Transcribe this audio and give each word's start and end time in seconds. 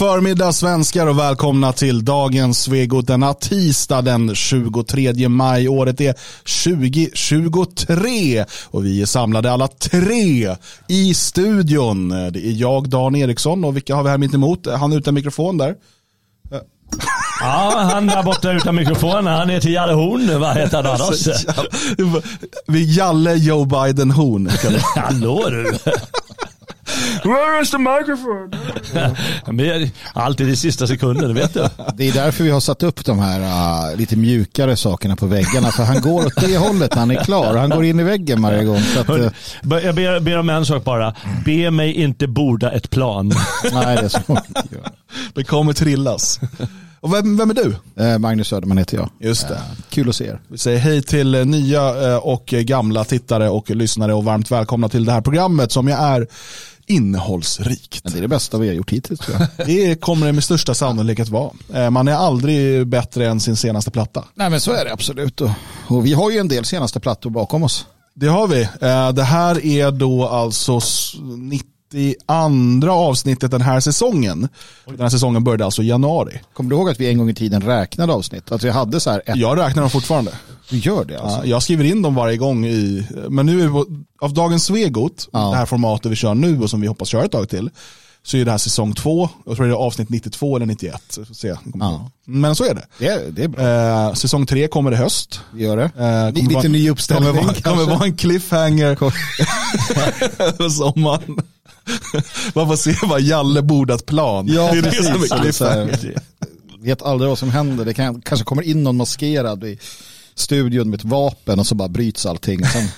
Förmiddag 0.00 0.52
svenskar 0.52 1.06
och 1.06 1.18
välkomna 1.18 1.72
till 1.72 2.04
dagens 2.04 2.62
Svegot 2.62 3.06
denna 3.06 3.34
tisdag 3.34 4.02
den 4.02 4.34
23 4.34 5.28
maj. 5.28 5.68
Året 5.68 6.00
är 6.00 6.14
2023 6.64 8.44
och 8.64 8.84
vi 8.84 9.02
är 9.02 9.06
samlade 9.06 9.52
alla 9.52 9.68
tre 9.68 10.56
i 10.88 11.14
studion. 11.14 12.08
Det 12.08 12.46
är 12.46 12.52
jag, 12.52 12.88
Dan 12.88 13.16
Eriksson 13.16 13.64
och 13.64 13.76
vilka 13.76 13.94
har 13.94 14.02
vi 14.02 14.10
här 14.10 14.18
mitt 14.18 14.34
emot? 14.34 14.66
Han 14.66 14.92
utan 14.92 15.14
mikrofon 15.14 15.58
där. 15.58 15.74
Ja, 17.40 17.88
han 17.92 18.06
där 18.06 18.22
borta 18.22 18.52
utan 18.52 18.74
mikrofonen. 18.74 19.26
Han 19.26 19.50
är 19.50 19.60
till 19.60 19.72
Jalle 19.72 19.92
Horn. 19.92 20.40
Vad 20.40 20.56
heter 20.56 20.82
han 20.82 20.86
annars? 20.86 21.28
Vi 22.66 22.96
Jalle 22.96 23.34
Joe 23.34 23.64
Biden 23.64 24.10
Horn. 24.10 24.50
Hallå 24.96 25.48
du. 25.48 25.72
Where 27.24 27.62
is 27.62 27.70
the 27.70 27.78
microphone? 27.78 28.50
Men 29.52 29.90
alltid 30.12 30.48
i 30.48 30.56
sista 30.56 30.86
sekunden, 30.86 31.34
vet 31.34 31.54
du. 31.54 31.68
Det 31.94 32.08
är 32.08 32.12
därför 32.12 32.44
vi 32.44 32.50
har 32.50 32.60
satt 32.60 32.82
upp 32.82 33.04
de 33.04 33.18
här 33.18 33.40
uh, 33.40 33.96
lite 33.96 34.16
mjukare 34.16 34.76
sakerna 34.76 35.16
på 35.16 35.26
väggarna. 35.26 35.70
För 35.70 35.82
han 35.82 36.00
går 36.00 36.26
åt 36.26 36.40
det 36.40 36.56
hållet 36.56 36.94
när 36.94 37.00
han 37.00 37.10
är 37.10 37.24
klar. 37.24 37.56
Han 37.56 37.70
går 37.70 37.84
in 37.84 38.00
i 38.00 38.02
väggen 38.02 38.42
varje 38.42 38.64
gång. 38.64 38.80
Så 38.80 39.00
att, 39.00 39.10
uh, 39.10 39.28
Jag 39.84 39.94
ber, 39.94 40.20
ber 40.20 40.38
om 40.38 40.50
en 40.50 40.66
sak 40.66 40.84
bara. 40.84 41.14
Be 41.44 41.70
mig 41.70 41.92
inte 41.92 42.26
borda 42.26 42.70
ett 42.72 42.90
plan. 42.90 43.28
nej, 43.72 43.96
det 43.96 44.02
är 44.02 44.08
så. 44.08 44.38
Det 45.34 45.44
kommer 45.44 45.72
trillas. 45.72 46.40
Och 47.00 47.14
vem, 47.14 47.36
vem 47.36 47.50
är 47.50 47.54
du? 47.54 47.76
Uh, 48.04 48.18
Magnus 48.18 48.48
Söderman 48.48 48.78
heter 48.78 48.96
jag. 48.96 49.10
Just 49.18 49.48
det. 49.48 49.60
Kul 49.90 50.08
att 50.08 50.16
se 50.16 50.26
er. 50.26 50.40
Vi 50.48 50.58
säger 50.58 50.78
hej 50.78 51.02
till 51.02 51.46
nya 51.46 52.18
och 52.20 52.46
gamla 52.46 53.04
tittare 53.04 53.48
och 53.48 53.70
lyssnare 53.70 54.14
och 54.14 54.24
varmt 54.24 54.50
välkomna 54.50 54.88
till 54.88 55.04
det 55.04 55.12
här 55.12 55.20
programmet 55.20 55.72
som 55.72 55.88
jag 55.88 56.00
är 56.00 56.26
innehållsrikt. 56.90 58.04
Men 58.04 58.12
det 58.12 58.18
är 58.18 58.22
det 58.22 58.28
bästa 58.28 58.58
vi 58.58 58.68
har 58.68 58.74
gjort 58.74 58.90
hittills 58.90 59.20
tror 59.20 59.36
jag. 59.38 59.66
det 59.66 60.00
kommer 60.00 60.26
det 60.26 60.32
med 60.32 60.44
största 60.44 60.74
sannolikhet 60.74 61.28
vara. 61.28 61.50
Eh, 61.74 61.90
man 61.90 62.08
är 62.08 62.14
aldrig 62.14 62.86
bättre 62.86 63.28
än 63.28 63.40
sin 63.40 63.56
senaste 63.56 63.90
platta. 63.90 64.24
Nej 64.34 64.50
men 64.50 64.60
så 64.60 64.72
är 64.72 64.84
det 64.84 64.92
absolut. 64.92 65.40
Och, 65.40 65.50
och 65.86 66.06
vi 66.06 66.12
har 66.12 66.30
ju 66.30 66.38
en 66.38 66.48
del 66.48 66.64
senaste 66.64 67.00
plattor 67.00 67.30
bakom 67.30 67.62
oss. 67.62 67.86
Det 68.14 68.26
har 68.26 68.46
vi. 68.46 68.62
Eh, 68.62 69.12
det 69.12 69.22
här 69.22 69.66
är 69.66 69.90
då 69.90 70.28
alltså 70.28 70.80
90 71.38 71.79
32 71.90 72.90
avsnittet 72.90 73.50
den 73.50 73.60
här 73.60 73.80
säsongen. 73.80 74.48
Den 74.86 75.00
här 75.00 75.08
säsongen 75.08 75.44
började 75.44 75.64
alltså 75.64 75.82
i 75.82 75.86
januari. 75.86 76.40
Kommer 76.52 76.70
du 76.70 76.76
ihåg 76.76 76.90
att 76.90 77.00
vi 77.00 77.08
en 77.08 77.18
gång 77.18 77.30
i 77.30 77.34
tiden 77.34 77.62
räknade 77.62 78.12
avsnitt? 78.12 78.52
Att 78.52 78.64
vi 78.64 78.70
hade 78.70 79.00
så 79.00 79.10
här 79.10 79.22
ett... 79.26 79.36
Jag 79.36 79.58
räknar 79.58 79.82
dem 79.82 79.90
fortfarande. 79.90 80.32
Du 80.70 80.78
gör 80.78 81.04
det 81.04 81.20
alltså? 81.20 81.38
Ja, 81.38 81.44
jag 81.44 81.62
skriver 81.62 81.84
in 81.84 82.02
dem 82.02 82.14
varje 82.14 82.36
gång 82.36 82.66
i, 82.66 83.06
men 83.28 83.46
nu 83.46 83.60
är 83.60 83.66
vi 83.66 83.72
på, 83.72 83.86
av 84.20 84.34
dagens 84.34 84.64
Svegot, 84.64 85.28
ja. 85.32 85.38
det 85.38 85.56
här 85.56 85.66
formatet 85.66 86.12
vi 86.12 86.16
kör 86.16 86.34
nu 86.34 86.60
och 86.60 86.70
som 86.70 86.80
vi 86.80 86.86
hoppas 86.86 87.08
köra 87.08 87.24
ett 87.24 87.32
tag 87.32 87.48
till, 87.48 87.70
så 88.22 88.36
är 88.36 88.44
det 88.44 88.50
här 88.50 88.58
säsong 88.58 88.94
två, 88.94 89.28
jag 89.46 89.56
tror 89.56 89.66
det 89.66 89.72
är 89.72 89.76
avsnitt 89.76 90.08
92 90.08 90.56
eller 90.56 90.66
91. 90.66 91.02
Så 91.08 91.20
vi 91.20 91.26
får 91.26 91.34
se. 91.34 91.54
Ja. 91.74 92.10
Men 92.24 92.54
så 92.54 92.64
är 92.64 92.74
det. 92.74 92.86
Det, 92.98 93.06
är, 93.08 93.30
det 93.30 93.44
är 93.44 93.48
bra. 93.48 93.62
Eh, 94.08 94.14
säsong 94.14 94.46
tre 94.46 94.68
kommer 94.68 94.92
i 94.92 94.96
höst. 94.96 95.40
Vi 95.54 95.62
gör 95.64 95.76
det. 95.76 95.82
Eh, 95.84 95.90
kommer 95.92 96.32
Lite 96.32 96.54
vara- 96.54 96.68
ny 96.68 96.90
uppställning 96.90 97.28
Kommer 97.32 97.42
vara, 97.42 97.54
kommer 97.54 97.84
vara 97.84 98.04
en 98.04 98.16
cliffhanger 98.16 98.86
över 100.38 100.68
sommaren. 100.68 101.38
Man 102.54 102.68
får 102.68 102.76
se 102.76 102.94
vad 103.02 103.20
Jalle 103.20 103.62
bordat 103.62 104.06
plan. 104.06 104.46
Ja, 104.48 104.72
det 104.72 104.78
är 104.78 104.82
det 104.82 104.92
som 104.92 105.06
är 105.06 105.12
precis. 105.12 105.30
Det 105.42 105.48
är 105.48 105.52
så 105.52 105.64
här- 105.64 105.86
cliffhanger. 105.88 106.20
vet 106.80 107.02
aldrig 107.02 107.28
vad 107.28 107.38
som 107.38 107.50
händer. 107.50 107.84
Det 107.84 107.94
kan, 107.94 108.20
kanske 108.20 108.44
kommer 108.44 108.62
in 108.62 108.82
någon 108.82 108.96
maskerad 108.96 109.64
i 109.64 109.78
studion 110.34 110.90
med 110.90 110.98
ett 110.98 111.04
vapen 111.04 111.58
och 111.60 111.66
så 111.66 111.74
bara 111.74 111.88
bryts 111.88 112.26
allting. 112.26 112.64
Sen 112.66 112.88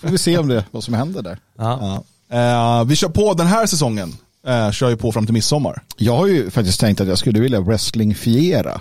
får 0.00 0.08
vi 0.08 0.18
se 0.18 0.38
om 0.38 0.48
det, 0.48 0.64
vad 0.70 0.84
som 0.84 0.94
händer 0.94 1.22
där. 1.22 1.38
Ja. 1.58 2.04
Eh, 2.32 2.84
vi 2.84 2.96
kör 2.96 3.08
på 3.08 3.34
den 3.34 3.46
här 3.46 3.66
säsongen. 3.66 4.16
Eh, 4.48 4.70
kör 4.70 4.90
ju 4.90 4.96
på 4.96 5.12
fram 5.12 5.26
till 5.26 5.32
midsommar. 5.32 5.82
Jag 5.96 6.16
har 6.16 6.26
ju 6.26 6.50
faktiskt 6.50 6.80
tänkt 6.80 7.00
att 7.00 7.08
jag 7.08 7.18
skulle 7.18 7.40
vilja 7.40 7.60
wrestlingfiera 7.60 8.80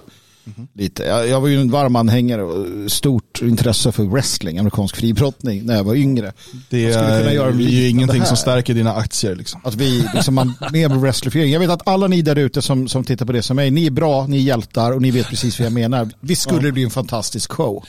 lite. 0.74 1.04
Jag, 1.04 1.28
jag 1.28 1.42
var 1.42 1.48
ju 1.48 1.62
en 1.62 1.72
varm 1.72 1.96
anhängare 1.96 2.44
och 2.44 2.92
stort 2.92 3.42
intresse 3.42 3.92
för 3.92 4.04
wrestling, 4.04 4.58
amerikansk 4.58 4.96
fribrottning, 4.96 5.66
när 5.66 5.76
jag 5.76 5.84
var 5.84 5.96
yngre. 5.96 6.34
Det 6.70 6.94
är 6.94 7.60
ju 7.60 7.90
ingenting 7.90 8.26
som 8.26 8.38
stärker 8.38 8.74
dina 8.74 8.94
aktier. 8.94 9.36
Liksom. 9.36 9.62
Att 9.64 9.76
vi, 9.76 10.08
liksom 10.14 10.36
man, 10.36 10.54
med 10.72 10.92
wrestlingfiering. 10.92 11.52
Jag 11.52 11.60
vet 11.60 11.70
att 11.70 11.88
alla 11.88 12.08
ni 12.08 12.22
där 12.22 12.36
ute 12.36 12.62
som, 12.62 12.88
som 12.88 13.04
tittar 13.04 13.26
på 13.26 13.32
det 13.32 13.42
som 13.42 13.56
mig, 13.56 13.72
ni 13.72 13.86
är 13.86 13.92
bra, 13.92 14.28
ni 14.28 14.38
är 14.38 14.42
hjältar 14.42 14.92
och 14.92 15.02
ni 15.02 15.12
vet 15.12 15.28
precis 15.30 15.60
vad 15.60 15.66
jag 15.66 15.74
menar. 15.74 16.10
Visst 16.20 16.42
skulle 16.42 16.62
det 16.62 16.72
bli 16.72 16.84
en 16.84 16.90
fantastisk 16.90 17.52
show. 17.52 17.84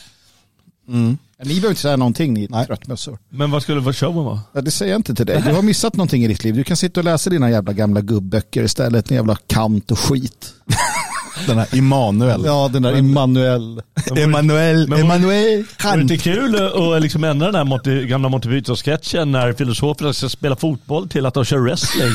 Ni 0.89 1.55
behöver 1.55 1.69
inte 1.69 1.81
säga 1.81 1.97
någonting, 1.97 2.35
ni 2.35 2.47
Nej. 2.51 2.67
tröttmössor. 2.67 3.19
Men 3.29 3.51
vad 3.51 3.63
skulle 3.63 3.93
showen 3.93 4.25
vara? 4.25 4.41
Ja, 4.53 4.61
det 4.61 4.71
säger 4.71 4.93
jag 4.93 4.99
inte 4.99 5.15
till 5.15 5.27
dig. 5.27 5.43
Du 5.47 5.53
har 5.53 5.63
missat 5.63 5.97
någonting 5.97 6.25
i 6.25 6.29
ditt 6.29 6.45
liv. 6.45 6.55
Du 6.55 6.65
kan 6.65 6.77
sitta 6.77 7.01
och 7.01 7.05
läsa 7.05 7.31
dina 7.31 7.51
jävla 7.51 7.73
gamla 7.73 8.01
gubböcker 8.01 8.63
istället. 8.63 9.11
En 9.11 9.17
jävla 9.17 9.37
kant 9.47 9.91
och 9.91 9.99
skit. 9.99 10.53
Den 11.47 11.59
här 11.59 11.75
Immanuel. 11.75 12.43
Ja, 12.45 12.71
den 12.73 12.83
där 12.83 12.97
Immanuel. 12.97 13.83
Emanuel. 14.17 14.93
Emanuel. 14.93 15.65
Det 15.83 15.89
är 15.89 16.01
inte 16.01 16.17
kul 16.17 16.55
att 16.97 17.03
liksom 17.03 17.25
ändra 17.25 17.47
den 17.47 17.55
här 17.55 17.65
Monty, 17.65 18.07
gamla 18.07 18.29
Monty 18.29 18.49
Python-sketchen 18.49 19.33
när 19.33 19.53
filosoferna 19.53 20.13
ska 20.13 20.29
spela 20.29 20.57
fotboll 20.57 21.09
till 21.09 21.27
att 21.27 21.35
de 21.35 21.45
kör 21.45 21.59
wrestling. 21.59 22.09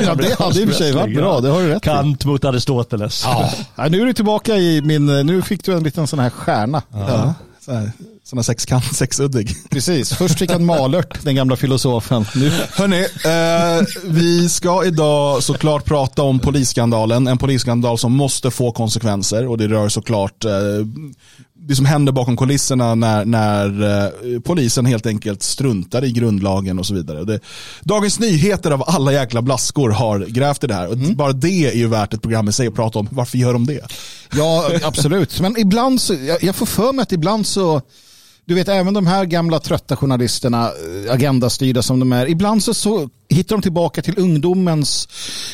Ja, 0.06 0.14
det 0.14 0.38
hade 0.38 0.60
i 0.60 0.64
och 0.64 0.68
för 0.68 0.76
sig 0.76 0.92
varit 0.92 1.16
bra. 1.16 1.40
Det 1.40 1.48
har 1.48 1.62
du 1.62 1.68
rätt. 1.68 1.82
Kant 1.82 2.24
mot 2.24 2.44
Aristoteles. 2.44 3.22
Ja. 3.24 3.50
Ja, 3.76 3.88
nu 3.88 4.00
är 4.00 4.06
du 4.06 4.12
tillbaka 4.12 4.56
i 4.56 4.82
min, 4.82 5.06
nu 5.06 5.42
fick 5.42 5.64
du 5.64 5.72
en 5.72 5.82
liten 5.82 6.06
sån 6.06 6.18
här 6.18 6.30
stjärna. 6.30 6.82
Ja. 6.92 7.34
Så 7.60 7.72
här, 7.72 7.92
såna 8.26 8.42
sexkant, 8.42 8.84
sexuddig. 8.94 9.56
Precis, 9.70 10.12
först 10.12 10.38
fick 10.38 10.50
han 10.50 10.64
malört, 10.64 11.24
den 11.24 11.34
gamla 11.34 11.56
filosofen. 11.56 12.24
Nu, 12.34 12.50
Hörni, 12.72 13.00
eh, 13.00 13.86
vi 14.04 14.48
ska 14.48 14.84
idag 14.84 15.42
såklart 15.42 15.84
prata 15.84 16.22
om 16.22 16.38
polisskandalen. 16.38 17.26
En 17.26 17.38
polisskandal 17.38 17.98
som 17.98 18.12
måste 18.12 18.50
få 18.50 18.72
konsekvenser 18.72 19.46
och 19.46 19.58
det 19.58 19.68
rör 19.68 19.88
såklart 19.88 20.44
eh, 20.44 20.50
det 21.66 21.76
som 21.76 21.86
händer 21.86 22.12
bakom 22.12 22.36
kulisserna 22.36 22.94
när, 22.94 23.24
när 23.24 23.82
eh, 24.04 24.40
polisen 24.40 24.86
helt 24.86 25.06
enkelt 25.06 25.42
struntar 25.42 26.04
i 26.04 26.12
grundlagen 26.12 26.78
och 26.78 26.86
så 26.86 26.94
vidare. 26.94 27.24
Det, 27.24 27.40
Dagens 27.82 28.20
Nyheter 28.20 28.70
av 28.70 28.84
alla 28.86 29.12
jäkla 29.12 29.42
blaskor 29.42 29.90
har 29.90 30.18
grävt 30.18 30.64
i 30.64 30.66
det 30.66 30.74
här 30.74 30.88
och 30.88 30.96
bara 30.98 31.32
det 31.32 31.66
är 31.66 31.76
ju 31.76 31.86
värt 31.86 32.14
ett 32.14 32.22
program 32.22 32.48
i 32.48 32.52
sig 32.52 32.66
att 32.66 32.74
prata 32.74 32.98
om. 32.98 33.08
Varför 33.10 33.38
gör 33.38 33.52
de 33.52 33.66
det? 33.66 33.80
ja, 34.32 34.70
absolut. 34.82 35.40
Men 35.40 35.56
ibland 35.58 36.00
så, 36.00 36.14
jag, 36.14 36.42
jag 36.44 36.56
får 36.56 36.66
för 36.66 36.92
mig 36.92 37.02
att 37.02 37.12
ibland 37.12 37.46
så, 37.46 37.82
du 38.46 38.54
vet 38.54 38.68
även 38.68 38.94
de 38.94 39.06
här 39.06 39.24
gamla 39.24 39.58
trötta 39.58 39.96
journalisterna, 39.96 40.64
eh, 40.66 41.12
agendastyrda 41.12 41.82
som 41.82 42.00
de 42.00 42.12
är, 42.12 42.26
ibland 42.26 42.62
så, 42.62 42.74
så 42.74 43.08
hittar 43.28 43.56
de 43.56 43.62
tillbaka 43.62 44.02
till 44.02 44.18
ungdomens 44.18 45.08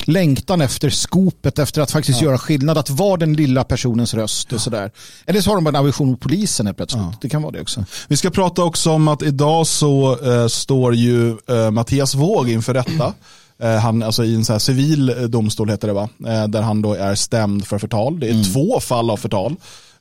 längtan 0.04 0.60
efter 0.60 0.90
skopet, 0.90 1.58
efter 1.58 1.82
att 1.82 1.90
faktiskt 1.90 2.22
göra 2.22 2.38
skillnad, 2.38 2.78
att 2.78 2.90
vara 2.90 3.16
den 3.16 3.34
lilla 3.34 3.64
personens 3.64 4.14
röst 4.14 4.52
och 4.52 4.60
sådär. 4.60 4.90
Eller 5.26 5.40
så 5.40 5.50
har 5.50 5.54
de 5.54 5.64
bara 5.64 5.68
en 5.68 5.76
aversion 5.76 6.10
mot 6.10 6.20
polisen 6.20 6.66
helt 6.66 6.76
plötsligt. 6.76 7.02
Det 7.20 7.28
kan 7.28 7.42
vara 7.42 7.52
det 7.52 7.60
också. 7.60 7.84
Vi 8.08 8.16
ska 8.16 8.30
prata 8.30 8.64
också 8.64 8.90
om 8.90 9.08
att 9.08 9.22
idag 9.22 9.66
så 9.66 10.18
eh, 10.24 10.46
står 10.46 10.94
ju 10.94 11.36
eh, 11.48 11.70
Mattias 11.70 12.14
Våg 12.14 12.50
inför 12.50 12.74
rätta. 12.74 13.14
Han, 13.82 14.02
alltså 14.02 14.24
I 14.24 14.34
en 14.34 14.44
så 14.44 14.58
civil 14.58 15.30
domstol 15.30 15.70
heter 15.70 15.88
det 15.88 15.94
va? 15.94 16.08
Där 16.48 16.62
han 16.62 16.82
då 16.82 16.94
är 16.94 17.14
stämd 17.14 17.66
för 17.66 17.78
förtal. 17.78 18.20
Det 18.20 18.28
är 18.28 18.52
två 18.52 18.80
fall 18.80 19.10
av 19.10 19.16
förtal. 19.16 19.56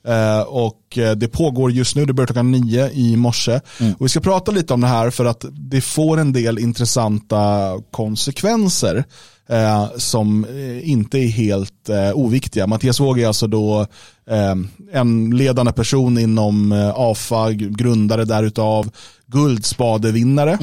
Eh, 0.08 0.40
och 0.40 0.98
eh, 0.98 1.12
det 1.12 1.28
pågår 1.28 1.70
just 1.72 1.96
nu, 1.96 2.04
det 2.04 2.12
börjar 2.12 2.26
klockan 2.26 2.50
nio 2.50 2.90
i 2.90 3.16
morse. 3.16 3.60
Och 3.98 4.04
vi 4.04 4.08
ska 4.08 4.20
prata 4.20 4.52
lite 4.52 4.74
om 4.74 4.80
det 4.80 4.86
här 4.86 5.10
för 5.10 5.24
att 5.24 5.44
det 5.50 5.80
får 5.80 6.20
en 6.20 6.32
del 6.32 6.58
intressanta 6.58 7.72
konsekvenser 7.90 9.04
eh, 9.48 9.86
som 9.96 10.44
eh, 10.44 10.90
inte 10.90 11.18
är 11.18 11.28
helt 11.28 11.88
eh, 11.88 12.12
oviktiga. 12.14 12.66
Mattias 12.66 13.00
Våg 13.00 13.20
är 13.20 13.26
alltså 13.26 13.46
då 13.46 13.86
eh, 14.30 14.54
en 14.92 15.30
ledande 15.30 15.72
person 15.72 16.18
inom 16.18 16.72
AFA, 16.96 17.52
grundare 17.52 18.24
därutav, 18.24 18.90
guldspadevinnare 19.26 20.58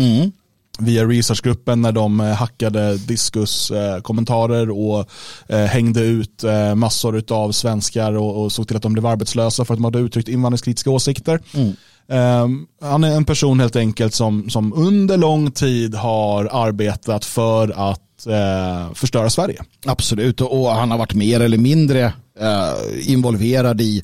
via 0.80 1.06
researchgruppen 1.06 1.82
när 1.82 1.92
de 1.92 2.20
eh, 2.20 2.28
hackade 2.28 2.98
diskuskommentarer 2.98 4.70
och 4.70 5.10
eh, 5.48 5.66
hängde 5.66 6.02
ut 6.02 6.44
eh, 6.44 6.76
massor 6.76 7.24
av 7.30 7.52
svenskar 7.52 8.14
och, 8.14 8.52
såg 8.52 8.68
till 8.68 8.78
att 8.78 8.84
de 8.84 8.94
blev 8.94 9.06
arbetslösa 9.06 9.66
för 9.66 9.74
att 9.74 9.78
de 9.78 9.84
hade 9.84 10.00
uttryckt 10.00 10.30
invandringskritiska 10.30 10.90
åsikter. 10.90 11.40
Eh, 12.10 12.48
han 12.82 13.04
är 13.04 13.16
en 13.16 13.26
person 13.26 13.60
helt 13.60 13.76
enkelt 13.76 14.14
som, 14.14 14.50
som 14.50 14.74
under 14.74 15.18
lång 15.18 15.52
tid 15.52 15.96
har 15.96 16.50
arbetat 16.52 17.26
för 17.26 17.90
att 17.92 18.02
eh, 18.28 18.94
förstöra 18.94 19.30
Sverige. 19.30 19.62
Absolut, 19.86 20.42
och 20.42 20.70
han 20.72 20.92
har 20.92 20.98
varit 20.98 21.14
mer 21.14 21.40
eller 21.40 21.58
mindre 21.58 22.14
eh, 22.40 23.12
involverad 23.12 23.82
i 23.82 24.04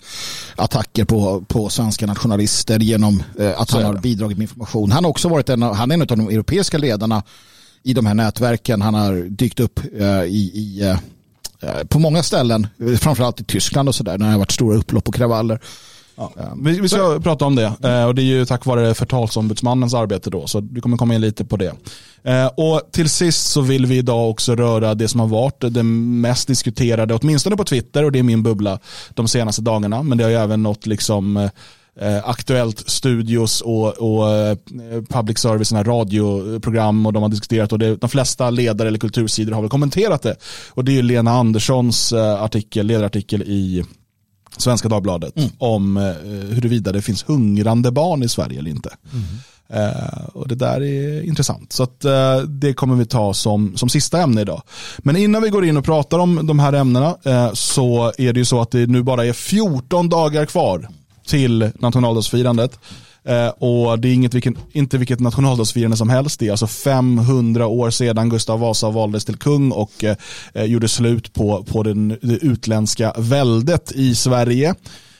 attacker 0.55 1.05
på, 1.05 1.41
på 1.47 1.69
svenska 1.69 2.05
nationalister 2.07 2.79
genom 2.79 3.23
eh, 3.39 3.61
att 3.61 3.71
han 3.71 3.81
är 3.81 3.85
har 3.85 3.93
bidragit 3.93 4.37
med 4.37 4.43
information. 4.43 4.91
Han 4.91 5.03
har 5.03 5.09
också 5.11 5.29
varit 5.29 5.49
en, 5.49 5.63
av- 5.63 5.75
han 5.75 5.91
är 5.91 5.95
en 5.95 6.01
av 6.01 6.07
de 6.07 6.27
europeiska 6.29 6.77
ledarna 6.77 7.23
i 7.83 7.93
de 7.93 8.05
här 8.05 8.13
nätverken. 8.13 8.81
Han 8.81 8.93
har 8.93 9.29
dykt 9.29 9.59
upp 9.59 9.79
eh, 9.99 10.23
i, 10.23 10.51
i 10.53 10.81
eh, 10.81 11.69
eh, 11.69 11.83
på 11.87 11.99
många 11.99 12.23
ställen, 12.23 12.67
framförallt 12.99 13.41
i 13.41 13.43
Tyskland 13.43 13.89
och 13.89 13.95
sådär, 13.95 14.17
när 14.17 14.25
det 14.25 14.31
har 14.31 14.39
varit 14.39 14.51
stora 14.51 14.77
upplopp 14.77 15.07
och 15.07 15.15
kravaller. 15.15 15.59
Ja. 16.15 16.31
Vi, 16.63 16.79
vi 16.79 16.89
ska 16.89 17.19
prata 17.19 17.45
om 17.45 17.55
det 17.55 17.73
eh, 17.83 18.05
och 18.05 18.15
det 18.15 18.21
är 18.21 18.25
ju 18.25 18.45
tack 18.45 18.65
vare 18.65 18.93
förtalsombudsmannens 18.93 19.93
arbete 19.93 20.29
då, 20.29 20.47
så 20.47 20.59
du 20.59 20.81
kommer 20.81 20.97
komma 20.97 21.15
in 21.15 21.21
lite 21.21 21.45
på 21.45 21.57
det. 21.57 21.73
Eh, 22.23 22.47
och 22.47 22.81
till 22.91 23.09
sist 23.09 23.47
så 23.51 23.61
vill 23.61 23.85
vi 23.85 23.97
idag 23.97 24.29
också 24.29 24.55
röra 24.55 24.95
det 24.95 25.07
som 25.07 25.19
har 25.19 25.27
varit 25.27 25.63
det 25.69 25.83
mest 25.83 26.47
diskuterade, 26.47 27.13
åtminstone 27.13 27.57
på 27.57 27.63
Twitter 27.63 28.03
och 28.03 28.11
det 28.11 28.19
är 28.19 28.23
min 28.23 28.43
bubbla 28.43 28.79
de 29.13 29.27
senaste 29.27 29.61
dagarna, 29.61 30.03
men 30.03 30.17
det 30.17 30.23
har 30.23 30.31
ju 30.31 30.37
även 30.37 30.63
nått 30.63 30.85
liksom 30.85 31.37
eh, 31.37 32.29
Aktuellt 32.29 32.89
Studios 32.89 33.61
och, 33.61 33.87
och 33.87 34.57
public 35.09 35.39
service, 35.39 35.71
radioprogram 35.71 37.05
och 37.05 37.13
de 37.13 37.23
har 37.23 37.29
diskuterat 37.29 37.71
och 37.71 37.79
det, 37.79 37.95
de 37.95 38.09
flesta 38.09 38.49
ledare 38.49 38.87
eller 38.87 38.99
kultursidor 38.99 39.53
har 39.53 39.61
väl 39.61 39.69
kommenterat 39.69 40.21
det. 40.21 40.35
Och 40.69 40.85
det 40.85 40.91
är 40.91 40.93
ju 40.93 41.01
Lena 41.01 41.31
Anderssons 41.31 42.13
artikel, 42.13 42.87
ledarartikel 42.87 43.41
i 43.41 43.85
Svenska 44.57 44.89
Dagbladet 44.89 45.37
mm. 45.37 45.49
om 45.57 45.97
eh, 45.97 46.03
huruvida 46.55 46.91
det 46.91 47.01
finns 47.01 47.29
hungrande 47.29 47.91
barn 47.91 48.23
i 48.23 48.29
Sverige 48.29 48.59
eller 48.59 48.69
inte. 48.69 48.89
Mm. 49.13 49.25
Uh, 49.73 50.25
och 50.33 50.47
det 50.47 50.55
där 50.55 50.83
är 50.83 51.21
intressant. 51.21 51.73
Så 51.73 51.83
att, 51.83 52.05
uh, 52.05 52.37
det 52.47 52.73
kommer 52.73 52.95
vi 52.95 53.05
ta 53.05 53.33
som, 53.33 53.77
som 53.77 53.89
sista 53.89 54.21
ämne 54.21 54.41
idag. 54.41 54.61
Men 54.97 55.15
innan 55.15 55.41
vi 55.41 55.49
går 55.49 55.65
in 55.65 55.77
och 55.77 55.85
pratar 55.85 56.19
om 56.19 56.47
de 56.47 56.59
här 56.59 56.73
ämnena 56.73 57.17
uh, 57.27 57.53
så 57.53 58.13
är 58.17 58.33
det 58.33 58.39
ju 58.39 58.45
så 58.45 58.61
att 58.61 58.71
det 58.71 58.87
nu 58.87 59.03
bara 59.03 59.25
är 59.25 59.33
14 59.33 60.09
dagar 60.09 60.45
kvar 60.45 60.87
till 61.27 61.71
nationaldagsfirandet. 61.79 62.79
Eh, 63.27 63.47
och 63.47 63.99
det 63.99 64.07
är 64.07 64.13
inget, 64.13 64.33
vilken, 64.33 64.57
inte 64.71 64.97
vilket 64.97 65.19
nationaldagsfirande 65.19 65.97
som 65.97 66.09
helst. 66.09 66.39
Det 66.39 66.47
är 66.47 66.51
alltså 66.51 66.67
500 66.67 67.67
år 67.67 67.89
sedan 67.89 68.29
Gustav 68.29 68.59
Vasa 68.59 68.89
valdes 68.89 69.25
till 69.25 69.37
kung 69.37 69.71
och 69.71 70.03
eh, 70.03 70.15
eh, 70.53 70.63
gjorde 70.63 70.87
slut 70.87 71.33
på, 71.33 71.63
på 71.63 71.83
den, 71.83 72.07
det 72.21 72.37
utländska 72.45 73.13
väldet 73.17 73.91
i 73.91 74.15
Sverige. 74.15 74.75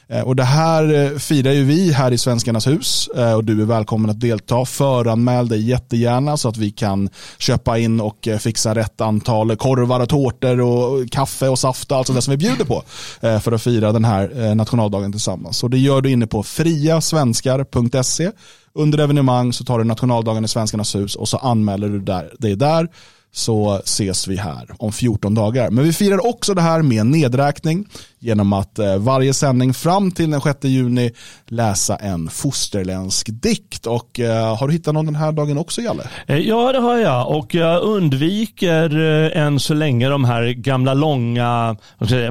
Eh, 0.07 0.22
och 0.22 0.36
det 0.36 0.44
här 0.44 0.94
eh, 0.94 1.18
firar 1.18 1.52
ju 1.52 1.63
vi 1.63 1.92
här 1.92 2.12
i 2.12 2.18
Svenskarnas 2.18 2.68
hus 2.68 3.10
eh, 3.16 3.34
och 3.34 3.44
du 3.44 3.62
är 3.62 3.66
välkommen 3.66 4.10
att 4.10 4.19
delta. 4.19 4.66
Föranmäl 4.66 5.48
dig 5.48 5.69
jättegärna 5.69 6.38
så 6.38 6.50
att 6.50 6.57
vi 6.57 6.72
kan 6.72 7.10
köpa 7.38 7.78
in 7.78 8.02
och 8.02 8.28
fixa 8.40 8.75
rätt 8.75 9.02
antal 9.02 9.56
korvar 9.56 10.00
och 10.00 10.10
tårtor 10.10 10.62
och 10.62 11.10
kaffe 11.12 11.48
och 11.48 11.60
saft 11.60 11.92
och 11.92 11.98
allt 11.98 12.07
sånt 12.07 12.24
som 12.24 12.31
vi 12.31 12.38
bjuder 12.38 12.66
på 12.66 12.84
för 13.22 13.52
att 13.52 13.62
fira 13.62 13.92
den 13.92 14.06
här 14.06 14.56
nationaldagen 14.56 15.12
tillsammans. 15.12 15.63
Och 15.63 15.69
det 15.69 15.78
gör 15.78 16.02
du 16.02 16.12
inne 16.12 16.28
på 16.28 16.44
friasvenskar.se. 16.44 18.31
Under 18.74 18.98
evenemang 18.98 19.54
så 19.54 19.63
tar 19.63 19.80
du 19.80 19.84
nationaldagen 19.84 20.46
i 20.46 20.48
Svenskarnas 20.48 20.96
hus 20.96 21.16
och 21.16 21.30
så 21.30 21.38
anmäler 21.38 21.90
du 21.90 22.00
dig 22.40 22.56
där 22.56 22.88
så 23.36 23.82
ses 23.86 24.28
vi 24.28 24.38
här 24.38 24.68
om 24.78 24.92
14 24.92 25.34
dagar. 25.34 25.70
Men 25.70 25.84
vi 25.84 25.94
firar 25.94 26.28
också 26.28 26.54
det 26.54 26.62
här 26.62 26.82
med 26.82 27.06
nedräkning 27.06 27.86
genom 28.26 28.54
att 28.54 28.80
eh, 28.80 28.98
varje 28.98 29.34
sändning 29.34 29.74
fram 29.74 30.12
till 30.12 30.32
den 30.32 30.42
6 30.42 30.64
juni 30.64 31.12
läsa 31.46 31.96
en 31.96 32.30
fosterländsk 32.30 33.30
dikt. 33.32 33.86
Och 33.86 34.20
eh, 34.20 34.58
har 34.58 34.68
du 34.68 34.74
hittat 34.74 34.94
någon 34.94 35.06
den 35.06 35.16
här 35.16 35.32
dagen 35.32 35.58
också, 35.58 35.82
Jalle? 35.82 36.04
Eh, 36.28 36.38
ja, 36.38 36.72
det 36.72 36.80
har 36.80 36.98
jag. 36.98 37.38
Och 37.38 37.56
jag 37.56 37.82
undviker 37.82 38.90
än 39.36 39.60
så 39.60 39.74
länge 39.74 40.10
de 40.10 40.26
här 40.26 40.44
gamla 40.44 40.94
långa 40.94 41.78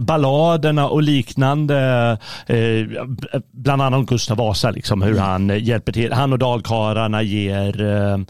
balladerna 0.01 0.89
och 0.89 1.03
liknande. 1.03 2.19
Bland 3.53 3.83
annat 3.83 4.07
Gustav 4.07 4.37
Vasa, 4.37 4.71
liksom, 4.71 5.03
hur 5.03 5.13
mm. 5.13 5.23
han 5.23 5.59
hjälper 5.59 5.93
till. 5.93 6.13
Han 6.13 6.33
och 6.33 6.39
dalkarlarna 6.39 7.23
ger 7.23 8.25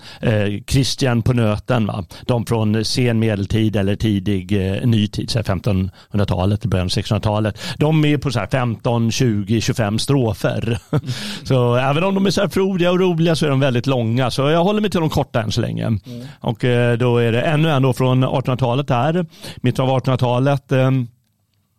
Christian 0.66 1.22
på 1.22 1.32
nöten. 1.32 1.86
Va? 1.86 2.04
De 2.26 2.46
från 2.46 2.63
sen 2.84 3.18
medeltid 3.18 3.76
eller 3.76 3.96
tidig 3.96 4.52
nytid, 4.84 5.28
1500-talet, 5.28 6.64
början 6.64 6.84
av 6.84 6.90
1600-talet 6.90 7.58
de 7.78 8.04
är 8.04 8.18
på 8.18 8.30
så 8.30 8.38
här 8.38 8.46
15, 8.46 9.10
20, 9.10 9.60
25 9.60 9.98
strofer. 9.98 10.78
Mm. 10.90 11.04
så 11.44 11.74
även 11.74 12.04
om 12.04 12.14
de 12.14 12.26
är 12.26 12.30
så 12.30 12.40
här 12.40 12.48
frodiga 12.48 12.90
och 12.90 13.00
roliga 13.00 13.36
så 13.36 13.46
är 13.46 13.50
de 13.50 13.60
väldigt 13.60 13.86
långa. 13.86 14.30
Så 14.30 14.42
jag 14.42 14.64
håller 14.64 14.80
mig 14.80 14.90
till 14.90 15.00
de 15.00 15.10
korta 15.10 15.42
än 15.42 15.52
så 15.52 15.60
länge. 15.60 15.86
Mm. 15.86 16.00
Och 16.40 16.64
eh, 16.64 16.98
då 16.98 17.18
är 17.18 17.32
det 17.32 17.42
ännu 17.42 17.70
en 17.70 17.82
då 17.82 17.92
från 17.92 18.24
1800-talet 18.24 18.90
här, 18.90 19.26
mitten 19.56 19.84
av 19.84 20.00
1800-talet. 20.00 20.72
Eh, 20.72 20.90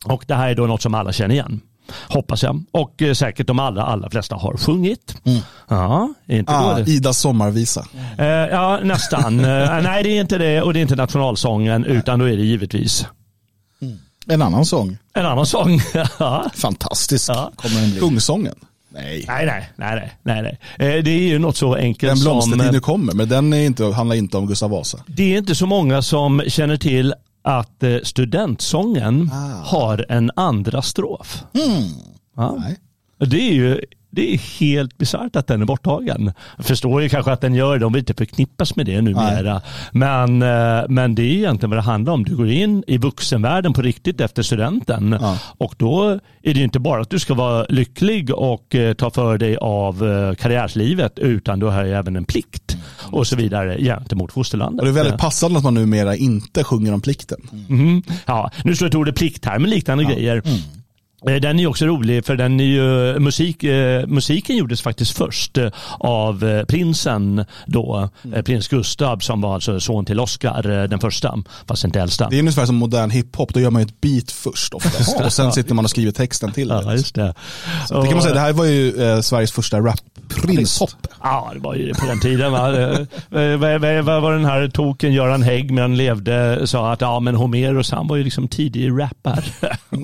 och 0.06 0.24
det 0.28 0.36
här 0.36 0.50
är 0.50 0.56
då 0.56 0.66
något 0.66 0.82
som 0.82 0.96
alla 0.96 1.12
känner 1.12 1.36
igen. 1.36 1.62
Hoppas 2.10 2.44
jag. 2.44 2.64
Och 2.72 3.02
eh, 3.02 3.14
säkert 3.14 3.48
de 3.48 3.60
allra, 3.60 3.84
allra 3.84 4.10
flesta 4.10 4.36
har 4.36 4.58
sjungit. 4.58 5.16
Mm. 5.24 5.40
Ja, 5.68 6.14
inte 6.28 6.52
ah, 6.52 6.80
Idas 6.80 7.18
sommarvisa. 7.18 7.86
Eh, 8.18 8.26
ja, 8.28 8.80
nästan. 8.84 9.38
nej, 9.38 10.04
det 10.04 10.10
är 10.10 10.22
inte 10.22 10.38
det 10.38 10.62
och 10.62 10.74
det 10.74 10.80
är 10.80 10.82
inte 10.82 10.96
nationalsången 10.96 11.86
utan 11.86 12.20
då 12.20 12.26
är 12.26 12.38
det 12.38 12.44
givetvis 12.44 13.08
en 14.28 14.42
annan 14.42 14.66
sång. 14.66 14.98
En 15.14 15.26
annan 15.26 15.46
sång. 15.46 15.80
Fantastisk. 16.56 17.30
Ja. 17.30 17.52
Kungsången. 18.00 18.56
Nej. 18.90 19.26
Nej, 19.28 19.46
nej, 19.46 19.70
nej, 19.76 20.14
nej, 20.24 20.42
nej. 20.42 20.60
Eh, 20.98 21.04
det 21.04 21.12
är 21.12 21.20
ju 21.20 21.40
något 21.40 21.58
så 21.58 21.76
enkelt 21.76 22.12
den 22.12 22.18
som... 22.18 22.26
Den 22.26 22.34
blomstertid 22.34 22.74
nu 22.74 22.80
kommer, 22.80 23.14
men 23.14 23.30
den 23.30 23.54
är 23.54 23.66
inte, 23.66 23.86
handlar 23.86 24.16
inte 24.16 24.38
om 24.38 24.48
Gustav 24.48 24.70
Vasa. 24.70 24.98
Det 25.08 25.34
är 25.34 25.38
inte 25.38 25.56
så 25.56 25.66
många 25.66 26.02
som 26.02 26.42
känner 26.48 26.78
till 26.78 27.14
att 27.46 27.84
eh, 27.84 27.98
studentsången 28.04 29.30
ah. 29.34 29.64
har 29.66 30.06
en 30.10 30.32
andra 30.36 30.82
strof. 30.82 31.44
Mm. 31.54 31.90
Ja. 32.36 32.56
Nej. 32.60 32.80
Det 33.18 33.50
är 33.50 33.54
ju 33.54 33.82
det 34.16 34.34
är 34.34 34.60
helt 34.60 34.98
bisarrt 34.98 35.36
att 35.36 35.48
den 35.48 35.62
är 35.62 35.66
borttagen. 35.66 36.32
Jag 36.58 36.66
förstår 36.66 37.02
ju 37.02 37.10
kanske 37.10 37.32
att 37.32 37.42
den 37.42 37.56
gör 37.56 37.74
det, 37.74 37.80
de 37.80 37.94
vill 37.94 38.00
inte 38.00 38.14
förknippas 38.14 38.76
med 38.76 38.86
det 38.86 39.02
numera. 39.02 39.62
Men, 39.92 40.42
eh, 40.42 40.84
men 40.90 41.16
det 41.16 41.22
är 41.22 41.34
egentligen 41.34 41.70
vad 41.70 41.78
det 41.78 41.84
handlar 41.84 42.14
om. 42.14 42.24
Du 42.24 42.36
går 42.36 42.50
in 42.50 42.84
i 42.88 42.98
vuxenvärlden 42.98 43.74
på 43.74 43.82
riktigt 43.82 44.22
efter 44.22 44.44
studenten 44.44 45.18
ja. 45.22 45.38
och 45.58 45.76
då 45.78 46.20
är 46.44 46.54
det 46.54 46.60
inte 46.60 46.80
bara 46.80 47.02
att 47.02 47.10
du 47.10 47.20
ska 47.20 47.34
vara 47.34 47.66
lycklig 47.70 48.34
och 48.34 48.76
eh, 48.76 48.94
ta 48.94 49.10
för 49.10 49.38
dig 49.38 49.58
av 49.58 50.08
eh, 50.08 50.36
karriärslivet 50.36 51.20
utan 51.20 51.60
du 51.60 51.66
har 51.66 51.86
även 51.86 52.16
en 52.16 52.26
plikt 52.26 52.78
och 53.12 53.28
så 53.28 53.36
vidare 53.36 53.78
gentemot 53.78 54.32
fosterlandet. 54.32 54.80
Och 54.80 54.86
det 54.86 54.92
är 54.92 55.04
väldigt 55.04 55.22
passande 55.22 55.58
att 55.58 55.64
man 55.64 55.74
numera 55.74 56.16
inte 56.16 56.64
sjunger 56.64 56.94
om 56.94 57.02
plikten. 57.02 57.40
Mm. 57.70 58.04
Ja, 58.26 58.52
nu 58.64 58.76
står 58.76 58.90
det 58.90 58.98
ordet 58.98 59.16
plikt 59.16 59.46
här, 59.46 59.60
men 59.60 59.70
liknande 59.70 60.04
ja. 60.04 60.10
grejer. 60.10 60.42
Mm. 60.46 60.60
Eh, 61.30 61.36
den 61.36 61.60
är 61.60 61.68
också 61.68 61.86
rolig 61.86 62.26
för 62.26 62.36
den 62.36 62.60
är 62.60 62.64
ju, 62.64 63.20
musik, 63.20 63.64
eh, 63.64 64.08
musiken 64.08 64.58
gjordes 64.58 64.82
faktiskt 64.82 65.18
först 65.18 65.58
eh, 65.58 65.72
av 66.00 66.64
prinsen 66.66 67.46
då, 67.66 68.10
mm. 68.24 68.44
prins 68.44 68.68
Gustav 68.68 69.20
som 69.20 69.42
var 69.42 69.54
alltså 69.54 69.80
son 69.80 70.06
till 70.06 70.20
Oscar 70.20 70.88
den 70.88 71.00
första, 71.00 71.38
fast 71.68 71.84
inte 71.84 72.02
äldsta. 72.02 72.30
Det 72.30 72.36
är 72.36 72.40
ungefär 72.40 72.66
som 72.66 72.76
modern 72.76 73.10
hiphop, 73.10 73.54
då 73.54 73.60
gör 73.60 73.72
man 73.72 73.82
ju 73.82 73.86
ett 73.86 74.02
beat 74.02 74.32
först 74.32 74.74
oftast 74.74 75.22
och 75.26 75.34
sen 75.34 75.52
sitter 75.52 75.74
man 75.74 75.86
och 75.86 75.92
skriver 75.92 76.12
texten 76.12 76.52
till 76.52 76.68
det. 76.68 76.82
Ja, 76.86 76.94
just 76.94 77.16
det. 77.16 77.34
Så 77.88 78.02
det 78.02 78.08
kan 78.08 78.14
man 78.14 78.24
säga, 78.24 78.34
det 78.34 78.40
här 78.40 78.54
var 78.54 78.66
ju 78.66 79.04
eh, 79.04 79.22
Sveriges 79.22 79.52
första 79.52 79.80
rap 79.80 80.00
Prinspop. 80.30 80.90
Ja, 81.24 81.52
det 81.54 81.60
var 81.60 81.76
ju 81.76 81.94
på 81.94 82.06
den 82.06 82.20
tiden. 82.20 82.52
Va? 82.52 82.72
Vad 84.04 84.22
var 84.22 84.34
den 84.34 84.46
här 84.46 84.68
token 84.68 85.14
Göran 85.14 85.44
Hägg 85.44 85.72
när 85.72 85.82
han 85.82 85.98
levde 85.98 86.68
sa 86.68 86.92
att 86.92 87.02
ja, 87.02 87.20
men 87.20 87.36
Homeros 87.36 87.92
han 87.92 88.08
var 88.08 88.16
ju 88.16 88.24
liksom 88.24 88.48
tidig 88.48 88.92
rappare. 89.02 89.44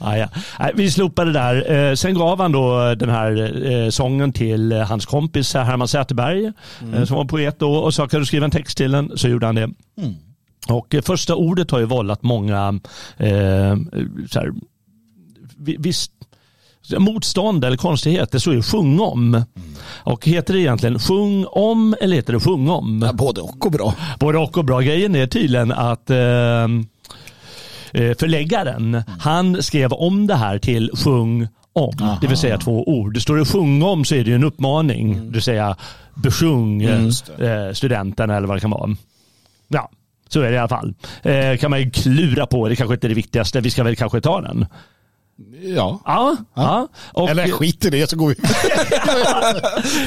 ja, 0.00 0.16
ja. 0.16 0.28
Vi 0.74 0.90
slopade 0.90 1.32
det 1.32 1.38
där. 1.38 1.72
Eh, 1.72 1.94
sen 1.94 2.14
gav 2.14 2.40
han 2.40 2.52
då 2.52 2.94
den 2.94 3.08
här 3.08 3.62
eh, 3.72 3.90
sången 3.90 4.32
till 4.32 4.72
hans 4.72 5.06
kompis 5.06 5.54
Herman 5.54 5.88
Säterberg 5.88 6.52
mm. 6.82 7.06
som 7.06 7.16
var 7.16 7.24
poet 7.24 7.58
då 7.58 7.74
och 7.74 7.94
sa 7.94 8.08
kan 8.08 8.20
du 8.20 8.26
skriva 8.26 8.44
en 8.44 8.50
text 8.50 8.76
till 8.76 8.92
den? 8.92 9.12
Så 9.14 9.28
gjorde 9.28 9.46
han 9.46 9.54
det. 9.54 9.62
Mm. 9.62 10.14
Och 10.68 10.94
första 11.02 11.34
ordet 11.34 11.70
har 11.70 11.78
ju 11.78 11.84
vållat 11.84 12.22
många 12.22 12.80
eh, 13.16 13.76
så 14.30 14.38
här, 14.38 14.52
visst 15.78 16.12
motstånd 16.98 17.64
eller 17.64 17.76
konstigheter 17.76 18.38
så 18.38 18.50
är 18.50 18.56
det 18.56 18.62
sjung 18.62 19.00
om. 19.00 19.34
Mm. 19.34 19.46
Och 20.02 20.26
heter 20.26 20.54
det 20.54 20.60
egentligen 20.60 20.98
sjung 20.98 21.46
om 21.50 21.96
eller 22.00 22.16
heter 22.16 22.32
det 22.32 22.40
sjung 22.40 22.68
om? 22.68 23.02
Ja, 23.06 23.12
både 23.12 23.40
och 23.40 23.66
och 23.66 23.72
bra. 23.72 23.94
Både 24.18 24.38
och 24.38 24.58
och 24.58 24.64
bra. 24.64 24.80
Grejen 24.80 25.14
är 25.14 25.26
tydligen 25.26 25.72
att 25.72 26.10
eh, 26.10 26.18
eh 26.18 26.68
förläggaren, 27.92 28.94
mm. 28.94 29.02
han 29.20 29.62
skrev 29.62 29.92
om 29.92 30.26
det 30.26 30.34
här 30.34 30.58
till 30.58 30.90
sjung 30.94 31.48
om, 31.72 31.94
Aha. 32.00 32.18
det 32.20 32.26
vill 32.26 32.36
säga 32.36 32.58
två 32.58 32.88
ord. 32.88 33.22
Står 33.22 33.36
det 33.36 33.44
sjung 33.44 33.82
om 33.82 34.04
så 34.04 34.14
är 34.14 34.24
det 34.24 34.30
ju 34.30 34.36
en 34.36 34.44
uppmaning, 34.44 35.12
mm. 35.12 35.26
det 35.26 35.32
vill 35.32 35.42
säga 35.42 35.76
besjung 36.14 36.82
mm, 36.82 37.10
eh, 37.38 37.72
studenten 37.72 38.30
eller 38.30 38.48
vad 38.48 38.56
det 38.56 38.60
kan 38.60 38.70
vara. 38.70 38.96
Ja, 39.68 39.90
så 40.28 40.40
är 40.40 40.50
det 40.50 40.54
i 40.54 40.58
alla 40.58 40.68
fall. 40.68 40.94
Eh, 41.22 41.56
kan 41.56 41.70
man 41.70 41.80
ju 41.80 41.90
klura 41.90 42.46
på, 42.46 42.68
det 42.68 42.76
kanske 42.76 42.94
inte 42.94 43.06
är 43.06 43.08
det 43.08 43.14
viktigaste, 43.14 43.60
vi 43.60 43.70
ska 43.70 43.82
väl 43.82 43.96
kanske 43.96 44.20
ta 44.20 44.40
den. 44.40 44.66
Ja. 45.62 46.00
Ja. 46.04 46.36
ja. 46.54 46.88
Och, 47.12 47.30
Eller 47.30 47.48
skit 47.50 47.84
i 47.84 47.90
det 47.90 48.10
så 48.10 48.16
går 48.16 48.28
vi. 48.28 48.34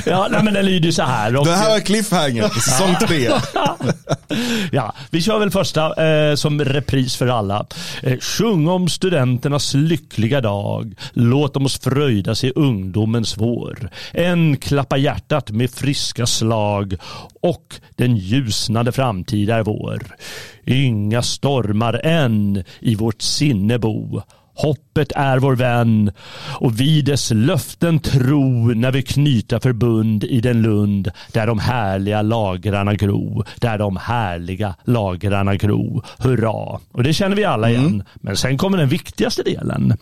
ja, 0.12 0.28
nej, 0.32 0.44
men 0.44 0.54
den 0.54 0.66
lyder 0.66 0.92
så 0.92 1.04
här. 1.04 1.36
Och, 1.36 1.46
det 1.46 1.56
här 1.56 1.70
var 1.70 1.80
cliffhanger, 1.80 2.50
säsong 2.50 2.96
tre. 3.08 3.30
ja, 4.72 4.94
vi 5.10 5.22
kör 5.22 5.40
väl 5.40 5.52
första 5.52 6.06
eh, 6.06 6.36
som 6.36 6.66
repris 6.66 7.16
för 7.16 7.28
alla. 7.28 7.66
Eh, 8.04 8.20
sjung 8.20 8.68
om 8.68 8.90
studenternas 8.90 9.74
lyckliga 9.74 10.42
dag. 10.42 10.96
Låt 11.14 11.54
dem 11.54 11.66
oss 11.66 11.80
fröjdas 11.80 12.44
i 12.44 12.52
ungdomens 12.56 13.38
vår. 13.38 13.90
En 14.12 14.58
klappa 14.58 14.98
hjärtat 14.98 15.52
med 15.52 15.72
friska 15.72 16.28
slag 16.28 16.96
och 17.42 17.76
den 17.96 18.16
ljusnande 18.16 18.92
framtid 18.92 19.50
är 19.50 19.64
vår. 19.64 20.16
Inga 20.66 21.22
stormar 21.22 22.02
än 22.04 22.64
i 22.80 22.96
vårt 22.96 23.22
sinne 23.22 23.80
bo 23.80 24.22
Hoppet 24.56 25.12
är 25.16 25.40
vår 25.40 25.56
vän 25.56 26.12
och 26.60 26.80
vi 26.80 27.02
dess 27.02 27.32
löften 27.32 28.00
tro 28.00 28.68
när 28.68 28.92
vi 28.92 29.02
knyta 29.02 29.60
förbund 29.60 30.24
i 30.24 30.42
den 30.42 30.62
lund 30.62 31.12
där 31.32 31.48
de 31.48 31.60
härliga 31.60 32.22
lagrarna 32.22 32.94
gro. 32.94 33.44
Där 33.60 33.78
de 33.78 33.98
härliga 33.98 34.76
lagrarna 34.84 35.56
gro. 35.56 36.04
Hurra! 36.18 36.80
Och 36.92 37.04
det 37.04 37.14
känner 37.14 37.36
vi 37.36 37.44
alla 37.44 37.70
igen. 37.70 37.86
Mm. 37.86 38.04
Men 38.16 38.38
sen 38.38 38.58
kommer 38.58 38.78
den 38.78 38.90
viktigaste 38.90 39.44
delen. 39.44 39.98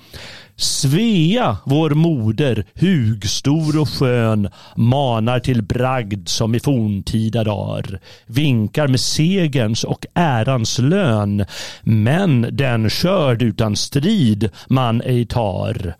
Svea, 0.62 1.58
vår 1.66 1.90
moder, 1.90 2.66
hugstor 2.74 3.82
och 3.82 3.90
skön, 3.90 4.50
manar 4.76 5.40
till 5.40 5.64
bragd 5.64 6.28
som 6.28 6.56
i 6.56 6.60
forntida 6.60 7.44
dagar, 7.44 8.00
vinkar 8.26 8.88
med 8.88 9.00
segerns 9.00 9.84
och 9.84 10.06
ärans 10.14 10.80
lön, 10.80 11.46
men 11.82 12.48
den 12.52 12.90
skörd 12.90 13.42
utan 13.42 13.76
strid 13.76 14.50
man 14.68 15.02
ej 15.02 15.26
tar. 15.26 15.96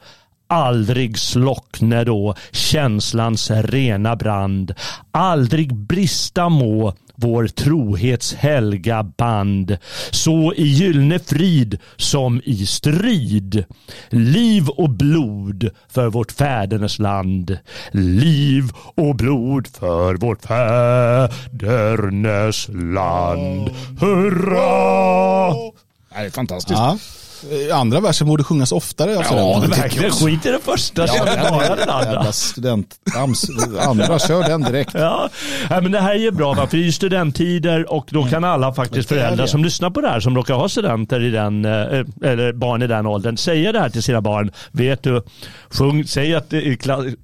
Aldrig 0.48 1.18
slockne 1.18 2.04
då 2.04 2.36
känslans 2.52 3.52
rena 3.52 4.16
brand, 4.16 4.74
aldrig 5.12 5.76
brista 5.76 6.50
må 6.50 6.94
vår 7.22 7.48
trohets 7.48 8.34
helga 8.34 9.04
band, 9.04 9.78
så 10.12 10.54
i 10.54 10.64
gyllne 10.64 11.20
frid 11.20 11.80
som 11.96 12.42
i 12.44 12.66
strid. 12.66 13.66
Liv 14.10 14.70
och 14.70 14.90
blod 14.90 15.70
för 15.90 16.08
vårt 16.08 16.32
fädernes 16.32 17.00
land. 17.00 17.58
Liv 17.92 18.64
och 18.96 19.16
blod 19.16 19.68
för 19.68 20.16
vårt 20.16 20.42
fädernes 20.42 21.88
land. 22.74 23.70
Hurra! 24.00 25.54
Det 26.14 26.20
är 26.26 26.30
fantastiskt. 26.30 26.80
Ja. 26.80 26.98
Andra 27.74 28.00
versen 28.00 28.28
borde 28.28 28.44
sjungas 28.44 28.72
oftare. 28.72 29.18
Alltså 29.18 29.34
ja, 29.34 29.60
det 29.62 29.68
verkligen. 29.68 30.12
Skit 30.12 30.46
i 30.46 30.50
den 30.50 30.62
första, 30.62 31.02
ja, 31.02 31.08
kör 31.08 31.52
bara 31.52 31.76
den 31.76 31.90
andra. 31.90 32.32
Studenttrams. 32.32 33.50
andra, 33.80 34.20
kör 34.20 34.44
den 34.44 34.62
direkt. 34.62 34.92
Ja. 34.94 35.30
ja, 35.70 35.82
men 35.82 35.92
det 35.92 36.00
här 36.00 36.16
är 36.16 36.20
ju 36.20 36.32
bra, 36.32 36.54
va? 36.54 36.68
för 36.68 36.78
det 36.78 36.88
är 36.88 36.92
studenttider 36.92 37.92
och 37.92 38.08
då 38.10 38.24
kan 38.24 38.44
alla 38.44 38.74
faktiskt 38.74 39.10
föräldrar 39.10 39.46
som 39.46 39.64
lyssnar 39.64 39.90
på 39.90 40.02
det 40.02 40.08
här, 40.08 40.20
som 40.20 40.36
råkar 40.36 40.54
ha 40.54 40.70
studenter 40.70 41.24
i 41.24 41.30
den, 41.30 41.66
eh, 41.66 42.06
eller 42.24 42.54
barn 42.54 42.82
i 42.82 42.88
den 42.88 43.06
åldern, 43.06 43.38
säga 43.38 43.72
det 43.72 43.80
här 43.80 43.90
till 43.90 44.04
sina 44.04 44.22
barn. 44.22 44.52
Vet 44.72 45.04
du, 45.04 45.22
sjung, 45.70 46.08
säg 46.08 46.36
att 46.36 46.54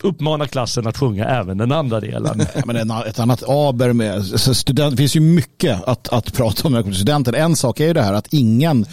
uppmana 0.03 0.47
klassen 0.47 0.87
att 0.87 0.97
sjunga 0.97 1.25
även 1.25 1.57
den 1.57 1.71
andra 1.71 1.99
delen. 1.99 2.45
Ja, 2.55 2.61
men 2.65 2.91
ett 2.91 3.19
annat 3.19 3.43
aber 3.49 3.93
med 3.93 4.25
student, 4.39 4.91
det 4.91 4.97
finns 4.97 5.15
ju 5.15 5.19
mycket 5.19 5.83
att, 5.87 6.13
att 6.13 6.33
prata 6.33 6.67
om 6.67 6.73
med 6.73 6.95
studenter. 6.95 7.33
En 7.33 7.55
sak 7.55 7.79
är 7.79 7.87
ju 7.87 7.93
det 7.93 8.01
här 8.01 8.13
att 8.13 8.27
ingen 8.33 8.85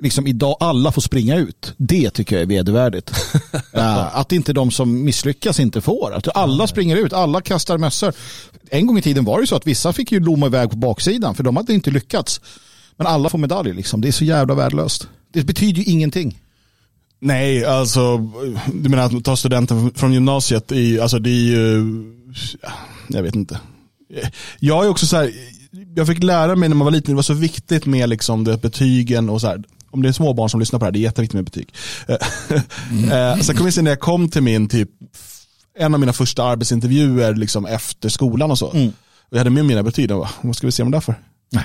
liksom 0.00 0.26
idag 0.26 0.56
alla 0.60 0.92
får 0.92 1.02
springa 1.02 1.36
ut. 1.36 1.74
Det 1.76 2.10
tycker 2.10 2.36
jag 2.36 2.42
är 2.42 2.46
vedervärdigt. 2.46 3.12
att 4.12 4.32
inte 4.32 4.52
de 4.52 4.70
som 4.70 5.04
misslyckas 5.04 5.60
inte 5.60 5.80
får. 5.80 6.14
Att 6.14 6.36
alla 6.36 6.66
springer 6.66 6.96
ut, 6.96 7.12
alla 7.12 7.40
kastar 7.40 7.78
mössor. 7.78 8.12
En 8.70 8.86
gång 8.86 8.98
i 8.98 9.02
tiden 9.02 9.24
var 9.24 9.40
det 9.40 9.46
så 9.46 9.56
att 9.56 9.66
vissa 9.66 9.92
fick 9.92 10.12
ju 10.12 10.20
lomma 10.20 10.46
iväg 10.46 10.70
på 10.70 10.76
baksidan 10.76 11.34
för 11.34 11.42
de 11.42 11.56
hade 11.56 11.74
inte 11.74 11.90
lyckats. 11.90 12.40
Men 12.96 13.06
alla 13.06 13.28
får 13.28 13.38
medaljer 13.38 13.74
liksom. 13.74 14.00
Det 14.00 14.08
är 14.08 14.12
så 14.12 14.24
jävla 14.24 14.54
värdelöst. 14.54 15.08
Det 15.32 15.44
betyder 15.44 15.82
ju 15.82 15.92
ingenting. 15.92 16.38
Nej, 17.20 17.64
alltså 17.64 18.16
du 18.74 18.88
menar 18.88 19.04
att 19.04 19.24
ta 19.24 19.36
studenten 19.36 19.90
från 19.94 20.12
gymnasiet, 20.12 20.72
i, 20.72 21.00
alltså 21.00 21.18
det 21.18 21.30
är 21.30 21.32
ju, 21.32 21.84
jag 23.08 23.22
vet 23.22 23.34
inte. 23.34 23.60
Jag 24.58 24.84
är 24.84 24.88
också 24.88 25.06
så 25.06 25.16
här, 25.16 25.32
jag 25.94 26.06
fick 26.06 26.22
lära 26.22 26.56
mig 26.56 26.68
när 26.68 26.76
man 26.76 26.84
var 26.84 26.92
liten, 26.92 27.12
det 27.12 27.16
var 27.16 27.22
så 27.22 27.34
viktigt 27.34 27.86
med 27.86 28.08
liksom 28.08 28.44
det, 28.44 28.62
betygen 28.62 29.30
och 29.30 29.40
så 29.40 29.46
här, 29.46 29.64
om 29.90 30.02
det 30.02 30.08
är 30.08 30.12
små 30.12 30.32
barn 30.32 30.50
som 30.50 30.60
lyssnar 30.60 30.78
på 30.78 30.84
det 30.84 30.86
här, 30.86 30.92
det 30.92 30.98
är 30.98 31.00
jätteviktigt 31.00 31.34
med 31.34 31.44
betyg. 31.44 31.74
Mm. 32.90 33.42
Sen 33.42 33.56
kommer 33.56 33.66
jag 33.66 33.74
se 33.74 33.82
när 33.82 33.90
jag 33.90 34.00
kom 34.00 34.28
till 34.28 34.42
min 34.42 34.68
typ, 34.68 34.90
en 35.78 35.94
av 35.94 36.00
mina 36.00 36.12
första 36.12 36.44
arbetsintervjuer 36.44 37.34
liksom 37.34 37.66
efter 37.66 38.08
skolan 38.08 38.50
och 38.50 38.58
så. 38.58 38.70
Mm. 38.70 38.92
Jag 39.30 39.38
hade 39.38 39.50
med 39.50 39.64
mina 39.64 39.82
betyg, 39.82 40.08
bara, 40.08 40.30
vad 40.40 40.56
ska 40.56 40.66
vi 40.66 40.72
se 40.72 40.82
om 40.82 40.90
det 40.90 40.96
är 40.96 41.00
för? 41.00 41.14
Nej. 41.52 41.64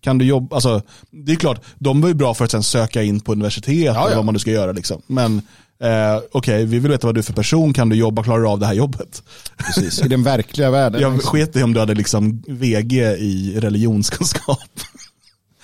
Kan 0.00 0.18
du 0.18 0.24
jobba, 0.24 0.56
alltså, 0.56 0.82
det 1.10 1.32
är 1.32 1.36
klart, 1.36 1.60
de 1.78 2.00
var 2.00 2.08
ju 2.08 2.14
bra 2.14 2.34
för 2.34 2.44
att 2.44 2.50
sen 2.50 2.62
söka 2.62 3.02
in 3.02 3.20
på 3.20 3.32
universitet 3.32 3.84
ja, 3.84 4.10
vad 4.16 4.24
man 4.24 4.32
nu 4.32 4.38
ska 4.38 4.50
göra. 4.50 4.72
Liksom. 4.72 5.02
Men 5.06 5.36
eh, 5.82 6.16
okej, 6.16 6.22
okay, 6.32 6.64
vi 6.64 6.78
vill 6.78 6.90
veta 6.90 7.06
vad 7.06 7.14
du 7.14 7.18
är 7.18 7.22
för 7.22 7.32
person, 7.32 7.72
kan 7.72 7.88
du 7.88 7.96
jobba, 7.96 8.22
klarar 8.22 8.40
du 8.40 8.48
av 8.48 8.58
det 8.58 8.66
här 8.66 8.74
jobbet? 8.74 9.22
Precis, 9.56 10.04
i 10.04 10.08
den 10.08 10.22
verkliga 10.22 10.70
världen. 10.70 11.00
Jag 11.00 11.22
sket 11.22 11.56
i 11.56 11.62
om 11.62 11.72
du 11.72 11.80
hade 11.80 11.94
liksom 11.94 12.42
VG 12.48 13.02
i 13.02 13.60
religionskunskap. 13.60 14.58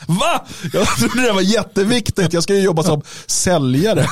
Va? 0.07 0.45
Jag 0.73 0.87
trodde 0.87 1.27
det 1.27 1.33
var 1.33 1.41
jätteviktigt. 1.41 2.33
Jag 2.33 2.43
ska 2.43 2.55
ju 2.55 2.61
jobba 2.61 2.83
som 2.83 3.03
säljare. 3.27 4.07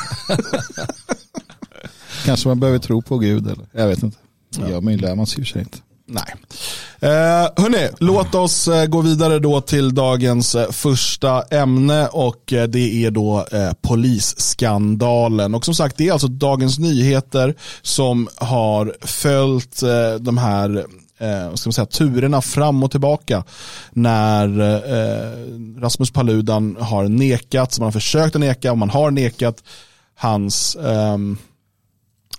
Kanske 2.24 2.48
man 2.48 2.60
behöver 2.60 2.78
tro 2.78 3.02
på 3.02 3.18
Gud 3.18 3.46
eller 3.46 3.66
jag 3.72 3.88
vet 3.88 4.02
inte. 4.02 4.16
Ja. 4.58 4.68
Ja, 4.70 4.80
men 4.80 4.96
lär 4.96 5.14
man 5.14 5.26
sig 5.26 5.44
ju 5.44 5.60
inte. 5.60 5.78
Nej. 6.10 6.34
Eh, 7.00 7.48
hörni, 7.56 7.88
låt 7.98 8.34
oss 8.34 8.68
eh, 8.68 8.86
gå 8.86 9.00
vidare 9.00 9.38
då 9.38 9.60
till 9.60 9.94
dagens 9.94 10.54
eh, 10.54 10.70
första 10.70 11.42
ämne 11.42 12.06
och 12.06 12.52
eh, 12.52 12.68
det 12.68 13.04
är 13.04 13.10
då 13.10 13.46
eh, 13.52 13.72
polisskandalen. 13.80 15.54
Och 15.54 15.64
som 15.64 15.74
sagt, 15.74 15.96
det 15.96 16.08
är 16.08 16.12
alltså 16.12 16.28
Dagens 16.28 16.78
Nyheter 16.78 17.54
som 17.82 18.28
har 18.36 18.96
följt 19.00 19.82
eh, 19.82 20.14
de 20.20 20.38
här 20.38 20.86
eh, 21.18 21.54
ska 21.54 21.68
man 21.68 21.72
säga, 21.72 21.86
turerna 21.86 22.42
fram 22.42 22.82
och 22.82 22.90
tillbaka 22.90 23.44
när 23.90 24.60
eh, 24.60 25.80
Rasmus 25.80 26.10
Paludan 26.10 26.76
har 26.80 27.08
nekat, 27.08 27.78
man 27.78 27.86
har 27.86 27.92
försökt 27.92 28.36
att 28.36 28.40
neka 28.40 28.72
och 28.72 28.78
man 28.78 28.90
har 28.90 29.10
nekat 29.10 29.64
hans 30.14 30.76
eh, 30.76 31.18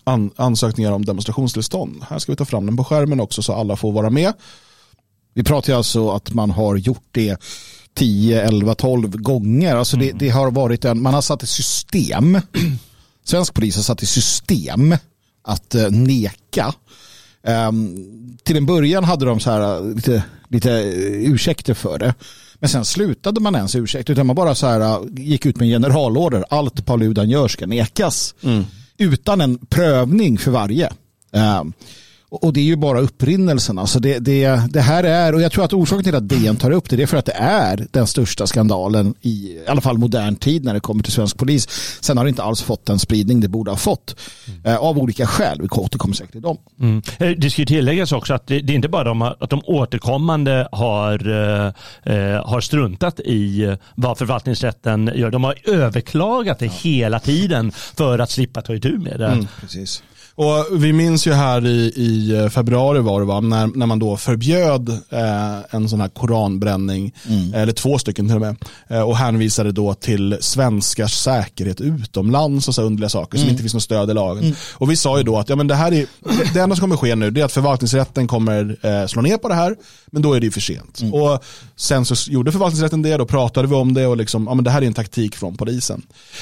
an 0.03 0.31
ansökningar 0.35 0.91
om 0.91 1.05
demonstrationstillstånd. 1.05 2.05
Här 2.09 2.19
ska 2.19 2.31
vi 2.31 2.35
ta 2.35 2.45
fram 2.45 2.65
den 2.65 2.77
på 2.77 2.83
skärmen 2.83 3.19
också 3.19 3.41
så 3.41 3.53
alla 3.53 3.75
får 3.75 3.91
vara 3.91 4.09
med. 4.09 4.33
Vi 5.33 5.43
pratar 5.43 5.73
alltså 5.73 6.11
att 6.11 6.33
man 6.33 6.51
har 6.51 6.75
gjort 6.75 7.07
det 7.11 7.37
10, 7.93 8.41
11, 8.41 8.75
12 8.75 9.17
gånger. 9.17 9.75
Alltså 9.75 9.97
det, 9.97 10.05
mm. 10.05 10.17
det 10.17 10.29
har 10.29 10.51
varit 10.51 10.85
en, 10.85 11.01
man 11.01 11.13
har 11.13 11.21
satt 11.21 11.43
i 11.43 11.47
system, 11.47 12.41
svensk 13.23 13.53
polis 13.53 13.75
har 13.75 13.83
satt 13.83 14.03
i 14.03 14.05
system 14.05 14.95
att 15.43 15.75
uh, 15.75 15.91
neka 15.91 16.73
Um, 17.43 18.37
till 18.43 18.57
en 18.57 18.65
början 18.65 19.03
hade 19.03 19.25
de 19.25 19.39
så 19.39 19.51
här 19.51 19.81
uh, 19.81 19.95
lite, 19.95 20.23
lite 20.49 20.69
uh, 20.69 21.31
ursäkter 21.33 21.73
för 21.73 21.99
det. 21.99 22.13
Men 22.55 22.69
sen 22.69 22.85
slutade 22.85 23.39
man 23.39 23.55
ens 23.55 23.75
ursäkta 23.75 24.11
utan 24.11 24.27
man 24.27 24.35
bara 24.35 24.55
så 24.55 24.67
här 24.67 24.79
uh, 24.79 25.07
gick 25.11 25.45
ut 25.45 25.57
med 25.57 25.65
en 25.65 25.71
generalorder. 25.81 26.45
Allt 26.49 26.85
Paludan 26.85 27.29
gör 27.29 27.47
ska 27.47 27.67
nekas. 27.67 28.35
Mm. 28.43 28.63
Utan 28.97 29.41
en 29.41 29.57
prövning 29.57 30.37
för 30.37 30.51
varje. 30.51 30.89
Um, 31.31 31.73
och 32.29 32.53
det 32.53 32.59
är 32.59 32.63
ju 32.63 32.75
bara 32.75 32.99
upprinnelsen. 32.99 33.79
Alltså 33.79 33.99
det, 33.99 34.19
det, 34.19 34.61
det 34.69 34.81
här 34.81 35.03
är, 35.03 35.35
och 35.35 35.41
jag 35.41 35.51
tror 35.51 35.65
att 35.65 35.73
orsaken 35.73 36.03
till 36.03 36.15
att 36.15 36.29
DN 36.29 36.55
tar 36.55 36.71
upp 36.71 36.89
det, 36.89 36.95
det 36.95 37.03
är 37.03 37.07
för 37.07 37.17
att 37.17 37.25
det 37.25 37.35
är 37.37 37.87
den 37.91 38.07
största 38.07 38.47
skandalen 38.47 39.13
i, 39.21 39.29
i 39.29 39.63
alla 39.67 39.81
fall 39.81 39.97
modern 39.97 40.35
tid 40.35 40.63
när 40.63 40.73
det 40.73 40.79
kommer 40.79 41.03
till 41.03 41.13
svensk 41.13 41.37
polis. 41.37 41.67
Sen 42.01 42.17
har 42.17 42.25
det 42.25 42.29
inte 42.29 42.43
alls 42.43 42.61
fått 42.61 42.85
den 42.85 42.99
spridning 42.99 43.39
det 43.39 43.47
borde 43.47 43.71
ha 43.71 43.77
fått. 43.77 44.15
Mm. 44.47 44.65
Eh, 44.65 44.77
av 44.77 44.97
olika 44.97 45.27
skäl. 45.27 45.61
Vi 45.61 45.67
återkommer 45.67 46.15
säkert 46.15 46.31
till 46.31 46.41
dem. 46.41 46.57
Mm. 46.79 47.01
Eh, 47.19 47.29
det 47.29 47.49
ska 47.49 47.61
ju 47.61 47.65
tilläggas 47.65 48.11
också 48.11 48.33
att 48.33 48.47
det, 48.47 48.59
det 48.59 48.73
är 48.73 48.75
inte 48.75 48.89
bara 48.89 49.03
de, 49.03 49.21
att 49.21 49.49
de 49.49 49.61
återkommande 49.65 50.67
har, 50.71 51.27
eh, 51.27 51.67
eh, 52.15 52.45
har 52.45 52.61
struntat 52.61 53.19
i 53.19 53.75
vad 53.95 54.17
förvaltningsrätten 54.17 55.11
gör. 55.15 55.31
De 55.31 55.43
har 55.43 55.55
överklagat 55.63 56.59
det 56.59 56.71
hela 56.71 57.19
tiden 57.19 57.71
för 57.71 58.19
att 58.19 58.29
slippa 58.29 58.61
ta 58.61 58.75
itu 58.75 58.97
med 58.97 59.19
det. 59.19 59.27
Mm, 59.27 59.47
precis. 59.61 60.03
Och 60.39 60.83
vi 60.83 60.93
minns 60.93 61.27
ju 61.27 61.33
här 61.33 61.67
i, 61.67 61.93
i 61.95 62.35
eh, 62.37 62.49
februari 62.49 62.99
var 62.99 63.19
det 63.19 63.25
va, 63.25 63.39
när, 63.39 63.67
när 63.67 63.85
man 63.85 63.99
då 63.99 64.17
förbjöd 64.17 64.89
eh, 64.89 65.57
en 65.69 65.89
sån 65.89 66.01
här 66.01 66.07
koranbränning, 66.07 67.13
mm. 67.29 67.53
eller 67.53 67.73
två 67.73 67.99
stycken 67.99 68.27
till 68.27 68.35
och 68.35 68.41
med, 68.41 68.55
eh, 68.87 69.01
och 69.01 69.17
hänvisade 69.17 69.71
då 69.71 69.93
till 69.93 70.37
svenskars 70.41 71.13
säkerhet 71.13 71.81
utomlands 71.81 72.67
och 72.67 72.75
så 72.75 72.81
underliga 72.81 73.09
saker 73.09 73.37
mm. 73.37 73.45
som 73.45 73.51
inte 73.51 73.63
finns 73.63 73.73
något 73.73 73.83
stöd 73.83 74.09
i 74.09 74.13
lagen. 74.13 74.43
Mm. 74.43 74.55
Och 74.73 74.91
vi 74.91 74.95
sa 74.95 75.17
ju 75.17 75.23
då 75.23 75.37
att 75.37 75.49
ja, 75.49 75.55
men 75.55 75.67
det, 75.67 75.75
här 75.75 75.93
är, 75.93 76.05
det 76.53 76.59
enda 76.59 76.75
som 76.75 76.81
kommer 76.81 76.97
ske 76.97 77.15
nu 77.15 77.27
är 77.27 77.43
att 77.43 77.51
förvaltningsrätten 77.51 78.27
kommer 78.27 78.77
eh, 78.81 79.07
slå 79.07 79.21
ner 79.21 79.37
på 79.37 79.47
det 79.47 79.55
här, 79.55 79.75
men 80.11 80.21
då 80.21 80.33
är 80.33 80.39
det 80.39 80.45
ju 80.45 80.51
för 80.51 80.61
sent. 80.61 81.01
Mm. 81.01 81.13
Och 81.13 81.43
sen 81.75 82.05
så 82.05 82.31
gjorde 82.31 82.51
förvaltningsrätten 82.51 83.01
det, 83.01 83.17
då 83.17 83.25
pratade 83.25 83.67
vi 83.67 83.75
om 83.75 83.93
det 83.93 84.07
och 84.07 84.17
liksom, 84.17 84.45
ja, 84.47 84.53
men 84.53 84.63
det 84.63 84.71
här 84.71 84.81
är 84.81 84.85
en 84.85 84.93
taktik 84.93 85.35
från 85.35 85.57
polisen. 85.57 86.01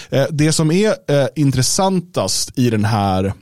Eh, 0.10 0.26
det 0.32 0.52
som 0.52 0.72
är 0.72 0.90
eh, 0.90 1.28
intressantast 1.36 2.60
i 2.60 2.70
den 2.70 2.86
här 2.86 3.34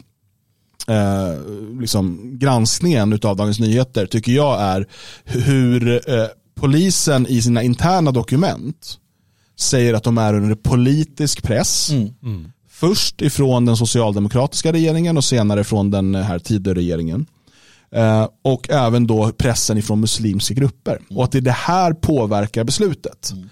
eh, 0.88 1.34
liksom 1.80 2.32
granskningen 2.40 3.20
av 3.24 3.36
Dagens 3.36 3.60
Nyheter 3.60 4.06
tycker 4.06 4.32
jag 4.32 4.62
är 4.62 4.88
hur 5.24 5.88
eh, 6.10 6.26
polisen 6.56 7.28
i 7.28 7.42
sina 7.42 7.64
interna 7.64 8.12
dokument 8.12 9.00
säger 9.60 9.94
att 9.94 10.04
de 10.04 10.18
är 10.18 10.34
under 10.34 10.56
politisk 10.56 11.44
press. 11.44 11.90
Mm. 11.90 12.14
Mm. 12.24 12.52
Först 12.70 13.22
ifrån 13.22 13.66
den 13.66 13.78
socialdemokratiska 13.78 14.74
regeringen 14.74 15.18
och 15.18 15.24
senare 15.24 15.64
från 15.64 15.92
den 15.92 16.16
här 16.16 16.40
Tidöregeringen. 16.40 17.26
Eh, 17.92 18.28
och 18.44 18.70
även 18.70 19.08
då 19.08 19.32
pressen 19.32 19.78
ifrån 19.78 20.00
muslimska 20.00 20.54
grupper. 20.54 20.96
Mm. 20.96 21.18
Och 21.18 21.24
att 21.24 21.32
det, 21.32 21.42
det 21.42 21.52
här 21.52 21.94
påverkar 21.94 22.64
beslutet. 22.64 23.32
Mm. 23.32 23.50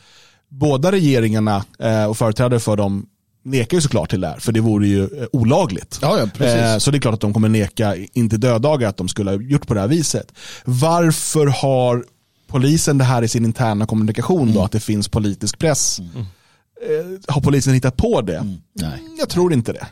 Båda 0.50 0.92
regeringarna 0.92 1.66
eh, 1.80 2.06
och 2.06 2.18
företrädare 2.18 2.60
för 2.60 2.78
dem 2.78 3.06
nekar 3.44 3.78
ju 3.78 3.82
såklart 3.82 4.10
till 4.10 4.22
det 4.22 4.28
här, 4.28 4.40
för 4.40 4.52
det 4.52 4.62
vore 4.62 4.88
ju 4.88 5.04
eh, 5.04 5.26
olagligt. 5.32 6.00
Ja, 6.02 6.20
ja. 6.38 6.46
Eh, 6.46 6.78
så 6.78 6.92
det 6.92 6.98
är 6.98 7.00
klart 7.00 7.14
att 7.14 7.22
de 7.22 7.34
kommer 7.34 7.50
neka, 7.50 7.96
inte 8.14 8.38
döddagar, 8.38 8.90
att 8.90 8.98
de 8.98 9.08
skulle 9.08 9.32
ha 9.32 9.42
gjort 9.42 9.68
på 9.68 9.74
det 9.74 9.80
här 9.80 9.88
viset. 9.88 10.32
Varför 10.66 11.48
har 11.48 12.06
polisen 12.48 12.98
det 12.98 13.04
här 13.04 13.22
i 13.22 13.28
sin 13.28 13.46
interna 13.46 13.86
kommunikation 13.86 14.54
då, 14.54 14.64
att 14.64 14.72
det 14.72 14.80
finns 14.80 15.08
politisk 15.08 15.60
press? 15.60 16.00
Eh, 16.00 17.34
har 17.34 17.42
polisen 17.42 17.74
hittat 17.74 17.98
på 17.98 18.22
det? 18.22 18.58
Nej. 18.74 19.00
Jag 19.20 19.30
tror 19.30 19.54
inte 19.54 19.74
det. 19.74 19.88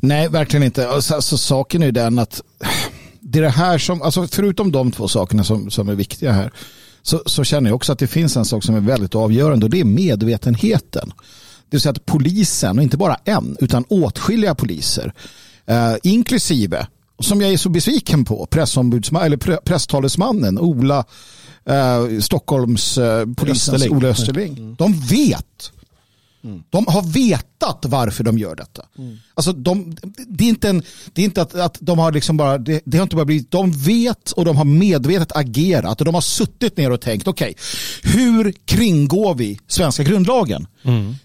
Nej, 0.00 0.28
verkligen 0.28 0.62
inte. 0.62 0.88
Alltså, 0.88 1.14
alltså, 1.14 1.38
saken 1.38 1.82
är 1.82 1.86
ju 1.86 1.92
den 1.92 2.18
att 2.18 2.42
det 3.20 3.38
är 3.38 3.42
det 3.42 3.48
här 3.48 3.78
som, 3.78 4.02
alltså, 4.02 4.26
förutom 4.26 4.72
de 4.72 4.92
två 4.92 5.08
sakerna 5.08 5.44
som, 5.44 5.70
som 5.70 5.88
är 5.88 5.94
viktiga 5.94 6.32
här, 6.32 6.52
så, 7.02 7.22
så 7.26 7.44
känner 7.44 7.70
jag 7.70 7.76
också 7.76 7.92
att 7.92 7.98
det 7.98 8.06
finns 8.06 8.36
en 8.36 8.44
sak 8.44 8.64
som 8.64 8.74
är 8.74 8.80
väldigt 8.80 9.14
avgörande 9.14 9.66
och 9.66 9.70
det 9.70 9.80
är 9.80 9.84
medvetenheten. 9.84 11.12
Det 11.70 11.76
vill 11.76 11.80
säga 11.80 11.92
att 11.92 12.06
polisen, 12.06 12.78
och 12.78 12.82
inte 12.82 12.96
bara 12.96 13.16
en, 13.24 13.56
utan 13.60 13.84
åtskilliga 13.88 14.54
poliser, 14.54 15.12
eh, 15.66 15.94
inklusive, 16.02 16.86
som 17.20 17.40
jag 17.40 17.52
är 17.52 17.56
så 17.56 17.68
besviken 17.68 18.24
på, 18.24 18.46
pressombudsman, 18.46 19.22
eller 19.22 19.36
pre, 19.36 19.56
presstalesmannen 19.56 20.58
Ola, 20.58 21.04
eh, 21.64 22.20
Stockholms 22.20 22.98
eh, 22.98 23.26
polisens 23.36 23.74
Österling. 23.74 23.96
Ola 23.96 24.08
Österling. 24.08 24.74
De 24.78 24.92
vet 24.92 25.72
de 26.70 26.86
har 26.86 27.02
vetat 27.02 27.84
varför 27.88 28.24
de 28.24 28.38
gör 28.38 28.56
detta. 28.56 28.82
Alltså 29.34 29.52
de, 29.52 29.96
det 30.28 30.44
är 30.44 30.48
inte, 30.48 30.68
en, 30.68 30.82
det 31.12 31.22
är 31.22 31.24
inte 31.24 31.42
att, 31.42 31.54
att 31.54 31.76
de 31.80 31.98
har 31.98 32.12
liksom 32.12 32.36
bara, 32.36 32.58
det, 32.58 32.82
det 32.84 32.98
har 32.98 33.02
inte 33.02 33.16
bara 33.16 33.24
blivit, 33.24 33.50
de 33.50 33.72
vet 33.72 34.32
och 34.32 34.44
de 34.44 34.56
har 34.56 34.64
medvetet 34.64 35.36
agerat 35.36 36.00
och 36.00 36.04
de 36.04 36.14
har 36.14 36.20
suttit 36.20 36.76
ner 36.76 36.90
och 36.90 37.00
tänkt, 37.00 37.28
okej, 37.28 37.54
hur 38.02 38.52
kringgår 38.64 39.34
vi 39.34 39.58
svenska 39.66 40.02
grundlagen? 40.02 40.66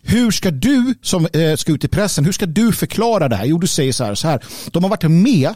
Hur 0.02 0.32
ska 0.32 0.52
du 0.52 0.94
som 1.02 1.28
eh, 1.34 1.56
ska 1.56 1.72
ut 1.72 1.84
i 1.84 1.88
pressen, 1.88 2.26
hur 2.26 2.32
ska 2.32 2.46
du 2.46 2.72
förklara 2.72 3.30
det 3.30 3.36
här? 3.36 3.46
Jo, 3.46 3.58
du 3.58 3.68
säger 3.68 3.94
så 3.94 4.04
här, 4.04 4.16
så 4.16 4.28
här. 4.28 4.44
De 4.72 4.84
har 4.84 4.90
varit 4.90 5.04
med 5.12 5.54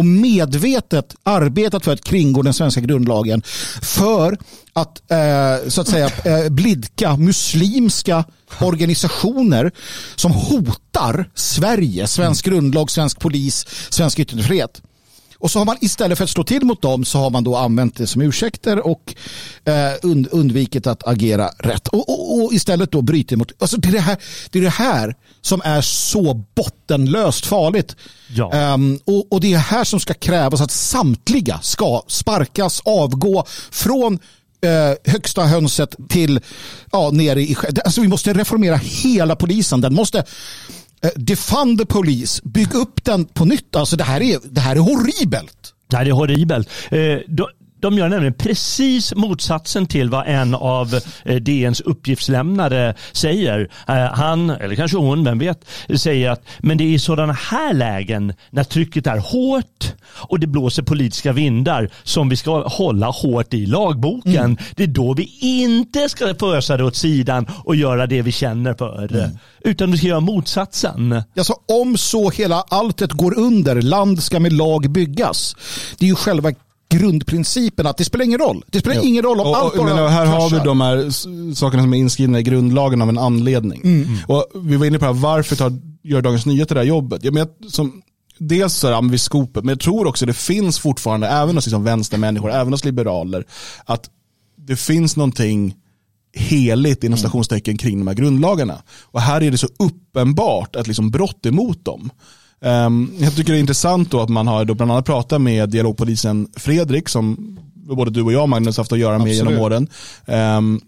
och 0.00 0.06
medvetet 0.06 1.14
arbetat 1.22 1.84
för 1.84 1.92
att 1.92 2.04
kringgå 2.04 2.42
den 2.42 2.54
svenska 2.54 2.80
grundlagen 2.80 3.42
för 3.82 4.38
att 4.72 5.10
eh, 5.10 5.68
så 5.68 5.80
att 5.80 5.88
säga 5.88 6.10
eh, 6.24 6.48
blidka 6.48 7.16
muslimska 7.16 8.24
organisationer 8.60 9.72
som 10.16 10.32
hotar 10.32 11.30
Sverige, 11.34 12.06
svensk 12.06 12.44
grundlag, 12.44 12.90
svensk 12.90 13.20
polis, 13.20 13.66
svensk 13.90 14.18
yttrandefrihet. 14.18 14.82
Och 15.40 15.50
så 15.50 15.58
har 15.58 15.66
man 15.66 15.76
istället 15.80 16.18
för 16.18 16.24
att 16.24 16.30
slå 16.30 16.44
till 16.44 16.64
mot 16.64 16.82
dem 16.82 17.04
så 17.04 17.18
har 17.18 17.30
man 17.30 17.44
då 17.44 17.56
använt 17.56 17.96
det 17.96 18.06
som 18.06 18.22
ursäkter 18.22 18.86
och 18.86 19.14
eh, 19.64 19.92
und, 20.10 20.28
undvikit 20.30 20.86
att 20.86 21.08
agera 21.08 21.48
rätt. 21.58 21.88
Och, 21.88 22.08
och, 22.08 22.44
och 22.44 22.52
istället 22.52 22.92
då 22.92 23.02
bryter 23.02 23.36
mot... 23.36 23.52
Alltså 23.58 23.76
det, 23.76 23.88
är 23.88 23.92
det, 23.92 24.00
här, 24.00 24.16
det 24.50 24.58
är 24.58 24.62
det 24.62 24.68
här 24.68 25.14
som 25.40 25.62
är 25.64 25.80
så 25.80 26.34
bottenlöst 26.54 27.46
farligt. 27.46 27.96
Ja. 28.34 28.52
Ehm, 28.52 28.98
och, 29.04 29.32
och 29.32 29.40
det 29.40 29.54
är 29.54 29.58
här 29.58 29.84
som 29.84 30.00
ska 30.00 30.14
krävas 30.14 30.60
att 30.60 30.70
samtliga 30.70 31.60
ska 31.62 32.02
sparkas, 32.06 32.82
avgå 32.84 33.44
från 33.70 34.18
eh, 34.62 35.12
högsta 35.12 35.42
hönset 35.42 35.96
till 36.08 36.40
ja, 36.92 37.10
nere 37.10 37.42
i... 37.42 37.56
Alltså 37.84 38.00
vi 38.00 38.08
måste 38.08 38.32
reformera 38.32 38.76
hela 38.76 39.36
polisen. 39.36 39.80
Den 39.80 39.94
måste 39.94 40.24
Eh, 41.04 41.10
defund 41.16 41.78
the 41.78 41.86
police, 41.86 42.42
bygg 42.44 42.74
upp 42.74 43.04
den 43.04 43.24
på 43.24 43.44
nytt. 43.44 43.76
Alltså 43.76 43.96
det 43.96 44.04
här 44.04 44.22
är, 44.22 44.38
det 44.50 44.60
här 44.60 44.76
är 44.76 44.80
horribelt. 44.80 45.74
Nej, 45.92 46.04
det 46.04 46.10
är 46.10 46.14
horribelt. 46.14 46.68
Eh, 46.90 47.18
då, 47.26 47.50
de 47.80 47.98
gör 47.98 48.08
nämligen 48.08 48.34
precis 48.34 49.14
motsatsen 49.14 49.86
till 49.86 50.10
vad 50.10 50.26
en 50.26 50.54
av 50.54 51.00
eh, 51.24 51.36
DNs 51.36 51.80
uppgiftslämnare 51.80 52.94
säger. 53.12 53.70
Eh, 53.88 53.94
han, 53.94 54.50
eller 54.50 54.74
kanske 54.74 54.96
hon, 54.96 55.24
vem 55.24 55.38
vet, 55.38 55.64
säger 55.94 56.30
att 56.30 56.42
men 56.58 56.78
det 56.78 56.84
är 56.84 56.88
i 56.88 56.98
sådana 56.98 57.32
här 57.32 57.74
lägen 57.74 58.32
när 58.50 58.64
trycket 58.64 59.06
är 59.06 59.18
hårt 59.18 59.94
och 60.12 60.40
det 60.40 60.46
blåser 60.46 60.82
politiska 60.82 61.32
vindar 61.32 61.90
som 62.02 62.28
vi 62.28 62.36
ska 62.36 62.68
hålla 62.68 63.06
hårt 63.06 63.54
i 63.54 63.66
lagboken. 63.66 64.58
Det 64.76 64.82
är 64.82 64.86
då 64.86 65.14
vi 65.14 65.38
inte 65.40 66.08
ska 66.08 66.34
fösa 66.34 66.76
det 66.76 66.84
åt 66.84 66.96
sidan 66.96 67.46
och 67.64 67.76
göra 67.76 68.06
det 68.06 68.22
vi 68.22 68.32
känner 68.32 68.74
för. 68.74 69.30
Utan 69.64 69.90
vi 69.90 69.98
ska 69.98 70.06
göra 70.06 70.20
motsatsen. 70.20 71.22
Alltså, 71.36 71.54
om 71.68 71.96
så 71.96 72.30
hela 72.30 72.64
alltet 72.68 73.12
går 73.12 73.38
under, 73.38 73.82
land 73.82 74.22
ska 74.22 74.40
med 74.40 74.52
lag 74.52 74.90
byggas. 74.90 75.56
Det 75.98 76.04
är 76.04 76.08
ju 76.08 76.14
själva 76.14 76.52
grundprincipen 76.90 77.86
att 77.86 77.96
det 77.96 78.04
spelar 78.04 78.24
ingen 78.24 78.38
roll. 78.38 78.64
Det 78.66 78.78
spelar 78.78 79.04
ingen 79.04 79.22
roll 79.22 79.40
om 79.40 79.46
Och, 79.46 79.56
allt 79.56 79.72
och, 79.72 79.84
bara 79.84 80.08
här 80.08 80.26
har 80.26 80.50
vi 80.50 80.58
de 80.58 80.80
här 80.80 81.10
sakerna 81.54 81.82
som 81.82 81.94
är 81.94 81.98
inskrivna 81.98 82.40
i 82.40 82.42
grundlagen 82.42 83.02
av 83.02 83.08
en 83.08 83.18
anledning. 83.18 83.80
Mm. 83.84 84.18
Och 84.26 84.46
vi 84.54 84.76
var 84.76 84.86
inne 84.86 84.98
på 84.98 85.04
det 85.04 85.12
här, 85.12 85.20
varför 85.20 85.56
tar, 85.56 85.72
gör 86.02 86.22
Dagens 86.22 86.46
Nyheter 86.46 86.74
det 86.74 86.80
här 86.80 86.88
jobbet? 86.88 87.24
Ja, 87.24 87.30
men 87.30 87.38
jag, 87.38 87.70
som, 87.70 88.02
dels 88.38 88.74
så 88.74 89.00
men 89.00 89.10
vid 89.10 89.20
skopet, 89.20 89.64
men 89.64 89.72
jag 89.72 89.80
tror 89.80 90.06
också 90.06 90.26
det 90.26 90.32
finns 90.32 90.78
fortfarande, 90.78 91.28
även 91.28 91.54
hos 91.54 91.66
liksom 91.66 91.84
vänstermänniskor, 91.84 92.52
även 92.52 92.72
hos 92.72 92.84
liberaler, 92.84 93.44
att 93.84 94.10
det 94.56 94.76
finns 94.76 95.16
någonting 95.16 95.74
heligt 96.32 97.04
inom 97.04 97.18
stationstecken 97.18 97.78
kring 97.78 97.98
de 97.98 98.06
här 98.06 98.14
grundlagarna. 98.14 98.82
Och 99.02 99.20
här 99.20 99.42
är 99.42 99.50
det 99.50 99.58
så 99.58 99.68
uppenbart 99.78 100.76
att 100.76 100.86
liksom 100.86 101.10
brott 101.10 101.46
emot 101.46 101.84
dem. 101.84 102.10
Ehm, 102.62 103.12
jag 103.18 103.36
tycker 103.36 103.52
det 103.52 103.58
är 103.58 103.60
intressant 103.60 104.10
då 104.10 104.20
att 104.20 104.28
man 104.28 104.46
har 104.46 104.64
då 104.64 104.74
bland 104.74 104.92
annat 104.92 105.06
pratat 105.06 105.40
med 105.40 105.68
dialogpolisen 105.68 106.48
Fredrik 106.56 107.08
som 107.08 107.58
både 107.74 108.10
du 108.10 108.22
och 108.22 108.32
jag 108.32 108.48
Magnus 108.48 108.76
haft 108.76 108.92
att 108.92 108.98
göra 108.98 109.18
med 109.18 109.26
Absolut. 109.26 109.50
genom 109.50 109.64
åren. 109.64 109.88
Ehm, 110.26 110.80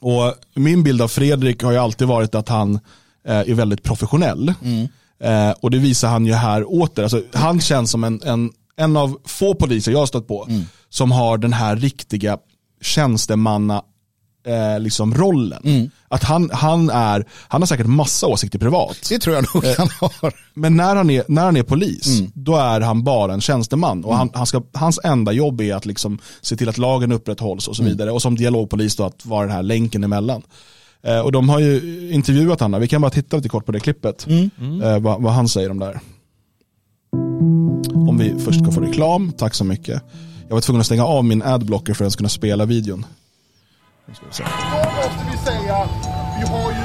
och 0.00 0.34
min 0.54 0.82
bild 0.82 1.02
av 1.02 1.08
Fredrik 1.08 1.62
har 1.62 1.72
ju 1.72 1.78
alltid 1.78 2.08
varit 2.08 2.34
att 2.34 2.48
han 2.48 2.74
eh, 3.28 3.38
är 3.38 3.54
väldigt 3.54 3.82
professionell. 3.82 4.54
Eh, 5.20 5.50
och 5.50 5.70
det 5.70 5.78
visar 5.78 6.08
han 6.08 6.26
ju 6.26 6.32
här 6.32 6.72
åter. 6.72 7.02
Alltså, 7.02 7.22
han 7.32 7.60
känns 7.60 7.90
som 7.90 8.04
en, 8.04 8.22
en, 8.22 8.50
en 8.76 8.96
av 8.96 9.18
få 9.24 9.54
poliser 9.54 9.92
jag 9.92 9.98
har 9.98 10.06
stött 10.06 10.28
på 10.28 10.48
som 10.88 11.10
har 11.10 11.38
den 11.38 11.52
här 11.52 11.76
riktiga 11.76 12.38
tjänstemanna 12.82 13.82
eh, 14.46 14.80
liksom 14.80 15.14
rollen. 15.14 15.90
Att 16.08 16.22
han, 16.22 16.50
han, 16.52 16.90
är, 16.90 17.24
han 17.48 17.62
har 17.62 17.66
säkert 17.66 17.86
massa 17.86 18.26
åsikter 18.26 18.58
privat. 18.58 18.96
Det 19.08 19.18
tror 19.18 19.36
jag 19.36 19.44
nog 19.54 19.64
han 19.78 19.88
har. 20.00 20.34
Men 20.54 20.76
när 20.76 20.96
han 20.96 21.10
är, 21.10 21.24
när 21.28 21.44
han 21.44 21.56
är 21.56 21.62
polis, 21.62 22.06
då 22.34 22.56
är 22.56 22.80
han 22.80 23.04
bara 23.04 23.32
en 23.32 23.40
tjänsteman. 23.40 24.04
Och 24.04 24.16
han, 24.16 24.30
han 24.34 24.46
ska, 24.46 24.62
hans 24.72 25.00
enda 25.04 25.32
jobb 25.32 25.60
är 25.60 25.74
att 25.74 25.86
liksom 25.86 26.18
se 26.40 26.56
till 26.56 26.68
att 26.68 26.78
lagen 26.78 27.12
upprätthålls 27.12 27.68
och 27.68 27.76
så 27.76 27.82
vidare. 27.82 28.10
Och 28.10 28.22
som 28.22 28.34
dialogpolis 28.36 28.96
då 28.96 29.04
att 29.04 29.26
vara 29.26 29.46
den 29.46 29.56
här 29.56 29.62
länken 29.62 30.04
emellan. 30.04 30.42
Eh, 31.02 31.20
och 31.20 31.32
de 31.32 31.48
har 31.48 31.60
ju 31.60 32.08
intervjuat 32.12 32.60
honom, 32.60 32.80
vi 32.80 32.88
kan 32.88 33.00
bara 33.00 33.10
titta 33.10 33.36
lite 33.36 33.48
kort 33.48 33.66
på 33.66 33.72
det 33.72 33.80
klippet. 33.80 34.26
Eh, 34.82 34.98
vad, 34.98 35.22
vad 35.22 35.32
han 35.32 35.48
säger 35.48 35.70
om 35.70 35.78
det 35.78 35.84
här. 35.86 36.00
Om 38.08 38.18
vi 38.18 38.34
först 38.44 38.60
ska 38.62 38.72
få 38.72 38.80
reklam, 38.80 39.32
tack 39.32 39.54
så 39.54 39.64
mycket. 39.64 40.02
Jag 40.48 40.54
var 40.54 40.60
tvungen 40.60 40.80
att 40.80 40.86
stänga 40.86 41.04
av 41.04 41.24
min 41.24 41.42
adblocker 41.42 41.94
för 41.94 42.04
att 42.04 42.06
ens 42.06 42.16
kunna 42.16 42.28
spela 42.28 42.64
videon. 42.64 43.06
Ska 44.14 44.26
vi 44.26 44.32
se. 44.32 44.44
Då 44.44 44.90
måste 44.90 45.26
vi 45.30 45.38
säga, 45.38 45.88
vi 46.40 46.46
har 46.46 46.70
ju... 46.70 46.76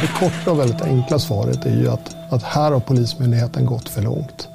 Det 0.00 0.06
korta 0.18 0.50
och 0.50 0.60
väldigt 0.60 0.82
enkla 0.82 1.18
svaret 1.18 1.66
är 1.66 1.70
ju 1.70 1.90
att, 1.90 2.16
att 2.30 2.42
här 2.42 2.72
har 2.72 2.80
Polismyndigheten 2.80 3.66
gått 3.66 3.88
för 3.88 4.02
långt. 4.02 4.48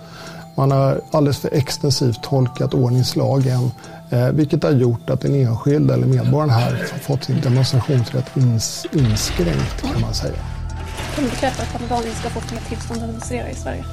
Man 0.56 0.72
har 0.72 1.02
alldeles 1.12 1.40
för 1.40 1.54
extensivt 1.54 2.24
tolkat 2.24 2.74
ordningslagen 2.74 3.72
eh, 4.10 4.28
vilket 4.28 4.64
har 4.64 4.72
gjort 4.72 5.10
att 5.10 5.22
den 5.22 5.36
enskilda 5.36 5.94
eller 5.94 6.08
medborgaren 6.08 6.50
här 6.50 6.72
har 6.72 7.00
fått 7.00 7.24
sin 7.24 7.42
demonstrationsrätt 7.42 8.38
ins, 8.38 8.86
inskränkt 8.92 9.82
kan 9.82 10.02
man 10.02 10.14
säga. 10.14 10.40
Kan 11.16 11.24
du 11.24 11.30
bekräfta 11.30 11.64
att 11.64 12.06
inte 12.06 12.20
ska 12.20 12.30
få 12.30 12.42
tillstånd 12.70 13.02
att 13.02 13.08
demonstrera 13.08 13.50
i 13.50 13.56
Sverige? 13.56 13.84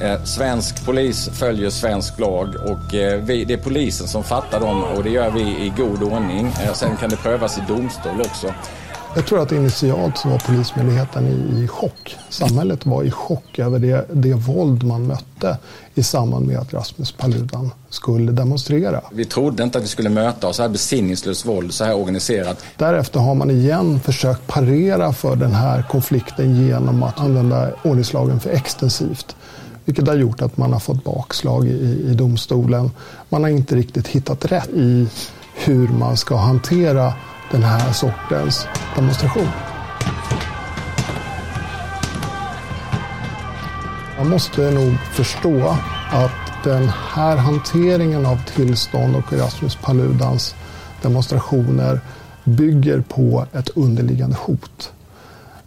Eh, 0.00 0.24
Svensk 0.24 0.84
polis 0.84 1.28
följer 1.32 1.70
svensk 1.70 2.18
lag 2.18 2.48
och 2.64 2.94
eh, 2.94 3.20
vi, 3.20 3.44
det 3.44 3.54
är 3.54 3.58
polisen 3.58 4.08
som 4.08 4.24
fattar 4.24 4.60
dem 4.60 4.84
och 4.84 5.02
det 5.04 5.10
gör 5.10 5.30
vi 5.30 5.40
i 5.40 5.72
god 5.76 6.02
ordning. 6.02 6.46
Eh, 6.46 6.72
Sen 6.72 6.96
kan 6.96 7.10
det 7.10 7.16
prövas 7.16 7.58
i 7.58 7.62
domstol 7.68 8.20
också. 8.20 8.54
Jag 9.16 9.26
tror 9.26 9.42
att 9.42 9.52
initialt 9.52 10.18
så 10.18 10.28
var 10.28 10.38
Polismyndigheten 10.38 11.26
i, 11.26 11.64
i 11.64 11.68
chock. 11.68 12.16
Samhället 12.28 12.86
var 12.86 13.02
i 13.04 13.10
chock 13.10 13.58
över 13.58 13.78
det, 13.78 14.06
det 14.12 14.32
våld 14.34 14.82
man 14.82 15.06
mötte 15.06 15.58
i 15.94 16.02
samband 16.02 16.46
med 16.46 16.58
att 16.58 16.74
Rasmus 16.74 17.12
Paludan 17.12 17.70
skulle 17.90 18.32
demonstrera. 18.32 19.00
Vi 19.12 19.24
trodde 19.24 19.62
inte 19.62 19.78
att 19.78 19.84
vi 19.84 19.88
skulle 19.88 20.08
möta 20.10 20.52
så 20.52 20.62
här 20.62 20.68
besinningslöst 20.68 21.46
våld 21.46 21.74
så 21.74 21.84
här 21.84 21.96
organiserat. 21.96 22.64
Därefter 22.76 23.20
har 23.20 23.34
man 23.34 23.50
igen 23.50 24.00
försökt 24.00 24.46
parera 24.46 25.12
för 25.12 25.36
den 25.36 25.52
här 25.52 25.82
konflikten 25.82 26.66
genom 26.66 27.02
att 27.02 27.20
använda 27.20 27.70
ordningslagen 27.82 28.40
för 28.40 28.50
extensivt. 28.50 29.36
Vilket 29.88 30.08
har 30.08 30.14
gjort 30.14 30.42
att 30.42 30.56
man 30.56 30.72
har 30.72 30.80
fått 30.80 31.04
bakslag 31.04 31.66
i, 31.66 32.04
i 32.10 32.14
domstolen. 32.14 32.90
Man 33.28 33.42
har 33.42 33.50
inte 33.50 33.76
riktigt 33.76 34.08
hittat 34.08 34.44
rätt 34.44 34.68
i 34.68 35.08
hur 35.54 35.88
man 35.88 36.16
ska 36.16 36.36
hantera 36.36 37.12
den 37.50 37.62
här 37.62 37.92
sortens 37.92 38.66
demonstration. 38.96 39.48
Man 44.18 44.28
måste 44.28 44.70
nog 44.70 44.98
förstå 45.12 45.76
att 46.10 46.64
den 46.64 46.88
här 46.88 47.36
hanteringen 47.36 48.26
av 48.26 48.38
tillstånd 48.56 49.16
och 49.16 49.32
Erasmus 49.32 49.76
Paludans 49.82 50.54
demonstrationer 51.02 52.00
bygger 52.44 53.00
på 53.00 53.46
ett 53.52 53.68
underliggande 53.68 54.36
hot. 54.40 54.92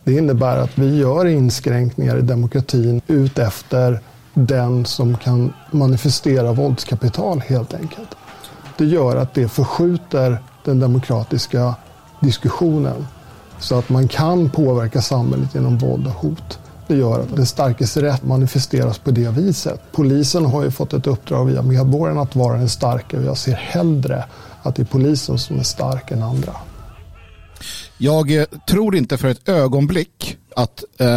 Det 0.03 0.13
innebär 0.13 0.57
att 0.57 0.77
vi 0.77 0.97
gör 0.97 1.25
inskränkningar 1.25 2.17
i 2.17 2.21
demokratin 2.21 3.01
utefter 3.07 3.99
den 4.33 4.85
som 4.85 5.17
kan 5.17 5.53
manifestera 5.71 6.53
våldskapital 6.53 7.39
helt 7.39 7.73
enkelt. 7.73 8.15
Det 8.77 8.85
gör 8.85 9.15
att 9.15 9.33
det 9.33 9.47
förskjuter 9.47 10.37
den 10.65 10.79
demokratiska 10.79 11.75
diskussionen 12.19 13.07
så 13.59 13.79
att 13.79 13.89
man 13.89 14.07
kan 14.07 14.49
påverka 14.49 15.01
samhället 15.01 15.55
genom 15.55 15.77
våld 15.77 16.07
och 16.07 16.13
hot. 16.13 16.59
Det 16.87 16.95
gör 16.95 17.19
att 17.19 17.35
den 17.35 17.45
starkes 17.45 17.97
rätt 17.97 18.23
manifesteras 18.23 18.97
på 18.97 19.11
det 19.11 19.29
viset. 19.29 19.81
Polisen 19.91 20.45
har 20.45 20.63
ju 20.63 20.71
fått 20.71 20.93
ett 20.93 21.07
uppdrag 21.07 21.45
via 21.45 21.61
medborgarna 21.61 22.21
att 22.21 22.35
vara 22.35 22.57
den 22.57 22.69
starka 22.69 23.17
och 23.17 23.23
jag 23.23 23.37
ser 23.37 23.53
hellre 23.55 24.25
att 24.61 24.75
det 24.75 24.81
är 24.81 24.85
polisen 24.85 25.39
som 25.39 25.59
är 25.59 25.63
stark 25.63 26.11
än 26.11 26.23
andra. 26.23 26.53
Jag 27.97 28.35
eh, 28.35 28.45
tror 28.69 28.95
inte 28.95 29.17
för 29.17 29.27
ett 29.27 29.49
ögonblick 29.49 30.37
att 30.55 30.83
eh, 30.97 31.07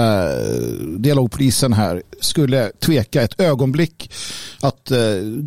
dialogpolisen 0.99 1.73
här 1.73 2.03
skulle 2.21 2.71
tveka 2.81 3.23
ett 3.23 3.41
ögonblick 3.41 4.11
att 4.61 4.91
eh, 4.91 4.99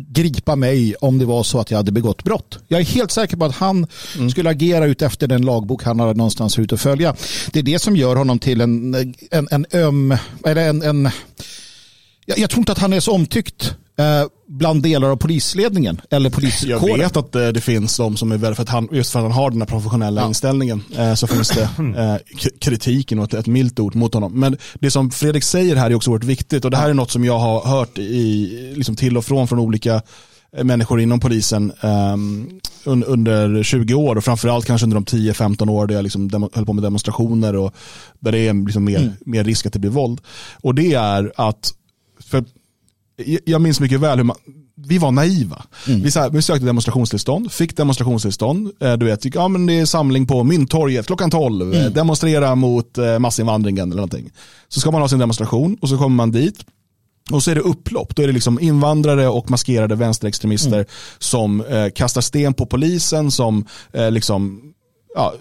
gripa 0.08 0.56
mig 0.56 0.94
om 0.94 1.18
det 1.18 1.24
var 1.24 1.42
så 1.42 1.60
att 1.60 1.70
jag 1.70 1.78
hade 1.78 1.92
begått 1.92 2.24
brott. 2.24 2.58
Jag 2.68 2.80
är 2.80 2.84
helt 2.84 3.10
säker 3.10 3.36
på 3.36 3.44
att 3.44 3.54
han 3.54 3.86
mm. 4.16 4.30
skulle 4.30 4.50
agera 4.50 4.86
ut 4.86 5.02
efter 5.02 5.26
den 5.26 5.42
lagbok 5.42 5.84
han 5.84 6.00
hade 6.00 6.14
någonstans 6.14 6.58
ut 6.58 6.72
att 6.72 6.80
följa. 6.80 7.16
Det 7.52 7.58
är 7.58 7.62
det 7.62 7.78
som 7.78 7.96
gör 7.96 8.16
honom 8.16 8.38
till 8.38 8.60
en, 8.60 8.94
en, 9.30 9.48
en 9.50 9.66
öm, 9.72 10.16
eller 10.44 10.68
en, 10.68 10.82
en 10.82 11.10
jag, 12.28 12.38
jag 12.38 12.50
tror 12.50 12.58
inte 12.60 12.72
att 12.72 12.78
han 12.78 12.92
är 12.92 13.00
så 13.00 13.12
omtyckt 13.12 13.76
Eh, 13.98 14.26
bland 14.48 14.82
delar 14.82 15.10
av 15.10 15.16
polisledningen 15.16 16.00
eller 16.10 16.30
poliskåren. 16.30 16.86
Jag 16.88 16.98
vet 16.98 17.16
att 17.16 17.32
det, 17.32 17.46
eh, 17.46 17.52
det 17.52 17.60
finns 17.60 17.96
de 17.96 18.16
som 18.16 18.32
är 18.32 18.36
väldigt, 18.36 18.56
för 18.56 18.62
att 18.62 18.68
han, 18.68 18.88
just 18.92 19.12
för 19.12 19.18
att 19.18 19.24
han 19.24 19.32
har 19.32 19.50
den 19.50 19.60
här 19.60 19.66
professionella 19.66 20.20
ja. 20.20 20.28
inställningen 20.28 20.82
eh, 20.96 21.14
så 21.14 21.26
finns 21.26 21.48
det 21.48 21.68
kritiken 22.60 23.18
och 23.18 23.24
ett, 23.24 23.34
ett 23.34 23.46
milt 23.46 23.80
ord 23.80 23.94
mot 23.94 24.14
honom. 24.14 24.40
Men 24.40 24.56
det 24.74 24.90
som 24.90 25.10
Fredrik 25.10 25.44
säger 25.44 25.76
här 25.76 25.90
är 25.90 25.94
också 25.94 26.10
oerhört 26.10 26.24
viktigt 26.24 26.64
och 26.64 26.70
det 26.70 26.76
här 26.76 26.90
är 26.90 26.94
något 26.94 27.10
som 27.10 27.24
jag 27.24 27.38
har 27.38 27.64
hört 27.64 27.98
i, 27.98 28.72
liksom 28.76 28.96
till 28.96 29.16
och 29.16 29.24
från 29.24 29.48
från 29.48 29.58
olika 29.58 30.02
människor 30.62 31.00
inom 31.00 31.20
polisen 31.20 31.72
um, 31.82 32.60
under 32.84 33.62
20 33.62 33.94
år 33.94 34.16
och 34.16 34.24
framförallt 34.24 34.66
kanske 34.66 34.84
under 34.84 34.94
de 34.94 35.04
10-15 35.04 35.70
år 35.70 35.86
där 35.86 35.94
jag 35.94 36.02
liksom 36.02 36.50
höll 36.54 36.66
på 36.66 36.72
med 36.72 36.84
demonstrationer 36.84 37.56
och 37.56 37.74
där 38.18 38.32
det 38.32 38.38
är 38.38 38.66
liksom 38.66 38.84
mer, 38.84 38.98
mm. 38.98 39.12
mer 39.20 39.44
risk 39.44 39.66
att 39.66 39.72
det 39.72 39.78
blir 39.78 39.90
våld. 39.90 40.20
Och 40.62 40.74
det 40.74 40.94
är 40.94 41.32
att, 41.36 41.72
för 42.20 42.44
jag 43.44 43.60
minns 43.60 43.80
mycket 43.80 44.00
väl 44.00 44.18
hur 44.18 44.24
man, 44.24 44.36
vi 44.86 44.98
var 44.98 45.10
naiva. 45.10 45.62
Mm. 45.86 46.02
Vi, 46.02 46.10
så 46.10 46.20
här, 46.20 46.30
vi 46.30 46.42
sökte 46.42 46.66
demonstrationstillstånd, 46.66 47.52
fick 47.52 47.76
demonstrationstillstånd. 47.76 48.70
Eh, 48.80 48.92
du 48.92 49.06
vet, 49.06 49.34
ja, 49.34 49.48
men 49.48 49.66
det 49.66 49.78
är 49.78 49.86
samling 49.86 50.26
på 50.26 50.44
Mynttorget 50.44 51.06
klockan 51.06 51.30
12, 51.30 51.74
mm. 51.74 51.92
demonstrera 51.92 52.54
mot 52.54 52.98
eh, 52.98 53.18
massinvandringen 53.18 53.88
eller 53.88 53.96
någonting. 53.96 54.30
Så 54.68 54.80
ska 54.80 54.90
man 54.90 55.00
ha 55.00 55.08
sin 55.08 55.18
demonstration 55.18 55.76
och 55.80 55.88
så 55.88 55.98
kommer 55.98 56.16
man 56.16 56.30
dit. 56.30 56.64
Och 57.30 57.42
så 57.42 57.50
är 57.50 57.54
det 57.54 57.60
upplopp. 57.60 58.16
Då 58.16 58.22
är 58.22 58.26
det 58.26 58.32
liksom 58.32 58.60
invandrare 58.60 59.28
och 59.28 59.50
maskerade 59.50 59.94
vänsterextremister 59.94 60.74
mm. 60.74 60.86
som 61.18 61.60
eh, 61.60 61.88
kastar 61.90 62.20
sten 62.20 62.54
på 62.54 62.66
polisen, 62.66 63.30
som 63.30 63.66
eh, 63.92 64.10
liksom, 64.10 64.72
ja, 65.14 65.34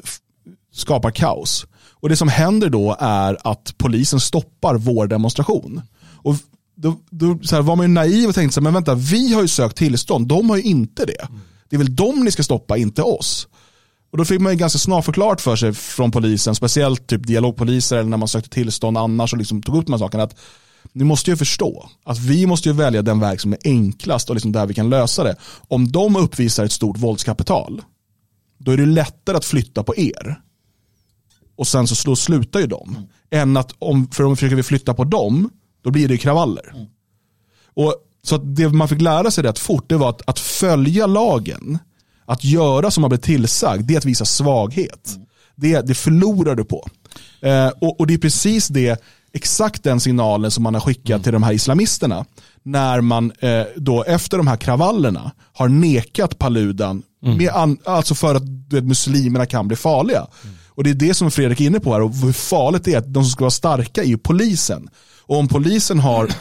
skapar 0.74 1.12
kaos. 1.12 1.66
Och 2.00 2.10
det 2.10 2.16
som 2.16 2.28
händer 2.28 2.70
då 2.70 2.96
är 3.00 3.38
att 3.44 3.74
polisen 3.78 4.20
stoppar 4.20 4.76
vår 4.76 5.08
demonstration. 5.08 5.82
Och 6.16 6.36
då, 6.78 6.96
då 7.10 7.40
så 7.44 7.56
här, 7.56 7.62
var 7.62 7.76
man 7.76 7.86
ju 7.86 7.94
naiv 7.94 8.30
och 8.30 8.36
tänkte 8.36 8.54
så 8.54 8.60
här, 8.60 8.64
men 8.64 8.74
vänta, 8.74 8.96
vi 8.96 9.34
har 9.34 9.42
ju 9.42 9.48
sökt 9.48 9.78
tillstånd, 9.78 10.28
de 10.28 10.50
har 10.50 10.58
ju 10.58 10.64
inte 10.64 11.06
det. 11.06 11.28
Det 11.70 11.76
är 11.76 11.78
väl 11.78 11.96
dem 11.96 12.20
ni 12.26 12.32
ska 12.32 12.44
stoppa, 12.44 12.78
inte 12.78 13.02
oss. 13.02 13.48
Och 14.12 14.18
då 14.18 14.26
fick 14.26 14.42
man 14.42 14.52
ju 14.52 14.58
ganska 14.58 14.80
snart 14.80 15.06
förklart 15.06 15.42
för 15.42 15.56
sig 15.56 15.74
från 15.74 16.12
polisen, 16.12 16.56
speciellt 16.56 17.08
typ 17.08 17.28
dialogpoliser 17.28 17.98
eller 17.98 18.10
när 18.10 18.18
man 18.18 18.28
sökte 18.28 18.50
tillstånd 18.50 18.98
annars 18.98 19.34
och 19.34 19.40
liksom 19.40 19.62
tog 19.62 19.78
upp 19.78 19.86
de 19.86 19.92
här 19.92 20.00
sakerna, 20.00 20.24
att 20.24 20.36
ni 20.94 21.04
måste 21.04 21.32
ju 21.32 21.38
förstå 21.38 21.90
att 22.06 22.20
vi 22.20 22.46
måste 22.46 22.70
ju 22.70 22.76
välja 22.76 23.02
den 23.02 23.20
väg 23.20 23.42
som 23.42 23.54
är 23.54 23.60
enklast 23.64 24.30
och 24.30 24.36
liksom 24.36 24.52
där 24.52 24.66
vi 24.66 24.74
kan 24.74 24.90
lösa 24.90 25.24
det. 25.24 25.36
Om 25.68 25.92
de 25.92 26.16
uppvisar 26.16 26.66
ett 26.66 26.72
stort 26.72 26.98
våldskapital, 26.98 27.82
då 28.58 28.72
är 28.72 28.78
det 28.78 28.86
lättare 28.86 29.38
att 29.38 29.46
flytta 29.46 29.84
på 29.84 29.96
er. 29.98 30.42
Och 31.56 31.68
sen 31.68 31.88
så 31.88 32.16
slutar 32.16 32.60
ju 32.60 32.68
de. 32.68 32.90
Mm. 32.90 33.10
Än 33.32 33.58
att 33.58 33.74
om, 33.80 34.08
för 34.12 34.24
om 34.24 34.30
vi 34.30 34.36
försöker 34.36 34.64
flytta 34.64 34.94
på 34.94 35.04
dem, 35.04 35.50
då 35.88 35.92
blir 35.92 36.08
det 36.08 36.18
kravaller. 36.18 36.72
Mm. 36.74 36.86
Och, 37.74 37.96
så 38.24 38.38
det 38.38 38.70
man 38.70 38.88
fick 38.88 39.02
lära 39.02 39.32
sig 39.32 39.44
rätt 39.44 39.60
fort 39.60 39.90
det 39.90 39.98
var 39.98 40.10
att, 40.10 40.22
att 40.30 40.40
följa 40.40 41.08
lagen, 41.08 41.80
att 42.26 42.44
göra 42.44 42.92
som 42.92 43.02
man 43.02 43.10
blev 43.10 43.20
tillsagd, 43.20 43.84
det 43.86 43.94
är 43.94 43.98
att 43.98 44.06
visa 44.06 44.26
svaghet. 44.26 45.10
Mm. 45.16 45.28
Det, 45.56 45.82
det 45.88 45.94
förlorar 45.94 46.56
du 46.56 46.66
på. 46.66 46.88
Eh, 47.42 47.68
och, 47.68 48.00
och, 48.00 48.08
det 48.08 48.14
är 48.14 48.18
precis 48.18 48.68
det, 48.68 49.04
exakt 49.34 49.84
den 49.84 50.00
signalen 50.00 50.52
som 50.52 50.64
man 50.64 50.74
har 50.74 50.82
skickat 50.82 51.10
mm. 51.10 51.24
till 51.24 51.34
de 51.34 51.44
här 51.44 51.54
islamisterna. 51.54 52.26
När 52.64 53.02
man 53.02 53.32
eh, 53.40 53.64
då 53.76 54.04
efter 54.04 54.38
de 54.38 54.48
här 54.48 54.58
kravallerna 54.58 55.32
har 55.54 55.68
nekat 55.68 56.40
Paludan, 56.40 57.04
mm. 57.24 57.38
med 57.38 57.50
an, 57.50 57.78
alltså 57.84 58.16
för 58.16 58.36
att 58.36 58.44
vet, 58.70 58.84
muslimerna 58.84 59.46
kan 59.46 59.68
bli 59.68 59.78
farliga. 59.78 60.28
Mm. 60.44 60.56
Och 60.70 60.84
det 60.84 60.90
är 60.90 60.94
det 60.94 61.14
som 61.14 61.32
Fredrik 61.32 61.62
är 61.62 61.66
inne 61.66 61.80
på 61.80 61.94
här 61.94 62.02
och 62.02 62.16
hur 62.16 62.34
farligt 62.34 62.84
det 62.84 62.94
är 62.94 62.98
att 62.98 63.14
de 63.14 63.24
som 63.24 63.32
ska 63.32 63.44
vara 63.44 63.52
starka 63.52 64.04
är 64.04 64.08
ju 64.08 64.18
polisen. 64.18 64.90
Och 65.28 65.38
om 65.38 65.48
polisen 65.48 66.00
har 66.00 66.32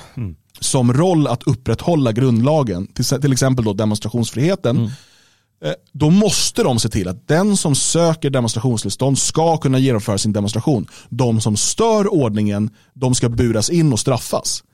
som 0.61 0.93
roll 0.93 1.27
att 1.27 1.43
upprätthålla 1.43 2.13
grundlagen, 2.13 2.87
till, 2.87 3.05
till 3.05 3.33
exempel 3.33 3.65
då 3.65 3.73
demonstrationsfriheten, 3.73 4.77
mm. 4.77 4.91
Eh, 5.65 5.73
då 5.93 6.11
måste 6.11 6.63
de 6.63 6.79
se 6.79 6.89
till 6.89 7.09
att 7.09 7.29
den 7.29 7.57
som 7.57 7.75
söker 7.75 8.31
demonstrationstillstånd 8.31 9.19
ska 9.19 9.57
kunna 9.57 9.79
genomföra 9.79 10.19
sin 10.19 10.33
demonstration. 10.33 10.87
De 11.09 11.41
som 11.41 11.57
stör 11.57 12.15
ordningen, 12.15 12.71
de 12.95 13.15
ska 13.15 13.29
buras 13.29 13.71
in 13.71 13.93
och 13.93 14.01
straffas. 14.01 14.65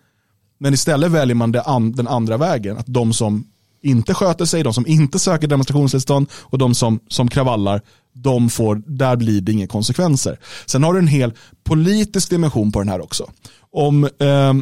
Men 0.59 0.75
istället 0.75 1.11
väljer 1.11 1.35
man 1.35 1.55
an, 1.64 1.92
den 1.92 2.09
andra 2.09 2.37
vägen, 2.37 2.79
att 2.79 2.87
de 2.87 3.12
som 3.12 3.44
inte 3.82 4.14
sköter 4.14 4.44
sig, 4.44 4.62
de 4.62 4.74
som 4.74 4.86
inte 4.86 5.18
söker 5.18 5.48
demonstrationstillstånd 5.48 6.26
och 6.34 6.58
de 6.58 6.74
som, 6.74 7.00
som 7.08 7.28
kravallar, 7.28 7.80
de 8.14 8.50
får, 8.50 8.82
där 8.86 9.16
blir 9.16 9.40
det 9.40 9.52
inga 9.52 9.66
konsekvenser. 9.66 10.38
Sen 10.66 10.82
har 10.82 10.92
du 10.92 10.98
en 10.98 11.06
hel 11.06 11.32
politisk 11.64 12.30
dimension 12.30 12.72
på 12.72 12.78
den 12.78 12.88
här 12.88 13.00
också 13.00 13.30
om 13.72 14.04
eh, 14.04 14.54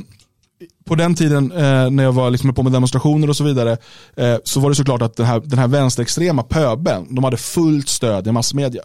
på 0.87 0.95
den 0.95 1.15
tiden 1.15 1.53
eh, 1.53 1.91
när 1.91 2.03
jag 2.03 2.13
var 2.13 2.31
liksom 2.31 2.55
på 2.55 2.63
med 2.63 2.73
demonstrationer 2.73 3.29
och 3.29 3.37
så 3.37 3.45
vidare 3.45 3.77
eh, 4.17 4.37
så 4.45 4.61
var 4.61 4.69
det 4.69 4.75
såklart 4.75 5.03
att 5.03 5.17
den 5.17 5.27
här, 5.27 5.41
den 5.41 5.59
här 5.59 5.69
vänsterextrema 5.69 6.43
pöben, 6.43 7.15
de 7.15 7.25
hade 7.25 7.37
fullt 7.37 7.89
stöd 7.89 8.27
i 8.27 8.33
massmedia. 8.33 8.83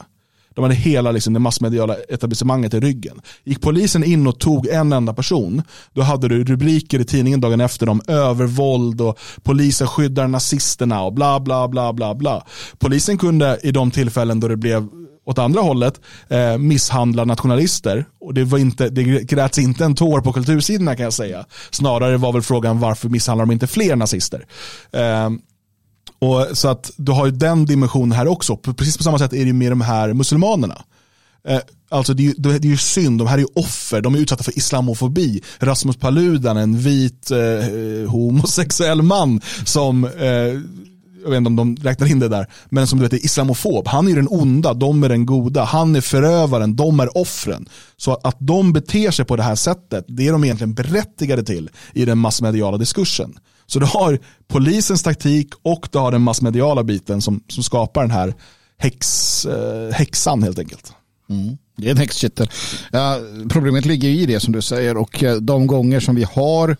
De 0.56 0.64
hade 0.64 0.76
hela 0.76 1.12
liksom, 1.12 1.34
det 1.34 1.40
massmediala 1.40 1.96
etablissemanget 2.10 2.74
i 2.74 2.80
ryggen. 2.80 3.22
Gick 3.44 3.62
polisen 3.62 4.04
in 4.04 4.28
och 4.28 4.40
tog 4.40 4.68
en 4.68 4.94
enda 4.94 5.14
person, 5.14 5.62
då 5.94 6.02
hade 6.02 6.28
du 6.28 6.44
rubriker 6.44 7.00
i 7.00 7.06
tidningen 7.06 7.42
dagen 7.42 7.62
efter 7.62 7.90
om 7.90 8.02
övervåld 8.08 9.02
och 9.02 9.20
polisen 9.44 9.88
skyddar 9.88 10.28
nazisterna 10.28 11.04
och 11.04 11.14
bla 11.14 11.40
bla 11.40 11.68
bla 11.68 11.94
bla 11.94 12.16
bla. 12.16 12.46
Polisen 12.78 13.18
kunde 13.18 13.60
i 13.64 13.72
de 13.72 13.92
tillfällen 13.92 14.40
då 14.40 14.48
det 14.48 14.58
blev 14.58 14.88
åt 15.26 15.40
andra 15.40 15.62
hållet 15.62 16.02
eh, 16.28 16.58
misshandlar 16.58 17.26
nationalister. 17.26 18.06
Och 18.20 18.34
det, 18.34 18.44
var 18.44 18.58
inte, 18.58 18.90
det 18.90 19.04
gräts 19.04 19.60
inte 19.60 19.86
en 19.86 19.96
tår 19.96 20.22
på 20.22 20.34
kultursidorna 20.34 20.96
kan 20.96 21.04
jag 21.04 21.14
säga. 21.14 21.46
Snarare 21.72 22.18
var 22.18 22.34
väl 22.34 22.42
frågan 22.42 22.80
varför 22.80 23.10
misshandlar 23.10 23.46
de 23.46 23.52
inte 23.52 23.68
fler 23.68 23.96
nazister? 23.96 24.46
Eh, 24.92 25.30
och 26.20 26.58
så 26.58 26.68
att 26.68 26.92
du 26.98 27.12
har 27.12 27.26
ju 27.26 27.32
den 27.32 27.66
dimensionen 27.66 28.12
här 28.12 28.28
också. 28.28 28.58
Precis 28.58 28.98
på 28.98 29.04
samma 29.04 29.20
sätt 29.20 29.34
är 29.34 29.46
det 29.46 29.54
med 29.54 29.72
de 29.72 29.82
här 29.82 30.14
muslimanerna. 30.14 30.84
Eh, 31.48 31.60
alltså 31.90 32.14
det 32.14 32.24
är, 32.24 32.26
ju, 32.26 32.34
det 32.34 32.50
är 32.50 32.66
ju 32.66 32.78
synd, 32.78 33.20
de 33.20 33.28
här 33.28 33.36
är 33.36 33.42
ju 33.42 33.48
offer, 33.56 34.02
de 34.02 34.16
är 34.16 34.20
utsatta 34.20 34.44
för 34.44 34.58
islamofobi. 34.58 35.42
Rasmus 35.60 35.98
Paludan, 35.98 36.58
en 36.58 36.78
vit 36.78 37.32
eh, 37.32 37.40
eh, 37.40 38.10
homosexuell 38.10 39.02
man 39.02 39.42
som 39.66 40.06
eh, 40.06 40.62
jag 41.26 41.30
vet 41.30 41.38
inte 41.38 41.48
om 41.48 41.56
de 41.56 41.76
räknar 41.76 42.08
in 42.08 42.20
det 42.20 42.28
där, 42.28 42.48
men 42.70 42.88
som 42.88 43.00
du 43.00 43.06
vet 43.06 43.14
är 43.14 43.26
islamofob. 43.26 43.88
Han 43.88 44.08
är 44.08 44.16
den 44.16 44.28
onda, 44.30 44.74
de 44.74 45.04
är 45.04 45.10
den 45.10 45.26
goda. 45.26 45.64
Han 45.64 45.96
är 45.96 46.02
förövaren, 46.02 46.76
de 46.76 47.00
är 47.00 47.18
offren. 47.18 47.70
Så 47.98 48.14
att 48.24 48.36
de 48.40 48.74
beter 48.74 49.12
sig 49.12 49.26
på 49.26 49.36
det 49.36 49.44
här 49.44 49.56
sättet, 49.56 50.06
det 50.08 50.28
är 50.28 50.32
de 50.32 50.44
egentligen 50.44 50.74
berättigade 50.74 51.44
till 51.44 51.70
i 51.94 52.06
den 52.06 52.18
massmediala 52.18 52.78
diskursen. 52.78 53.38
Så 53.68 53.80
du 53.80 53.86
har 53.86 54.20
polisens 54.48 55.04
taktik 55.04 55.54
och 55.62 55.88
du 55.92 55.98
har 55.98 56.12
den 56.12 56.22
massmediala 56.22 56.84
biten 56.84 57.22
som, 57.22 57.44
som 57.48 57.64
skapar 57.64 58.02
den 58.02 58.12
här 58.12 58.34
häx, 58.78 59.46
eh, 59.46 59.94
häxan 59.94 60.44
helt 60.44 60.60
enkelt. 60.60 60.94
Mm. 61.30 61.58
Det 61.78 61.88
är 61.88 61.92
en 61.92 61.98
häxkittel. 61.98 62.50
Ja, 62.92 63.20
problemet 63.50 63.86
ligger 63.86 64.10
i 64.10 64.26
det 64.26 64.40
som 64.40 64.54
du 64.54 64.62
säger 64.62 64.98
och 64.98 65.24
eh, 65.24 65.36
de 65.36 65.68
gånger 65.68 66.00
som 66.00 66.16
vi 66.16 66.24
har 66.24 66.78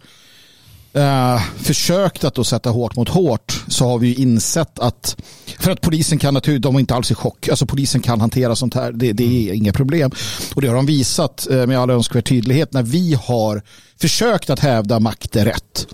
eh, 0.96 1.42
försökt 1.58 2.24
att 2.24 2.36
då 2.36 2.44
sätta 2.44 2.70
hårt 2.70 2.96
mot 2.96 3.10
hårt 3.10 3.64
så 3.68 3.88
har 3.88 4.00
vi 4.00 4.14
insett 4.14 4.80
att 4.80 5.16
för 5.60 5.72
att 5.72 5.82
polisen 5.82 6.20
kan 6.20 6.34
naturligtvis, 6.34 6.64
de 6.64 6.76
är 6.76 6.80
inte 6.80 6.96
alls 6.96 7.12
i 7.12 7.16
chock, 7.16 7.50
alltså 7.50 7.66
polisen 7.66 8.02
kan 8.02 8.22
hantera 8.22 8.56
sånt 8.56 8.74
här, 8.74 8.92
det, 8.92 9.14
det 9.14 9.50
är 9.50 9.54
inga 9.54 9.74
problem. 9.74 10.12
Och 10.56 10.62
det 10.62 10.68
har 10.68 10.76
de 10.76 10.86
visat 10.86 11.48
eh, 11.52 11.68
med 11.68 11.80
all 11.80 11.90
önskvärd 11.90 12.26
tydlighet 12.26 12.74
när 12.74 12.84
vi 12.84 13.14
har 13.14 13.62
försökt 14.02 14.50
att 14.50 14.60
hävda 14.60 15.00
makt 15.00 15.36
är 15.36 15.46
rätt. 15.46 15.88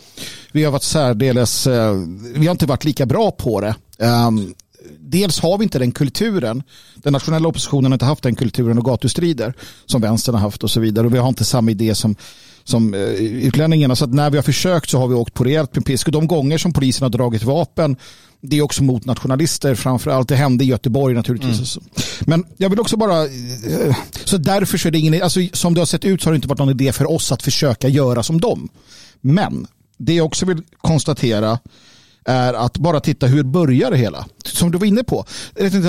Vi 0.51 0.63
har 0.63 0.71
varit 0.71 0.83
särdeles, 0.83 1.67
eh, 1.67 1.93
vi 2.35 2.47
har 2.47 2.51
inte 2.51 2.65
varit 2.65 2.83
lika 2.83 3.05
bra 3.05 3.31
på 3.31 3.61
det. 3.61 3.75
Um, 3.97 4.53
dels 4.99 5.39
har 5.39 5.57
vi 5.57 5.63
inte 5.63 5.79
den 5.79 5.91
kulturen. 5.91 6.63
Den 6.95 7.13
nationella 7.13 7.47
oppositionen 7.47 7.91
har 7.91 7.95
inte 7.95 8.05
haft 8.05 8.23
den 8.23 8.35
kulturen 8.35 8.77
och 8.77 8.85
gatustrider 8.85 9.53
som 9.85 10.01
vänstern 10.01 10.35
har 10.35 10.41
haft 10.41 10.63
och 10.63 10.71
så 10.71 10.79
vidare. 10.79 11.07
Och 11.07 11.13
vi 11.13 11.17
har 11.17 11.29
inte 11.29 11.45
samma 11.45 11.71
idé 11.71 11.95
som 11.95 12.15
som 12.71 12.93
eh, 12.93 12.99
utlänningarna. 12.99 13.95
Så 13.95 14.05
att 14.05 14.13
när 14.13 14.29
vi 14.29 14.37
har 14.37 14.43
försökt 14.43 14.89
så 14.89 14.99
har 14.99 15.07
vi 15.07 15.15
åkt 15.15 15.33
på 15.33 15.43
rejält 15.43 15.75
med 15.75 15.85
pisk. 15.85 16.07
Och 16.07 16.11
de 16.11 16.27
gånger 16.27 16.57
som 16.57 16.73
polisen 16.73 17.03
har 17.03 17.09
dragit 17.09 17.43
vapen 17.43 17.95
det 18.41 18.57
är 18.57 18.61
också 18.61 18.83
mot 18.83 19.05
nationalister 19.05 19.75
framförallt. 19.75 20.29
Det 20.29 20.35
hände 20.35 20.63
i 20.63 20.67
Göteborg 20.67 21.15
naturligtvis. 21.15 21.77
Mm. 21.77 21.89
Men 22.19 22.45
jag 22.57 22.69
vill 22.69 22.79
också 22.79 22.97
bara, 22.97 23.23
eh, 23.23 23.95
så 24.25 24.37
därför 24.37 24.77
så 24.77 24.87
är 24.87 24.91
det 24.91 24.99
ingen, 24.99 25.23
alltså 25.23 25.39
som 25.53 25.73
det 25.73 25.81
har 25.81 25.85
sett 25.85 26.05
ut 26.05 26.21
så 26.21 26.27
har 26.27 26.31
det 26.31 26.35
inte 26.35 26.47
varit 26.47 26.59
någon 26.59 26.69
idé 26.69 26.91
för 26.91 27.11
oss 27.11 27.31
att 27.31 27.43
försöka 27.43 27.87
göra 27.87 28.23
som 28.23 28.41
dem. 28.41 28.69
Men 29.21 29.67
det 29.97 30.13
jag 30.13 30.25
också 30.25 30.45
vill 30.45 30.61
konstatera 30.81 31.59
är 32.25 32.53
att 32.53 32.77
bara 32.77 32.99
titta 32.99 33.27
hur 33.27 33.43
börjar 33.43 33.91
det 33.91 33.97
hela. 33.97 34.25
Som 34.45 34.71
du 34.71 34.77
var 34.77 34.85
inne 34.85 35.03
på. 35.03 35.25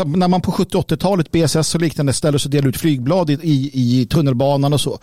När 0.07 0.29
man 0.29 0.40
på 0.40 0.53
70 0.53 0.79
80-talet 0.79 1.31
BSS 1.31 1.75
och 1.75 1.81
liknande 1.81 2.12
ställer 2.12 2.38
sig 2.38 2.49
och 2.49 2.51
delar 2.51 2.68
ut 2.68 2.77
flygblad 2.77 3.31
i, 3.31 3.38
i, 3.42 4.01
i 4.01 4.07
tunnelbanan 4.07 4.73
och 4.73 4.81
så 4.81 4.99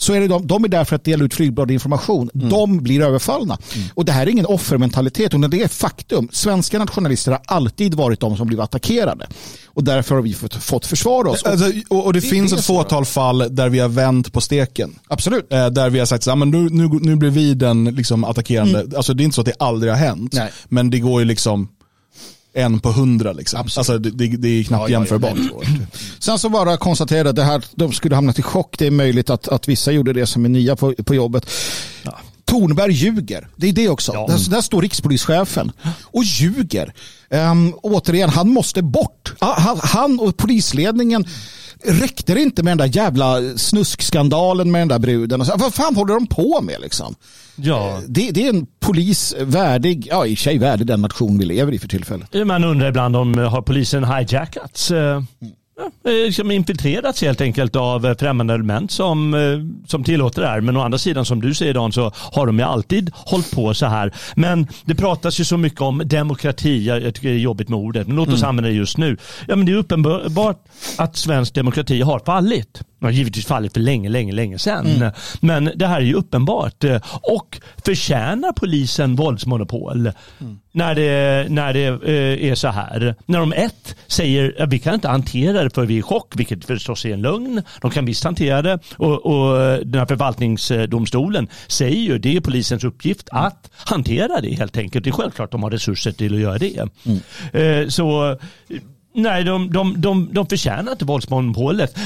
så 0.00 0.12
är 0.12 0.20
det 0.20 0.28
de, 0.28 0.46
de 0.46 0.64
är 0.64 0.68
där 0.68 0.84
för 0.84 0.96
att 0.96 1.04
dela 1.04 1.24
ut 1.24 1.34
flygbladinformation. 1.34 2.30
Mm. 2.34 2.48
De 2.48 2.82
blir 2.82 3.02
överfallna. 3.02 3.58
Mm. 3.74 3.88
Och 3.94 4.04
det 4.04 4.12
här 4.12 4.26
är 4.26 4.30
ingen 4.30 4.46
offermentalitet, 4.46 5.34
utan 5.34 5.50
det 5.50 5.62
är 5.62 5.68
faktum. 5.68 6.28
Svenska 6.32 6.78
nationalister 6.78 7.32
har 7.32 7.40
alltid 7.44 7.94
varit 7.94 8.20
de 8.20 8.36
som 8.36 8.46
blivit 8.46 8.64
attackerade. 8.64 9.26
Och 9.66 9.84
därför 9.84 10.14
har 10.14 10.22
vi 10.22 10.34
fått, 10.34 10.54
fått 10.54 10.86
försvara 10.86 11.30
oss. 11.30 11.42
Alltså, 11.42 11.72
och, 11.88 12.06
och, 12.06 12.12
det, 12.12 12.20
det 12.20 12.26
finns 12.26 12.52
ett 12.52 12.64
fåtal 12.64 13.04
fall 13.04 13.38
där 13.50 13.68
vi 13.68 13.78
har 13.78 13.88
vänt 13.88 14.32
på 14.32 14.40
steken. 14.40 14.98
Absolut. 15.08 15.52
Eh, 15.52 15.66
där 15.66 15.90
vi 15.90 15.98
har 15.98 16.06
sagt 16.06 16.28
att 16.28 16.38
nu, 16.38 16.68
nu, 16.70 16.88
nu 16.88 17.16
blir 17.16 17.30
vi 17.30 17.54
den 17.54 17.84
liksom, 17.84 18.24
attackerande. 18.24 18.80
Mm. 18.80 18.96
Alltså, 18.96 19.14
det 19.14 19.22
är 19.22 19.24
inte 19.24 19.34
så 19.34 19.40
att 19.40 19.46
det 19.46 19.54
aldrig 19.58 19.92
har 19.92 19.98
hänt. 19.98 20.32
Nej. 20.32 20.50
Men 20.68 20.90
det 20.90 20.98
går 20.98 21.20
ju 21.20 21.24
liksom 21.24 21.68
en 22.52 22.80
på 22.80 22.92
hundra. 22.92 23.32
Liksom. 23.32 23.60
Alltså, 23.60 23.98
det, 23.98 24.36
det, 24.36 24.48
är 24.48 24.64
knappt 24.64 24.82
ja, 24.82 24.98
jämförbart. 24.98 25.38
Ja, 25.38 25.86
Sen 26.18 26.38
så 26.38 26.48
bara 26.48 26.76
konstatera 26.76 27.30
att 27.30 27.36
det 27.36 27.44
här, 27.44 27.64
de 27.74 27.92
skulle 27.92 28.14
hamnat 28.14 28.38
i 28.38 28.42
chock. 28.42 28.78
Det 28.78 28.86
är 28.86 28.90
möjligt 28.90 29.30
att, 29.30 29.48
att 29.48 29.68
vissa 29.68 29.92
gjorde 29.92 30.12
det 30.12 30.26
som 30.26 30.44
är 30.44 30.48
nya 30.48 30.76
på, 30.76 30.94
på 30.94 31.14
jobbet. 31.14 31.50
Ja. 32.02 32.18
Tornberg 32.44 32.92
ljuger. 32.92 33.48
Det 33.56 33.68
är 33.68 33.72
det 33.72 33.88
också. 33.88 34.12
Ja. 34.14 34.26
Där, 34.26 34.50
där, 34.50 34.60
står 34.60 34.82
rikspolischefen 34.82 35.72
och 36.02 36.24
ljuger. 36.24 36.94
Um, 37.30 37.74
återigen, 37.82 38.30
han 38.30 38.48
måste 38.48 38.82
bort. 38.82 39.32
Han, 39.40 39.80
han 39.82 40.20
och 40.20 40.36
polisledningen 40.36 41.24
räckte 41.84 42.34
det 42.34 42.42
inte 42.42 42.62
med 42.62 42.70
den 42.70 42.90
där 42.90 42.96
jävla 43.02 43.40
snuskskandalen 43.56 44.70
med 44.70 44.80
den 44.80 44.88
där 44.88 44.98
bruden? 44.98 45.42
vad 45.56 45.74
fan 45.74 45.96
håller 45.96 46.14
de 46.14 46.26
på 46.26 46.60
med 46.62 46.80
liksom? 46.80 47.14
Ja. 47.56 47.88
Eh, 47.88 47.98
det, 48.08 48.30
det, 48.30 48.46
är 48.46 48.48
en 48.48 48.66
polis 48.80 49.34
värdig, 49.40 50.06
ja 50.10 50.26
i 50.26 50.36
sig 50.36 50.58
värdig 50.58 50.86
den 50.86 51.00
nation 51.00 51.38
vi 51.38 51.44
lever 51.44 51.72
i 51.72 51.78
för 51.78 51.88
tillfället. 51.88 52.46
Man 52.46 52.64
undrar 52.64 52.88
ibland 52.88 53.16
om 53.16 53.38
eh, 53.38 53.50
har 53.50 53.62
polisen 53.62 54.04
hijackats? 54.04 54.90
Eh, 54.90 55.16
mm 55.16 55.26
liksom 56.04 56.50
infiltrerats 56.50 57.22
helt 57.22 57.40
enkelt 57.40 57.76
av 57.76 58.14
främmande 58.14 58.54
element 58.54 58.90
som, 58.90 59.36
som 59.86 60.04
tillåter 60.04 60.42
det 60.42 60.48
här. 60.48 60.60
Men 60.60 60.76
å 60.76 60.80
andra 60.80 60.98
sidan 60.98 61.24
som 61.24 61.40
du 61.40 61.54
säger 61.54 61.74
Dan 61.74 61.92
så 61.92 62.12
har 62.14 62.46
de 62.46 62.58
ju 62.58 62.64
alltid 62.64 63.10
hållit 63.14 63.50
på 63.50 63.74
så 63.74 63.86
här. 63.86 64.12
Men 64.34 64.66
det 64.84 64.94
pratas 64.94 65.40
ju 65.40 65.44
så 65.44 65.56
mycket 65.56 65.80
om 65.80 66.02
demokrati. 66.04 66.86
Jag 66.86 67.14
tycker 67.14 67.28
det 67.28 67.34
är 67.34 67.38
jobbigt 67.38 67.68
med 67.68 67.78
ordet. 67.78 68.06
Men 68.06 68.16
låt 68.16 68.28
oss 68.28 68.40
mm. 68.40 68.48
använda 68.48 68.70
det 68.70 68.76
just 68.76 68.98
nu. 68.98 69.16
Ja, 69.48 69.56
men 69.56 69.66
det 69.66 69.72
är 69.72 69.76
uppenbart 69.76 70.64
att 70.96 71.16
svensk 71.16 71.54
demokrati 71.54 72.00
har 72.00 72.18
fallit 72.18 72.82
har 73.06 73.12
givetvis 73.12 73.46
fallit 73.46 73.72
för 73.72 73.80
länge, 73.80 74.08
länge, 74.08 74.32
länge 74.32 74.58
sedan. 74.58 74.86
Mm. 74.86 75.12
Men 75.40 75.70
det 75.76 75.86
här 75.86 75.96
är 75.96 76.04
ju 76.04 76.14
uppenbart. 76.14 76.84
Och 77.22 77.60
förtjänar 77.84 78.52
polisen 78.52 79.16
våldsmonopol 79.16 80.12
mm. 80.40 80.58
när 80.72 80.94
det, 80.94 81.46
när 81.50 81.72
det 81.72 81.86
eh, 81.86 82.50
är 82.50 82.54
så 82.54 82.68
här? 82.68 83.14
När 83.26 83.38
de 83.38 83.52
ett 83.52 83.96
säger 84.06 84.62
att 84.62 84.72
vi 84.72 84.78
kan 84.78 84.94
inte 84.94 85.08
hantera 85.08 85.64
det 85.64 85.70
för 85.70 85.86
vi 85.86 85.94
är 85.94 85.98
i 85.98 86.02
chock, 86.02 86.32
vilket 86.36 86.64
förstås 86.64 87.04
är 87.04 87.12
en 87.12 87.22
lögn. 87.22 87.62
De 87.80 87.90
kan 87.90 88.04
visst 88.04 88.24
hantera 88.24 88.62
det 88.62 88.78
och, 88.96 89.26
och 89.26 89.58
den 89.86 89.98
här 89.98 90.06
förvaltningsdomstolen 90.06 91.48
säger 91.66 92.00
ju 92.00 92.18
det 92.18 92.36
är 92.36 92.40
polisens 92.40 92.84
uppgift 92.84 93.28
att 93.32 93.70
hantera 93.72 94.40
det 94.40 94.54
helt 94.54 94.76
enkelt. 94.76 95.04
Det 95.04 95.10
är 95.10 95.12
självklart 95.12 95.52
de 95.52 95.62
har 95.62 95.70
resurser 95.70 96.12
till 96.12 96.34
att 96.34 96.40
göra 96.40 96.58
det. 96.58 96.88
Mm. 97.04 97.20
Eh, 97.52 97.88
så 97.88 98.36
Nej, 99.14 99.44
de, 99.44 99.72
de, 99.72 100.00
de, 100.00 100.28
de 100.32 100.46
förtjänar 100.46 100.92
inte 100.92 101.04
våldsmonopolet 101.04 101.98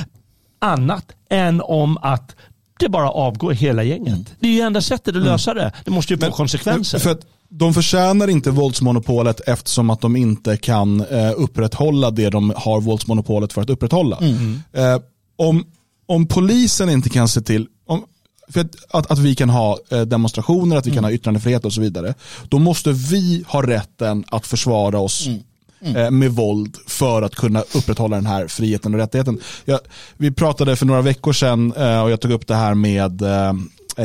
annat 0.64 1.12
än 1.30 1.60
om 1.60 1.98
att 2.02 2.36
det 2.78 2.88
bara 2.88 3.10
avgår 3.10 3.52
hela 3.52 3.82
gänget. 3.82 4.08
Mm. 4.08 4.24
Det 4.40 4.48
är 4.48 4.52
ju 4.52 4.60
enda 4.60 4.80
sättet 4.80 5.08
att 5.08 5.14
mm. 5.14 5.28
lösa 5.28 5.54
det. 5.54 5.72
Det 5.84 5.90
måste 5.90 6.14
ju 6.14 6.20
få 6.20 6.30
konsekvenser. 6.30 6.98
För 6.98 7.10
att 7.10 7.26
de 7.48 7.74
förtjänar 7.74 8.28
inte 8.28 8.50
våldsmonopolet 8.50 9.40
eftersom 9.46 9.90
att 9.90 10.00
de 10.00 10.16
inte 10.16 10.56
kan 10.56 11.00
eh, 11.00 11.32
upprätthålla 11.36 12.10
det 12.10 12.30
de 12.30 12.52
har 12.56 12.80
våldsmonopolet 12.80 13.52
för 13.52 13.62
att 13.62 13.70
upprätthålla. 13.70 14.16
Mm. 14.16 14.62
Eh, 14.72 15.00
om, 15.36 15.64
om 16.06 16.26
polisen 16.26 16.90
inte 16.90 17.08
kan 17.08 17.28
se 17.28 17.40
till, 17.40 17.66
om, 17.86 18.04
för 18.48 18.60
att, 18.60 18.76
att, 18.90 19.10
att, 19.10 19.18
vi 19.18 19.34
kan 19.34 19.50
ha 19.50 19.78
eh, 19.90 20.00
demonstrationer, 20.00 20.76
att 20.76 20.86
vi 20.86 20.90
kan 20.90 21.04
ha 21.04 21.10
yttrandefrihet 21.10 21.64
och 21.64 21.72
så 21.72 21.80
vidare, 21.80 22.14
då 22.48 22.58
måste 22.58 22.92
vi 22.92 23.44
ha 23.48 23.62
rätten 23.62 24.24
att 24.28 24.46
försvara 24.46 24.98
oss 24.98 25.26
mm 25.26 25.40
mm. 25.84 25.96
Eh, 25.96 26.10
med 26.10 26.30
våld 26.30 26.76
för 26.86 27.22
att 27.22 27.34
kunna 27.34 27.60
upprätthålla 27.60 28.16
den 28.16 28.26
här 28.26 28.48
friheten 28.48 28.94
och 28.94 29.00
rättigheten. 29.00 29.40
Jag, 29.64 29.80
vi 30.16 30.30
pratade 30.30 30.76
för 30.76 30.86
några 30.86 31.02
veckor 31.02 31.32
sedan 31.32 31.72
eh, 31.72 32.02
och 32.02 32.10
jag 32.10 32.20
tog 32.20 32.32
upp 32.32 32.46
det 32.46 32.54
här 32.54 32.74
med 32.74 33.22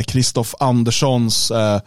Kristoff 0.07 0.55
eh, 0.59 0.67
Anderssons 0.67 1.51
eh, 1.51 1.79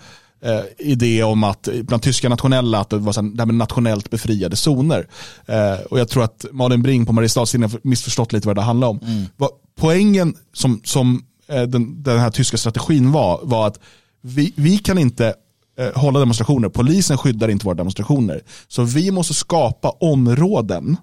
idé 0.79 1.23
om 1.23 1.45
att 1.45 1.69
bland 1.83 2.03
tyska 2.03 2.29
nationella 2.29 2.81
att 2.81 2.91
det 2.91 2.99
var 2.99 3.13
så 3.13 3.21
här, 3.21 3.53
nationellt 3.53 4.11
befriade 4.11 4.57
zoner. 4.57 5.09
Eh, 5.47 5.81
och 5.91 6.01
jag 6.01 6.09
tror 6.09 6.25
att 6.25 6.45
Malin 6.53 6.83
Bring 6.83 7.07
på 7.07 7.13
Mariestadstidningen 7.13 7.71
har 7.71 7.81
missförstått 7.83 8.33
lite 8.33 8.47
vad 8.47 8.57
det 8.57 8.63
handlar 8.63 8.89
om. 8.89 9.01
Mm. 9.07 9.25
Vad, 9.37 9.51
poängen 9.77 10.35
som, 10.53 10.81
som 10.85 11.25
eh, 11.49 11.63
den, 11.63 12.03
den 12.03 12.19
här 12.19 12.31
tyska 12.31 12.57
strategin 12.57 13.13
var, 13.13 13.41
var 13.43 13.67
att 13.67 13.79
vi, 14.21 14.53
vi 14.57 14.79
kan 14.79 14.99
inte 14.99 15.35
Eh, 15.83 16.01
hålla 16.01 16.21
demonstrationer. 16.21 16.69
Polisen 16.69 17.19
skyddar 17.19 17.49
inte 17.49 17.65
våra 17.65 17.75
demonstrationer. 17.75 18.41
Så 18.69 18.83
vi 18.83 19.11
måste 19.11 19.35
skapa 19.35 19.91
områden 19.91 20.97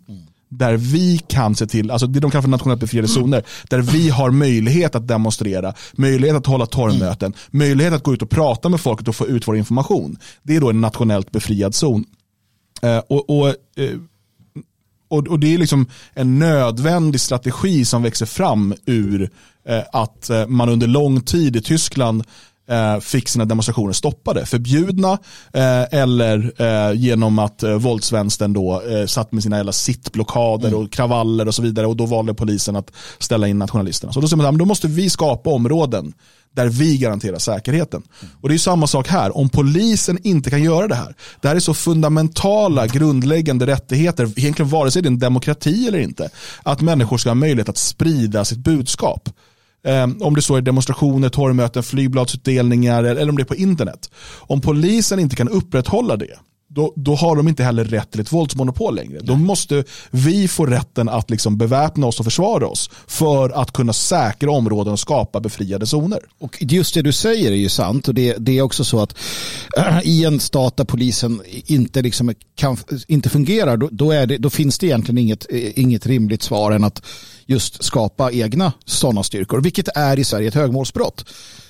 där 0.49 0.77
vi 0.77 1.17
kan 1.27 1.55
se 1.55 1.67
till, 1.67 1.91
alltså 1.91 2.07
det 2.07 2.19
de 2.19 2.31
kallar 2.31 2.41
för 2.41 2.49
nationellt 2.49 2.81
befriade 2.81 3.07
zoner, 3.07 3.43
där 3.69 3.81
vi 3.81 4.09
har 4.09 4.31
möjlighet 4.31 4.95
att 4.95 5.07
demonstrera, 5.07 5.73
möjlighet 5.93 6.37
att 6.37 6.45
hålla 6.45 6.65
torgmöten, 6.65 7.33
möjlighet 7.51 7.93
att 7.93 8.03
gå 8.03 8.13
ut 8.13 8.21
och 8.21 8.29
prata 8.29 8.69
med 8.69 8.79
folket 8.79 9.07
och 9.07 9.15
få 9.15 9.27
ut 9.27 9.47
vår 9.47 9.57
information. 9.57 10.17
Det 10.43 10.55
är 10.55 10.61
då 10.61 10.69
en 10.69 10.81
nationellt 10.81 11.31
befriad 11.31 11.75
zon. 11.75 12.05
Eh, 12.81 12.97
och, 12.97 13.29
och, 13.29 13.47
eh, 13.47 13.95
och, 15.07 15.27
och, 15.27 15.39
det 15.39 15.53
är 15.53 15.57
liksom 15.57 15.85
en 16.13 16.39
nödvändig 16.39 17.21
strategi 17.21 17.85
som 17.85 18.03
växer 18.03 18.25
fram 18.25 18.73
ur 18.85 19.29
att 19.93 20.29
man 20.47 20.69
under 20.69 20.87
lång 20.87 21.21
tid 21.21 21.55
i 21.55 21.61
Tyskland 21.61 22.23
eh, 22.69 22.99
fick 22.99 23.29
sina 23.29 23.45
demonstrationer 23.45 23.93
stoppade, 23.93 24.45
förbjudna 24.45 25.17
eh, 25.53 25.99
eller 25.99 26.53
eh, 26.57 26.93
genom 26.95 27.39
att 27.39 27.63
eh, 27.63 27.73
våldsvänstern 27.73 28.53
då 28.53 28.81
satt 29.07 29.31
med 29.31 29.43
sina 29.43 29.57
jävla 29.57 29.71
sittblockader 29.71 30.67
mm. 30.67 30.79
och 30.79 30.91
kravaller 30.91 31.47
och 31.47 31.55
så 31.55 31.61
vidare 31.61 31.87
och 31.87 31.95
då 31.95 32.05
valde 32.05 32.33
polisen 32.33 32.75
att 32.75 32.91
ställa 33.19 33.47
in 33.47 33.59
nationalisterna. 33.59 34.13
Så 34.13 34.21
då, 34.21 34.35
man, 34.35 34.57
då 34.57 34.65
måste 34.65 34.87
vi 34.87 35.09
skapa 35.09 35.49
områden 35.49 36.13
där 36.55 36.67
vi 36.69 36.97
garanterar 36.97 37.39
säkerheten. 37.39 38.03
Och 38.41 38.49
det 38.49 38.55
är 38.55 38.59
samma 38.59 38.87
sak 38.87 39.07
här, 39.07 39.37
om 39.37 39.49
polisen 39.49 40.19
inte 40.23 40.49
kan 40.49 40.63
göra 40.63 40.87
det 40.87 40.95
här. 40.95 41.15
Det 41.41 41.47
här 41.47 41.55
är 41.55 41.59
så 41.59 41.73
fundamentala, 41.73 42.87
grundläggande 42.87 43.65
rättigheter, 43.65 44.33
egentligen 44.35 44.69
vare 44.69 44.91
sig 44.91 45.01
det 45.01 45.07
är 45.07 45.11
en 45.11 45.19
demokrati 45.19 45.87
eller 45.87 45.99
inte, 45.99 46.29
att 46.63 46.81
människor 46.81 47.17
ska 47.17 47.29
ha 47.29 47.35
möjlighet 47.35 47.69
att 47.69 47.77
sprida 47.77 48.45
sitt 48.45 48.59
budskap. 48.59 49.29
Um, 49.83 50.21
om 50.21 50.35
det 50.35 50.41
så 50.41 50.55
är 50.55 50.61
demonstrationer, 50.61 51.29
torgmöten, 51.29 51.83
flygbladsutdelningar 51.83 53.03
eller 53.03 53.29
om 53.29 53.35
det 53.35 53.43
är 53.43 53.45
på 53.45 53.55
internet. 53.55 54.09
Om 54.37 54.61
polisen 54.61 55.19
inte 55.19 55.35
kan 55.35 55.49
upprätthålla 55.49 56.17
det, 56.17 56.39
då, 56.71 56.93
då 56.95 57.15
har 57.15 57.35
de 57.35 57.47
inte 57.47 57.63
heller 57.63 57.83
rätt 57.83 58.11
till 58.11 58.21
ett 58.21 58.31
våldsmonopol 58.31 58.95
längre. 58.95 59.13
Nej. 59.13 59.21
Då 59.23 59.35
måste 59.35 59.83
vi 60.11 60.47
få 60.47 60.65
rätten 60.65 61.09
att 61.09 61.29
liksom 61.29 61.57
beväpna 61.57 62.07
oss 62.07 62.19
och 62.19 62.25
försvara 62.25 62.67
oss 62.67 62.89
för 63.07 63.49
att 63.49 63.71
kunna 63.71 63.93
säkra 63.93 64.51
områden 64.51 64.93
och 64.93 64.99
skapa 64.99 65.39
befriade 65.39 65.85
zoner. 65.85 66.19
Och 66.39 66.57
just 66.59 66.93
det 66.93 67.01
du 67.01 67.11
säger 67.11 67.51
är 67.51 67.55
ju 67.55 67.69
sant 67.69 68.07
och 68.07 68.13
det, 68.13 68.35
det 68.39 68.57
är 68.57 68.61
också 68.61 68.83
så 68.83 69.01
att 69.01 69.17
äh, 69.77 69.99
i 70.03 70.25
en 70.25 70.39
stat 70.39 70.77
där 70.77 70.85
polisen 70.85 71.41
inte, 71.47 72.01
liksom 72.01 72.33
kan, 72.55 72.77
inte 73.07 73.29
fungerar 73.29 73.77
då, 73.77 73.89
då, 73.91 74.11
är 74.11 74.27
det, 74.27 74.37
då 74.37 74.49
finns 74.49 74.79
det 74.79 74.85
egentligen 74.85 75.17
inget, 75.17 75.45
inget 75.75 76.05
rimligt 76.05 76.43
svar 76.43 76.71
än 76.71 76.83
att 76.83 77.01
just 77.49 77.83
skapa 77.83 78.31
egna 78.31 78.73
sådana 78.85 79.23
styrkor, 79.23 79.61
vilket 79.61 79.87
är 79.95 80.19
i 80.19 80.23
Sverige 80.23 80.47
ett 80.47 80.55
högmålsbrott. 80.55 81.25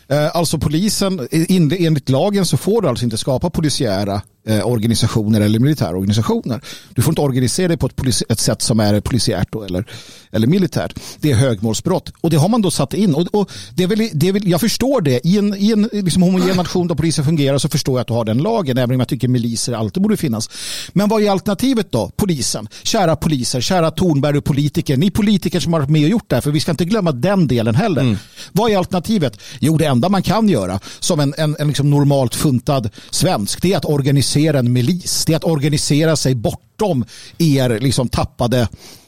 Eh, 0.08 0.36
alltså 0.36 0.58
polisen, 0.58 1.28
enligt 1.32 2.10
lagen 2.10 2.46
så 2.46 2.58
får 2.58 2.82
du 2.82 2.88
alltså 2.88 3.06
inte 3.06 3.18
skapa 3.18 3.50
polisiära 3.50 4.22
organisationer 4.45 5.41
eller 5.41 5.60
militära 5.60 5.97
organisationer. 5.97 6.62
Du 6.95 7.02
får 7.02 7.12
inte 7.12 7.21
organisera 7.21 7.67
dig 7.67 7.78
på 7.78 7.88
ett, 7.88 8.21
ett 8.30 8.39
sätt 8.39 8.62
som 8.62 8.80
är 8.80 9.02
polisiärt 9.02 9.56
eller, 9.56 9.86
eller 10.32 10.47
militärt. 10.47 10.99
Det 11.19 11.32
är 11.32 11.36
högmålsbrott. 11.36 12.13
Och 12.21 12.30
det 12.30 12.38
har 12.38 12.49
man 12.49 12.62
då 12.62 12.71
satt 12.71 12.93
in. 12.93 13.15
Och, 13.15 13.36
och 13.36 13.52
det 13.73 13.84
är 13.84 13.88
väl, 13.88 14.10
det 14.13 14.28
är 14.28 14.34
väl, 14.34 14.47
jag 14.47 14.62
förstår 14.62 15.02
det. 15.02 15.28
I 15.28 15.38
en, 15.38 15.56
i 15.56 15.71
en 15.71 15.89
liksom 15.91 16.23
homogen 16.23 16.56
nation 16.56 16.88
där 16.88 16.95
polisen 16.95 17.25
fungerar 17.25 17.58
så 17.58 17.69
förstår 17.69 17.93
jag 17.93 18.02
att 18.02 18.08
du 18.08 18.13
har 18.13 18.25
den 18.25 18.38
lagen. 18.38 18.78
Även 18.78 18.95
om 18.95 18.99
jag 18.99 19.08
tycker 19.08 19.28
miliser 19.28 19.73
alltid 19.73 20.04
borde 20.04 20.17
finnas. 20.17 20.49
Men 20.93 21.10
vad 21.10 21.23
är 21.23 21.32
alternativet 21.32 21.91
då? 21.91 22.12
Polisen. 22.15 22.67
Kära 22.84 23.15
poliser, 23.15 23.62
kära 23.62 23.91
Tornberg 23.91 24.38
och 24.38 24.45
politiker. 24.45 24.97
Ni 24.97 25.12
politiker 25.12 25.60
som 25.60 25.73
har 25.73 25.80
varit 25.80 25.89
med 25.89 26.04
och 26.04 26.10
gjort 26.10 26.30
det 26.30 26.36
här. 26.36 26.41
För 26.41 26.52
vi 26.52 26.60
ska 26.60 26.71
inte 26.71 26.86
glömma 26.86 27.12
den 27.12 27.47
delen 27.47 27.75
heller. 27.75 28.17
Vad 28.52 28.71
är 28.71 28.78
alternativet? 28.78 29.39
Jo, 29.60 29.78
det 29.78 29.86
enda 29.86 30.10
man 30.10 30.23
kan 30.23 30.49
göra 30.49 30.80
som 30.99 31.19
en, 31.19 31.34
en, 31.38 31.56
en 31.60 31.67
liksom 31.67 31.89
normalt 31.89 32.36
funtad 32.36 32.89
svensk 33.10 33.62
det 33.62 33.73
är 33.73 33.78
att 33.78 33.86
organisera 33.86 34.29
en 34.38 34.74
milis. 34.74 35.26
Det 35.26 35.34
är 35.34 35.38
att 35.38 35.44
organisera 35.44 36.15
sig 36.15 36.36
bortom 36.36 37.06
er 37.38 37.80
liksom 37.80 38.10
tappade 38.10 38.68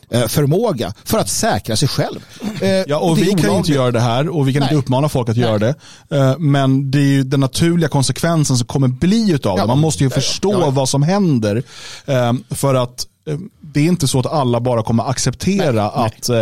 eh, 0.10 0.28
förmåga 0.28 0.94
för 1.04 1.18
att 1.20 1.30
säkra 1.30 1.76
sig 1.76 1.88
själv. 1.88 2.20
Eh, 2.62 2.70
Ja, 2.70 2.98
och 2.98 3.18
vi 3.18 3.26
kan 3.34 3.56
inte 3.56 3.72
göra 3.72 3.92
det 3.92 4.00
här 4.00 4.30
och 4.30 4.48
vi 4.48 4.54
kan 4.54 4.62
inte 4.62 4.74
Nej. 4.74 4.80
uppmana 4.84 5.10
folk 5.10 5.30
att 5.30 5.38
göra 5.38 5.58
det. 5.60 5.76
Eh, 6.12 6.38
Men 6.40 6.92
det 6.92 6.98
är 7.00 7.04
ju 7.04 7.24
den 7.24 7.40
naturliga 7.40 7.90
konsekvensen 7.90 8.58
som 8.58 8.68
kommer 8.68 8.88
bli 8.88 9.32
utav 9.32 9.58
Ja. 9.58 9.62
det. 9.64 9.68
Man 9.68 9.80
måste 9.80 10.04
ju 10.04 10.10
Ja, 10.10 10.14
förstå 10.16 10.52
Ja, 10.62 10.70
vad 10.70 10.90
som 10.90 11.04
händer. 11.04 11.64
eh, 12.06 12.34
För 12.50 12.76
att 12.76 13.06
eh, 13.28 13.38
det 13.62 13.80
är 13.80 13.84
inte 13.86 14.08
så 14.08 14.20
att 14.20 14.26
alla 14.26 14.60
bara 14.60 14.84
kommer 14.84 15.10
acceptera 15.10 15.90
att 15.90 16.30
eh, 16.30 16.38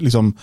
liksom, 0.00 0.36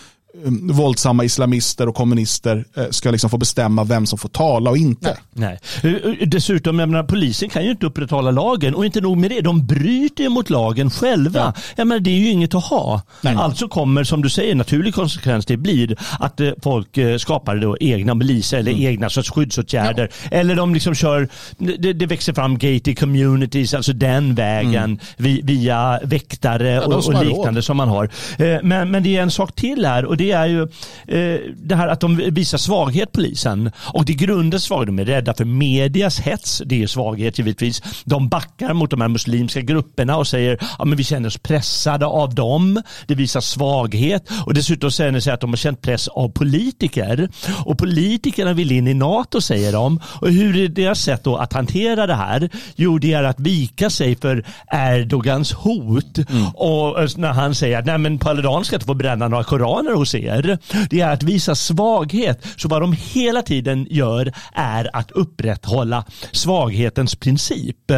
våldsamma 0.71 1.23
islamister 1.23 1.87
och 1.89 1.95
kommunister 1.95 2.65
eh, 2.77 2.83
ska 2.89 3.11
liksom 3.11 3.29
få 3.29 3.37
bestämma 3.37 3.83
vem 3.83 4.05
som 4.05 4.19
får 4.19 4.29
tala 4.29 4.69
och 4.69 4.77
inte. 4.77 5.17
Nej. 5.33 5.59
Eh, 5.83 5.91
eh, 5.93 6.27
Dessutom, 6.27 6.79
jag 6.79 6.89
menar, 6.89 7.03
polisen 7.03 7.49
kan 7.49 7.63
ju 7.65 7.71
inte 7.71 7.85
upprätthålla 7.85 8.31
lagen 8.31 8.75
och 8.75 8.85
inte 8.85 9.01
nog 9.01 9.17
med 9.17 9.31
det, 9.31 9.41
de 9.41 9.65
bryter 9.65 10.23
ju 10.23 10.29
mot 10.29 10.49
lagen 10.49 10.89
själva. 10.89 11.53
Jag 11.75 11.87
menar, 11.87 11.99
det 11.99 12.09
är 12.09 12.19
ju 12.19 12.29
inget 12.29 12.55
att 12.55 12.63
ha. 12.63 13.01
Alltså 13.23 13.67
kommer, 13.67 14.03
som 14.03 14.21
du 14.21 14.29
säger, 14.29 14.55
naturlig 14.55 14.93
konsekvens 14.93 15.45
det 15.45 15.57
blir 15.57 15.97
att 16.19 16.39
eh, 16.39 16.51
folk 16.63 16.97
eh, 16.97 17.17
skapar 17.17 17.55
då 17.55 17.77
egna 17.79 18.13
miliser 18.15 18.57
eller 18.57 18.71
Mm. 18.71 18.83
egna 18.87 19.09
sorts 19.09 19.31
skyddsåtgärder. 19.31 20.09
Eller 20.31 20.55
de 20.55 20.73
liksom 20.73 20.95
kör, 20.95 21.27
det, 21.57 21.93
det 21.93 22.05
växer 22.05 22.33
fram 22.33 22.57
gated 22.57 22.99
communities, 22.99 23.73
alltså 23.73 23.93
den 23.93 24.35
vägen 24.35 24.99
vi, 25.17 25.41
via 25.43 25.99
väktare 26.03 26.69
Mm. 26.77 26.89
de 26.89 26.95
och, 26.95 27.07
och 27.15 27.25
liknande 27.25 27.61
som 27.61 27.77
man 27.77 27.87
har. 27.89 28.09
Eh, 28.37 28.57
Men, 28.63 28.91
men 28.91 29.03
det 29.03 29.17
är 29.17 29.21
en 29.21 29.31
sak 29.31 29.55
till 29.55 29.85
här 29.85 30.05
och 30.05 30.17
det 30.19 30.31
är 30.31 30.45
ju 30.45 30.61
eh, 31.07 31.39
det 31.55 31.75
här 31.75 31.87
att 31.87 31.99
de 31.99 32.15
visar 32.15 32.57
svaghet 32.57 33.11
polisen. 33.11 33.71
Och 33.93 34.05
det 34.05 34.13
grundar 34.13 34.57
svaghet. 34.57 34.87
De 34.87 34.99
är 34.99 35.05
rädda 35.05 35.33
för 35.33 35.45
medias 35.45 36.19
hets. 36.19 36.61
Det 36.65 36.83
är 36.83 36.87
svaghet 36.87 37.39
givetvis. 37.39 37.81
De 38.05 38.29
backar 38.29 38.73
mot 38.73 38.89
de 38.89 39.01
här 39.01 39.07
muslimska 39.07 39.61
grupperna 39.61 40.17
och 40.17 40.27
säger 40.27 40.53
att 40.53 40.61
ja, 40.79 40.85
vi 40.85 41.03
känner 41.03 41.27
oss 41.27 41.37
pressade 41.37 42.05
av 42.05 42.35
dem. 42.35 42.81
Det 43.07 43.15
visar 43.15 43.41
svaghet. 43.41 44.29
Och 44.45 44.53
dessutom 44.53 44.91
säger 44.91 45.11
de 45.11 45.21
sig 45.21 45.33
att 45.33 45.41
de 45.41 45.49
har 45.49 45.57
känt 45.57 45.81
press 45.81 46.07
av 46.07 46.29
politiker. 46.29 47.29
Och 47.65 47.77
politikerna 47.77 48.53
vill 48.53 48.71
in 48.71 48.87
i 48.87 48.93
NATO 48.93 49.41
säger 49.41 49.71
de. 49.71 49.99
Och 50.21 50.31
hur 50.31 50.57
är 50.57 50.67
deras 50.67 51.01
sätt 51.01 51.23
då 51.23 51.35
att 51.35 51.53
hantera 51.53 52.07
det 52.07 52.15
här? 52.15 52.49
Jo, 52.75 52.97
det 52.97 53.13
är 53.13 53.23
att 53.23 53.39
vika 53.39 53.89
sig 53.89 54.15
för 54.15 54.43
Erdogans 54.71 55.51
hot. 55.51 56.19
Och 56.53 57.01
eh, 57.01 57.09
när 57.17 57.33
han 57.33 57.55
säger 57.55 57.79
att 57.79 57.85
Nej, 57.85 57.97
men 57.97 58.19
Paludan 58.19 58.65
ska 58.65 58.75
inte 58.75 58.85
få 58.85 58.93
bränna 58.93 59.27
några 59.27 59.43
koraner 59.43 59.93
hos 59.93 60.08
er. 60.15 60.57
Det 60.89 61.01
är 61.01 61.13
att 61.13 61.23
visa 61.23 61.55
svaghet. 61.55 62.45
Så 62.57 62.67
vad 62.67 62.81
de 62.81 62.95
hela 63.13 63.41
tiden 63.41 63.87
gör 63.89 64.33
är 64.53 64.89
att 64.93 65.11
upprätthålla 65.11 66.05
svaghetens 66.31 67.15
princip. 67.15 67.91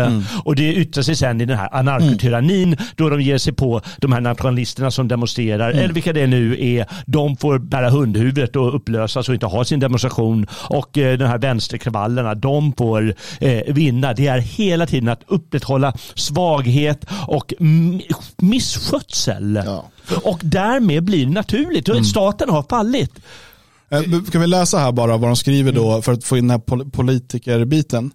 Och 0.44 0.56
det 0.56 0.74
yttrar 0.74 1.04
sig 1.04 1.16
sen 1.16 1.42
i 1.42 1.46
den 1.46 1.58
här 1.58 1.76
anarkotyrannin 1.76 2.78
då 2.96 3.10
de 3.10 3.22
ger 3.22 3.38
sig 3.38 3.54
på 3.54 3.82
de 3.98 4.12
här 4.12 4.22
nationalisterna 4.22 4.92
som 4.92 5.08
demonstrerar. 5.08 5.72
Eller 5.72 5.94
vilka 5.94 6.14
det 6.14 6.28
nu 6.28 6.58
är. 6.60 6.86
De 7.06 7.38
får 7.38 7.60
bära 7.60 7.90
hundhuvudet 7.90 8.56
och 8.56 8.76
upplösas 8.76 9.30
och 9.30 9.34
inte 9.34 9.46
ha 9.46 9.66
sin 9.66 9.80
demonstration. 9.80 10.48
Och 10.52 10.98
eh, 10.98 11.18
de 11.18 11.26
här 11.26 11.38
vänsterkravallerna, 11.38 12.36
de 12.36 12.74
får 12.74 13.16
eh, 13.40 13.74
vinna. 13.74 14.14
Det 14.14 14.28
är 14.28 14.40
hela 14.40 14.86
tiden 14.86 15.10
att 15.10 15.24
upprätthålla 15.28 15.94
svaghet 16.16 17.06
och 17.28 17.54
misskötsel. 18.38 19.62
Ja. 19.66 19.86
Och 20.24 20.40
därmed 20.44 21.04
blir 21.04 21.26
det 21.26 21.32
naturligt. 21.32 21.90
Och 21.90 22.06
Staten 22.06 22.50
har 22.50 22.64
fallit. 22.70 23.12
Eh, 23.90 24.02
Kan 24.32 24.42
vi 24.42 24.48
läsa 24.48 24.78
här 24.80 24.92
bara 24.92 25.18
vad 25.18 25.30
de 25.30 25.36
skriver 25.36 25.72
då 25.72 26.02
för 26.02 26.14
att 26.14 26.24
få 26.24 26.38
in 26.38 26.48
den 26.48 26.52
här 26.52 26.60
pol- 26.66 26.92
politikerbiten. 26.92 28.12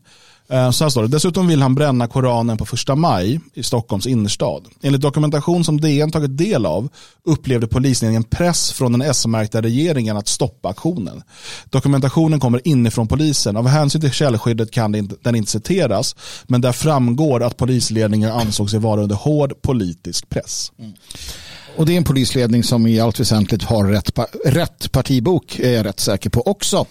Eh, 0.48 0.70
Så 0.70 0.84
här 0.84 0.88
står 0.90 1.02
det. 1.02 1.08
Dessutom 1.08 1.46
vill 1.48 1.62
han 1.62 1.74
bränna 1.74 2.06
Koranen 2.08 2.56
på 2.56 2.64
första 2.64 2.94
maj 2.94 3.40
i 3.54 3.62
Stockholms 3.62 4.06
innerstad. 4.06 4.64
Enligt 4.82 5.00
dokumentation 5.02 5.64
som 5.64 5.80
DN 5.80 6.10
tagit 6.10 6.36
del 6.38 6.66
av 6.66 6.88
upplevde 7.24 7.66
polisledningen 7.66 8.24
press 8.24 8.72
från 8.72 8.92
den 8.92 9.02
S-märkta 9.02 9.62
regeringen 9.62 10.16
att 10.16 10.28
stoppa 10.28 10.68
aktionen. 10.68 11.22
Dokumentationen 11.70 12.40
kommer 12.40 12.68
inifrån 12.68 13.08
polisen. 13.08 13.56
Av 13.56 13.66
hänsyn 13.68 14.00
till 14.00 14.10
källskyddet 14.10 14.70
kan 14.70 14.92
den 15.22 15.34
inte 15.34 15.50
citeras, 15.50 16.16
men 16.46 16.60
där 16.60 16.72
framgår 16.72 17.42
att 17.42 17.56
polisledningen 17.56 18.30
ansåg 18.32 18.70
sig 18.70 18.80
vara 18.80 19.02
under 19.02 19.16
hård 19.16 19.62
politisk 19.62 20.28
press. 20.28 20.72
Och 21.76 21.86
det 21.86 21.92
är 21.92 21.96
en 21.96 22.04
polisledning 22.04 22.62
som 22.62 22.86
i 22.86 23.00
allt 23.00 23.20
väsentligt 23.20 23.62
har 23.62 23.84
rätt, 23.84 24.18
rätt 24.44 24.92
partibok 24.92 25.58
är 25.58 25.72
jag 25.72 25.86
rätt 25.86 26.00
säker 26.00 26.30
på 26.30 26.42
också. 26.46 26.86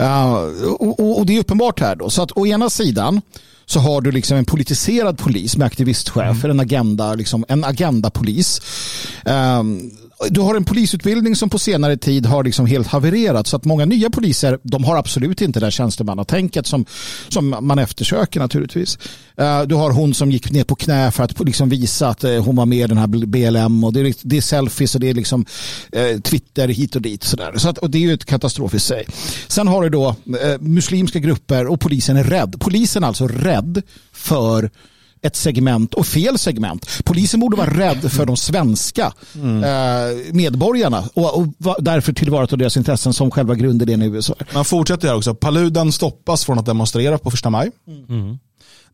Uh, 0.00 0.32
och, 0.78 1.18
och, 1.18 1.26
det 1.26 1.36
är 1.36 1.40
uppenbart 1.40 1.80
här 1.80 1.96
då. 1.96 2.10
Så 2.10 2.22
att 2.22 2.32
å 2.32 2.46
ena 2.46 2.70
sidan 2.70 3.20
så 3.66 3.80
har 3.80 4.00
du 4.00 4.12
liksom 4.12 4.36
en 4.36 4.44
politiserad 4.44 5.18
polis 5.18 5.56
med 5.56 5.66
aktivistchefer, 5.66 6.48
en 6.48 6.60
agenda, 6.60 7.14
liksom 7.14 7.44
en 7.48 7.64
agendapolis. 7.64 8.60
Um, 9.24 9.90
du 10.30 10.40
har 10.40 10.54
en 10.54 10.64
polisutbildning 10.64 11.36
som 11.36 11.50
på 11.50 11.58
senare 11.58 11.96
tid 11.96 12.26
har 12.26 12.44
liksom 12.44 12.66
helt 12.66 12.86
havererat 12.86 13.46
så 13.46 13.56
att 13.56 13.64
många 13.64 13.84
nya 13.84 14.10
poliser 14.10 14.58
de 14.62 14.84
har 14.84 14.96
absolut 14.96 15.40
inte 15.40 15.60
det 15.60 15.70
tjänstemannatänket 15.70 16.66
som, 16.66 16.86
som 17.28 17.56
man 17.60 17.78
eftersöker 17.78 18.40
naturligtvis. 18.40 18.98
Eh, 19.36 19.62
du 19.62 19.74
har 19.74 19.90
hon 19.90 20.14
som 20.14 20.30
gick 20.30 20.50
ner 20.50 20.64
på 20.64 20.74
knä 20.74 21.10
för 21.10 21.24
att 21.24 21.40
liksom 21.40 21.68
visa 21.68 22.08
att 22.08 22.24
eh, 22.24 22.44
hon 22.44 22.56
var 22.56 22.66
med 22.66 22.78
i 22.78 22.86
den 22.86 22.98
här 22.98 23.06
BLM 23.06 23.84
och 23.84 23.92
det 23.92 24.00
är, 24.00 24.14
det 24.22 24.36
är 24.36 24.40
selfies 24.40 24.94
och 24.94 25.00
det 25.00 25.10
är 25.10 25.14
liksom 25.14 25.46
eh, 25.92 26.20
Twitter 26.20 26.68
hit 26.68 26.96
och 26.96 27.02
dit. 27.02 27.24
Sådär. 27.24 27.52
Så 27.56 27.68
att, 27.68 27.78
och 27.78 27.90
det 27.90 27.98
är 27.98 28.02
ju 28.02 28.12
ett 28.12 28.24
katastrof 28.24 28.74
i 28.74 28.78
sig. 28.78 29.06
Sen 29.48 29.68
har 29.68 29.82
du 29.82 29.88
då 29.88 30.16
muslimska 30.60 31.18
grupper 31.18 31.66
och 31.66 31.80
polisen 31.80 32.16
är 32.16 32.24
rädd. 32.24 32.56
Polisen 32.60 33.02
är 33.02 33.08
alltså 33.08 33.28
rädd 33.28 33.82
för 34.12 34.70
ett 35.22 35.36
segment 35.36 35.94
och 35.94 36.06
fel 36.06 36.38
segment. 36.38 36.88
Polisen 37.04 37.40
borde 37.40 37.56
vara 37.56 37.70
rädd 37.70 38.12
för 38.12 38.26
de 38.26 38.36
svenska 38.36 39.12
eh, 39.34 40.32
medborgarna 40.32 41.04
och, 41.14 41.38
och 41.38 41.46
därför 41.78 42.12
tillvarata 42.12 42.56
deras 42.56 42.76
intressen 42.76 43.12
som 43.12 43.30
själva 43.30 43.54
grundidén 43.54 44.02
i 44.02 44.06
USA. 44.06 44.34
Man 44.54 44.64
fortsätter 44.64 45.08
här 45.08 45.16
också. 45.16 45.34
Paludan 45.34 45.92
stoppas 45.92 46.44
från 46.44 46.58
att 46.58 46.66
demonstrera 46.66 47.18
på 47.18 47.30
första 47.30 47.50
maj. 47.50 47.70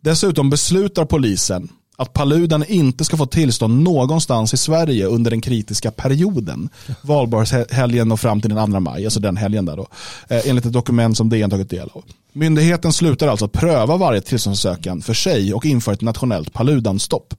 Dessutom 0.01 0.51
beslutar 0.51 1.05
polisen 1.05 1.69
att 1.97 2.13
Paludan 2.13 2.65
inte 2.69 3.05
ska 3.05 3.17
få 3.17 3.27
tillstånd 3.27 3.83
någonstans 3.83 4.55
i 4.55 4.57
Sverige 4.57 5.07
under 5.07 5.31
den 5.31 5.41
kritiska 5.41 5.91
perioden. 5.91 6.69
Valborgshelgen 7.03 8.13
och 8.13 8.21
fram 8.21 8.41
till 8.41 8.55
den 8.55 8.73
2 8.73 8.81
maj, 8.81 9.05
alltså 9.05 9.21
den 9.21 9.37
helgen 9.37 9.65
där 9.67 9.77
då. 9.77 9.87
Eh, 10.29 10.49
enligt 10.49 10.67
ett 10.67 10.73
dokument 10.73 11.17
som 11.17 11.29
DN 11.29 11.51
tagit 11.51 11.71
del 11.71 11.89
av. 11.93 12.05
Myndigheten 12.37 12.93
slutar 12.93 13.29
alltså 13.29 13.49
pröva 13.49 13.97
varje 13.97 14.21
tillståndsansökan 14.21 15.03
för 15.03 15.15
sig 15.15 15.55
och 15.55 15.67
inför 15.67 15.93
ett 15.93 16.01
nationellt 16.01 16.53
Paludan-stopp. 16.53 17.35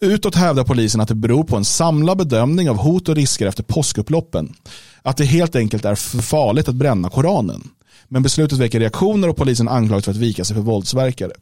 Utåt 0.00 0.34
hävdar 0.34 0.64
polisen 0.64 1.00
att 1.00 1.08
det 1.08 1.14
beror 1.14 1.44
på 1.44 1.56
en 1.56 1.64
samlad 1.64 2.18
bedömning 2.18 2.70
av 2.70 2.76
hot 2.76 3.08
och 3.08 3.14
risker 3.14 3.46
efter 3.46 3.62
påskupploppen. 3.62 4.54
Att 5.02 5.16
det 5.16 5.24
helt 5.24 5.56
enkelt 5.56 5.84
är 5.84 5.94
för 5.94 6.18
farligt 6.18 6.68
att 6.68 6.74
bränna 6.74 7.10
Koranen. 7.10 7.68
Men 8.08 8.22
beslutet 8.22 8.58
väcker 8.58 8.80
reaktioner 8.80 9.28
och 9.28 9.36
polisen 9.36 9.68
anklagas 9.68 10.04
för 10.04 10.10
att 10.12 10.16
vika 10.16 10.44
sig 10.44 10.56
för 10.56 10.62
våldsverkare. 10.62 11.32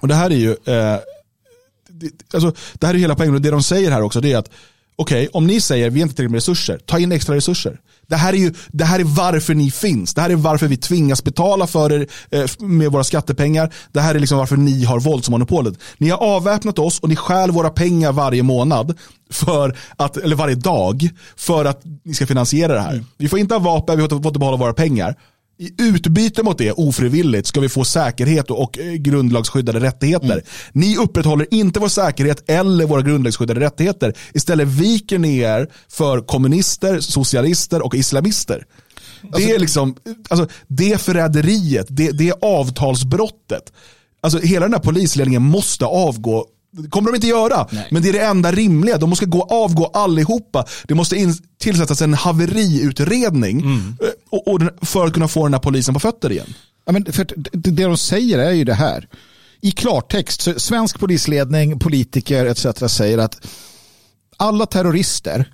Och 0.00 0.08
det 0.08 0.14
här 0.14 0.30
är 0.30 0.36
ju, 0.36 0.50
eh, 0.50 0.98
det, 1.88 2.34
alltså, 2.34 2.52
det 2.74 2.86
här 2.86 2.94
är 2.94 2.98
hela 2.98 3.14
poängen 3.14 3.34
och 3.34 3.40
det 3.40 3.50
de 3.50 3.62
säger 3.62 3.90
här 3.90 4.02
också 4.02 4.20
det 4.20 4.32
är 4.32 4.38
att 4.38 4.50
okej, 4.98 5.28
om 5.32 5.46
ni 5.46 5.60
säger 5.60 5.90
vi 5.90 6.00
har 6.00 6.02
inte 6.02 6.16
tillräckligt 6.16 6.30
med 6.30 6.38
resurser, 6.38 6.78
ta 6.86 6.98
in 6.98 7.12
extra 7.12 7.34
resurser. 7.34 7.80
Det 8.06 8.16
här, 8.16 8.32
är 8.32 8.36
ju, 8.36 8.54
det 8.68 8.84
här 8.84 9.00
är 9.00 9.04
varför 9.04 9.54
ni 9.54 9.70
finns. 9.70 10.14
Det 10.14 10.20
här 10.20 10.30
är 10.30 10.36
varför 10.36 10.66
vi 10.66 10.76
tvingas 10.76 11.24
betala 11.24 11.66
för 11.66 11.92
er 11.92 12.06
eh, 12.30 12.46
med 12.58 12.92
våra 12.92 13.04
skattepengar. 13.04 13.74
Det 13.92 14.00
här 14.00 14.14
är 14.14 14.18
liksom 14.18 14.38
varför 14.38 14.56
ni 14.56 14.84
har 14.84 15.00
våldsmonopolet. 15.00 15.74
Ni 15.98 16.08
har 16.10 16.18
avväpnat 16.18 16.78
oss 16.78 17.00
och 17.00 17.08
ni 17.08 17.16
stjäl 17.16 17.50
våra 17.50 17.70
pengar 17.70 18.12
varje 18.12 18.42
månad, 18.42 18.98
för 19.30 19.76
att, 19.96 20.16
eller 20.16 20.36
varje 20.36 20.54
dag, 20.54 21.08
för 21.36 21.64
att 21.64 21.82
ni 22.04 22.14
ska 22.14 22.26
finansiera 22.26 22.74
det 22.74 22.80
här. 22.80 23.04
Vi 23.18 23.28
får 23.28 23.38
inte 23.38 23.54
ha 23.54 23.60
vapen, 23.60 24.02
vi 24.02 24.08
får 24.08 24.26
inte 24.26 24.38
behålla 24.38 24.56
våra 24.56 24.74
pengar. 24.74 25.14
I 25.60 25.72
utbyte 25.78 26.42
mot 26.42 26.58
det, 26.58 26.72
ofrivilligt, 26.72 27.46
ska 27.46 27.60
vi 27.60 27.68
få 27.68 27.84
säkerhet 27.84 28.50
och, 28.50 28.62
och 28.62 28.78
eh, 28.78 28.92
grundlagsskyddade 28.92 29.80
rättigheter. 29.80 30.42
Ni 30.72 30.96
upprätthåller 30.96 31.46
inte 31.50 31.80
vår 31.80 31.88
säkerhet 31.88 32.50
eller 32.50 32.86
våra 32.86 33.02
grundlagsskyddade 33.02 33.60
rättigheter. 33.60 34.14
Istället 34.34 34.68
viker 34.68 35.18
ni 35.18 35.38
er 35.38 35.68
för 35.88 36.20
kommunister, 36.20 37.00
socialister 37.00 37.82
och 37.82 37.94
islamister. 37.94 38.64
Det 39.36 39.50
är 39.50 39.58
liksom, 39.58 39.96
alltså, 40.28 40.48
det 40.66 41.00
förräderiet, 41.00 41.86
det, 41.90 42.10
det 42.10 42.32
avtalsbrottet. 42.40 43.72
Alltså 44.20 44.38
hela 44.38 44.66
den 44.66 44.74
här 44.74 44.80
polisledningen 44.80 45.42
måste 45.42 45.84
avgå 45.84 46.46
det 46.70 46.88
kommer 46.88 47.10
de 47.10 47.14
inte 47.14 47.26
göra, 47.26 47.66
men 47.90 48.02
det 48.02 48.08
är 48.08 48.12
det 48.12 48.24
enda 48.24 48.52
rimliga. 48.52 48.98
De 48.98 49.10
måste 49.10 49.26
gå, 49.26 49.42
avgå 49.42 49.86
allihopa. 49.86 50.64
Det 50.88 50.94
måste 50.94 51.16
in, 51.16 51.34
tillsättas 51.58 52.02
en 52.02 52.14
haveriutredning 52.14 53.60
eh, 53.60 54.08
och, 54.30 54.48
och, 54.48 54.86
för 54.86 55.06
att 55.06 55.12
kunna 55.12 55.28
få 55.28 55.44
den 55.44 55.54
här 55.54 55.60
polisen 55.60 55.94
på 55.94 56.00
fötter 56.00 56.32
igen. 56.32 56.54
Ja, 56.84 56.92
men 56.92 57.12
för 57.12 57.26
det 57.36 57.70
det 57.70 57.84
de 57.84 57.98
säger 57.98 58.38
är 58.38 58.52
ju 58.52 58.64
det 58.64 58.74
här. 58.74 59.08
I 59.60 59.70
klartext, 59.70 60.40
så 60.40 60.60
svensk 60.60 60.98
polisledning, 60.98 61.78
politiker 61.78 62.46
etc. 62.46 62.92
säger 62.92 63.18
att 63.18 63.46
alla 64.36 64.66
terrorister 64.66 65.52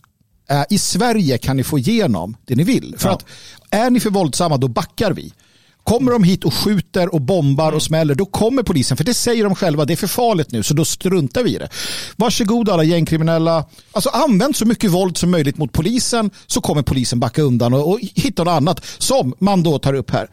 i 0.71 0.79
Sverige 0.79 1.39
kan 1.39 1.57
ni 1.57 1.65
få 1.65 1.79
igenom 1.79 2.37
det 2.45 2.55
ni 2.55 2.65
vill. 2.65 2.95
För 2.99 3.09
att 3.09 3.25
är 3.71 3.91
ni 3.91 4.01
för 4.01 4.11
våldsamma 4.11 4.57
då 4.57 4.69
backar 4.69 5.13
vi. 5.13 5.33
Kommer 5.85 6.13
de 6.13 6.25
hit 6.25 6.45
och 6.45 6.55
skjuter 6.55 7.15
och 7.15 7.21
bombar 7.21 7.73
och 7.73 7.83
smäller 7.83 8.15
då 8.15 8.27
kommer 8.27 8.63
polisen. 8.63 8.97
För 8.97 9.05
det 9.05 9.15
säger 9.15 9.45
de 9.45 9.55
själva, 9.55 9.85
det 9.85 9.93
är 9.93 9.97
för 9.97 10.07
farligt 10.07 10.53
nu 10.53 10.63
så 10.63 10.75
då 10.75 10.85
struntar 10.85 11.43
vi 11.43 11.55
i 11.55 11.59
det. 11.59 11.69
Varsågod 12.17 12.69
alla 12.69 12.85
gängkriminella. 12.85 13.65
Alltså 13.93 14.11
använd 14.11 14.57
så 14.57 14.67
mycket 14.67 14.91
våld 14.91 15.17
som 15.17 15.31
möjligt 15.31 15.59
mot 15.59 15.73
polisen 15.73 16.31
så 16.47 16.61
kommer 16.61 16.83
polisen 16.83 17.21
backa 17.21 17.43
undan 17.43 17.75
och, 17.75 17.91
och 17.91 18.01
hitta 18.01 18.45
något 18.45 18.53
annat. 18.53 18.85
Som 18.99 19.35
man 19.39 19.63
då 19.63 19.79
tar 19.79 19.95
upp 19.95 20.11
här. 20.11 20.31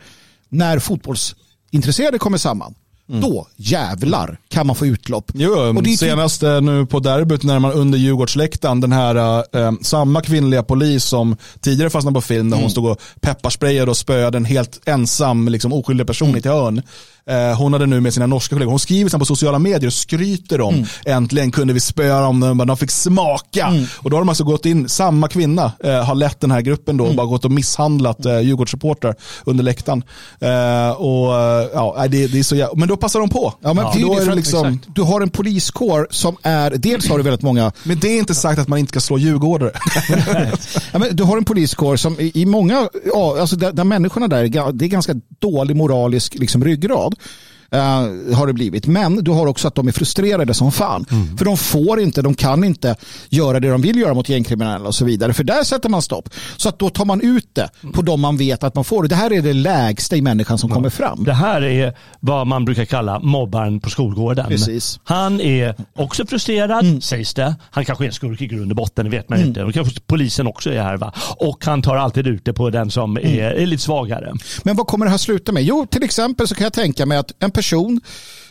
När 0.49 0.79
fotbollsintresserade 0.79 2.19
kommer 2.19 2.37
samman. 2.37 2.75
Då 3.12 3.47
jävlar 3.55 4.38
kan 4.49 4.68
man 4.68 4.76
få 4.76 4.86
utlopp. 4.86 5.32
Jo, 5.34 5.51
Och 5.53 5.84
det 5.84 5.97
senast 5.97 6.43
eh, 6.43 6.62
nu 6.62 6.86
på 6.86 6.99
derbyt 6.99 7.43
när 7.43 7.59
man 7.59 7.72
under 7.72 7.99
Djurgårdsläktaren, 7.99 8.80
den 8.82 8.91
här 8.91 9.16
eh, 9.57 9.72
samma 9.82 10.22
kvinnliga 10.22 10.64
polis 10.64 11.03
som 11.03 11.38
tidigare 11.62 11.89
fastnade 11.89 12.14
på 12.16 12.22
film, 12.22 12.49
där 12.49 12.57
Mm. 12.57 12.64
hon 12.64 12.72
stod 12.72 12.86
och 12.91 13.01
pepparsprayade 13.22 13.91
och 13.91 13.97
spöade 13.97 14.38
en 14.38 14.45
helt 14.45 14.88
ensam, 14.88 15.47
liksom, 15.47 15.74
oskyldig 15.74 16.07
person 16.07 16.28
Mm. 16.28 16.36
i 16.38 16.39
ett 16.39 16.45
hörn. 16.45 16.82
Eh, 17.30 17.57
hon 17.57 17.74
hade 17.74 17.86
nu 17.86 17.99
med 18.01 18.13
sina 18.13 18.28
norska 18.28 18.55
kollegor, 18.55 18.69
hon 18.72 18.80
skriver 18.80 19.09
sen 19.09 19.19
på 19.19 19.26
sociala 19.26 19.59
medier 19.59 19.88
och 19.88 19.93
skryter 19.93 20.61
om, 20.61 20.74
Mm. 20.74 20.86
äntligen 21.05 21.51
kunde 21.51 21.74
vi 21.74 21.80
spöa 21.80 22.22
dem, 22.22 22.63
de, 22.67 22.78
fick 22.78 22.91
smaka. 22.91 23.74
Och 23.97 24.09
då 24.09 24.15
har 24.17 24.22
de 24.22 24.30
alltså 24.30 24.43
gått 24.43 24.65
in, 24.65 24.89
samma 24.89 25.28
kvinna 25.28 25.72
eh, 25.84 26.03
har 26.03 26.15
lett 26.15 26.39
den 26.39 26.51
här 26.51 26.61
gruppen 26.61 26.97
då, 26.97 27.05
och 27.05 27.15
bara 27.15 27.28
gått 27.28 27.45
och 27.45 27.51
misshandlat 27.51 28.26
eh, 28.26 28.39
Djurgårdssupportrar 28.39 29.15
under 29.45 29.63
läktaren. 29.63 30.03
Eh, 30.39 30.91
och, 30.91 31.34
ja, 31.74 32.05
det, 32.09 32.28
det 32.28 32.39
är 32.39 32.43
så 32.43 32.55
jä- 32.55 32.69
men 32.76 32.88
då 32.88 32.97
passar 32.97 33.19
de 33.19 33.30
på. 33.30 33.53
Ja, 33.61 33.74
men 33.74 33.86
Ja, 33.86 33.93
då 34.07 34.19
är 34.19 34.26
det 34.26 34.36
liksom, 34.36 34.80
Du 34.95 35.01
har 35.01 35.22
en 35.22 35.30
poliskår 35.30 36.07
som 36.09 36.38
är, 36.43 36.72
dels 36.72 37.09
har 37.09 37.17
du 37.17 37.24
väldigt 37.24 37.41
många 37.41 37.72
men 37.84 37.99
det 37.99 38.07
är 38.07 38.17
inte 38.19 38.36
sagt 38.36 38.59
att 38.59 38.67
man 38.67 38.80
inte 38.80 38.89
ska 38.91 38.99
slå 38.99 39.17
djurgårdare. 39.17 39.72
Ja, 40.91 40.99
men 40.99 41.15
du 41.15 41.24
har 41.24 41.38
en 41.38 41.45
poliskår 41.45 41.95
som 41.95 42.15
i, 42.19 42.45
många, 42.45 42.89
ja, 43.13 43.39
alltså 43.39 43.55
där, 43.55 43.72
där 43.72 43.84
människorna 43.84 44.28
där, 44.28 44.72
det 44.74 44.86
är 44.86 44.89
ganska 44.89 45.13
dålig 45.39 45.76
moralisk 45.76 46.36
liksom, 46.39 46.63
ryggrad. 46.63 47.11
called 47.18 47.50
eh, 47.74 48.36
har 48.38 48.47
det 48.47 48.53
blivit. 48.53 48.88
Men 48.88 49.24
du 49.24 49.32
har 49.32 49.47
också 49.47 49.67
att 49.67 49.76
de 49.76 49.88
är 49.88 49.91
frustrerade 49.91 50.53
som 50.53 50.72
fan. 50.72 51.05
För 51.38 51.45
de 51.45 51.57
får 51.57 51.99
inte, 51.99 52.22
de 52.22 52.36
kan 52.36 52.63
inte 52.63 52.95
göra 53.30 53.59
det 53.59 53.69
de 53.69 53.82
vill 53.82 53.97
göra 53.99 54.13
mot 54.13 54.30
gängkriminella 54.30 54.88
och 54.88 54.95
så 54.95 55.05
vidare. 55.05 55.34
För 55.34 55.43
där 55.43 55.63
sätter 55.63 55.89
man 55.89 56.01
stopp. 56.01 56.30
Så 56.57 56.69
att 56.69 56.80
då 56.80 56.89
tar 56.89 57.05
man 57.05 57.22
ut 57.22 57.49
det 57.53 57.69
på 57.93 58.01
de 58.01 58.22
man 58.22 58.38
vet 58.38 58.63
att 58.63 58.76
man 58.76 58.84
får. 58.84 59.07
Det 59.07 59.15
här 59.15 59.34
är 59.34 59.41
det 59.41 59.53
lägsta 59.53 60.15
i 60.15 60.22
människan 60.22 60.57
som 60.57 60.69
kommer 60.69 60.89
fram. 60.89 61.24
Det 61.24 61.34
här 61.34 61.61
är 61.61 61.97
vad 62.19 62.47
man 62.47 62.65
brukar 62.65 62.86
kalla 62.86 63.19
mobbaren 63.19 63.80
på 63.80 63.89
skolgården. 63.89 64.45
Precis. 64.47 64.99
Han 65.03 65.41
är 65.41 65.76
också 65.95 66.26
frustrerad, 66.26 67.03
sägs 67.03 67.34
det. 67.34 67.55
Han 67.72 67.86
kanske 67.86 68.03
är 68.03 68.07
en 68.07 68.13
skurk 68.13 68.41
i 68.41 68.47
grund 68.47 68.72
och 68.72 68.76
botten, 68.76 69.05
det 69.05 69.11
vet 69.11 69.30
man 69.30 69.39
inte. 69.41 69.63
Och 69.63 69.74
kanske 69.74 69.99
polisen 70.07 70.47
också 70.47 70.69
är 70.74 70.82
här. 70.82 70.97
Va? 70.97 71.13
Och 71.38 71.65
han 71.65 71.82
tar 71.82 71.95
alltid 71.95 72.28
ut 72.28 72.45
det 72.45 72.53
på 72.53 72.69
den 72.69 72.91
som 72.91 73.17
är, 73.17 73.51
är 73.51 73.65
lite 73.65 73.84
svagare. 73.84 74.34
Men 74.63 74.76
vad 74.76 74.88
kommer 74.88 75.05
det 75.05 75.09
här 75.09 75.17
sluta 75.17 75.51
med? 75.51 75.63
Jo, 75.63 75.86
till 75.91 76.03
exempel 76.03 76.47
så 76.47 76.55
kan 76.55 76.63
jag 76.63 76.74
tänka 76.74 77.05
mig 77.05 77.17
att 77.17 77.32
en 77.39 77.51
person, 77.51 77.61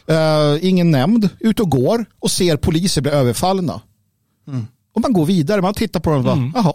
eh, 0.07 0.57
ingen 0.69 0.91
nämnd, 0.91 1.29
ut 1.41 1.61
och 1.61 1.71
går 1.71 2.05
och 2.19 2.31
ser 2.31 2.57
poliser 2.57 3.01
bli 3.03 3.11
överfallna. 3.11 3.81
Och 4.95 5.01
man 5.01 5.13
går 5.13 5.27
vidare, 5.27 5.63
man 5.63 5.75
tittar 5.75 6.01
på 6.01 6.11
dem 6.11 6.19
och 6.19 6.25
bara, 6.25 6.53
jaha. 6.55 6.73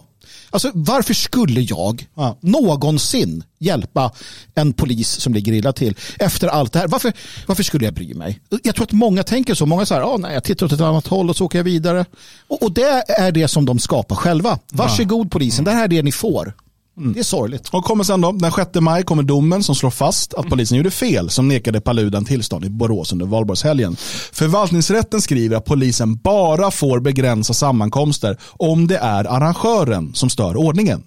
Alltså 0.49 0.71
varför 0.73 1.13
skulle 1.13 1.61
jag 1.61 2.07
Ja. 2.15 2.37
någonsin 2.41 3.43
hjälpa 3.59 4.11
en 4.55 4.73
polis 4.73 5.09
som 5.09 5.33
ligger 5.33 5.53
illa 5.53 5.73
till 5.73 5.95
efter 6.19 6.47
allt 6.47 6.73
det 6.73 6.79
här? 6.79 6.87
Varför, 6.87 7.13
varför 7.47 7.63
skulle 7.63 7.85
jag 7.85 7.93
bry 7.93 8.13
mig? 8.13 8.39
Jag 8.63 8.75
tror 8.75 8.83
att 8.83 8.91
många 8.91 9.23
tänker 9.23 9.53
så. 9.53 9.65
Många 9.65 9.85
säger, 9.85 10.01
ah, 10.01 10.17
nej, 10.17 10.33
jag 10.33 10.43
tittar 10.43 10.65
åt 10.65 10.71
ett 10.71 10.81
annat 10.81 11.07
håll 11.07 11.29
och 11.29 11.35
så 11.35 11.45
åker 11.45 11.59
jag 11.59 11.63
vidare. 11.63 12.05
Och, 12.47 12.63
och 12.63 12.71
det 12.73 13.03
är 13.07 13.31
det 13.31 13.47
som 13.47 13.65
de 13.65 13.79
skapar 13.79 14.15
själva. 14.15 14.59
Varsågod 14.71 15.31
polisen, 15.31 15.65
det 15.65 15.71
här 15.71 15.83
är 15.83 15.87
det 15.87 16.03
ni 16.03 16.11
får. 16.11 16.53
Det 16.95 17.19
är 17.19 17.23
sorgligt. 17.23 17.69
Och 17.69 17.83
kommer 17.83 18.03
sen 18.03 18.21
då, 18.21 18.31
den 18.31 18.51
6 18.51 18.69
maj 18.73 19.03
kommer 19.03 19.23
domen 19.23 19.63
som 19.63 19.75
slår 19.75 19.89
fast 19.89 20.33
att 20.33 20.49
polisen 20.49 20.77
gjorde 20.77 20.91
fel 20.91 21.29
som 21.29 21.47
nekade 21.47 21.81
Paludan 21.81 22.25
tillstånd 22.25 22.65
i 22.65 22.69
Borås 22.69 23.11
under 23.11 23.25
valborgshelgen. 23.25 23.95
Förvaltningsrätten 24.31 25.21
skriver 25.21 25.57
att 25.57 25.65
polisen 25.65 26.15
bara 26.15 26.71
får 26.71 26.99
begränsa 26.99 27.53
sammankomster 27.53 28.37
om 28.51 28.87
det 28.87 28.97
är 28.97 29.25
arrangören 29.25 30.13
som 30.13 30.29
stör 30.29 30.57
ordningen. 30.57 31.03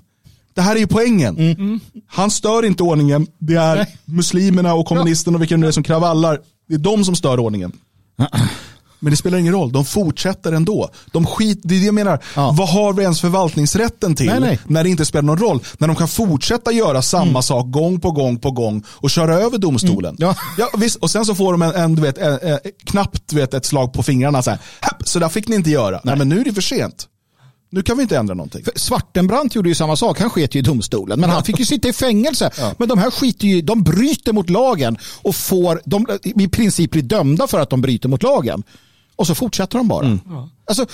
Det 0.55 0.63
här 0.63 0.77
är 0.77 0.81
ju 0.81 0.87
poängen. 0.87 1.81
Han 2.07 2.31
stör 2.31 2.65
inte 2.65 2.83
ordningen, 2.83 3.27
det 3.39 3.55
är 3.55 3.87
muslimerna 4.05 4.75
och 4.75 4.87
kommunisterna 4.87 5.37
och 5.37 5.43
vilka 5.43 5.55
det 5.55 5.61
nu 5.61 5.67
är 5.67 5.73
som 5.73 5.83
kravallar. 5.83 6.41
Det 6.69 6.75
är 6.75 6.79
de 6.79 7.05
som 7.05 7.17
stör 7.17 7.41
ordningen. 7.41 7.73
Men 9.01 9.11
det 9.11 9.17
spelar 9.17 9.39
ingen 9.39 9.53
roll, 9.53 9.73
de 9.73 9.85
fortsätter 9.85 10.53
ändå. 10.53 10.91
De 11.13 11.27
skit, 11.27 11.61
det 11.63 11.75
är 11.75 11.79
det 11.81 11.87
jag 11.87 11.95
menar, 11.95 12.23
Ja. 12.37 12.55
vad 12.59 12.69
har 12.69 12.93
vi 12.93 13.03
ens 13.03 13.21
förvaltningsrätten 13.21 14.15
till 14.17 14.27
Nej, 14.27 14.41
nej. 14.41 14.59
när 14.67 14.85
det 14.85 14.91
inte 14.91 15.05
spelar 15.05 15.23
någon 15.23 15.39
roll? 15.39 15.61
När 15.79 15.87
de 15.89 15.97
kan 15.97 16.09
fortsätta 16.09 16.73
göra 16.73 17.03
samma 17.03 17.43
sak 17.43 17.67
gång 17.71 18.01
på 18.01 18.11
gång 18.11 18.39
på 18.39 18.51
gång 18.51 18.83
och 18.89 19.11
köra 19.11 19.35
över 19.35 19.59
domstolen. 19.59 20.17
Ja. 20.19 20.35
Ja, 20.59 20.69
visst, 20.79 20.97
och 20.97 21.11
sen 21.11 21.25
så 21.25 21.35
får 21.35 21.53
de 21.53 21.63
en, 21.63 21.75
en, 21.75 21.95
du 21.95 22.03
vet, 22.03 22.19
en, 22.19 22.33
en, 22.43 22.59
knappt 22.85 23.33
vet, 23.33 23.55
ett 23.55 23.65
slag 23.65 23.93
på 23.93 24.03
fingrarna. 24.03 24.43
Så, 24.43 24.51
här, 24.51 24.59
"Häpp, 24.81 24.97
så 25.09 25.19
där 25.19 25.29
fick 25.29 25.49
ni 25.49 25.57
inte 25.57 25.71
göra. 25.71 26.01
Nej. 26.05 26.17
men 26.17 26.29
nu 26.29 26.41
är 26.41 26.45
det 26.45 26.53
för 26.53 26.61
sent. 26.63 27.07
Nu 27.71 27.83
kan 27.83 27.97
vi 27.97 28.03
inte 28.03 28.17
ändra 28.19 28.35
någonting. 28.35 28.65
För 28.65 28.73
Svartenbrandt 28.77 29.55
gjorde 29.55 29.69
ju 29.69 29.75
samma 29.75 29.97
sak. 29.97 30.21
Han 30.21 30.31
sket 30.31 30.55
ju 30.55 30.59
i 30.59 30.63
domstolen. 30.63 31.21
Men 31.21 31.31
han 31.31 31.45
fick 31.45 31.59
ju 31.59 31.65
sitta 31.65 31.89
i 31.89 31.93
fängelse. 31.93 32.51
Men 32.79 32.89
de 32.89 32.99
här 32.99 33.11
skiter 33.11 33.47
ju, 33.47 33.63
de 33.63 33.83
bryter 33.83 34.33
mot 34.33 34.51
lagen 34.51 34.99
och 35.23 35.35
får, 35.37 35.81
de 35.85 36.07
i 36.23 36.49
princip 36.49 36.91
blir 36.91 37.03
dömda 37.03 37.47
för 37.47 37.61
att 37.61 37.71
de 37.71 37.81
bryter 37.81 38.09
mot 38.09 38.23
lagen. 38.23 38.63
Och 39.19 39.27
så 39.27 39.35
fortsätter 39.35 39.79
de 39.79 39.89
bara. 39.89 40.19
Alltså, 40.67 40.87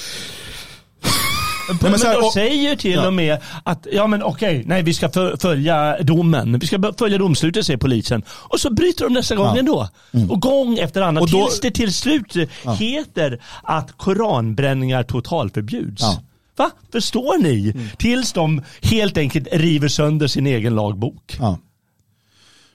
Men, 1.69 1.79
men 1.91 2.01
här, 2.07 2.21
de 2.21 2.31
säger 2.33 2.77
till 2.77 2.99
och 2.99 3.13
med 3.15 3.39
att 3.63 3.87
ja 3.93 4.07
men 4.07 4.23
okej, 4.23 4.63
nej 4.67 4.83
vi 4.83 4.95
ska 4.95 5.11
följa 5.41 6.03
domen. 6.03 6.59
Vi 6.59 6.67
ska 6.67 6.93
följa 6.99 7.19
domslutet 7.19 7.67
säger 7.67 7.77
polisen. 7.79 8.23
Och 8.29 8.61
så 8.61 8.71
bryter 8.73 9.05
de 9.05 9.13
nästa 9.13 9.35
gång 9.37 9.57
ändå. 9.59 9.89
Och 10.31 10.41
gång 10.41 10.79
efter 10.79 11.01
annan. 11.03 11.23
Och 11.23 11.31
då- 11.31 11.47
tills 11.47 11.61
det 11.61 11.71
till 11.71 11.95
slut 11.95 12.35
heter 12.79 13.41
att 13.63 13.99
koranbränningar 13.99 15.03
totalförbjuds. 15.03 16.03
Ja. 16.03 16.23
Va? 16.57 16.71
Förstår 16.93 17.43
ni? 17.43 17.75
Tills 17.99 18.33
de 18.33 18.63
helt 18.83 19.19
enkelt 19.19 19.49
river 19.53 19.89
sönder 19.89 20.27
sin 20.27 20.47
egen 20.47 20.75
lagbok. 20.75 21.37
Ja. 21.41 21.59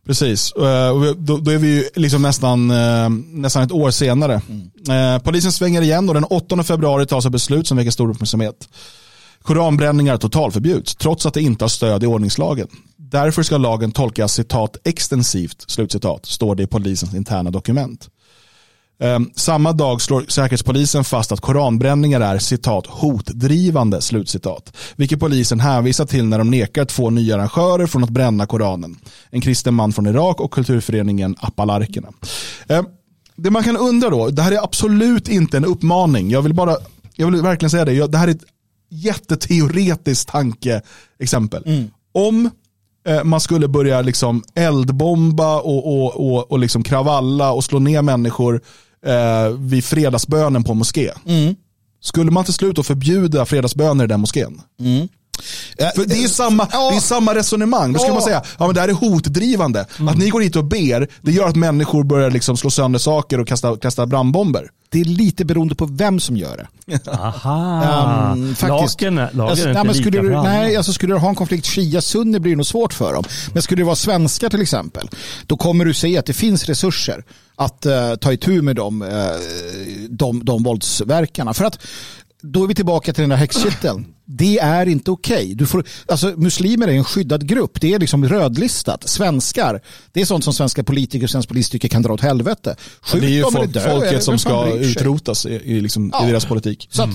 Precis, 0.05 0.53
Eh, 0.53 0.89
och 0.89 1.17
då, 1.17 1.37
då 1.37 1.51
är 1.51 1.57
vi 1.57 1.67
ju 1.67 1.89
liksom 1.95 2.21
nästan, 2.21 2.71
eh, 2.71 3.09
nästan 3.33 3.63
ett 3.63 3.71
år 3.71 3.91
senare. 3.91 4.41
Eh, 4.89 5.23
Polisen 5.23 5.51
svänger 5.51 5.81
igen 5.81 6.09
och 6.09 6.15
den 6.15 6.23
8 6.23 6.63
februari 6.63 7.05
tas 7.05 7.25
ett 7.25 7.31
beslut 7.31 7.67
som 7.67 7.77
väcker 7.77 7.91
stor 7.91 8.09
uppmärksamhet. 8.09 8.69
Koranbränningar 9.41 10.17
totalförbjuds 10.17 10.95
trots 10.95 11.25
att 11.25 11.33
det 11.33 11.41
inte 11.41 11.63
har 11.63 11.69
stöd 11.69 12.03
i 12.03 12.05
ordningslagen. 12.05 12.67
Därför 12.97 13.43
ska 13.43 13.57
lagen 13.57 13.91
tolkas 13.91 14.33
citat 14.33 14.77
extensivt, 14.83 15.63
slutcitat, 15.67 16.25
står 16.25 16.55
det 16.55 16.63
i 16.63 16.67
polisens 16.67 17.13
interna 17.13 17.51
dokument. 17.51 18.09
Ehm, 19.01 19.29
samma 19.35 19.73
dag 19.73 20.01
slår 20.01 20.25
Säkerhetspolisen 20.27 21.03
fast 21.03 21.31
att 21.31 21.39
koranbränningar 21.41 22.21
är 22.21 22.39
citat 22.39 22.85
hotdrivande, 22.87 24.01
slutcitat. 24.01 24.77
Vilket 24.95 25.19
polisen 25.19 25.59
hänvisar 25.59 26.05
till 26.05 26.25
när 26.25 26.37
de 26.37 26.51
nekar 26.51 26.85
två 26.85 27.09
nya 27.09 27.35
arrangörer 27.35 27.85
från 27.87 28.03
att 28.03 28.09
bränna 28.09 28.45
koranen. 28.45 28.97
En 29.29 29.41
kristen 29.41 29.73
man 29.73 29.93
från 29.93 30.07
Irak 30.07 30.39
och 30.41 30.51
kulturföreningen 30.51 31.35
Appalarkerna. 31.39 32.07
Ehm, 32.67 32.85
det 33.35 33.49
man 33.51 33.63
kan 33.63 33.77
undra 33.77 34.09
då, 34.09 34.29
det 34.29 34.41
här 34.41 34.51
är 34.51 34.63
absolut 34.63 35.27
inte 35.29 35.57
en 35.57 35.65
uppmaning. 35.65 36.29
Jag 36.29 36.41
vill 36.41 36.53
bara, 36.53 36.75
jag 37.15 37.31
vill 37.31 37.41
verkligen 37.41 37.69
säga 37.69 37.85
det, 37.85 37.93
Jag- 37.93 38.11
det 38.11 38.17
här 38.17 38.27
är 38.27 38.31
ett 38.31 38.43
jätteteoretiskt 38.89 40.29
tankeexempel. 40.29 41.87
Om 42.13 42.49
eh, 43.07 43.23
man 43.23 43.39
skulle 43.39 43.67
börja 43.67 44.01
liksom 44.01 44.43
eldbomba 44.55 45.59
och, 45.59 45.87
och, 45.87 46.31
och, 46.35 46.51
och 46.51 46.59
liksom 46.59 46.83
kravalla 46.83 47.51
och 47.51 47.63
slå 47.63 47.79
ner 47.79 48.01
människor 48.01 48.61
eh, 49.05 49.49
vid 49.59 49.83
fredagsbönen 49.83 50.63
på 50.63 50.73
moské. 50.73 51.11
Skulle 52.01 52.31
man 52.31 52.45
till 52.45 52.53
slut 52.53 52.75
då 52.75 52.83
förbjuda 52.83 53.45
fredagsböner 53.45 54.03
i 54.03 54.07
den 54.07 54.19
moskén? 54.19 54.61
För 55.95 56.05
det 56.05 56.15
är 56.15 56.21
ju 56.21 56.27
samma, 56.29 56.67
Ja. 56.71 56.89
det 56.89 56.95
är 56.95 56.99
samma 57.01 57.35
resonemang. 57.35 57.93
Då 57.93 57.99
ska 57.99 58.07
Ja. 58.07 58.13
man 58.13 58.23
säga 58.23 58.43
ja, 58.57 58.65
men 58.65 58.75
det 58.75 58.81
här 58.81 58.87
är 58.87 58.93
hotdrivande. 58.93 59.81
Att 60.09 60.17
ni 60.17 60.29
går 60.29 60.41
hit 60.41 60.55
och 60.55 60.65
ber, 60.65 61.07
det 61.21 61.31
gör 61.31 61.47
att 61.47 61.55
människor 61.55 62.03
börjar 62.03 62.31
liksom 62.31 62.57
slå 62.57 62.69
sönder 62.69 62.99
saker 62.99 63.39
och 63.39 63.47
kasta, 63.47 63.77
kasta 63.77 64.05
brandbomber. 64.05 64.69
Det 64.91 65.01
är 65.01 65.05
lite 65.05 65.45
beroende 65.45 65.75
på 65.75 65.85
vem 65.85 66.19
som 66.19 66.37
gör 66.37 66.67
det. 66.85 67.11
Aha. 67.11 68.31
Um, 68.33 68.55
faktiskt. 68.55 69.01
Lagen, 69.01 69.15
lagen 69.15 69.41
Alltså, 69.41 69.67
är 69.69 69.73
nej, 69.73 69.81
inte 69.81 69.83
men 69.83 69.95
skulle 69.95 70.21
lika 70.21 70.35
du, 70.35 70.43
nej, 70.43 70.75
alltså 70.75 70.93
skulle 70.93 71.13
du 71.13 71.17
ha 71.19 71.29
en 71.29 71.35
konflikt 71.35 71.65
shia-sunni 71.65 72.39
blir 72.39 72.51
det 72.51 72.57
nog 72.57 72.65
svårt 72.65 72.93
för 72.93 73.13
dem. 73.13 73.23
Men 73.53 73.61
skulle 73.63 73.81
det 73.81 73.85
vara 73.85 73.95
svenskar 73.95 74.49
till 74.49 74.61
exempel, 74.61 75.09
då 75.47 75.57
kommer 75.57 75.85
du 75.85 75.93
se 75.93 76.17
att 76.17 76.25
det 76.25 76.33
finns 76.33 76.65
resurser 76.65 77.23
att 77.55 77.85
eh, 77.85 78.15
ta 78.15 78.33
itu 78.33 78.61
med 78.61 78.75
de, 78.75 79.01
uh, 79.01 79.09
de, 80.09 80.45
de 80.45 80.63
våldsverkarna. 80.63 81.53
För 81.53 81.65
att 81.65 81.79
då 82.41 82.63
är 82.63 82.67
vi 82.67 82.75
tillbaka 82.75 83.13
till 83.13 83.21
den 83.21 83.29
där 83.29 83.37
häxkitteln. 83.37 84.05
Det 84.25 84.59
är 84.59 84.85
inte 84.85 85.11
okej. 85.11 85.53
Du 85.55 85.65
får, 85.65 85.83
alltså, 86.07 86.27
muslimer 86.37 86.87
är 86.87 86.91
en 86.91 87.03
skyddad 87.03 87.47
grupp. 87.47 87.81
Det 87.81 87.93
är 87.93 87.99
liksom 87.99 88.25
rödlistat. 88.29 89.09
Svenskar, 89.09 89.81
det 90.11 90.21
är 90.21 90.25
sånt 90.25 90.43
som 90.43 90.53
svenska 90.53 90.83
politiker 90.83 91.23
och 91.25 91.29
svenska 91.29 91.49
politiker 91.49 91.87
kan 91.87 92.01
dra 92.01 92.13
åt 92.13 92.21
helvete. 92.21 92.75
Skjut 93.01 93.21
det 93.21 93.27
är 93.27 93.31
ju 93.31 93.41
dem 93.41 93.51
folk, 93.53 93.73
dö, 93.73 93.91
folket 93.91 94.23
som 94.23 94.39
ska 94.39 94.73
utrotas 94.73 95.45
i, 95.45 95.49
i, 95.49 95.81
liksom, 95.81 96.09
Ja. 96.13 96.27
i 96.27 96.29
deras 96.31 96.45
politik. 96.45 96.87
Så 96.91 97.03
att, 97.03 97.09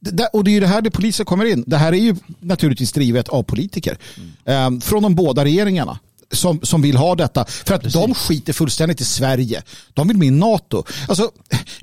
det, 0.00 0.10
det- 0.10 0.26
och 0.32 0.44
det 0.44 0.50
är 0.50 0.52
ju 0.52 0.60
det 0.60 0.66
här 0.66 0.80
det 0.82 0.90
polisen 0.90 1.26
kommer 1.26 1.44
in. 1.44 1.64
Det 1.66 1.76
här 1.76 1.92
är 1.92 1.96
ju 1.96 2.16
naturligtvis 2.40 2.92
drivet 2.92 3.28
av 3.28 3.42
politiker. 3.42 3.98
Eh, 4.44 4.70
från 4.82 5.02
de 5.02 5.14
båda 5.14 5.44
regeringarna. 5.44 5.98
Som, 6.32 6.60
som 6.62 6.82
vill 6.82 6.96
ha 6.96 7.14
detta. 7.14 7.44
För 7.44 7.74
att 7.74 7.92
de 7.92 8.14
skiter 8.14 8.52
fullständigt 8.52 9.00
i 9.00 9.04
Sverige. 9.04 9.62
De 9.94 10.08
vill 10.08 10.16
med 10.16 10.28
i 10.28 10.30
NATO. 10.30 10.84
Alltså, 11.08 11.30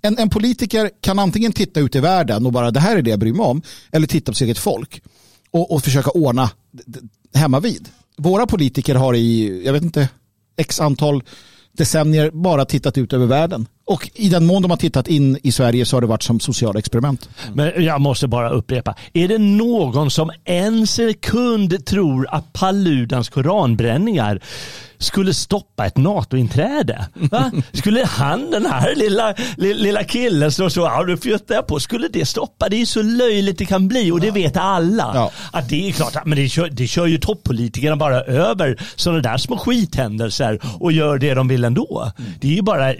en, 0.01 0.17
en 0.17 0.29
politiker 0.29 0.89
kan 1.01 1.19
antingen 1.19 1.51
titta 1.51 1.79
ut 1.79 1.95
i 1.95 1.99
världen 1.99 2.45
och 2.45 2.51
bara 2.51 2.71
det 2.71 2.79
här 2.79 2.97
är 2.97 3.01
det 3.01 3.09
jag 3.09 3.19
bryr 3.19 3.33
mig 3.33 3.45
om. 3.45 3.61
Eller 3.91 4.07
titta 4.07 4.31
på 4.31 4.35
sitt 4.35 4.45
eget 4.45 4.57
folk. 4.57 5.01
Och, 5.51 5.71
och 5.71 5.83
försöka 5.83 6.09
ordna 6.09 6.49
hemma 7.33 7.59
vid. 7.59 7.89
Våra 8.17 8.47
politiker 8.47 8.95
har 8.95 9.13
i, 9.13 9.61
jag 9.65 9.73
vet 9.73 9.83
inte, 9.83 10.09
x 10.57 10.79
antal 10.79 11.23
decennier 11.71 12.31
bara 12.31 12.65
tittat 12.65 12.97
ut 12.97 13.13
över 13.13 13.25
världen. 13.25 13.67
Och 13.91 14.09
i 14.13 14.29
den 14.29 14.45
mån 14.45 14.61
de 14.61 14.71
har 14.71 14.77
tittat 14.77 15.07
in 15.07 15.37
i 15.43 15.51
Sverige 15.51 15.85
så 15.85 15.95
har 15.95 16.01
det 16.01 16.07
varit 16.07 16.23
som 16.23 16.39
sociala 16.39 16.79
experiment. 16.79 17.29
Men 17.53 17.83
jag 17.83 18.01
måste 18.01 18.27
bara 18.27 18.49
upprepa. 18.49 18.95
Är 19.13 19.27
det 19.27 19.37
någon 19.37 20.11
som 20.11 20.31
en 20.45 20.87
sekund 20.87 21.85
tror 21.85 22.27
att 22.31 22.53
Paludans 22.53 23.29
koranbränningar 23.29 24.39
skulle 24.97 25.33
stoppa 25.33 25.85
ett 25.85 25.97
NATO-inträde? 25.97 27.05
Skulle 27.73 28.05
han, 28.05 28.51
den 28.51 28.65
här 28.65 28.95
lilla, 28.95 29.33
li- 29.57 29.73
lilla 29.73 30.03
killen 30.03 30.51
som 30.51 30.69
så, 30.69 30.79
ja 30.79 31.03
du 31.03 31.17
fjuttar 31.17 31.61
på, 31.61 31.79
skulle 31.79 32.07
det 32.07 32.25
stoppa? 32.25 32.69
Det 32.69 32.81
är 32.81 32.85
så 32.85 33.01
löjligt 33.01 33.57
det 33.57 33.65
kan 33.65 33.87
bli 33.87 34.11
och 34.11 34.19
det 34.19 34.31
vet 34.31 34.57
alla. 34.57 35.11
Ja. 35.15 35.31
Att 35.51 35.69
det 35.69 35.87
är 35.89 35.91
klart, 35.91 36.25
men 36.25 36.37
det 36.37 36.49
kör, 36.49 36.69
det 36.69 36.87
kör 36.87 37.05
ju 37.05 37.17
toppolitikerna 37.17 37.95
bara 37.95 38.21
över 38.21 38.81
sådana 38.95 39.21
där 39.21 39.37
små 39.37 39.57
skithändelser 39.57 40.59
och 40.79 40.91
gör 40.91 41.17
det 41.17 41.33
de 41.33 41.47
vill 41.47 41.63
ändå. 41.63 42.11
Det 42.41 42.47
är 42.47 42.55
ju 42.55 42.61
bara, 42.61 42.93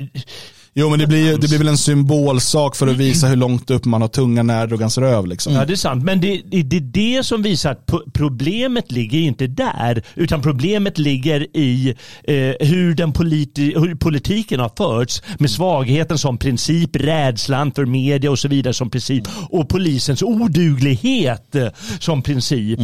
Jo 0.74 0.89
men 0.89 0.99
det 0.99 1.07
blir, 1.07 1.38
det 1.38 1.47
blir 1.47 1.57
väl 1.57 1.67
en 1.67 1.78
symbolsak 1.78 2.76
för 2.76 2.88
att 2.88 2.97
visa 2.97 3.28
hur 3.28 3.36
långt 3.36 3.72
upp 3.72 3.86
man 3.86 4.01
har 4.01 4.07
tungan 4.07 4.47
när 4.47 4.67
druggans 4.67 4.97
röv. 4.97 5.28
Liksom. 5.28 5.53
Ja, 5.53 5.65
det 5.65 5.74
är 5.74 5.78
sant. 5.78 6.03
Men 6.03 6.22
det, 6.22 6.41
det, 6.45 6.78
är 6.78 6.82
det 6.82 7.26
som 7.26 7.41
visar 7.41 7.72
att 7.72 7.89
problemet 8.13 8.91
ligger 8.91 9.19
inte 9.19 9.47
där. 9.47 10.03
Utan 10.15 10.41
problemet 10.41 10.97
ligger 10.97 11.57
i 11.57 11.95
eh, 12.24 12.67
hur, 12.67 12.93
den 12.93 13.13
politi 13.13 13.74
hur 13.76 13.95
politiken 13.95 14.59
har 14.59 14.72
förts 14.78 15.24
med 15.39 15.51
svagheten 15.51 16.17
som 16.17 16.38
princip, 16.38 16.95
rädslan 16.95 17.72
för 17.72 17.86
media 17.86 18.32
och 18.32 18.39
så 18.39 18.47
vidare 18.47 18.74
som 18.74 18.89
princip 18.89 19.24
och 19.49 19.69
polisens 19.69 20.24
oduglighet 20.24 21.55
eh, 21.55 21.67
som 21.99 22.22
princip. 22.22 22.80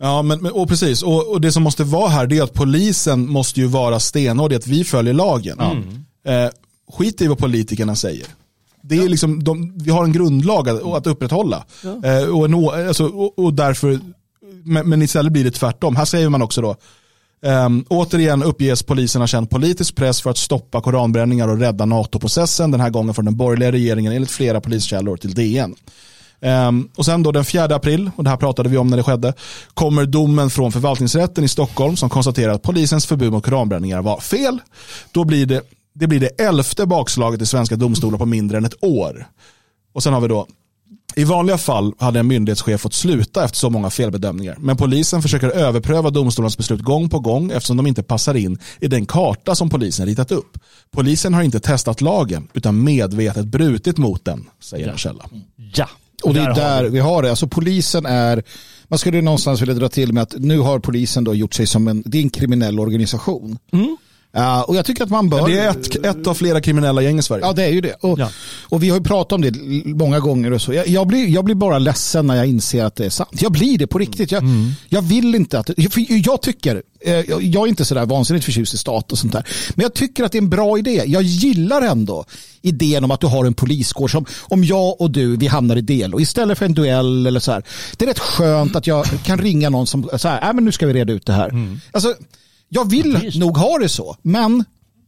Ja, 0.00 0.22
men, 0.22 0.46
och 0.46 0.68
precis. 0.68 1.02
Och, 1.02 1.32
och 1.32 1.40
det 1.40 1.52
som 1.52 1.62
måste 1.62 1.84
vara 1.84 2.08
här 2.08 2.26
det 2.26 2.38
är 2.38 2.42
att 2.42 2.54
polisen 2.54 3.30
måste 3.30 3.60
ju 3.60 3.66
vara 3.66 4.00
stenhård 4.00 4.52
i 4.52 4.56
att 4.56 4.66
vi 4.66 4.84
följer 4.84 5.14
lagen. 5.14 5.60
Eh, 6.26 6.50
skit 6.92 7.20
i 7.20 7.26
vad 7.26 7.38
politikerna 7.38 7.96
säger. 7.96 8.26
Det 8.82 8.98
är 8.98 9.08
liksom, 9.08 9.44
de, 9.44 9.72
vi 9.78 9.90
har 9.90 10.04
en 10.04 10.12
grundlag 10.12 10.68
att, 10.68 10.82
att 10.82 11.06
upprätthålla. 11.06 11.64
Eh, 12.04 12.28
och, 12.28 12.44
en, 12.44 12.54
alltså, 12.88 13.06
och, 13.06 13.38
och 13.38 13.54
därför, 13.54 14.00
men, 14.64 14.88
men 14.88 15.02
istället 15.02 15.32
blir 15.32 15.44
det 15.44 15.50
tvärtom. 15.50 15.96
Här 15.96 16.04
säger 16.04 16.28
man 16.28 16.42
också 16.42 16.60
då, 16.60 16.76
Um, 17.40 17.84
återigen 17.88 18.42
uppges 18.42 18.82
polisen 18.82 19.22
ha 19.22 19.26
känt 19.26 19.50
politisk 19.50 19.96
press 19.96 20.22
för 20.22 20.30
att 20.30 20.36
stoppa 20.36 20.80
koranbränningar 20.80 21.48
och 21.48 21.58
rädda 21.58 21.84
NATO-processen, 21.84 22.70
den 22.70 22.80
här 22.80 22.90
gången 22.90 23.14
från 23.14 23.24
den 23.24 23.36
borgerliga 23.36 23.72
regeringen 23.72 24.12
enligt 24.12 24.30
flera 24.30 24.60
poliskällor 24.60 25.16
till 25.16 25.34
DN. 25.34 25.74
Ehm, 26.40 26.88
och 26.96 27.04
sen 27.04 27.22
då 27.22 27.32
den 27.32 27.44
4 27.44 27.64
april, 27.64 28.10
och 28.16 28.24
det 28.24 28.30
här 28.30 28.36
pratade 28.36 28.68
vi 28.68 28.76
om 28.76 28.88
när 28.88 28.96
det 28.96 29.02
skedde, 29.02 29.32
kommer 29.74 30.06
domen 30.06 30.50
från 30.50 30.72
förvaltningsrätten 30.72 31.44
i 31.44 31.48
Stockholm 31.48 31.96
som 31.96 32.10
konstaterar 32.10 32.52
att 32.52 32.62
polisens 32.62 33.06
förbud 33.06 33.32
mot 33.32 33.44
koranbränningar 33.44 34.02
var 34.02 34.20
fel. 34.20 34.58
Då 35.12 35.24
blir 35.24 35.46
det, 35.46 35.62
det 35.98 36.06
blir 36.06 36.20
det 36.20 36.40
elfte 36.40 36.86
bakslaget 36.86 37.42
i 37.42 37.46
svenska 37.46 37.76
domstolar 37.76 38.18
på 38.18 38.26
mindre 38.26 38.58
än 38.58 38.64
ett 38.64 38.84
år. 38.84 39.26
Och 39.92 40.02
sen 40.02 40.12
har 40.12 40.20
vi 40.20 40.28
då 40.28 40.46
i 41.14 41.24
vanliga 41.24 41.58
fall 41.58 41.94
hade 41.98 42.20
en 42.20 42.26
myndighetschef 42.26 42.80
fått 42.80 42.94
sluta 42.94 43.44
efter 43.44 43.58
så 43.58 43.70
många 43.70 43.90
felbedömningar. 43.90 44.56
Men 44.60 44.76
polisen 44.76 45.22
försöker 45.22 45.48
överpröva 45.48 46.10
domstolens 46.10 46.56
beslut 46.56 46.80
gång 46.80 47.08
på 47.08 47.18
gång 47.18 47.50
eftersom 47.50 47.76
de 47.76 47.86
inte 47.86 48.02
passar 48.02 48.34
in 48.34 48.58
i 48.80 48.88
den 48.88 49.06
karta 49.06 49.54
som 49.54 49.70
polisen 49.70 50.06
ritat 50.06 50.32
upp. 50.32 50.58
Polisen 50.90 51.34
har 51.34 51.42
inte 51.42 51.60
testat 51.60 52.00
lagen 52.00 52.48
utan 52.52 52.84
medvetet 52.84 53.46
brutit 53.46 53.98
mot 53.98 54.24
den, 54.24 54.46
säger 54.60 54.88
en 54.88 54.98
källa. 54.98 55.24
Ja. 55.74 55.88
Och 56.22 56.34
det 56.34 56.40
är 56.40 56.54
där 56.54 56.84
vi. 56.84 56.98
har 56.98 57.22
det. 57.22 57.30
Alltså 57.30 57.48
polisen 57.48 58.06
är, 58.06 58.42
man 58.88 58.98
skulle 58.98 59.22
någonstans 59.22 59.62
vilja 59.62 59.74
dra 59.74 59.88
till 59.88 60.12
med 60.12 60.22
att 60.22 60.34
nu 60.38 60.58
har 60.58 60.78
polisen 60.78 61.24
då 61.24 61.34
gjort 61.34 61.54
sig 61.54 61.66
som 61.66 61.88
en, 61.88 62.02
det 62.06 62.18
är 62.18 62.22
en 62.22 62.30
kriminell 62.30 62.80
organisation. 62.80 63.58
Ja, 64.36 64.62
och 64.64 64.76
jag 64.76 64.84
tycker 64.84 65.04
att 65.04 65.10
man 65.10 65.28
bör... 65.28 65.48
Det 65.48 65.58
är 65.58 65.70
ett, 65.70 66.04
ett 66.06 66.26
av 66.26 66.34
flera 66.34 66.60
kriminella 66.60 67.02
gäng 67.02 67.18
i 67.18 67.22
Sverige. 67.22 67.44
Ja, 67.46 67.52
det 67.52 67.64
är 67.64 67.68
ju 67.68 67.80
det. 67.80 67.94
Och, 68.00 68.18
Ja. 68.18 68.30
och 68.62 68.82
vi 68.82 68.88
har 68.90 68.96
ju 68.98 69.04
pratat 69.04 69.32
om 69.32 69.40
det 69.42 69.52
många 69.84 70.20
gånger 70.20 70.52
och 70.52 70.62
så. 70.62 70.72
Jag, 70.72 70.88
jag, 70.88 71.06
blir, 71.06 71.26
jag 71.28 71.44
blir 71.44 71.54
bara 71.54 71.78
ledsen 71.78 72.26
när 72.26 72.36
jag 72.36 72.46
inser 72.46 72.84
att 72.84 72.96
det 72.96 73.04
är 73.06 73.10
sant. 73.10 73.30
Jag 73.32 73.52
blir 73.52 73.78
det 73.78 73.86
på 73.86 73.98
riktigt. 73.98 74.32
Jag, 74.32 74.44
jag 74.88 75.02
vill 75.02 75.34
inte 75.34 75.58
att... 75.58 75.66
För 75.66 76.26
jag 76.28 76.42
tycker, 76.42 76.82
eh, 77.00 77.14
jag 77.40 77.62
är 77.64 77.66
inte 77.66 77.84
sådär 77.84 78.06
vansinnigt 78.06 78.44
förtjust 78.44 78.74
i 78.74 78.78
stat 78.78 79.12
och 79.12 79.18
sånt 79.18 79.32
där. 79.32 79.46
Men 79.74 79.82
jag 79.82 79.94
tycker 79.94 80.24
att 80.24 80.32
det 80.32 80.38
är 80.38 80.42
en 80.42 80.50
bra 80.50 80.78
idé. 80.78 81.02
Jag 81.06 81.22
gillar 81.22 81.82
ändå 81.82 82.24
idén 82.62 83.04
om 83.04 83.10
att 83.10 83.20
du 83.20 83.26
har 83.26 83.44
en 83.44 83.54
poliskår 83.54 84.08
som 84.08 84.24
om 84.42 84.64
jag 84.64 85.00
och 85.00 85.10
du, 85.10 85.36
vi 85.36 85.46
hamnar 85.46 85.76
i 85.76 85.80
del 85.80 86.14
och 86.14 86.20
istället 86.20 86.58
för 86.58 86.64
en 86.64 86.74
duell 86.74 87.26
eller 87.26 87.40
så 87.40 87.52
här. 87.52 87.62
Det 87.96 88.04
är 88.04 88.08
rätt 88.08 88.18
skönt 88.18 88.76
att 88.76 88.86
jag 88.86 89.06
kan 89.24 89.38
ringa 89.38 89.70
någon 89.70 89.86
som 89.86 90.08
så 90.18 90.28
här, 90.28 90.48
äh, 90.48 90.54
men 90.54 90.64
nu 90.64 90.72
ska 90.72 90.86
vi 90.86 90.92
reda 90.92 91.12
ut 91.12 91.26
det 91.26 91.32
här. 91.32 91.50
Alltså, 91.92 92.14
jag 92.68 92.90
vill 92.90 93.16
Visst. 93.22 93.38
nog 93.38 93.56
ha 93.56 93.78
det 93.78 93.88
så, 93.88 94.16
men 94.22 94.64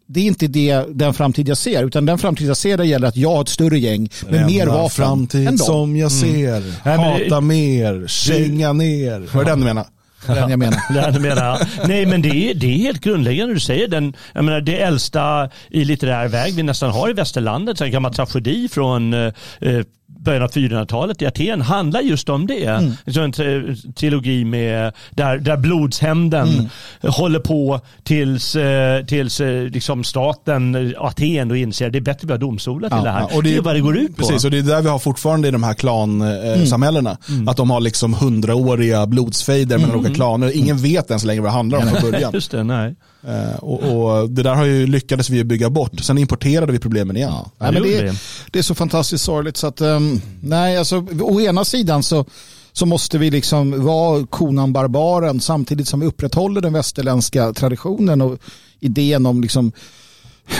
det 0.07 0.21
är 0.21 0.25
inte 0.25 0.47
det, 0.47 0.85
den 0.89 1.15
framtid 1.15 1.49
jag 1.49 1.57
ser, 1.59 1.85
utan 1.85 2.07
den 2.07 2.19
framtid 2.19 2.49
jag 2.49 2.57
ser 2.57 2.83
gäller 2.85 3.09
att 3.09 3.17
jag 3.17 3.31
har 3.35 3.41
ett 3.43 3.49
större 3.49 3.79
gäng 3.79 4.09
med 4.29 4.47
mer 4.47 4.67
vapen 4.67 4.91
framtid 4.91 5.41
än 5.49 5.57
dem. 5.57 5.67
som 5.67 5.97
jag 5.97 6.13
ser. 6.13 6.61
Nej, 6.61 6.97
men 6.99 7.19
det- 7.19 7.25
Hata 7.25 7.41
mer, 7.41 8.07
känga 8.07 8.73
ner. 8.73 9.35
Var 9.35 9.45
det 9.45 9.51
den 9.51 9.61
du 9.61 9.69
är 9.69 10.35
den 10.35 10.51
jag 10.51 10.59
menar. 10.59 10.77
Det 10.95 11.01
här 11.01 11.19
menar 11.21 11.45
jag. 11.47 11.89
Nej 11.89 12.07
men 12.07 12.23
det 12.23 12.29
är, 12.51 12.55
det 12.55 12.67
är 12.67 12.77
helt 12.79 13.01
grundläggande 13.01 13.55
du 13.55 13.61
säger. 13.61 13.89
Den, 13.89 14.17
jag 14.35 14.45
menar, 14.45 14.61
det 14.61 14.81
äldsta 14.81 15.51
i 15.71 15.85
litterär 15.85 16.29
väg 16.29 16.55
vi 16.55 16.63
nästan 16.63 16.91
har 16.91 17.11
i 17.11 17.13
västerlandet, 17.13 17.79
så 17.79 17.85
en 17.85 17.91
gammal 17.91 18.15
tragedi 18.15 18.69
från 18.69 19.15
eh, 19.15 19.33
eh, 19.61 19.81
början 20.19 20.43
av 20.43 20.51
400-talet 20.51 21.23
i 21.23 21.27
Aten 21.27 21.61
handlar 21.61 22.01
just 22.01 22.29
om 22.29 22.47
det. 22.47 22.65
Mm. 22.65 22.93
Så 23.07 23.21
en 23.21 23.33
tri- 23.33 23.93
trilogi 23.93 24.45
med, 24.45 24.93
där, 25.11 25.39
där 25.39 25.57
blodshämnden 25.57 26.49
Mm. 26.49 26.67
håller 27.03 27.41
på 27.41 27.81
tills, 28.03 28.57
eh, 28.57 29.05
tills 29.05 29.41
eh, 29.41 29.63
liksom 29.65 30.05
staten 30.05 30.75
eh, 30.75 30.93
Aten 31.05 31.49
då 31.49 31.57
inser 31.57 31.87
att 31.87 31.93
det 31.93 31.99
är 31.99 32.01
bättre 32.01 32.19
att 32.25 32.29
vi 32.29 32.33
har 32.33 32.39
domstolar 32.39 32.89
till 32.89 33.05
det 33.05 33.11
här. 33.11 33.37
och 33.37 33.43
det, 33.43 33.57
är 33.57 33.61
vad 33.61 33.75
det 33.75 33.81
går 33.81 33.97
ut 33.99 34.17
på. 34.17 34.23
Precis, 34.23 34.45
och 34.45 34.51
det 34.51 34.59
är 34.59 34.63
där 34.63 34.83
vi 34.83 34.89
har 34.89 34.99
fortfarande 34.99 35.49
i 35.49 35.51
de 35.51 35.63
här 35.63 35.75
klansamhällena. 35.75 37.17
Att 37.47 37.57
de 37.57 37.71
har 37.71 37.81
liksom 37.81 38.15
hundraåriga 38.15 39.07
blodsfejder 39.07 39.79
mellan 39.79 39.97
olika 39.97 40.15
klaner. 40.15 40.57
Ingen 40.57 40.77
vet 40.79 41.11
ens 41.11 41.25
längre 41.25 41.43
vad 41.43 41.51
det 41.51 41.55
handlar 41.57 41.79
om 41.79 41.87
från 41.89 42.11
början. 42.11 42.31
Just 42.35 42.51
det, 42.51 42.65
nej. 42.65 42.95
Eh, 43.29 43.57
och, 43.59 43.83
och 43.83 44.31
det 44.31 44.43
där 44.43 44.55
har 44.55 44.65
ju 44.65 44.87
lyckades 44.87 45.31
vi 45.31 45.45
bygga 45.45 45.71
bort. 45.71 46.01
Sen 46.01 46.19
importerade 46.19 46.73
vi 46.73 46.79
problemen 46.79 47.17
igen. 47.17 47.33
Nej, 47.59 47.73
men 47.73 47.83
det 47.83 47.99
är, 47.99 48.17
det 48.51 48.59
är 48.59 48.63
så 48.63 48.75
fantastiskt 48.75 49.25
sorgligt 49.25 49.57
så 49.57 49.67
att 49.67 49.81
um, 49.81 50.21
nej, 50.41 50.77
alltså 50.77 51.07
å 51.21 51.41
ena 51.41 51.65
sidan 51.65 52.03
så 52.03 52.25
så 52.73 52.87
måste 52.87 53.19
vi 53.19 53.31
liksom 53.31 53.85
vara 53.85 54.27
konan 54.27 54.73
barbaren 54.73 55.41
samtidigt 55.41 55.89
som 55.89 56.01
vi 56.01 56.07
upprätthåller 56.07 56.61
den 56.61 56.73
västerländska 56.73 57.53
traditionen 57.53 58.21
och 58.21 58.39
idén 58.81 59.27
om 59.27 59.41
liksom 59.41 59.73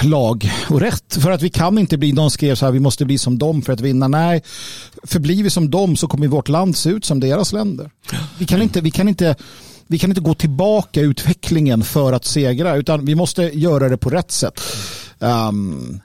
lag 0.03 0.51
och 0.69 0.81
rätt. 0.81 1.19
För 1.23 1.31
att 1.31 1.43
vi 1.43 1.51
kan 1.51 1.79
inte 1.79 1.99
bli, 1.99 2.13
någon 2.13 2.31
skrev 2.31 2.55
så 2.55 2.65
här, 2.65 2.73
vi 2.73 2.81
måste 2.81 3.05
bli 3.05 3.19
som 3.19 3.39
dem 3.39 3.63
för 3.63 3.73
att 3.73 3.81
vinna. 3.81 4.09
Nej, 4.09 4.43
förblir 5.03 5.43
vi 5.43 5.51
som 5.51 5.71
dem 5.71 5.97
så 5.97 6.09
kommer 6.09 6.27
vårt 6.27 6.49
land 6.49 6.77
se 6.77 6.91
ut 6.91 7.05
som 7.05 7.21
deras 7.21 7.53
länder. 7.53 7.91
Vi 8.39 8.47
kan 8.47 8.63
inte, 8.63 8.81
vi 8.81 8.91
kan 8.91 9.09
inte, 9.09 9.37
vi 9.89 9.99
kan 9.99 10.11
inte 10.11 10.21
gå 10.21 10.35
tillbaka 10.35 11.01
i 11.01 11.05
utvecklingen 11.05 11.83
för 11.83 12.13
att 12.13 12.25
segra, 12.25 12.77
utan 12.77 13.05
vi 13.05 13.15
måste 13.15 13.43
göra 13.43 13.89
det 13.89 13.97
på 13.97 14.11
rätt 14.11 14.31
sätt. 14.31 14.61
Um, 15.19 16.01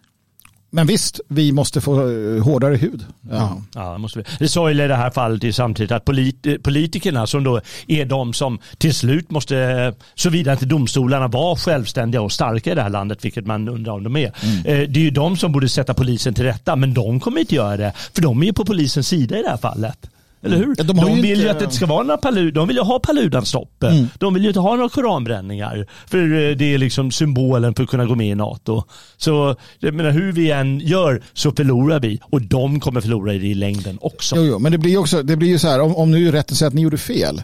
Men 0.75 0.87
visst, 0.87 1.19
vi 1.27 1.51
måste 1.51 1.81
få 1.81 1.93
eh, 2.09 2.43
hårdare 2.43 2.75
hud. 2.75 3.05
Ja. 3.31 3.61
Ja, 3.75 3.91
det, 3.91 3.97
måste 3.97 4.19
vi. 4.19 4.25
det 4.39 4.47
sorgliga 4.47 4.85
i 4.85 4.87
det 4.87 4.95
här 4.95 5.11
fallet 5.11 5.43
är 5.43 5.51
samtidigt 5.51 5.91
att 5.91 6.05
polit 6.05 6.63
politikerna 6.63 7.27
som 7.27 7.43
då 7.43 7.61
är 7.87 8.05
de 8.05 8.33
som 8.33 8.59
till 8.77 8.93
slut 8.93 9.31
måste, 9.31 9.93
såvida 10.15 10.51
inte 10.51 10.65
domstolarna 10.65 11.27
var 11.27 11.55
självständiga 11.55 12.21
och 12.21 12.31
starka 12.31 12.71
i 12.71 12.75
det 12.75 12.81
här 12.81 12.89
landet, 12.89 13.25
vilket 13.25 13.45
man 13.45 13.67
undrar 13.69 13.93
om 13.93 14.03
de 14.03 14.15
är. 14.15 14.31
Mm. 14.43 14.57
Eh, 14.65 14.89
Det 14.89 14.99
är 14.99 15.03
ju 15.03 15.11
de 15.11 15.37
som 15.37 15.51
borde 15.51 15.69
sätta 15.69 15.93
polisen 15.93 16.33
till 16.33 16.43
rätta, 16.43 16.75
men 16.75 16.93
de 16.93 17.19
kommer 17.19 17.39
inte 17.41 17.55
göra 17.55 17.77
det, 17.77 17.93
för 18.13 18.21
de 18.21 18.41
är 18.41 18.45
ju 18.45 18.53
på 18.53 18.65
polisens 18.65 19.07
sida 19.07 19.39
i 19.39 19.41
det 19.43 19.49
här 19.49 19.57
fallet. 19.57 19.97
Eller 20.43 20.57
hur? 20.57 20.75
Ja, 20.77 20.83
de 20.83 20.97
de 20.97 21.09
ju 21.15 21.21
vill 21.21 21.25
ju 21.25 21.35
inte- 21.35 21.51
att 21.51 21.59
det 21.59 21.71
ska 21.75 21.85
vara 21.85 22.03
några 22.03 22.17
palu, 22.17 22.51
de 22.51 22.67
vill 22.67 22.77
ju 22.77 22.83
ha 22.83 22.99
paludanstopp. 22.99 23.83
Mm. 23.83 24.07
De 24.19 24.33
vill 24.33 24.43
ju 24.43 24.49
inte 24.49 24.59
ha 24.59 24.75
några 24.75 24.89
koranbränningar. 24.89 25.87
För 26.07 26.17
eh, 26.17 26.55
det 26.55 26.73
är 26.73 26.77
liksom 26.77 27.11
symbolen 27.11 27.75
för 27.75 27.83
att 27.83 27.89
kunna 27.89 28.05
gå 28.05 28.15
med 28.15 28.27
i 28.27 28.35
NATO. 28.35 28.83
Så 29.17 29.55
jag 29.79 29.93
menar, 29.93 30.11
hur 30.11 30.31
vi 30.31 30.51
än 30.51 30.79
gör 30.79 31.21
så 31.33 31.51
förlorar 31.51 31.99
vi 31.99 32.19
och 32.23 32.41
de 32.41 32.79
kommer 32.79 33.01
förlora 33.01 33.33
i 33.33 33.39
det 33.39 33.47
i 33.47 33.53
längden 33.55 33.97
också. 34.01 34.35
Jo, 34.35 34.43
jo, 34.43 34.59
men 34.59 34.71
det 34.71 34.77
blir 34.77 34.91
ju 34.91 34.97
också, 34.97 35.23
det 35.23 35.35
blir 35.35 35.49
ju 35.49 35.59
så 35.59 35.67
här, 35.67 35.79
om, 35.81 35.95
om 35.95 36.11
nu 36.11 36.31
rätten 36.31 36.55
säger 36.57 36.67
att 36.67 36.73
ni 36.73 36.81
gjorde 36.81 36.97
fel, 36.97 37.41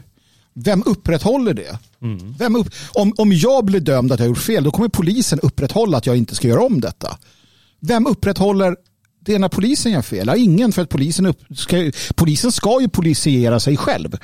vem 0.54 0.84
upprätthåller 0.86 1.54
det? 1.54 1.78
Vem 2.40 2.56
upp, 2.56 2.68
om, 2.94 3.14
om 3.18 3.34
jag 3.34 3.66
blir 3.66 3.80
dömd 3.80 4.12
att 4.12 4.20
jag 4.20 4.28
gjort 4.30 4.38
fel, 4.38 4.64
då 4.64 4.72
kommer 4.72 4.90
polisen 4.90 5.40
upprätthålla 5.40 5.98
att 5.98 6.06
jag 6.06 6.18
inte 6.18 6.36
ska 6.36 6.48
göra 6.48 6.62
om 6.62 6.82
detta. 6.82 7.18
Vem 7.82 8.08
upprätthåller 8.08 8.76
det 9.34 9.40
när 9.40 9.50
polisen 9.50 9.92
gör 9.92 10.02
fel? 10.02 10.28
Ja, 10.28 10.36
ingen, 10.36 10.72
för 10.72 10.82
att 10.82 10.90
polisen, 10.90 11.26
upp, 11.26 11.40
ska, 11.56 11.92
polisen 12.16 12.52
ska 12.52 12.82
ju 12.82 12.90
polisiera 12.90 13.60
sig 13.60 13.78
själv. 13.78 14.18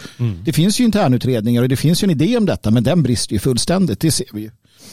Det 0.44 0.54
finns 0.54 0.80
ju 0.80 0.84
internutredningar 0.84 1.62
och 1.62 1.70
det 1.70 1.78
finns 1.78 2.04
ju 2.04 2.06
en 2.06 2.12
idé 2.12 2.38
om 2.38 2.46
detta, 2.46 2.72
men 2.72 2.84
den 2.84 3.04
brister 3.04 3.34
ju 3.34 3.40
fullständigt, 3.40 4.00
det 4.00 4.12
ser 4.12 4.28
vi 4.34 4.42
ju. 4.42 4.52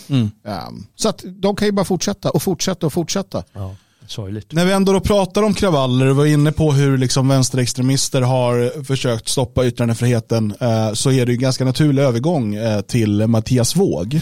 Um, 0.09 0.87
så 0.97 1.09
att 1.09 1.25
de 1.27 1.57
kan 1.57 1.69
ju 1.69 1.73
bara 1.73 1.85
fortsätta 1.85 2.31
och 2.31 2.43
fortsätta 2.43 2.87
och 2.87 2.93
fortsätta. 2.93 3.45
Ja, 3.53 3.77
sorgligt. 4.07 4.53
När 4.53 4.65
vi 4.65 4.73
ändå 4.73 4.93
då 4.93 5.01
pratar 5.01 5.43
om 5.43 5.55
kravaller 5.55 6.07
och 6.07 6.17
var 6.17 6.27
inne 6.27 6.53
på 6.53 6.73
hur 6.73 6.99
liksom 6.99 7.29
vänsterextremister 7.29 8.23
har 8.23 8.85
försökt 8.85 9.29
stoppa 9.29 9.67
yttrandefriheten 9.67 10.55
eh, 10.61 10.93
så 10.93 11.11
är 11.11 11.27
det 11.27 11.33
ju 11.33 11.37
en 11.37 11.43
ganska 11.43 11.65
naturlig 11.65 12.03
övergång 12.03 12.55
eh, 12.55 12.81
till 12.81 13.27
Mattias 13.27 13.77
Våg. 13.77 14.21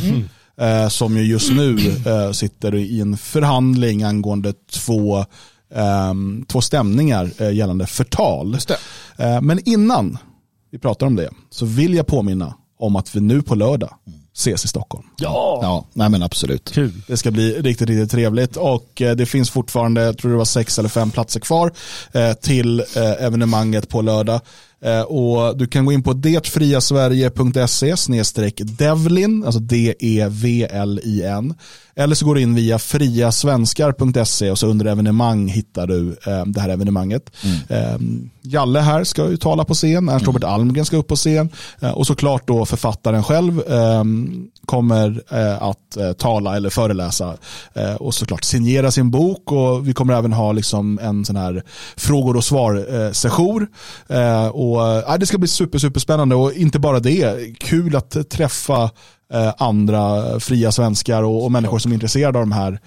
Eh, 0.60 0.88
som 0.88 1.16
ju 1.16 1.22
just 1.24 1.52
nu 1.52 1.76
eh, 2.06 2.32
sitter 2.32 2.74
i 2.74 3.00
en 3.00 3.16
förhandling 3.16 4.02
angående 4.02 4.52
två, 4.72 5.24
två 6.48 6.60
stämningar 6.60 7.30
eh, 7.38 7.52
gällande 7.52 7.86
förtal. 7.86 8.56
Eh, 9.18 9.40
men 9.40 9.68
innan 9.68 10.18
vi 10.70 10.78
pratar 10.78 11.06
om 11.06 11.16
det 11.16 11.30
så 11.50 11.66
vill 11.66 11.94
jag 11.94 12.06
påminna 12.06 12.54
om 12.78 12.96
att 12.96 13.16
vi 13.16 13.20
nu 13.20 13.42
på 13.42 13.54
lördag 13.54 13.94
ses 14.36 14.64
i 14.64 14.68
Stockholm. 14.68 15.04
Ja, 15.18 15.58
Ja, 15.62 15.86
nej 15.92 16.08
men 16.08 16.22
absolut. 16.22 16.72
kul. 16.72 16.92
Det 17.06 17.16
ska 17.16 17.30
bli 17.30 17.52
riktigt, 17.52 17.88
riktigt 17.88 18.10
trevligt 18.10 18.56
och 18.56 19.02
eh, 19.02 19.16
det 19.16 19.26
finns 19.26 19.50
fortfarande, 19.50 20.02
jag 20.02 20.18
tror 20.18 20.30
det 20.30 20.36
var 20.36 20.44
sex 20.44 20.78
eller 20.78 20.88
fem 20.88 21.10
platser 21.10 21.40
kvar 21.40 21.72
till 22.40 22.80
evenemanget 23.20 23.88
på 23.88 24.02
lördag. 24.02 24.40
Eh, 24.84 25.00
Och 25.02 25.56
du 25.58 25.66
kan 25.66 25.84
gå 25.84 25.92
in 25.92 26.02
på 26.02 26.12
detfriasverige.se 26.12 27.94
devlin, 28.64 29.44
alltså 29.44 29.60
D-E-V-L-I-N. 29.60 31.54
Eller 31.96 32.14
så 32.14 32.24
går 32.26 32.34
du 32.34 32.40
in 32.40 32.54
via 32.54 32.78
friasvenskar.se 32.78 34.50
och 34.50 34.58
så 34.58 34.66
under 34.66 34.86
evenemang 34.86 35.48
hittar 35.48 35.86
du 35.86 36.16
eh, 36.26 36.44
det 36.46 36.60
här 36.60 36.68
evenemanget. 36.68 37.30
Eh, 37.68 37.96
Jalle 38.42 38.80
här 38.80 39.04
ska 39.04 39.30
ju 39.30 39.36
tala 39.36 39.64
på 39.64 39.74
scen, 39.74 40.08
Ernst 40.08 40.26
Robert 40.26 40.44
Almgren 40.44 40.84
ska 40.84 40.96
upp 40.96 41.08
på 41.08 41.16
scen. 41.16 41.48
Eh, 41.80 41.90
och 41.90 42.06
såklart 42.06 42.46
då 42.46 42.66
författaren 42.66 43.22
själv 43.22 43.60
eh, 43.60 44.04
kommer 44.66 45.22
eh, 45.30 45.62
att 45.62 45.96
eh, 45.96 46.12
tala 46.12 46.56
eller 46.56 46.70
föreläsa 46.70 47.36
och 47.98 48.14
såklart 48.14 48.44
signera 48.44 48.90
sin 48.90 49.10
bok. 49.10 49.52
Och 49.52 49.88
vi 49.88 49.92
kommer 49.92 50.14
även 50.14 50.32
ha 50.32 50.52
liksom 50.52 50.98
en 51.02 51.24
sån 51.24 51.36
här 51.36 51.62
frågor 51.96 52.36
och 52.36 52.44
svar 52.44 53.12
session. 53.12 53.66
Och, 54.52 55.18
det 55.20 55.26
ska 55.26 55.38
bli 55.38 55.48
super, 55.48 55.78
super 55.78 56.00
spännande 56.00 56.34
och 56.34 56.52
inte 56.52 56.78
bara 56.78 57.00
det, 57.00 57.54
kul 57.60 57.96
att 57.96 58.30
träffa 58.30 58.90
andra 59.56 60.40
fria 60.40 60.72
svenskar 60.72 61.22
och 61.22 61.52
människor 61.52 61.78
som 61.78 61.92
är 61.92 61.94
intresserade 61.94 62.38
av 62.38 62.42
de 62.42 62.52
här, 62.52 62.80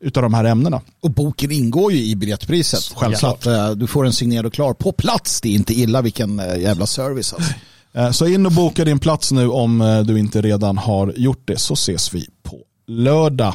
utav 0.00 0.22
de 0.22 0.34
här 0.34 0.44
ämnena. 0.44 0.80
Och 1.00 1.10
boken 1.10 1.50
ingår 1.50 1.92
ju 1.92 2.04
i 2.04 2.16
biljettpriset. 2.16 2.92
Självklart. 2.94 3.42
Så 3.42 3.50
att, 3.50 3.68
eh, 3.70 3.70
du 3.76 3.86
får 3.86 4.04
den 4.04 4.12
signerad 4.12 4.46
och 4.46 4.52
klar 4.52 4.74
på 4.74 4.92
plats. 4.92 5.40
Det 5.40 5.48
är 5.48 5.52
inte 5.52 5.74
illa 5.74 6.02
vilken 6.02 6.40
eh, 6.40 6.58
jävla 6.60 6.86
service. 6.86 7.32
Alltså. 7.34 7.52
Eh, 7.92 8.10
Så 8.10 8.26
in 8.26 8.46
och 8.46 8.52
boka 8.52 8.84
din 8.84 8.98
plats 8.98 9.32
nu 9.32 9.48
om 9.48 10.02
du 10.06 10.18
inte 10.18 10.40
redan 10.42 10.78
har 10.78 11.12
gjort 11.16 11.42
det 11.44 11.58
så 11.58 11.74
ses 11.74 12.14
vi 12.14 12.26
på 12.42 12.58
lördag. 12.86 13.54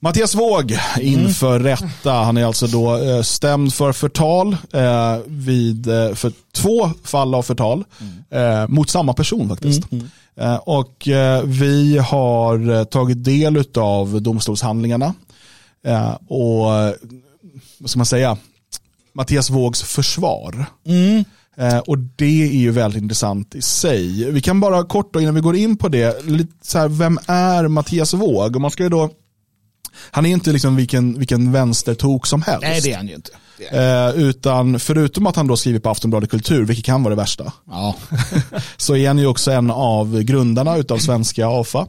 Mattias 0.00 0.34
Våg 0.34 0.76
inför 1.00 1.60
rätta. 1.60 2.12
Han 2.12 2.36
är 2.36 2.44
alltså 2.44 2.66
då 2.66 2.98
stämd 3.22 3.74
för 3.74 3.92
förtal 3.92 4.56
vid, 5.26 5.84
för 6.14 6.32
två 6.52 6.90
fall 7.04 7.34
av 7.34 7.42
förtal 7.42 7.84
eh, 8.30 8.68
mot 8.68 8.90
samma 8.90 9.12
person 9.12 9.48
faktiskt. 9.48 9.82
Eh, 10.36 10.54
och 10.54 11.08
eh, 11.08 11.42
vi 11.42 11.98
har 11.98 12.84
tagit 12.84 13.24
del 13.24 13.64
av 13.76 14.22
domstolshandlingarna 14.22 15.14
och 16.26 16.74
eh, 16.74 16.94
vad 17.78 17.90
ska 17.90 17.98
man 17.98 18.06
säga, 18.06 18.36
Mattias 19.12 19.50
Vågs 19.50 19.82
försvar. 19.82 20.66
Eh, 21.56 21.78
och 21.78 21.98
det 21.98 22.42
är 22.42 22.56
ju 22.58 22.70
väldigt 22.70 23.02
intressant 23.02 23.54
i 23.54 23.62
sig. 23.62 24.30
Vi 24.30 24.40
kan 24.40 24.60
bara 24.60 24.84
kort 24.84 25.12
då 25.12 25.20
innan 25.20 25.34
vi 25.34 25.40
går 25.40 25.56
in 25.56 25.76
på 25.76 25.88
det, 25.88 26.24
lite 26.26 26.52
så 26.62 26.78
här, 26.78 26.88
vem 26.88 27.18
är 27.26 27.68
Mattias 27.68 28.14
Våg? 28.14 28.56
Och 28.56 28.62
man 28.62 28.70
ska 28.70 28.88
då, 28.88 29.10
han 30.10 30.26
är 30.26 30.30
inte 30.30 30.52
liksom 30.52 30.76
vilken, 30.76 31.18
vilken 31.18 31.52
vänstertok 31.52 32.26
som 32.26 32.42
helst. 32.42 32.62
Nej, 32.62 32.80
det 32.80 32.92
är 32.92 32.96
han 32.96 33.08
ju 33.08 33.14
inte. 33.14 33.30
Eh, 33.72 34.10
utan 34.22 34.80
förutom 34.80 35.26
att 35.26 35.36
han 35.36 35.46
då 35.46 35.56
skriver 35.56 35.78
på 35.78 35.90
Aftonbladet 35.90 36.30
Kultur, 36.30 36.64
vilket 36.64 36.84
kan 36.84 37.02
vara 37.02 37.14
det 37.14 37.20
värsta, 37.20 37.52
Ja. 37.70 37.96
så 38.76 38.96
är 38.96 39.08
han 39.08 39.18
ju 39.18 39.26
också 39.26 39.50
en 39.50 39.70
av 39.70 40.22
grundarna 40.22 40.76
utav 40.76 40.98
svenska 40.98 41.48
AFA. 41.48 41.86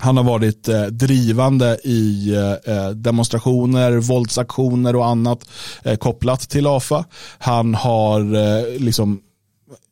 Han 0.00 0.16
har 0.16 0.24
varit 0.24 0.68
eh, 0.68 0.82
drivande 0.82 1.78
i 1.84 2.34
eh, 2.34 2.74
eh, 2.76 2.90
demonstrationer, 2.90 3.92
våldsaktioner 3.92 4.96
och 4.96 5.06
annat 5.06 5.48
eh, 5.82 5.96
kopplat 5.96 6.40
till 6.40 6.66
AFA. 6.66 7.04
Han 7.38 7.74
har 7.74 8.20
eh, 8.34 8.78
liksom 8.78 9.20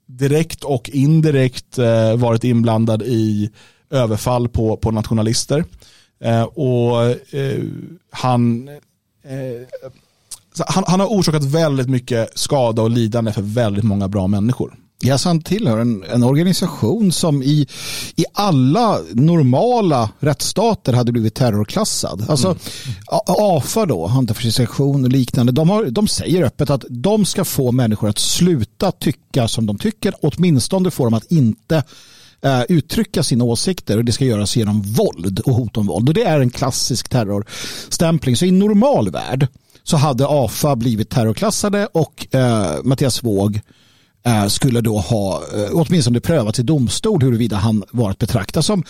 direkt 0.07 0.65
och 0.65 0.91
indirekt 0.93 1.79
eh, 1.79 2.17
varit 2.17 2.45
inblandad 2.45 3.03
i 3.03 3.51
överfall 3.91 4.49
på, 4.49 4.77
på 4.77 4.91
nationalister. 4.91 5.65
Eh, 6.25 6.43
och 6.43 7.05
eh, 7.35 7.63
han, 8.11 8.69
eh, 9.25 9.67
han, 10.67 10.85
han 10.87 11.01
har 11.01 11.07
orsakat 11.07 11.45
väldigt 11.45 11.89
mycket 11.89 12.39
skada 12.39 12.83
och 12.83 12.91
lidande 12.91 13.33
för 13.33 13.43
väldigt 13.43 13.85
många 13.85 14.09
bra 14.09 14.27
människor. 14.27 14.75
Så 15.19 15.29
han 15.29 15.41
tillhör 15.43 15.79
en, 15.79 16.05
en 16.13 16.23
organisation 16.23 17.13
som 17.13 17.43
i, 17.43 17.67
i 18.17 18.25
alla 18.33 19.01
normala 19.13 20.11
rättsstater 20.21 20.93
hade 20.93 21.13
blivit 21.13 21.35
terrorklassad. 21.35 22.25
Alltså 22.29 22.57
A- 23.07 23.23
AFA 23.27 23.87
då, 23.87 24.07
antifascistsektion 24.07 25.05
och 25.05 25.11
liknande, 25.11 25.53
de, 25.53 25.69
har, 25.71 25.85
de 25.85 26.09
säger 26.09 26.43
öppet 26.43 26.71
att 26.71 26.85
de 26.89 27.25
ska 27.25 27.45
få 27.45 27.73
människor 27.73 28.09
att 28.09 28.19
sluta 28.19 28.93
tycka 28.93 29.49
som 29.49 29.67
de 29.67 29.79
tycker, 29.79 30.15
åtminstone 30.23 30.91
få 30.91 31.05
dem 31.05 31.15
att 31.15 31.33
inte 31.33 31.83
eh, 32.43 32.63
uttrycka 32.69 33.23
sina 33.23 33.45
åsikter 33.45 33.99
och 33.99 34.05
det 34.05 34.13
ska 34.13 34.25
göras 34.25 34.57
genom 34.57 34.83
våld 34.83 35.41
och 35.41 35.55
hot 35.55 35.77
om 35.77 35.87
våld. 35.87 36.09
Och 36.09 36.15
det 36.15 36.23
är 36.25 36.41
en 36.41 36.51
klassisk 36.51 37.09
terrorstämpling. 37.09 38.37
Så 38.37 38.45
i 38.45 38.49
en 38.49 38.59
normal 38.59 39.11
värld 39.11 39.47
så 39.83 39.97
hade 39.97 40.27
AFA 40.29 40.77
blivit 40.77 41.11
terrorklassade 41.11 41.87
och 41.93 42.35
eh, 42.35 42.83
Mattias 42.85 43.23
Våg 43.23 43.61
skulle 44.49 44.81
då 44.81 44.99
ha 44.99 45.43
eh, 45.55 45.69
åtminstone 45.73 46.21
prövat 46.21 46.59
i 46.59 46.63
domstol 46.63 47.23
huruvida 47.23 47.57
han 47.57 47.85
var 47.91 48.11
att 48.11 48.19
betrakta 48.19 48.63
som 48.63 48.85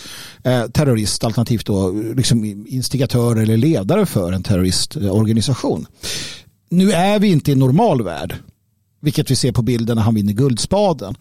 eh, 0.44 0.66
terrorist 0.66 1.24
alternativt 1.24 1.66
då 1.66 1.90
liksom 2.16 2.66
instigatör 2.68 3.36
eller 3.36 3.56
ledare 3.56 4.06
för 4.06 4.32
en 4.32 4.42
terroristorganisation. 4.42 5.86
Nu 6.70 6.92
är 6.92 7.18
vi 7.18 7.28
inte 7.28 7.50
i 7.50 7.52
en 7.52 7.58
normal 7.58 8.02
värld, 8.02 8.34
vilket 9.02 9.30
vi 9.30 9.36
ser 9.36 9.52
på 9.52 9.62
bilden 9.62 9.96
när 9.96 10.02
han 10.02 10.14
vinner 10.14 10.32
Guldspaden. 10.32 11.14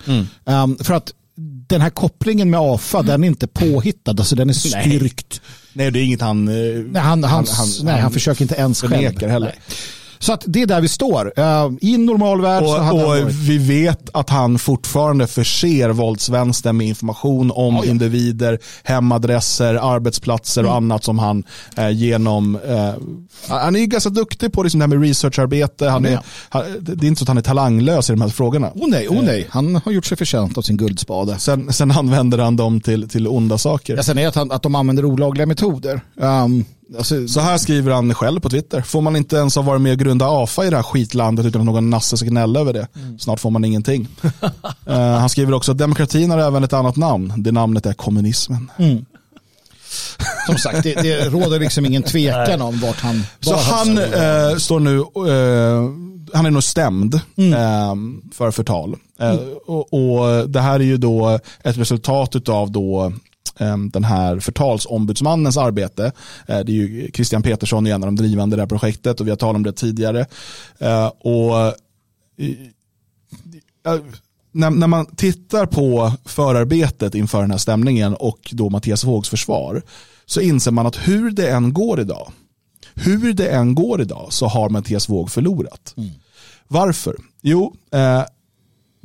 Um, 0.45 0.77
för 0.79 0.93
att 0.93 1.13
den 1.67 1.81
här 1.81 1.89
kopplingen 1.89 2.49
med 2.49 2.59
AFA, 2.59 3.01
den 3.01 3.23
är 3.23 3.27
inte 3.27 3.47
påhittad, 3.47 4.11
alltså 4.11 4.35
den 4.35 4.49
är 4.49 4.53
styrkt. 4.53 5.41
Nej, 5.73 5.91
det 5.91 5.99
är 5.99 6.03
inget 6.03 6.21
han... 6.21 6.47
eh, 6.47 6.53
Nej, 6.53 7.01
han, 7.01 7.23
han, 7.23 7.45
nej, 7.83 8.01
han, 8.01 8.11
försöker 8.11 8.41
inte 8.41 8.55
ens 8.55 8.81
själv. 8.81 9.21
heller. 9.21 9.39
Nej. 9.39 9.59
Så 10.23 10.33
att 10.33 10.43
det 10.47 10.61
är 10.61 10.65
där 10.65 10.81
vi 10.81 10.87
står. 10.87 11.25
Uh, 11.39 11.73
I 11.81 11.95
en 11.95 12.05
normal 12.05 12.41
värld 12.41 12.63
så 12.63 12.71
hade 12.71 12.83
han 12.85 12.95
Och, 12.95 13.01
varit... 13.01 13.23
och 13.23 13.31
vi 13.31 13.57
vet 13.57 14.09
att 14.13 14.29
han 14.29 14.59
fortfarande 14.59 15.27
förser 15.27 15.89
våldsvänstern 15.89 16.77
med 16.77 16.87
information 16.87 17.51
om 17.51 17.83
individer, 17.85 18.59
hemadresser, 18.83 19.75
arbetsplatser 19.75 20.61
Mm. 20.61 20.71
och 20.71 20.77
annat 20.77 21.03
som 21.03 21.19
han 21.19 21.43
eh, 21.77 21.89
genom... 21.89 22.55
Eh, 22.55 22.93
han 23.47 23.75
är 23.75 23.79
ju 23.79 23.85
ganska 23.85 24.09
duktig 24.09 24.53
på 24.53 24.63
liksom 24.63 24.79
det 24.79 24.83
här 24.83 24.87
med 24.87 25.01
researcharbete. 25.01 25.89
Han 25.89 26.05
är, 26.05 26.19
han, 26.49 26.63
det 26.79 27.05
är 27.05 27.07
inte 27.07 27.19
så 27.19 27.23
att 27.23 27.27
han 27.27 27.37
är 27.37 27.41
talanglös 27.41 28.09
i 28.09 28.13
de 28.13 28.21
här 28.21 28.29
frågorna. 28.29 28.71
Oh 28.75 28.89
nej, 28.89 29.07
oh 29.09 29.23
nej. 29.23 29.47
Han 29.49 29.75
har 29.85 29.91
gjort 29.91 30.05
sig 30.05 30.17
förtjänt 30.17 30.57
av 30.57 30.61
sin 30.61 30.77
guldspade. 30.77 31.39
Sen, 31.39 31.73
sen 31.73 31.91
använder 31.91 32.37
han 32.37 32.55
dem 32.55 32.81
till, 32.81 33.09
till 33.09 33.27
onda 33.27 33.57
saker. 33.57 33.95
Ja, 33.95 34.03
sen 34.03 34.17
är 34.17 34.21
det 34.21 34.27
att, 34.27 34.35
han, 34.35 34.51
att 34.51 34.63
de 34.63 34.75
använder 34.75 35.05
olagliga 35.05 35.45
metoder. 35.45 36.01
Um, 36.15 36.65
Alltså, 36.97 37.27
Så 37.27 37.39
här 37.39 37.57
skriver 37.57 37.91
han 37.91 38.13
själv 38.13 38.39
på 38.39 38.49
Twitter. 38.49 38.81
Får 38.81 39.01
man 39.01 39.15
inte 39.15 39.35
ens 39.35 39.55
ha 39.55 39.61
varit 39.61 39.81
med 39.81 39.91
och 39.91 39.99
grunda 39.99 40.25
AFA 40.29 40.65
i 40.65 40.69
det 40.69 40.75
här 40.75 40.83
skitlandet 40.83 41.45
utan 41.45 41.61
att 41.61 41.65
någon 41.65 41.89
nasse 41.89 42.17
ska 42.17 42.25
gnälla 42.25 42.59
över 42.59 42.73
det. 42.73 42.87
Snart 43.19 43.39
får 43.39 43.49
man 43.49 43.65
ingenting. 43.65 44.07
Eh, 44.85 44.99
han 44.99 45.29
skriver 45.29 45.53
också 45.53 45.71
att 45.71 45.77
demokratin 45.77 46.31
har 46.31 46.37
även 46.37 46.63
ett 46.63 46.73
annat 46.73 46.95
namn. 46.95 47.33
Det 47.37 47.51
namnet 47.51 47.85
är 47.85 47.93
kommunismen. 47.93 48.71
som 50.45 50.57
sagt, 50.57 50.83
det, 50.83 50.95
det 50.95 51.29
råder 51.29 51.59
liksom 51.59 51.85
ingen 51.85 52.03
tvekan 52.03 52.61
om 52.61 52.79
vart 52.79 52.99
han 52.99 53.23
Så 53.39 53.55
han 53.55 53.97
eh, 53.97 54.57
står 54.57 54.79
nu, 54.79 54.97
eh, 54.99 55.89
han 56.33 56.45
är 56.45 56.51
nog 56.51 56.63
stämd 56.63 57.15
eh, 57.15 57.95
för 58.33 58.51
förtal. 58.51 58.95
Eh, 59.19 59.35
och, 59.65 59.93
och 59.93 60.49
det 60.49 60.61
här 60.61 60.79
är 60.79 60.83
ju 60.83 60.97
då 60.97 61.39
ett 61.63 61.77
resultat 61.77 62.49
av 62.49 62.71
då 62.71 63.13
den 63.91 64.03
här 64.03 64.39
förtalsombudsmannens 64.39 65.57
arbete. 65.57 66.11
Eh, 66.47 66.59
det 66.59 66.71
är 66.71 66.75
ju 66.75 67.11
Christian 67.13 67.43
Petersson 67.43 67.87
är 67.87 67.93
en 67.93 68.03
av 68.03 68.07
de 68.07 68.15
drivande 68.15 68.53
i 68.53 68.57
det 68.57 68.61
här 68.61 68.67
projektet 68.67 69.19
och 69.19 69.27
vi 69.27 69.31
har 69.31 69.37
talat 69.37 69.55
om 69.55 69.63
det 69.63 69.73
tidigare. 69.73 70.25
Eh, 70.77 71.07
och 71.07 71.67
eh, 73.87 73.99
när, 74.51 74.87
man 74.87 75.05
tittar 75.05 75.65
på 75.65 76.11
förarbetet 76.25 77.15
inför 77.15 77.41
den 77.41 77.51
här 77.51 77.57
stämningen 77.57 78.15
och 78.15 78.39
då 78.51 78.69
Mattias 78.69 79.03
Vågs 79.03 79.29
försvar 79.29 79.81
så 80.25 80.41
inser 80.41 80.71
man 80.71 80.85
att 80.85 81.07
hur 81.07 81.31
det 81.31 81.49
än 81.49 81.73
går 81.73 81.99
idag 81.99 82.31
hur 82.95 83.33
det 83.33 83.47
än 83.47 83.75
går 83.75 84.01
idag 84.01 84.27
så 84.29 84.47
har 84.47 84.69
Mattias 84.69 85.09
Våg 85.09 85.31
förlorat. 85.31 85.95
Varför? 86.67 87.15
Jo, 87.41 87.75
eh, 87.91 88.23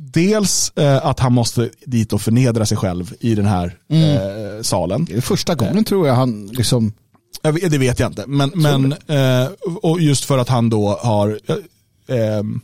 dels 0.01 0.71
eh, 0.75 1.05
att 1.05 1.19
han 1.19 1.33
måste 1.33 1.69
dit 1.85 2.13
och 2.13 2.21
förnedra 2.21 2.65
sig 2.65 2.77
själv 2.77 3.13
i 3.19 3.35
den 3.35 3.45
här 3.45 3.77
eh, 3.89 4.61
salen. 4.61 5.05
Det 5.05 5.15
är 5.17 5.21
första 5.21 5.55
gången 5.55 5.83
tror 5.83 6.07
jag 6.07 6.15
han 6.15 6.47
liksom, 6.47 6.93
Jag 7.41 7.51
vet- 7.53 7.71
Det 7.71 7.77
vet 7.77 7.99
jag 7.99 8.09
inte, 8.11 8.23
men, 8.27 8.51
men 8.55 8.91
eh, 9.07 9.49
och 9.81 10.01
just 10.01 10.25
för 10.25 10.37
att 10.37 10.49
han 10.49 10.69
då 10.69 10.97
har 11.01 11.39
eh, 11.47 12.17
ehm, 12.37 12.61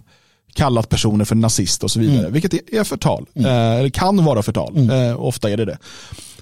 kallat 0.53 0.89
personer 0.89 1.25
för 1.25 1.36
nazist 1.36 1.83
och 1.83 1.91
så 1.91 1.99
vidare, 1.99 2.29
vilket 2.29 2.53
är, 2.53 2.59
är 2.79 2.83
förtal, 2.83 3.25
eh, 3.36 3.45
eller 3.71 3.89
kan 3.89 4.25
vara 4.25 4.43
förtal, 4.43 4.89
eh, 4.91 5.21
ofta 5.21 5.49
är 5.49 5.57
det 5.57 5.65
det. 5.65 5.77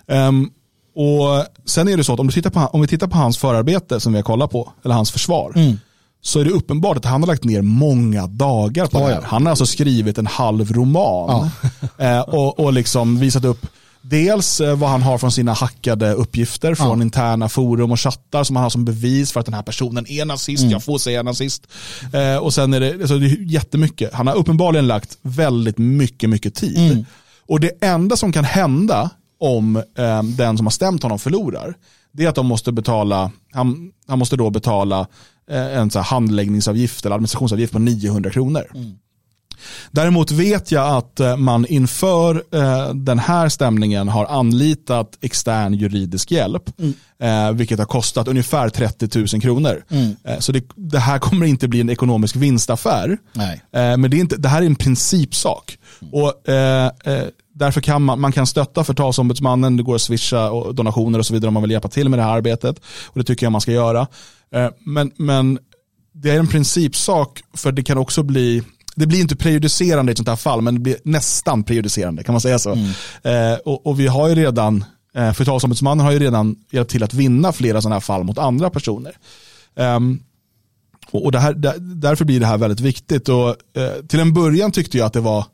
Ehm, 0.07 0.49
och 0.95 1.45
Sen 1.65 1.87
är 1.87 1.97
det 1.97 2.03
så 2.03 2.13
att 2.13 2.19
om, 2.19 2.27
du 2.27 2.33
tittar 2.33 2.49
på, 2.49 2.59
om 2.59 2.81
vi 2.81 2.87
tittar 2.87 3.07
på 3.07 3.17
hans 3.17 3.37
förarbete 3.37 3.99
som 3.99 4.13
vi 4.13 4.17
har 4.19 4.23
kollat 4.23 4.51
på, 4.51 4.71
eller 4.85 4.95
hans 4.95 5.11
försvar, 5.11 5.77
så 6.25 6.39
är 6.39 6.45
det 6.45 6.51
uppenbart 6.51 6.97
att 6.97 7.05
han 7.05 7.21
har 7.21 7.27
lagt 7.27 7.43
ner 7.43 7.61
många 7.61 8.27
dagar 8.27 8.87
på 8.87 8.99
Ja, 8.99 9.07
det 9.07 9.13
här. 9.13 9.21
ja. 9.21 9.27
Han 9.27 9.43
har 9.43 9.49
alltså 9.49 9.65
skrivit 9.65 10.17
en 10.17 10.27
halv 10.27 10.73
roman 10.73 11.49
eh, 11.97 12.19
och, 12.19 12.59
och 12.59 12.73
liksom 12.73 13.19
visat 13.19 13.45
upp 13.45 13.65
Dels 14.05 14.61
eh, 14.61 14.75
vad 14.75 14.89
han 14.89 15.01
har 15.01 15.17
från 15.17 15.31
sina 15.31 15.53
hackade 15.53 16.13
uppgifter 16.13 16.75
från 16.75 17.01
interna 17.01 17.49
forum 17.49 17.91
och 17.91 17.99
chattar 17.99 18.43
som 18.43 18.55
han 18.55 18.63
har 18.63 18.69
som 18.69 18.85
bevis 18.85 19.31
för 19.31 19.39
att 19.39 19.45
den 19.45 19.55
här 19.55 19.61
personen 19.61 20.05
är 20.09 20.25
nazist, 20.25 20.63
jag 20.63 20.83
får 20.83 20.97
säga 20.97 21.23
nazist. 21.23 21.67
Eh, 22.13 22.37
och 22.37 22.53
sen 22.53 22.73
är 22.73 22.79
det, 22.79 22.93
alltså 22.93 23.17
det 23.19 23.25
är 23.25 23.37
jättemycket. 23.51 24.13
Han 24.13 24.27
har 24.27 24.35
uppenbarligen 24.35 24.87
lagt 24.87 25.17
väldigt 25.21 25.77
mycket, 25.77 26.29
mycket 26.29 26.55
tid. 26.55 27.05
Och 27.47 27.59
det 27.59 27.71
enda 27.81 28.15
som 28.15 28.31
kan 28.31 28.43
hända 28.45 29.09
om 29.39 29.75
eh, 29.75 30.23
den 30.23 30.57
som 30.57 30.65
har 30.65 30.71
stämt 30.71 31.03
honom 31.03 31.19
förlorar, 31.19 31.73
det 32.11 32.25
är 32.25 32.29
att 32.29 32.35
de 32.35 32.45
måste 32.45 32.71
betala, 32.71 33.31
han, 33.53 33.91
han 34.07 34.19
måste 34.19 34.35
då 34.35 34.49
betala 34.49 35.07
en 35.51 35.91
så 35.91 35.99
handläggningsavgift 35.99 37.05
eller 37.05 37.15
administrationsavgift 37.15 37.73
på 37.73 37.79
900 37.79 38.29
kronor. 38.29 38.63
Däremot 39.91 40.31
vet 40.31 40.71
jag 40.71 40.97
att 40.97 41.19
eh, 41.19 41.37
man 41.37 41.65
inför 41.65 42.43
eh, 42.51 42.93
den 42.93 43.19
här 43.19 43.49
stämningen 43.49 44.07
har 44.07 44.25
anlitat 44.25 45.17
extern 45.21 45.73
juridisk 45.73 46.31
hjälp. 46.31 46.63
Eh, 47.19 47.51
vilket 47.51 47.79
har 47.79 47.85
kostat 47.85 48.27
ungefär 48.27 48.69
30 48.69 49.19
000 49.19 49.41
kronor. 49.41 49.83
Eh, 50.23 50.39
så 50.39 50.51
det, 50.51 50.63
det 50.75 50.99
här 50.99 51.19
kommer 51.19 51.45
inte 51.45 51.67
bli 51.67 51.81
en 51.81 51.89
ekonomisk 51.89 52.35
vinstaffär. 52.35 53.17
Nej. 53.33 53.61
Eh, 53.71 53.97
men 53.97 54.11
det, 54.11 54.17
är 54.17 54.19
inte, 54.19 54.37
det 54.37 54.49
här 54.49 54.61
är 54.61 54.65
en 54.65 54.75
principsak. 54.75 55.77
Och, 56.11 56.49
eh, 56.49 56.91
eh, 57.03 57.23
därför 57.53 57.81
kan 57.81 58.01
man, 58.01 58.21
man 58.21 58.31
kan 58.31 58.47
stötta 58.47 58.83
förtalsombudsmannen, 58.83 59.77
det 59.77 59.83
går 59.83 59.95
att 59.95 60.01
swisha 60.01 60.51
och 60.51 60.75
donationer 60.75 61.19
och 61.19 61.25
så 61.25 61.33
vidare 61.33 61.47
om 61.47 61.53
man 61.53 61.63
vill 61.63 61.71
hjälpa 61.71 61.87
till 61.87 62.09
med 62.09 62.19
det 62.19 62.23
här 62.23 62.31
arbetet. 62.31 62.79
Och 63.05 63.19
det 63.19 63.23
tycker 63.23 63.45
jag 63.45 63.51
man 63.51 63.61
ska 63.61 63.71
göra. 63.71 64.07
Eh, 64.51 64.69
men, 64.79 65.11
men 65.17 65.59
det 66.13 66.29
är 66.29 66.39
en 66.39 66.47
principsak 66.47 67.43
för 67.53 67.71
det 67.71 67.83
kan 67.83 67.97
också 67.97 68.23
bli 68.23 68.63
det 68.95 69.07
blir 69.07 69.21
inte 69.21 69.35
prejudicerande 69.35 70.09
i 70.09 70.11
ett 70.11 70.17
sånt 70.17 70.29
här 70.29 70.35
fall, 70.35 70.61
men 70.61 70.73
det 70.73 70.79
blir 70.79 70.97
nästan 71.03 71.63
prejudicerande, 71.63 72.23
kan 72.23 72.33
man 72.33 72.41
säga 72.41 72.59
så? 72.59 72.71
Eh, 73.23 73.53
och, 73.65 73.87
och 73.87 73.99
vi 73.99 74.07
har 74.07 74.29
ju 74.29 74.35
redan, 74.35 74.85
eh, 75.15 75.33
förtalsombudsmannen 75.33 76.05
har 76.05 76.13
ju 76.13 76.19
redan 76.19 76.55
hjälpt 76.71 76.91
till 76.91 77.03
att 77.03 77.13
vinna 77.13 77.51
flera 77.51 77.81
sådana 77.81 77.95
här 77.95 78.01
fall 78.01 78.23
mot 78.23 78.37
andra 78.37 78.69
personer. 78.69 79.17
Ehm, 79.75 80.19
och 81.11 81.25
och 81.25 81.31
det 81.31 81.39
här, 81.39 81.53
där, 81.53 81.73
därför 81.79 82.25
blir 82.25 82.39
det 82.39 82.45
här 82.45 82.57
väldigt 82.57 82.79
viktigt. 82.79 83.29
Och, 83.29 83.47
eh, 83.77 84.05
till 84.07 84.19
en 84.19 84.33
början 84.33 84.71
tyckte 84.71 84.97
jag 84.97 85.05
att 85.05 85.13
det 85.13 85.19
var, 85.19 85.45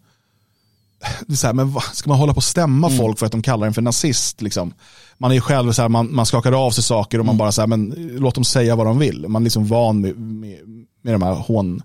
det 1.27 1.33
är 1.33 1.37
så 1.37 1.47
här, 1.47 1.53
men 1.53 1.73
ska 1.93 2.09
man 2.09 2.19
hålla 2.19 2.33
på 2.33 2.37
och 2.37 2.43
stämma 2.43 2.89
folk 2.89 3.19
för 3.19 3.25
att 3.25 3.31
de 3.31 3.41
kallar 3.41 3.67
en 3.67 3.73
för 3.73 3.81
nazist? 3.81 4.41
Liksom? 4.41 4.73
Man 5.17 5.31
är 5.31 5.35
ju 5.35 5.41
själv 5.41 5.71
så 5.71 5.81
här, 5.81 5.89
man, 5.89 6.15
man 6.15 6.25
skakar 6.25 6.51
av 6.65 6.71
sig 6.71 6.83
saker 6.83 7.19
och 7.19 7.25
man 7.25 7.37
bara 7.37 7.51
så 7.51 7.61
här, 7.61 7.67
men 7.67 7.95
låt 8.19 8.35
dem 8.35 8.43
säga 8.43 8.75
vad 8.75 8.85
de 8.85 8.99
vill. 8.99 9.27
Man 9.27 9.41
är 9.41 9.43
liksom 9.43 9.67
van 9.67 10.01
med, 10.01 10.17
med, 10.19 10.57
med 11.03 11.13
de 11.13 11.21
här 11.21 11.33
hån, 11.33 11.81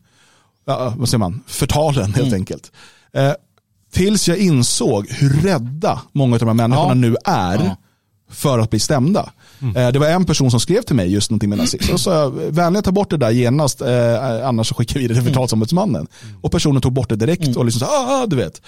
ja, 0.66 0.94
vad 0.96 1.08
säger 1.08 1.18
man, 1.18 1.42
förtalen 1.46 2.14
helt 2.14 2.34
enkelt. 2.34 2.72
Eh, 3.12 3.32
tills 3.92 4.28
jag 4.28 4.38
insåg 4.38 5.06
hur 5.10 5.30
rädda 5.42 6.00
många 6.12 6.34
av 6.34 6.38
de 6.38 6.48
här 6.48 6.54
människorna 6.54 6.88
Ja. 6.88 6.94
nu 6.94 7.16
är 7.24 7.76
för 8.30 8.58
att 8.58 8.70
bli 8.70 8.78
stämda. 8.78 9.32
Eh, 9.76 9.88
det 9.88 9.98
var 9.98 10.06
en 10.06 10.24
person 10.24 10.50
som 10.50 10.60
skrev 10.60 10.82
till 10.82 10.96
mig 10.96 11.12
just 11.12 11.30
någonting 11.30 11.48
med 11.50 11.58
nazism. 11.58 11.92
Och 11.92 12.00
så 12.00 12.28
vänligen 12.30 12.82
ta 12.82 12.92
bort 12.92 13.10
det 13.10 13.16
där 13.16 13.30
genast, 13.30 13.80
eh, 13.80 14.46
annars 14.48 14.68
så 14.68 14.74
skickar 14.74 15.00
vi 15.00 15.08
det 15.08 15.14
till 15.14 15.22
förtalsombudsmannen. 15.22 16.06
Och 16.42 16.52
personen 16.52 16.82
tog 16.82 16.92
bort 16.92 17.08
det 17.08 17.16
direkt 17.16 17.56
och 17.56 17.64
liksom 17.64 17.80
så, 17.80 17.86
ah, 17.86 18.22
ah, 18.22 18.26
du 18.26 18.36
vet. 18.36 18.62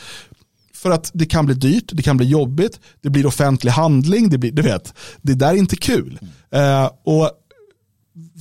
För 0.86 0.90
att 0.90 1.10
det 1.14 1.26
kan 1.26 1.46
bli 1.46 1.54
dyrt, 1.54 1.90
det 1.92 2.02
kan 2.02 2.16
bli 2.16 2.26
jobbigt, 2.26 2.80
det 3.02 3.10
blir 3.10 3.26
offentlig 3.26 3.70
handling, 3.70 4.28
det 4.28 4.38
blir, 4.38 4.52
du 4.52 4.62
vet, 4.62 4.94
det 5.22 5.34
där 5.34 5.48
är 5.48 5.56
inte 5.56 5.76
kul. 5.76 6.18
Eh, 6.50 6.90
och 7.04 7.30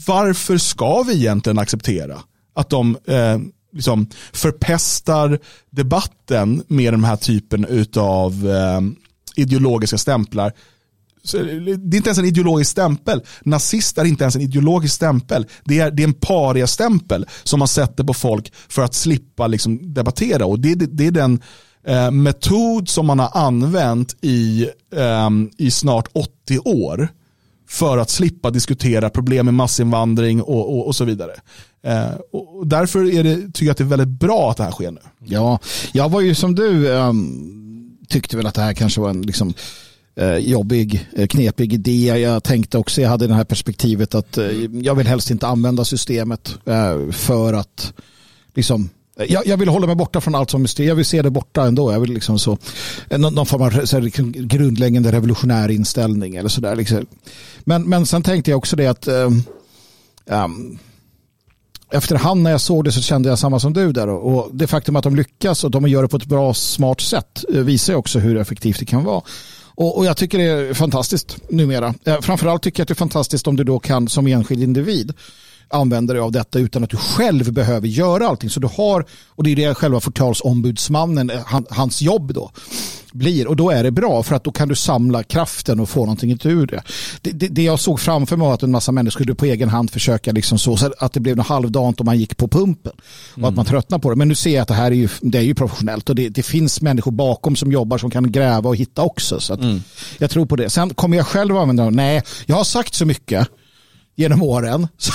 varför 0.07 0.57
ska 0.57 1.03
vi 1.03 1.13
egentligen 1.13 1.59
acceptera 1.59 2.19
att 2.55 2.69
de 2.69 2.97
eh, 3.07 3.39
liksom 3.73 4.07
förpestar 4.33 5.39
debatten 5.69 6.63
med 6.67 6.93
den 6.93 7.03
här 7.03 7.15
typen 7.15 7.85
av 7.95 8.49
eh, 8.49 8.81
ideologiska 9.35 9.97
stämplar? 9.97 10.53
Så 11.23 11.37
eh, 11.37 11.45
Det 11.77 11.95
är 11.95 11.97
inte 11.97 12.09
ens 12.09 12.17
en 12.17 12.25
ideologisk 12.25 12.71
stämpel. 12.71 13.21
Nazist 13.43 13.97
är 13.97 14.05
inte 14.05 14.23
ens 14.23 14.35
en 14.35 14.41
ideologisk 14.41 14.95
stämpel. 14.95 15.45
Det 15.63 15.79
är, 15.79 15.91
det 15.91 16.03
är 16.03 16.07
en 16.07 16.13
paria-stämpel 16.13 17.25
som 17.43 17.59
man 17.59 17.67
sätter 17.67 18.03
på 18.03 18.13
folk 18.13 18.53
för 18.67 18.81
att 18.81 18.93
slippa 18.93 19.47
liksom 19.47 19.93
debattera. 19.93 20.45
Och 20.45 20.59
det, 20.59 20.75
det, 20.75 20.85
det 20.85 21.07
är 21.07 21.11
den 21.11 21.41
eh, 21.87 22.11
metod 22.11 22.89
som 22.89 23.05
man 23.05 23.19
har 23.19 23.29
använt 23.33 24.15
i, 24.21 24.69
ehm, 24.95 25.49
i 25.57 25.71
snart 25.71 26.07
80 26.13 26.59
år 26.59 27.09
för 27.67 27.97
att 27.97 28.09
slippa 28.09 28.51
diskutera 28.51 29.09
problem 29.09 29.45
med 29.45 29.53
massinvandring 29.53 30.41
och, 30.41 30.77
och, 30.77 30.87
och 30.87 30.95
så 30.95 31.05
vidare. 31.05 31.31
Eh, 31.83 32.11
och 32.31 32.67
därför 32.67 33.13
är 33.13 33.23
det, 33.23 33.35
tycker 33.35 33.65
jag 33.65 33.71
att 33.71 33.77
det 33.77 33.83
är 33.83 33.97
väldigt 33.97 34.19
bra 34.19 34.51
att 34.51 34.57
det 34.57 34.63
här 34.63 34.71
sker 34.71 34.91
nu. 34.91 35.01
Ja, 35.19 35.59
jag 35.91 36.09
var 36.09 36.21
ju 36.21 36.35
som 36.35 36.55
du 36.55 36.87
um, 36.87 37.97
tyckte 38.07 38.37
väl 38.37 38.47
att 38.47 38.53
det 38.53 38.61
här 38.61 38.73
kanske 38.73 39.01
var 39.01 39.09
en 39.09 39.21
liksom, 39.21 39.53
eh, 40.15 40.37
jobbig, 40.37 41.07
eh, 41.15 41.27
knepig 41.27 41.73
idé. 41.73 42.17
Jag 42.19 42.43
tänkte 42.43 42.77
också, 42.77 43.01
jag 43.01 43.09
hade 43.09 43.27
det 43.27 43.33
här 43.33 43.43
perspektivet 43.43 44.15
att 44.15 44.37
eh, 44.37 44.51
jag 44.71 44.95
vill 44.95 45.07
helst 45.07 45.31
inte 45.31 45.47
använda 45.47 45.85
systemet 45.85 46.57
för 47.11 47.53
att 47.53 47.93
liksom 48.53 48.89
Eh, 49.19 49.31
jag, 49.31 49.47
jag 49.47 49.57
vill 49.57 49.69
hålla 49.69 49.87
mig 49.87 49.95
borta 49.95 50.21
från 50.21 50.35
allt 50.35 50.49
som 50.49 50.63
är. 50.63 50.81
Jag 50.81 50.95
vill 50.95 51.05
se 51.05 51.21
det 51.21 51.29
borta 51.29 51.65
ändå. 51.65 51.91
Jag 51.91 51.99
vill 51.99 52.13
liksom 52.13 52.39
så, 52.39 52.57
eh, 53.09 53.17
någon, 53.17 53.35
någon 53.35 53.45
form 53.45 53.61
av 53.61 53.85
så 53.85 53.95
här, 53.95 54.03
liksom, 54.03 54.31
grundläggande 54.31 55.11
revolutionär 55.11 55.69
inställning 55.71 56.35
eller 56.35 56.49
sådär. 56.49 56.75
Liksom. 56.75 57.05
Men, 57.59 57.89
men 57.89 58.05
sen 58.05 58.23
tänkte 58.23 58.51
jag 58.51 58.57
också 58.57 58.75
det 58.75 58.87
att 58.87 59.07
eh, 59.07 59.15
ehm, 59.15 59.43
um, 60.25 60.79
efterhand 61.91 62.43
när 62.43 62.51
jag 62.51 62.61
såg 62.61 62.83
det 62.83 62.91
så 62.91 63.01
kände 63.01 63.29
jag 63.29 63.39
samma 63.39 63.59
som 63.59 63.73
du 63.73 63.91
där. 63.91 64.07
Och 64.07 64.49
det 64.53 64.67
faktum 64.67 64.95
att 64.95 65.03
de 65.03 65.15
lyckas 65.15 65.63
och 65.63 65.71
de 65.71 65.87
gör 65.87 66.01
det 66.01 66.07
på 66.07 66.17
ett 66.17 66.25
bra, 66.25 66.53
smart 66.53 67.01
sätt 67.01 67.45
visar 67.49 67.93
också 67.93 68.19
hur 68.19 68.37
effektivt 68.37 68.79
det 68.79 68.85
kan 68.85 69.03
vara. 69.03 69.21
Och, 69.77 69.97
och 69.97 70.05
jag 70.05 70.17
tycker 70.17 70.37
det 70.37 70.43
är 70.43 70.73
fantastiskt 70.73 71.37
numera. 71.49 71.93
Framförallt 72.21 72.63
tycker 72.63 72.79
jag 72.79 72.83
att 72.83 72.87
det 72.87 72.93
är 72.93 72.95
fantastiskt 72.95 73.47
om 73.47 73.55
du 73.55 73.63
då 73.63 73.79
kan 73.79 74.07
som 74.07 74.27
enskild 74.27 74.63
individ 74.63 75.13
använda 75.67 76.13
dig 76.13 76.21
av 76.21 76.31
detta 76.31 76.59
utan 76.59 76.83
att 76.83 76.89
du 76.89 76.97
själv 76.97 77.53
behöver 77.53 77.87
göra 77.87 78.27
allting. 78.27 78.49
Så 78.49 78.59
du 78.59 78.67
har, 78.67 79.05
och 79.29 79.43
det 79.43 79.51
är 79.51 79.55
det 79.55 79.75
själva 79.75 79.99
förtalsombudsmannen, 79.99 81.29
eh, 81.29 81.39
han, 81.45 81.65
hans 81.69 82.01
jobb 82.01 82.33
då 82.33 82.51
blir. 83.15 83.47
Och 83.47 83.55
då 83.55 83.69
är 83.69 83.83
det 83.83 83.91
bra 83.91 84.23
för 84.23 84.35
att 84.35 84.43
då 84.43 84.51
kan 84.51 84.67
du 84.67 84.75
samla 84.75 85.23
kraften 85.23 85.79
och 85.79 85.89
få 85.89 85.99
någonting 85.99 86.31
ut 86.31 86.45
ur 86.45 86.67
det. 86.67 86.83
Det, 87.21 87.31
det, 87.31 87.47
det 87.47 87.63
jag 87.63 87.79
såg 87.79 87.99
framför 87.99 88.37
mig 88.37 88.47
var 88.47 88.53
att 88.53 88.63
en 88.63 88.71
massa 88.71 88.91
människor 88.91 89.11
skulle 89.11 89.35
på 89.35 89.45
egen 89.45 89.69
hand 89.69 89.91
försöka 89.91 90.31
liksom 90.31 90.59
så, 90.59 90.77
så 90.77 90.93
att 90.99 91.13
det 91.13 91.19
blev 91.19 91.35
något 91.35 91.47
halvdant 91.47 91.99
om 91.99 92.05
man 92.05 92.19
gick 92.19 92.37
på 92.37 92.47
pumpen. 92.47 92.93
Och 93.41 93.47
att 93.47 93.55
man 93.55 93.65
tröttnar 93.65 93.99
på 93.99 94.09
det. 94.09 94.15
Men 94.15 94.27
nu 94.27 94.35
ser 94.35 94.53
jag 94.53 94.61
att 94.61 94.67
det 94.67 94.73
här 94.73 94.91
är 94.91 94.95
ju, 94.95 95.09
det 95.21 95.37
är 95.37 95.41
ju 95.41 95.55
professionellt 95.55 96.09
och 96.09 96.15
det, 96.15 96.29
det 96.29 96.43
finns 96.43 96.81
människor 96.81 97.11
bakom 97.11 97.55
som 97.55 97.71
jobbar 97.71 97.97
som 97.97 98.11
kan 98.11 98.31
gräva 98.31 98.69
och 98.69 98.75
hitta 98.75 99.01
också. 99.01 99.39
Så 99.39 99.53
att 99.53 99.59
jag 100.17 100.29
tror 100.29 100.45
på 100.45 100.55
det. 100.55 100.69
Sen 100.69 100.93
kommer 100.93 101.17
jag 101.17 101.27
själv 101.27 101.55
att 101.55 101.61
använda 101.61 101.85
det. 101.85 101.91
Nej, 101.91 102.23
jag 102.45 102.55
har 102.55 102.63
sagt 102.63 102.93
så 102.93 103.05
mycket 103.05 103.47
genom 104.15 104.41
åren. 104.41 104.87
Så, 104.97 105.11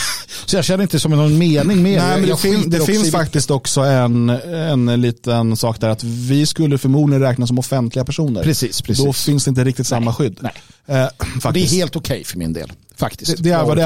så 0.47 0.57
jag 0.57 0.64
känner 0.64 0.82
inte 0.82 1.01
som 1.01 1.11
någon 1.11 1.38
mening 1.38 1.82
med 1.82 1.99
Nej, 2.03 2.20
men 2.20 2.28
det, 2.28 2.36
fin, 2.36 2.70
det 2.70 2.80
finns 2.86 3.09
i- 3.09 3.11
faktiskt 3.11 3.51
också 3.51 3.80
en, 3.80 4.30
en 4.30 5.01
liten 5.01 5.57
sak 5.57 5.80
där 5.80 5.88
att 5.88 6.05
vi 6.05 6.47
skulle 6.47 6.78
förmodligen 6.78 7.22
räknas 7.22 7.49
som 7.49 7.59
offentliga 7.59 8.05
personer. 8.05 8.43
Precis, 8.43 8.82
precis. 8.82 9.05
Då 9.05 9.12
finns 9.12 9.45
det 9.45 9.49
inte 9.49 9.64
riktigt 9.64 9.86
samma 9.86 10.14
skydd. 10.14 10.36
nej. 10.41 10.53
Eh, 10.86 11.09
Det 11.53 11.61
är 11.61 11.66
helt 11.66 11.97
okej 11.97 12.24
för 12.24 12.38
min 12.38 12.53
del. 12.53 12.72
Faktiskt. 13.01 13.36
Det, 13.36 13.42
det 13.42 13.51
är 13.51 13.64
vad 13.64 13.76
det 13.76 13.82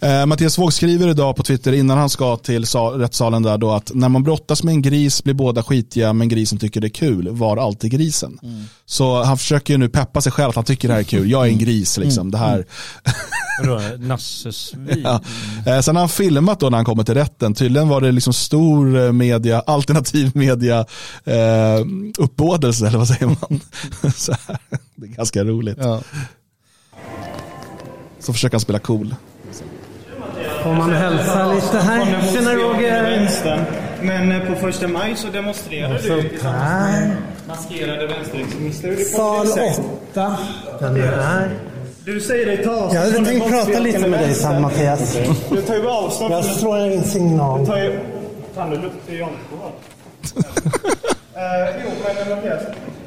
är. 0.00 0.20
Eh, 0.20 0.26
Mattias 0.26 0.58
Våg 0.58 0.72
skriver 0.72 1.08
idag 1.08 1.36
på 1.36 1.42
Twitter 1.42 1.72
innan 1.72 1.98
han 1.98 2.10
ska 2.10 2.36
till 2.36 2.66
sa- 2.66 2.90
rättssalen 2.98 3.42
där 3.42 3.58
då 3.58 3.72
att 3.72 3.90
när 3.94 4.08
man 4.08 4.22
brottas 4.22 4.62
med 4.62 4.72
en 4.72 4.82
gris 4.82 5.24
blir 5.24 5.34
båda 5.34 5.62
skitiga 5.62 6.12
men 6.12 6.28
grisen 6.28 6.58
tycker 6.58 6.80
det 6.80 6.86
är 6.86 6.88
kul. 6.88 7.28
Var 7.30 7.56
alltid 7.56 7.90
grisen. 7.90 8.38
Mm. 8.42 8.64
Så 8.86 9.22
han 9.22 9.38
försöker 9.38 9.74
ju 9.74 9.78
nu 9.78 9.88
peppa 9.88 10.20
sig 10.20 10.32
själv 10.32 10.48
att 10.48 10.54
han 10.56 10.64
tycker 10.64 10.88
det 10.88 10.94
här 10.94 11.00
är 11.00 11.04
kul. 11.04 11.30
Jag 11.30 11.46
är 11.46 11.50
en 11.50 11.58
gris 11.58 11.96
Mm. 11.96 12.08
liksom. 12.08 12.30
Det 12.30 12.38
här. 12.38 12.64
Vadå, 13.62 13.80
Nasses 13.98 14.56
svin? 14.56 15.00
Ja. 15.04 15.20
Eh, 15.66 15.80
Sen 15.80 15.96
har 15.96 16.02
han 16.02 16.08
filmat 16.08 16.60
då 16.60 16.68
när 16.70 16.78
han 16.78 16.84
kommer 16.84 17.04
till 17.04 17.14
rätten. 17.14 17.54
Tydligen 17.54 17.88
var 17.88 18.00
det 18.00 18.12
liksom 18.12 18.32
stor 18.32 18.98
eh, 19.06 19.12
media, 19.12 19.60
alternativ 19.60 20.30
media 20.34 20.84
eh, 21.24 21.80
uppbådelse 22.18 22.86
eller 22.86 22.98
vad 22.98 23.08
säger 23.08 23.26
man? 23.26 23.60
Så 24.16 24.32
här. 24.48 24.58
Det 24.96 25.06
är 25.06 25.10
ganska 25.10 25.44
roligt. 25.44 25.78
Ja. 25.80 26.00
Så 28.22 28.32
försöker 28.32 28.54
han 28.54 28.60
spela 28.60 28.78
cool. 28.78 29.14
Får 30.62 30.72
man 30.72 30.90
hälsa 30.92 31.52
lite 31.52 31.78
här? 31.78 32.32
Tjena 32.32 32.54
Roger! 32.54 33.28
Men 34.02 34.32
eh, 34.32 34.48
på 34.48 34.54
första 34.54 34.88
maj 34.88 35.16
så 35.16 35.28
demonstrerade 35.28 35.94
du 35.94 36.08
Sånt 36.08 36.28
tillsammans 36.30 36.62
här. 36.62 37.00
med 37.00 37.16
maskerade 37.48 38.06
vänsterextremister. 38.06 38.96
Sal 38.96 39.46
kommer 39.46 39.66
det 39.66 39.72
sig? 39.74 39.84
8. 40.12 40.36
Den 40.80 40.96
här. 40.96 41.50
Du 42.04 42.20
säger 42.20 42.46
dig 42.46 42.64
ta 42.64 42.70
avstånd 42.70 42.94
Jag 42.94 43.00
hade 43.12 43.24
tänkt 43.24 43.48
prata 43.48 43.78
lite 43.80 44.08
med 44.08 44.20
dig 44.20 44.34
sen 44.34 44.62
Mattias. 44.62 45.18
Du 45.50 45.62
tar 45.62 45.74
ju 45.74 45.88
avstånd 45.88 46.34
Jag 46.34 46.44
slår 46.44 46.78
en 46.78 47.04
signal. 47.04 47.66
tar 47.66 47.76
ju... 47.78 47.98
Fan, 48.54 48.70
du 48.70 48.76
luktar 48.76 49.12
ju 49.12 49.22
alkohol. 49.22 49.72
Eh, 51.34 51.82
jo, 51.84 51.90
men 52.26 52.36
Mattias. 52.36 52.62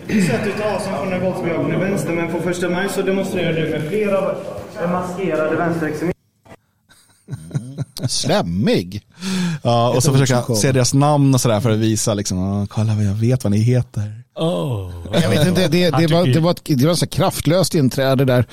Du 0.08 0.22
säger 0.22 0.40
att 0.40 0.46
du 0.46 0.52
tar 0.52 0.76
avstånd 0.76 0.96
från 0.98 1.10
den 1.10 1.22
våldsbejakande 1.22 1.78
vänstern, 1.78 2.16
men 2.16 2.32
på 2.32 2.40
första 2.40 2.70
maj 2.70 2.90
så 2.90 3.02
demonstrerade 3.02 3.62
du 3.62 3.70
med 3.70 3.88
flera 3.90 4.36
eh, 4.82 4.92
maskerade 4.92 5.56
vänsterextremister. 5.56 6.16
Slemmig. 8.08 9.02
Ja, 9.64 9.90
och 9.90 10.04
så 10.04 10.26
kom. 10.46 10.56
se 10.56 10.72
deras 10.72 10.94
namn 10.94 11.34
och 11.34 11.42
sådär 11.42 11.62
för 11.62 11.70
att 11.70 11.78
visa 11.78 12.14
liksom, 12.14 12.40
"Ah, 12.40 12.68
kolla 12.70 12.96
vad 12.96 13.04
jag 13.06 13.14
vet 13.14 13.44
vad 13.44 13.52
ni 13.52 13.58
heter. 13.58 14.24
Oh. 14.36 14.92
Jag 15.14 15.30
vet 15.30 15.48
inte, 15.48 15.68
det, 15.68 15.90
det, 15.90 16.08
var, 16.08 16.26
det 16.34 16.40
var 16.40 16.52
ett 16.52 16.62
det 16.66 16.86
var 16.86 16.94
ett 16.94 17.00
så 17.00 17.08
kraftlöst 17.08 17.76
inträde 17.76 18.26
där. 18.26 18.46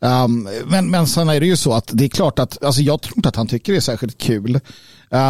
Um, 0.00 0.48
men, 0.66 0.90
men 0.90 1.06
sen 1.06 1.28
är 1.28 1.40
det 1.40 1.46
ju 1.46 1.56
så 1.56 1.72
att 1.72 1.90
det 1.92 2.04
är 2.04 2.08
klart 2.08 2.38
att, 2.38 2.64
alltså 2.64 2.80
jag 2.82 3.02
tror 3.02 3.18
inte 3.18 3.28
att 3.28 3.36
han 3.36 3.46
tycker 3.46 3.72
det 3.72 3.78
är 3.78 3.80
särskilt 3.80 4.18
kul. 4.18 4.54
Uh, 4.54 5.20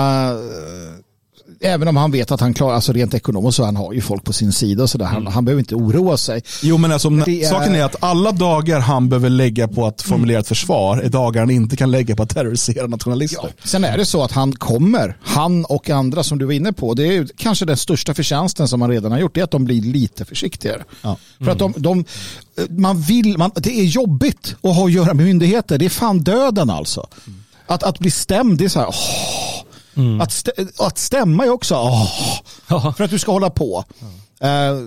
även 1.61 1.89
om 1.89 1.97
han 1.97 2.11
vet 2.11 2.31
att 2.31 2.41
han 2.41 2.55
klarar, 2.55 2.75
alltså 2.75 2.93
rent 2.93 3.15
ekonomiskt 3.15 3.57
så 3.57 3.65
han 3.65 3.77
har 3.77 3.93
ju 3.93 4.01
folk 4.01 4.25
på 4.25 4.33
sin 4.33 4.53
sida 4.53 4.83
och 4.83 4.91
sådär. 4.91 5.05
Han, 5.07 5.27
han 5.27 5.45
behöver 5.45 5.61
inte 5.61 5.75
oroa 5.75 6.17
sig. 6.17 6.43
Jo 6.63 6.79
men 6.79 6.93
alltså, 6.93 7.09
är- 7.09 7.49
saken 7.49 7.75
är 7.75 7.85
att 7.85 7.97
alla 8.01 8.33
dagar 8.33 8.81
han 8.81 9.09
behöver 9.09 9.31
lägga 9.31 9.69
på 9.69 9.87
att 9.87 10.03
formulera 10.03 10.41
ett 10.41 10.49
försvar 10.49 10.99
är 10.99 11.09
dagar 11.09 11.41
han 11.41 11.51
inte 11.51 11.77
kan 11.77 11.91
lägga 11.91 12.17
på 12.17 12.23
att 12.23 12.29
terrorisera 12.31 12.87
nationalister. 12.87 13.53
Sen 13.65 13.85
är 13.85 13.99
det 13.99 14.05
så 14.05 14.23
att 14.23 14.33
han 14.33 14.53
kommer, 14.53 15.17
han 15.23 15.65
och 15.65 15.91
andra 15.91 16.23
som 16.23 16.39
du 16.39 16.45
var 16.45 16.53
inne 16.53 16.73
på, 16.73 16.95
det 16.95 17.17
är 17.17 17.29
kanske 17.37 17.65
den 17.65 17.77
största 17.77 18.15
förtjänsten 18.15 18.69
som 18.69 18.81
han 18.81 18.91
redan 18.91 19.13
har 19.13 19.19
gjort, 19.19 19.35
det 19.35 19.41
är 19.41 19.45
att 19.45 19.51
de 19.51 19.65
blir 19.65 19.83
lite 19.83 20.25
försiktigare. 20.25 20.85
Ja. 21.03 21.17
För 21.39 21.51
att 21.51 21.59
de, 21.59 21.73
de, 21.77 22.05
man 22.69 23.01
vill, 23.01 23.39
man, 23.39 23.51
det 23.55 23.81
är 23.81 23.85
jobbigt 23.85 24.55
att 24.63 24.77
ha 24.77 24.85
att 24.85 24.93
göra 24.93 25.15
med 25.15 25.25
myndigheter, 25.27 25.79
det 25.79 25.85
är 25.85 25.89
fan 25.91 26.19
döden 26.21 26.71
alltså. 26.71 27.07
Att, 27.67 27.83
att 27.83 27.99
bli 27.99 28.11
stämd, 28.11 28.59
det 28.59 28.65
är 28.65 28.69
så 28.69 28.79
här, 28.79 28.89
åh. 28.89 28.95
Att, 30.21 30.33
stä, 30.33 30.53
att 30.79 30.99
stämma 30.99 31.45
är 31.45 31.51
också, 31.51 31.75
åh. 31.75 32.95
för 32.97 33.05
att 33.05 33.11
du 33.11 33.19
ska 33.19 33.33
hålla 33.33 33.51
på. 33.51 33.85
Eh, 34.41 34.79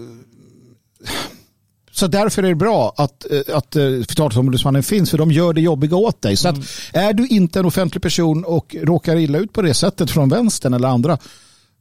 så 1.91 2.07
därför 2.07 2.43
är 2.43 2.47
det 2.47 2.55
bra 2.55 2.93
att, 2.97 3.31
eh, 3.31 3.57
att 3.57 3.75
eh, 3.75 3.83
förtalsombudsmannen 3.83 4.83
finns, 4.83 5.09
för 5.09 5.17
de 5.17 5.31
gör 5.31 5.53
det 5.53 5.61
jobbiga 5.61 5.95
åt 5.95 6.21
dig. 6.21 6.37
Så 6.37 6.49
att 6.49 6.55
är 6.93 7.13
du 7.13 7.27
inte 7.27 7.59
en 7.59 7.65
offentlig 7.65 8.01
person 8.01 8.43
och 8.43 8.75
råkar 8.81 9.15
illa 9.15 9.37
ut 9.39 9.53
på 9.53 9.61
det 9.61 9.73
sättet 9.73 10.11
från 10.11 10.29
vänstern 10.29 10.73
eller 10.73 10.87
andra, 10.87 11.17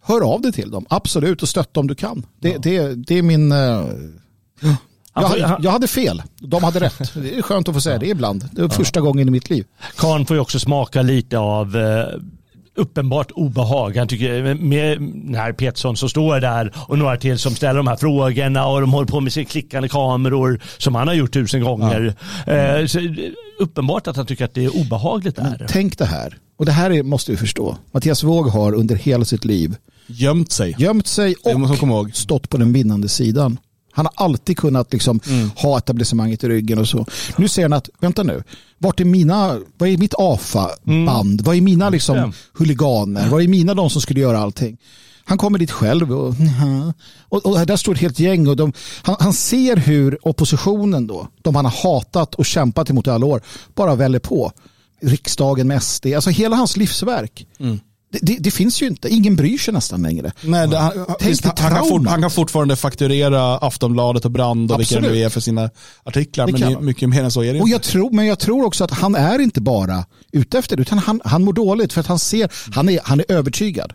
hör 0.02 0.20
av 0.20 0.40
dig 0.40 0.52
till 0.52 0.70
dem. 0.70 0.86
Absolut, 0.90 1.42
och 1.42 1.48
stötta 1.48 1.80
om 1.80 1.86
du 1.86 1.94
kan. 1.94 2.26
Det, 2.40 2.56
det, 2.58 2.94
det 2.94 3.18
är 3.18 3.22
min... 3.22 3.52
eh, 3.52 3.86
jag, 5.14 5.22
hade, 5.22 5.56
jag 5.60 5.70
hade 5.70 5.88
fel, 5.88 6.22
de 6.38 6.64
hade 6.64 6.80
rätt. 6.80 7.14
Det 7.14 7.38
är 7.38 7.42
skönt 7.42 7.68
att 7.68 7.74
få 7.74 7.80
säga 7.80 7.98
det 7.98 8.06
ibland. 8.06 8.48
Det 8.52 8.62
var 8.62 8.68
första 8.68 9.00
gången 9.00 9.28
i 9.28 9.30
mitt 9.30 9.50
liv. 9.50 9.64
Karn 9.96 10.26
får 10.26 10.36
ju 10.36 10.40
också 10.40 10.58
smaka 10.58 11.02
lite 11.02 11.38
av 11.38 11.76
uppenbart 12.76 13.30
obehag. 13.30 13.96
Han 13.96 14.08
tycker 14.08 14.54
med 14.54 15.00
när 15.14 15.52
Petersson 15.52 15.96
som 15.96 16.08
står 16.08 16.40
där 16.40 16.72
och 16.88 16.98
några 16.98 17.16
till 17.16 17.38
som 17.38 17.54
ställer 17.54 17.76
de 17.76 17.86
här 17.86 17.96
frågorna 17.96 18.66
och 18.66 18.80
de 18.80 18.92
håller 18.92 19.06
på 19.06 19.20
med 19.20 19.32
sina 19.32 19.44
klickande 19.44 19.88
kameror 19.88 20.60
som 20.78 20.94
han 20.94 21.08
har 21.08 21.14
gjort 21.14 21.32
tusen 21.32 21.62
gånger. 21.62 22.14
Eh, 22.46 22.86
så, 22.86 22.98
eh, 22.98 23.06
uppenbart 23.58 24.06
att 24.06 24.16
han 24.16 24.26
tycker 24.26 24.44
att 24.44 24.54
det 24.54 24.64
är 24.64 24.76
obehagligt 24.76 25.36
där. 25.36 25.66
Tänk 25.68 25.98
det 25.98 26.04
här, 26.04 26.38
och 26.58 26.66
det 26.66 26.72
här 26.72 26.90
är, 26.90 27.02
måste 27.02 27.30
vi 27.30 27.36
förstå. 27.36 27.76
Mattias 27.92 28.22
Våg 28.22 28.46
har 28.48 28.72
under 28.72 28.96
hela 28.96 29.24
sitt 29.24 29.44
liv 29.44 29.76
Gömt 30.06 30.52
sig. 30.52 30.74
gömt 30.78 31.06
sig 31.06 31.34
och 31.42 32.16
stått 32.16 32.48
på 32.48 32.56
den 32.56 32.72
vinnande 32.72 33.08
sidan. 33.08 33.58
Han 34.00 34.06
har 34.14 34.24
alltid 34.24 34.56
kunnat 34.58 34.92
liksom 34.92 35.20
Mm. 35.28 35.50
ha 35.56 35.78
etablissemanget 35.78 36.44
i 36.44 36.48
ryggen 36.48 36.78
och 36.78 36.88
så. 36.88 37.06
Nu 37.36 37.48
ser 37.48 37.62
han 37.62 37.72
att, 37.72 37.88
vänta 38.00 38.22
nu, 38.22 38.42
vart 38.78 39.00
är 39.00 39.04
mina, 39.04 39.58
vad 39.78 39.88
är 39.88 39.98
mitt 39.98 40.14
AFA-band? 40.18 41.40
Vad 41.40 41.56
är 41.56 41.60
mina 41.60 41.90
liksom 41.90 42.16
Mm. 42.18 42.32
huliganer? 42.58 43.28
Vad 43.28 43.42
är 43.42 43.48
mina 43.48 43.74
de 43.74 43.90
som 43.90 44.02
skulle 44.02 44.20
göra 44.20 44.38
allting? 44.38 44.76
Han 45.24 45.38
kommer 45.38 45.58
dit 45.58 45.70
själv 45.70 46.12
och, 46.12 46.34
och, 47.28 47.46
och 47.46 47.66
där 47.66 47.76
står 47.76 47.94
ett 47.94 48.00
helt 48.00 48.18
gäng 48.18 48.48
och 48.48 48.56
de, 48.56 48.72
han, 49.02 49.16
han 49.20 49.32
ser 49.32 49.76
hur 49.76 50.18
oppositionen 50.28 51.06
då, 51.06 51.28
de 51.42 51.54
han 51.56 51.64
har 51.64 51.72
hatat 51.82 52.34
och 52.34 52.46
kämpat 52.46 52.90
emot 52.90 53.06
i 53.06 53.10
alla 53.10 53.26
år, 53.26 53.40
bara 53.74 53.94
väller 53.94 54.18
på. 54.18 54.52
Riksdagen 55.02 55.68
med 55.68 55.82
SD, 55.82 56.06
alltså 56.06 56.30
hela 56.30 56.56
hans 56.56 56.76
livsverk. 56.76 57.46
Mm. 57.60 57.80
Det, 58.12 58.36
det, 58.40 58.50
finns 58.50 58.82
ju 58.82 58.86
inte, 58.86 59.08
ingen 59.08 59.36
bryr 59.36 59.58
sig 59.58 59.74
nästan 59.74 60.02
längre. 60.02 60.32
Nej, 60.42 60.68
det, 60.68 60.76
han, 60.78 60.92
Tänk 61.20 61.42
dig 61.42 61.52
han, 61.58 61.74
kan 61.74 61.88
fort, 61.88 62.06
han 62.08 62.20
kan 62.20 62.30
fortfarande 62.30 62.76
fakturera 62.76 63.56
Aftonbladet 63.58 64.24
och 64.24 64.30
Brand 64.30 64.72
och 64.72 64.80
vilka 64.80 65.00
det 65.00 65.08
nu 65.10 65.18
är 65.18 65.28
för 65.28 65.40
sina 65.40 65.70
artiklar. 66.04 66.46
Det 66.46 66.52
men 66.52 66.62
han. 66.62 66.84
mycket 66.84 67.08
mer 67.08 67.24
än 67.24 67.30
så 67.30 67.42
är 67.42 67.52
det 67.52 67.60
Och 67.60 67.68
inte. 67.68 67.70
jag 67.72 67.82
tror, 67.82 68.10
men 68.10 68.26
jag 68.26 68.38
tror 68.38 68.64
också 68.64 68.84
att 68.84 68.90
han 68.90 69.14
är 69.14 69.38
inte 69.38 69.60
bara 69.60 70.04
ute 70.32 70.58
efter 70.58 70.76
det, 70.76 70.82
utan 70.82 70.98
han, 70.98 71.20
han 71.24 71.44
mår 71.44 71.52
dåligt 71.52 71.92
för 71.92 72.00
att 72.00 72.06
han 72.06 72.18
ser, 72.18 72.50
han 72.74 72.88
är, 72.88 73.00
han 73.04 73.20
är 73.20 73.32
övertygad. 73.32 73.92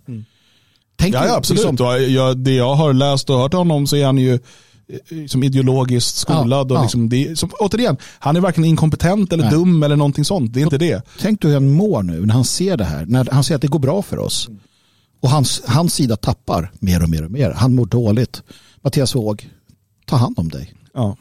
Tänk 0.97 1.15
Ja, 1.15 1.25
ja 1.27 1.35
absolut. 1.35 1.63
liksom- 1.63 2.13
jag, 2.13 2.37
det 2.37 2.51
jag 2.53 2.75
har 2.75 2.93
läst 2.93 3.29
och 3.29 3.37
hört 3.37 3.53
honom 3.53 3.87
så 3.87 3.95
är 3.95 4.05
han 4.05 4.17
ju 4.17 4.39
eh, 4.87 5.27
som 5.27 5.43
ideologiskt 5.43 6.15
skolad. 6.17 6.71
Ja, 6.71 6.75
och 6.75 6.79
ja. 6.79 6.81
liksom 6.81 7.09
det, 7.09 7.39
som, 7.39 7.49
återigen, 7.59 7.97
han 8.19 8.35
är 8.35 8.39
varken 8.39 8.65
inkompetent 8.65 9.33
eller 9.33 9.43
Nej. 9.43 9.53
dum 9.53 9.83
eller 9.83 9.95
någonting 9.95 10.25
sånt. 10.25 10.53
Det 10.53 10.59
är 10.59 10.63
inte 10.63 10.77
det. 10.77 11.01
Tänk 11.19 11.41
dig 11.41 11.51
hur 11.51 11.55
han 11.55 11.69
mår 11.71 12.03
nu 12.03 12.25
när 12.25 12.33
han 12.33 12.45
ser 12.45 12.77
det 12.77 12.85
här, 12.85 13.05
när 13.05 13.27
han 13.31 13.43
ser 13.43 13.55
att 13.55 13.61
det 13.61 13.67
går 13.67 13.79
bra 13.79 14.01
för 14.01 14.19
oss. 14.19 14.49
Och 15.21 15.29
hans, 15.29 15.61
hans 15.67 15.93
sida 15.93 16.15
tappar 16.15 16.71
mer 16.79 17.03
och 17.03 17.09
mer 17.09 17.25
och 17.25 17.31
mer. 17.31 17.51
Han 17.51 17.75
mår 17.75 17.85
dåligt. 17.85 18.43
Mattias 18.81 19.15
Våg, 19.15 19.49
ta 20.05 20.15
hand 20.15 20.39
om 20.39 20.49
dig. 20.49 20.73
Ja. 20.93 21.17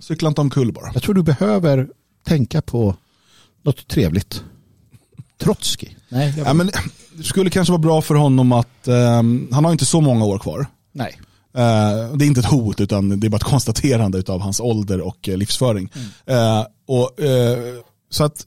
Cykla 0.00 0.28
inte 0.28 0.40
omkull 0.40 0.72
bara. 0.72 0.90
Jag 0.94 1.02
tror 1.02 1.14
du 1.14 1.22
behöver 1.22 1.88
tänka 2.26 2.62
på 2.62 2.96
något 3.62 3.88
trevligt. 3.88 4.42
Trotskij. 5.38 5.96
Nej, 6.08 6.34
Ja, 6.44 6.54
men 6.54 6.70
det 7.12 7.22
skulle 7.22 7.50
kanske 7.50 7.72
vara 7.72 7.82
bra 7.82 8.02
för 8.02 8.14
honom 8.14 8.52
att, 8.52 8.88
ehm, 8.88 9.48
han 9.52 9.64
har 9.64 9.72
inte 9.72 9.84
så 9.84 10.00
många 10.00 10.24
år 10.24 10.38
kvar. 10.38 10.66
nej. 10.92 11.20
Eh, 11.58 12.16
det 12.16 12.24
är 12.24 12.26
inte 12.26 12.40
ett 12.40 12.46
hot 12.46 12.80
utan 12.80 13.20
det 13.20 13.26
är 13.26 13.28
bara 13.28 13.36
ett 13.36 13.42
konstaterande 13.42 14.22
av 14.28 14.40
hans 14.40 14.60
ålder 14.60 15.00
och 15.00 15.28
eh, 15.28 15.36
livsföring. 15.36 15.90
Eh, 16.26 16.64
och, 16.86 17.10
så 18.10 18.24
att, 18.24 18.46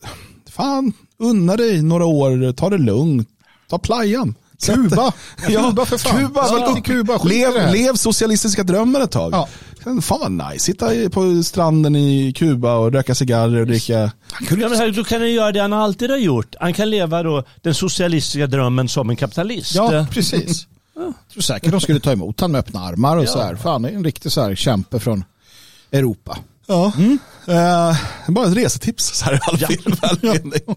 fan, 0.50 0.94
unna 1.20 1.56
dig 1.56 1.82
några 1.82 2.06
år, 2.06 2.54
ta 2.54 2.70
det 2.70 2.78
lugnt, 2.78 3.30
ta 3.70 3.78
playan. 3.78 4.36
Kuba. 4.66 5.14
Ja, 5.50 5.70
Kuba 5.70 5.86
för 5.86 5.98
fan. 5.98 6.18
Kuba, 6.18 6.48
ja. 6.48 6.82
Kuba, 6.84 7.24
lev, 7.24 7.72
lev 7.74 7.94
socialistiska 7.96 8.64
drömmar 8.64 9.02
ett 9.02 9.12
tag. 9.12 9.34
Ja. 9.34 9.48
Fan 10.02 10.20
vad 10.20 10.32
nice, 10.32 10.66
sitta 10.66 11.10
på 11.10 11.44
stranden 11.44 11.96
i 11.96 12.34
Kuba 12.34 12.76
och 12.76 12.92
röka 12.92 13.16
cigarrer 13.16 13.62
och 13.62 13.68
dricka. 13.68 13.94
Ja, 13.94 14.12
men 14.50 14.76
här, 14.76 14.92
då 14.92 15.04
kan 15.04 15.22
han 15.22 15.32
göra 15.32 15.52
det 15.52 15.62
han 15.62 15.74
alltid 15.74 16.10
har 16.10 16.18
gjort. 16.18 16.56
Han 16.60 16.74
kan 16.74 16.90
leva 16.90 17.24
då 17.24 17.44
den 17.62 17.74
socialistiska 17.76 18.48
drömmen 18.48 18.90
som 18.90 19.10
en 19.10 19.16
kapitalist. 19.16 19.76
Ja, 19.76 20.08
precis. 20.12 20.68
Jag 20.96 21.14
tror 21.34 21.42
säkert 21.42 21.72
de 21.72 21.82
skulle 21.82 22.00
ta 22.00 22.12
emot 22.12 22.40
honom 22.40 22.52
med 22.52 22.60
öppna 22.60 22.80
armar 22.80 23.18
och 23.18 23.30
så 23.30 23.42
här. 23.42 23.56
Fan, 23.56 23.82
det 23.82 23.90
är 23.90 23.96
en 23.96 24.04
riktig 24.04 24.32
så 24.32 24.42
här 24.42 24.56
kämpe 24.56 25.00
från 25.00 25.24
Europa. 25.92 26.38
Ja. 26.68 26.92
Eh, 27.48 27.98
bara 28.28 28.48
ett 28.48 28.58
resetips 28.58 29.06
så 29.14 29.26
här 29.26 29.34
i 29.34 29.40
all 29.46 30.18
välmening. 30.22 30.62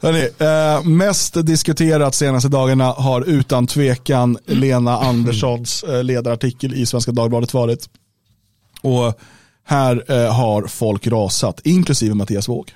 Hörrni, 0.00 0.28
eh, 0.38 0.84
mest 0.84 1.46
diskuterat 1.46 2.14
senaste 2.14 2.48
dagarna 2.48 2.84
har 2.84 3.22
utan 3.22 3.66
tvekan 3.66 4.38
Lena 4.46 4.98
Anderssons 4.98 5.82
eh, 5.82 6.04
ledarartikel 6.04 6.74
i 6.74 6.86
Svenska 6.86 7.12
Dagbladet 7.12 7.54
varit. 7.54 7.88
Och 8.82 9.20
här 9.64 10.04
eh, 10.08 10.34
har 10.34 10.66
folk 10.66 11.06
rasat, 11.06 11.60
inklusive 11.64 12.14
Mattias 12.14 12.48
Våg. 12.48 12.72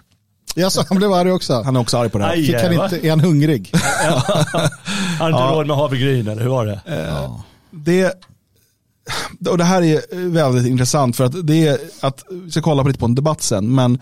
Jaså, 0.54 0.84
han 0.88 0.98
blev 0.98 1.12
arg 1.12 1.32
också. 1.32 1.62
Han 1.62 1.76
är 1.76 1.80
också 1.80 1.98
arg 1.98 2.10
på 2.10 2.18
det 2.18 2.24
här. 2.24 2.32
Aj. 2.32 2.46
Fick 2.46 2.54
han 2.54 2.72
inte, 2.72 3.06
är 3.06 3.10
han 3.10 3.20
hungrig? 3.20 3.72
Har 5.18 5.30
inte 5.30 5.42
råd 5.42 5.66
med 5.66 5.76
havregryn 5.76 6.28
eller 6.28 6.42
hur 6.42 6.48
var 6.48 6.66
det? 6.66 6.80
Det, 7.70 8.14
och 9.48 9.58
det 9.58 9.64
här 9.64 9.82
är 9.82 10.28
väldigt 10.28 10.66
intressant 10.66 11.16
för 11.16 11.24
att 11.24 11.46
det 11.46 11.66
är 11.66 11.78
att, 12.00 12.24
vi 12.30 12.50
ska 12.50 12.62
kolla 12.62 12.82
på 12.82 12.88
lite 12.88 13.00
på 13.00 13.06
en 13.06 13.14
debatt 13.14 13.42
sen, 13.42 13.74
men 13.74 13.98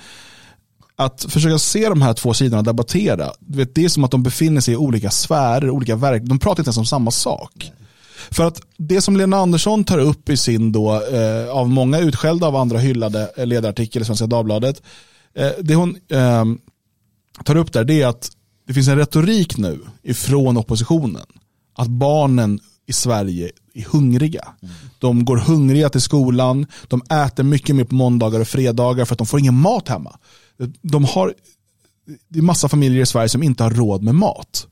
att 0.97 1.26
försöka 1.28 1.59
se 1.59 1.88
de 1.88 2.03
här 2.03 2.14
två 2.14 2.34
sidorna 2.34 2.62
debattera, 2.62 3.32
du 3.38 3.59
vet, 3.59 3.74
det 3.74 3.84
är 3.84 3.88
som 3.88 4.05
att 4.05 4.11
de 4.11 4.22
befinner 4.22 4.61
sig 4.61 4.74
i 4.74 4.76
olika 4.76 5.11
sfärer, 5.11 5.70
olika 5.70 5.97
verk, 5.97 6.22
de 6.24 6.38
pratar 6.38 6.61
inte 6.61 6.68
ens 6.68 6.78
om 6.78 6.86
samma 6.86 7.11
sak. 7.11 7.72
För 8.30 8.45
att 8.45 8.61
det 8.76 9.01
som 9.01 9.16
Lena 9.16 9.36
Andersson 9.36 9.84
tar 9.84 9.99
upp 9.99 10.28
i 10.28 10.36
sin 10.36 10.72
då, 10.72 11.03
eh, 11.03 11.49
av 11.49 11.68
många 11.68 11.99
utskällda 11.99 12.47
av 12.47 12.57
andra 12.57 12.78
hyllade 12.78 13.32
eh, 13.36 13.47
ledarartikel 13.47 14.03
i 14.03 14.05
Svenska 14.05 14.26
Dagbladet, 14.26 14.76
eh, 14.76 14.82
Eh, 15.35 15.51
det 15.62 15.74
hon 15.74 15.97
ehm, 16.09 16.59
tar 17.45 17.57
upp 17.57 17.72
där 17.72 17.85
det 17.85 18.03
är 18.03 18.07
att 18.07 18.30
det 18.66 18.74
finns 18.74 18.89
en 18.89 18.99
retorik 18.99 19.57
nu 19.57 19.80
ifrån 20.03 20.57
oppositionen. 20.57 21.26
Att 21.76 21.89
barnen 21.89 22.61
i 22.87 22.93
Sverige 22.93 23.51
är 23.74 23.85
hungriga. 23.85 24.49
De 24.99 25.24
går 25.24 25.37
hungriga 25.37 25.89
till 25.89 26.01
skolan, 26.01 26.66
de 26.89 27.03
äter 27.11 27.45
mycket 27.45 27.76
mer 27.76 27.85
på 27.85 27.95
måndagar 27.95 28.41
och 28.41 28.49
fredagar 28.49 29.05
för 29.05 29.14
att 29.14 29.18
de 29.18 29.26
får 29.26 29.41
ingen 29.41 29.55
mat 29.55 29.89
hemma. 29.89 30.18
De 30.82 31.05
har, 31.05 31.35
det 32.28 32.39
är 32.39 32.43
massa 32.43 32.68
familjer 32.68 33.03
i 33.03 33.07
Sverige 33.07 33.28
som 33.28 33.43
inte 33.43 33.62
har 33.62 33.70
råd 33.70 34.03
med 34.03 34.14
mat. 34.14 34.66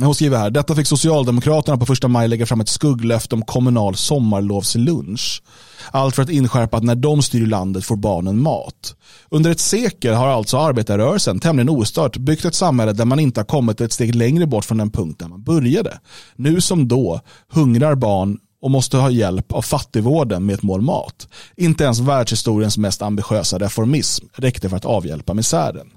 Hon 0.00 0.14
skriver 0.14 0.38
här, 0.38 0.50
detta 0.50 0.74
fick 0.74 0.86
Socialdemokraterna 0.86 1.78
på 1.78 1.86
första 1.86 2.08
maj 2.08 2.28
lägga 2.28 2.46
fram 2.46 2.60
ett 2.60 2.68
skugglöfte 2.68 3.34
om 3.34 3.42
kommunal 3.42 3.96
sommarlovslunch. 3.96 5.42
Allt 5.90 6.14
för 6.14 6.22
att 6.22 6.30
inskärpa 6.30 6.76
att 6.76 6.82
när 6.82 6.94
de 6.94 7.22
styr 7.22 7.46
landet 7.46 7.84
får 7.84 7.96
barnen 7.96 8.42
mat. 8.42 8.96
Under 9.28 9.50
ett 9.50 9.60
sekel 9.60 10.14
har 10.14 10.28
alltså 10.28 10.58
arbetarrörelsen 10.58 11.40
tämligen 11.40 11.68
ostört 11.68 12.16
byggt 12.16 12.44
ett 12.44 12.54
samhälle 12.54 12.92
där 12.92 13.04
man 13.04 13.20
inte 13.20 13.40
har 13.40 13.44
kommit 13.44 13.80
ett 13.80 13.92
steg 13.92 14.14
längre 14.14 14.46
bort 14.46 14.64
från 14.64 14.78
den 14.78 14.90
punkt 14.90 15.18
där 15.18 15.28
man 15.28 15.42
började. 15.42 15.98
Nu 16.36 16.60
som 16.60 16.88
då 16.88 17.20
hungrar 17.52 17.94
barn 17.94 18.38
och 18.62 18.70
måste 18.70 18.96
ha 18.96 19.10
hjälp 19.10 19.52
av 19.52 19.62
fattigvården 19.62 20.46
med 20.46 20.54
ett 20.54 20.62
mål 20.62 20.80
mat. 20.80 21.28
Inte 21.56 21.84
ens 21.84 22.00
världshistoriens 22.00 22.78
mest 22.78 23.02
ambitiösa 23.02 23.58
reformism 23.58 24.26
räckte 24.34 24.68
för 24.68 24.76
att 24.76 24.84
avhjälpa 24.84 25.34
misären. 25.34 25.90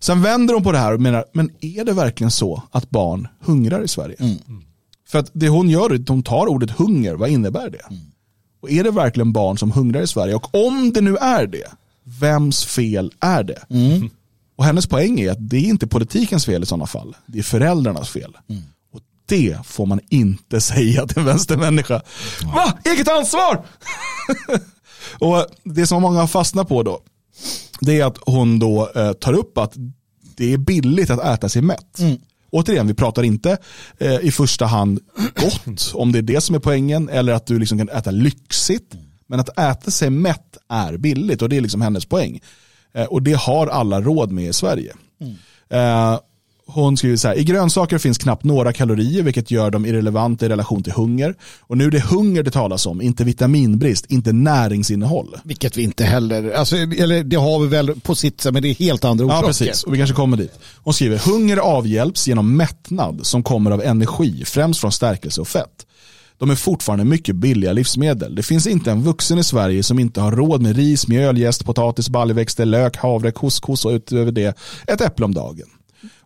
Sen 0.00 0.22
vänder 0.22 0.54
de 0.54 0.62
på 0.62 0.72
det 0.72 0.78
här 0.78 0.94
och 0.94 1.00
menar, 1.00 1.24
men 1.32 1.50
är 1.60 1.84
det 1.84 1.92
verkligen 1.92 2.30
så 2.30 2.62
att 2.70 2.90
barn 2.90 3.28
hungrar 3.40 3.82
i 3.82 3.88
Sverige? 3.88 4.16
För 5.08 5.18
att 5.18 5.30
det 5.32 5.48
hon 5.48 5.68
gör 5.70 5.90
är 5.90 5.94
att 6.00 6.08
hon 6.08 6.22
tar 6.22 6.46
ordet 6.46 6.70
hunger, 6.70 7.14
vad 7.14 7.30
innebär 7.30 7.70
det? 7.70 7.82
Och 8.62 8.70
är 8.70 8.84
det 8.84 8.90
verkligen 8.90 9.32
barn 9.32 9.58
som 9.58 9.70
hungrar 9.70 10.02
i 10.02 10.06
Sverige? 10.06 10.34
Och 10.34 10.54
om 10.68 10.92
det 10.92 11.00
nu 11.00 11.16
är 11.16 11.46
det, 11.46 11.64
vems 12.04 12.64
fel 12.64 13.12
är 13.20 13.42
det? 13.42 13.62
Och 14.56 14.64
hennes 14.64 14.86
poäng 14.86 15.20
är 15.20 15.30
att 15.30 15.50
det 15.50 15.56
är 15.56 15.68
inte 15.68 15.86
politikens 15.86 16.46
fel 16.46 16.62
i 16.62 16.66
sådana 16.66 16.86
fall, 16.86 17.16
det 17.26 17.38
är 17.38 17.42
föräldrarnas 17.42 18.08
fel. 18.10 18.36
Och 18.92 19.00
det 19.26 19.58
får 19.66 19.86
man 19.86 20.00
inte 20.08 20.60
säga 20.70 21.06
till 21.06 21.18
en 21.18 21.24
vänstermänniska. 21.24 22.02
Va? 22.54 22.78
Eget 22.84 23.08
ansvar! 23.08 23.64
och 25.18 25.46
det 25.64 25.86
som 25.86 26.02
många 26.02 26.20
har 26.20 26.26
fastnat 26.26 26.68
på 26.68 26.82
då, 26.82 27.00
det 27.80 28.00
är 28.00 28.04
att 28.04 28.18
hon 28.20 28.58
då 28.58 28.90
eh, 28.94 29.12
tar 29.12 29.32
upp 29.32 29.58
att 29.58 29.72
det 30.36 30.52
är 30.52 30.58
billigt 30.58 31.10
att 31.10 31.24
äta 31.24 31.48
sig 31.48 31.62
mätt. 31.62 32.00
Återigen, 32.50 32.86
vi 32.86 32.94
pratar 32.94 33.22
inte 33.22 33.58
eh, 33.98 34.20
i 34.20 34.30
första 34.30 34.66
hand 34.66 35.00
gott, 35.34 35.92
om 35.94 36.12
det 36.12 36.18
är 36.18 36.22
det 36.22 36.40
som 36.40 36.54
är 36.54 36.58
poängen, 36.58 37.08
eller 37.08 37.32
att 37.32 37.46
du 37.46 37.58
liksom 37.58 37.78
kan 37.78 37.88
äta 37.88 38.10
lyxigt. 38.10 38.94
Men 39.26 39.40
att 39.40 39.58
äta 39.58 39.90
sig 39.90 40.10
mätt 40.10 40.56
är 40.68 40.96
billigt 40.96 41.42
och 41.42 41.48
det 41.48 41.56
är 41.56 41.60
liksom 41.60 41.80
hennes 41.80 42.06
poäng. 42.06 42.40
Eh, 42.94 43.04
och 43.04 43.22
det 43.22 43.36
har 43.36 43.66
alla 43.66 44.00
råd 44.00 44.32
med 44.32 44.48
i 44.48 44.52
Sverige. 44.52 44.92
Eh, 45.70 46.18
hon 46.70 46.96
skriver 46.96 47.16
så 47.16 47.28
här, 47.28 47.38
i 47.38 47.44
grönsaker 47.44 47.98
finns 47.98 48.18
knappt 48.18 48.44
några 48.44 48.72
kalorier 48.72 49.22
vilket 49.22 49.50
gör 49.50 49.70
dem 49.70 49.86
irrelevanta 49.86 50.46
i 50.46 50.48
relation 50.48 50.82
till 50.82 50.92
hunger. 50.92 51.34
Och 51.60 51.78
nu 51.78 51.84
är 51.84 51.90
det 51.90 52.00
hunger 52.04 52.42
det 52.42 52.50
talas 52.50 52.86
om, 52.86 53.02
inte 53.02 53.24
vitaminbrist, 53.24 54.06
inte 54.08 54.32
näringsinnehåll. 54.32 55.36
Vilket 55.44 55.76
vi 55.76 55.82
inte 55.82 56.04
heller, 56.04 56.50
alltså, 56.52 56.76
eller 56.76 57.24
det 57.24 57.36
har 57.36 57.60
vi 57.60 57.66
väl 57.66 58.00
på 58.00 58.14
sitt 58.14 58.40
sätt, 58.40 58.52
men 58.52 58.62
det 58.62 58.68
är 58.68 58.74
helt 58.74 59.04
andra 59.04 59.24
Ja, 59.24 59.28
orsaker. 59.28 59.46
precis. 59.46 59.82
Och 59.82 59.94
vi 59.94 59.98
kanske 59.98 60.16
kommer 60.16 60.36
dit. 60.36 60.52
Hon 60.76 60.94
skriver, 60.94 61.18
hunger 61.18 61.56
avhjälps 61.56 62.28
genom 62.28 62.56
mättnad 62.56 63.20
som 63.26 63.42
kommer 63.42 63.70
av 63.70 63.82
energi, 63.82 64.42
främst 64.46 64.80
från 64.80 64.92
stärkelse 64.92 65.40
och 65.40 65.48
fett. 65.48 65.86
De 66.38 66.50
är 66.50 66.54
fortfarande 66.54 67.04
mycket 67.04 67.36
billiga 67.36 67.72
livsmedel. 67.72 68.34
Det 68.34 68.42
finns 68.42 68.66
inte 68.66 68.90
en 68.90 69.02
vuxen 69.02 69.38
i 69.38 69.44
Sverige 69.44 69.82
som 69.82 69.98
inte 69.98 70.20
har 70.20 70.32
råd 70.32 70.62
med 70.62 70.76
ris, 70.76 71.08
mjöl, 71.08 71.38
jäst, 71.38 71.64
potatis, 71.64 72.08
baljväxter, 72.08 72.64
lök, 72.64 72.96
havre, 72.96 73.30
couscous 73.30 73.84
och 73.84 73.90
utöver 73.90 74.32
det 74.32 74.58
ett 74.86 75.00
äpple 75.00 75.24
om 75.24 75.34
dagen. 75.34 75.66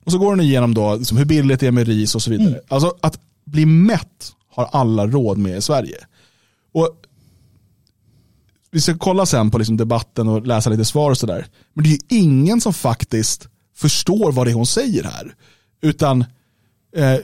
Och 0.05 0.13
så 0.13 0.19
går 0.19 0.27
hon 0.27 0.41
igenom 0.41 0.75
då, 0.75 0.95
liksom 0.95 1.17
hur 1.17 1.25
billigt 1.25 1.61
det 1.61 1.67
är 1.67 1.73
med 1.73 1.87
ris 1.87 2.15
och 2.15 2.23
så 2.23 2.31
vidare. 2.31 2.61
Alltså 2.69 2.97
att 3.01 3.21
bli 3.45 3.67
mätt 3.67 4.33
har 4.49 4.69
alla 4.73 5.07
råd 5.07 5.39
med 5.39 5.59
i 5.59 5.63
Sverige. 5.63 5.97
Och 6.73 6.91
vi 8.71 8.81
ska 8.81 8.99
kolla 8.99 9.27
sen 9.27 9.51
på 9.51 9.59
liksom 9.59 9.77
debatten 9.77 10.29
och 10.29 10.47
läsa 10.47 10.71
lite 10.71 10.85
svar 10.85 11.11
och 11.11 11.19
sådär. 11.19 11.47
Men 11.75 11.85
det 11.85 11.91
är 11.91 11.93
ju 11.93 11.99
ingen 12.09 12.61
som 12.61 12.75
faktiskt 12.75 13.49
förstår 13.77 14.33
vad 14.33 14.47
det 14.47 14.51
är 14.51 14.55
hon 14.55 14.67
säger 14.67 15.05
här. 15.05 15.35
Utan 15.83 16.21
eh, 16.97 17.17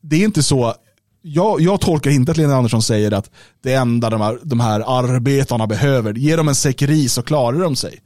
det 0.00 0.16
är 0.16 0.24
inte 0.24 0.42
så, 0.42 0.74
jag, 1.22 1.60
jag 1.60 1.80
tolkar 1.80 2.10
inte 2.10 2.32
att 2.32 2.36
Lena 2.36 2.56
Andersson 2.56 2.82
säger 2.82 3.12
att 3.12 3.30
det 3.62 3.74
enda 3.74 4.10
de 4.10 4.20
här, 4.20 4.38
de 4.42 4.60
här 4.60 4.80
arbetarna 5.00 5.66
behöver, 5.66 6.14
ge 6.14 6.36
dem 6.36 6.48
en 6.48 6.54
säck 6.54 6.82
ris 6.82 7.12
så 7.12 7.22
klarar 7.22 7.58
de 7.58 7.76
sig. 7.76 8.00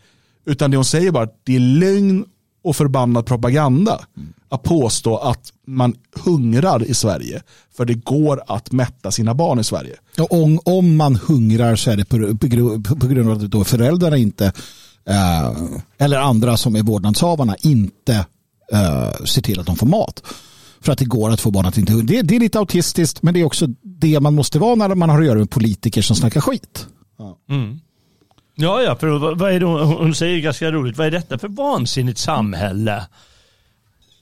Utan 0.46 0.70
det 0.70 0.76
hon 0.76 0.84
säger 0.84 1.10
bara 1.10 1.24
att 1.24 1.40
det 1.44 1.56
är 1.56 1.60
lögn 1.60 2.24
och 2.64 2.76
förbannad 2.76 3.26
propaganda 3.26 4.00
att 4.48 4.62
påstå 4.62 5.16
att 5.16 5.52
man 5.66 5.94
hungrar 6.24 6.84
i 6.84 6.94
Sverige 6.94 7.42
för 7.76 7.84
det 7.84 7.94
går 7.94 8.42
att 8.46 8.72
mätta 8.72 9.10
sina 9.10 9.34
barn 9.34 9.60
i 9.60 9.64
Sverige. 9.64 9.96
Och 10.18 10.42
om, 10.42 10.60
om 10.64 10.96
man 10.96 11.16
hungrar 11.16 11.76
så 11.76 11.90
är 11.90 11.96
det 11.96 12.04
på, 12.04 12.18
på, 12.18 12.96
på 12.96 13.06
grund 13.06 13.30
av 13.30 13.36
att 13.36 13.50
då 13.50 13.64
föräldrarna 13.64 14.16
inte, 14.16 14.52
eh, 15.08 15.52
eller 15.98 16.18
andra 16.18 16.56
som 16.56 16.76
är 16.76 16.82
vårdnadshavarna, 16.82 17.56
inte 17.60 18.26
eh, 18.72 19.24
ser 19.24 19.42
till 19.42 19.60
att 19.60 19.66
de 19.66 19.76
får 19.76 19.86
mat. 19.86 20.22
För 20.80 20.92
att 20.92 20.98
det 20.98 21.04
går 21.04 21.30
att 21.30 21.40
få 21.40 21.50
barn 21.50 21.66
att 21.66 21.78
inte 21.78 21.92
hungra. 21.92 22.06
Det, 22.06 22.22
det 22.22 22.36
är 22.36 22.40
lite 22.40 22.58
autistiskt, 22.58 23.22
men 23.22 23.34
det 23.34 23.40
är 23.40 23.44
också 23.44 23.66
det 23.82 24.20
man 24.20 24.34
måste 24.34 24.58
vara 24.58 24.74
när 24.74 24.94
man 24.94 25.10
har 25.10 25.20
att 25.20 25.26
göra 25.26 25.38
med 25.38 25.50
politiker 25.50 26.02
som 26.02 26.16
snackar 26.16 26.40
skit. 26.40 26.86
Ja, 28.60 28.82
ja, 28.82 28.96
för 28.96 29.34
vad 29.34 29.52
är 29.52 29.60
det 29.60 29.66
hon, 29.66 29.80
hon 29.80 30.14
säger 30.14 30.40
ganska 30.40 30.70
roligt. 30.70 30.98
Vad 30.98 31.06
är 31.06 31.10
detta 31.10 31.38
för 31.38 31.48
vansinnigt 31.48 32.18
samhälle? 32.18 32.96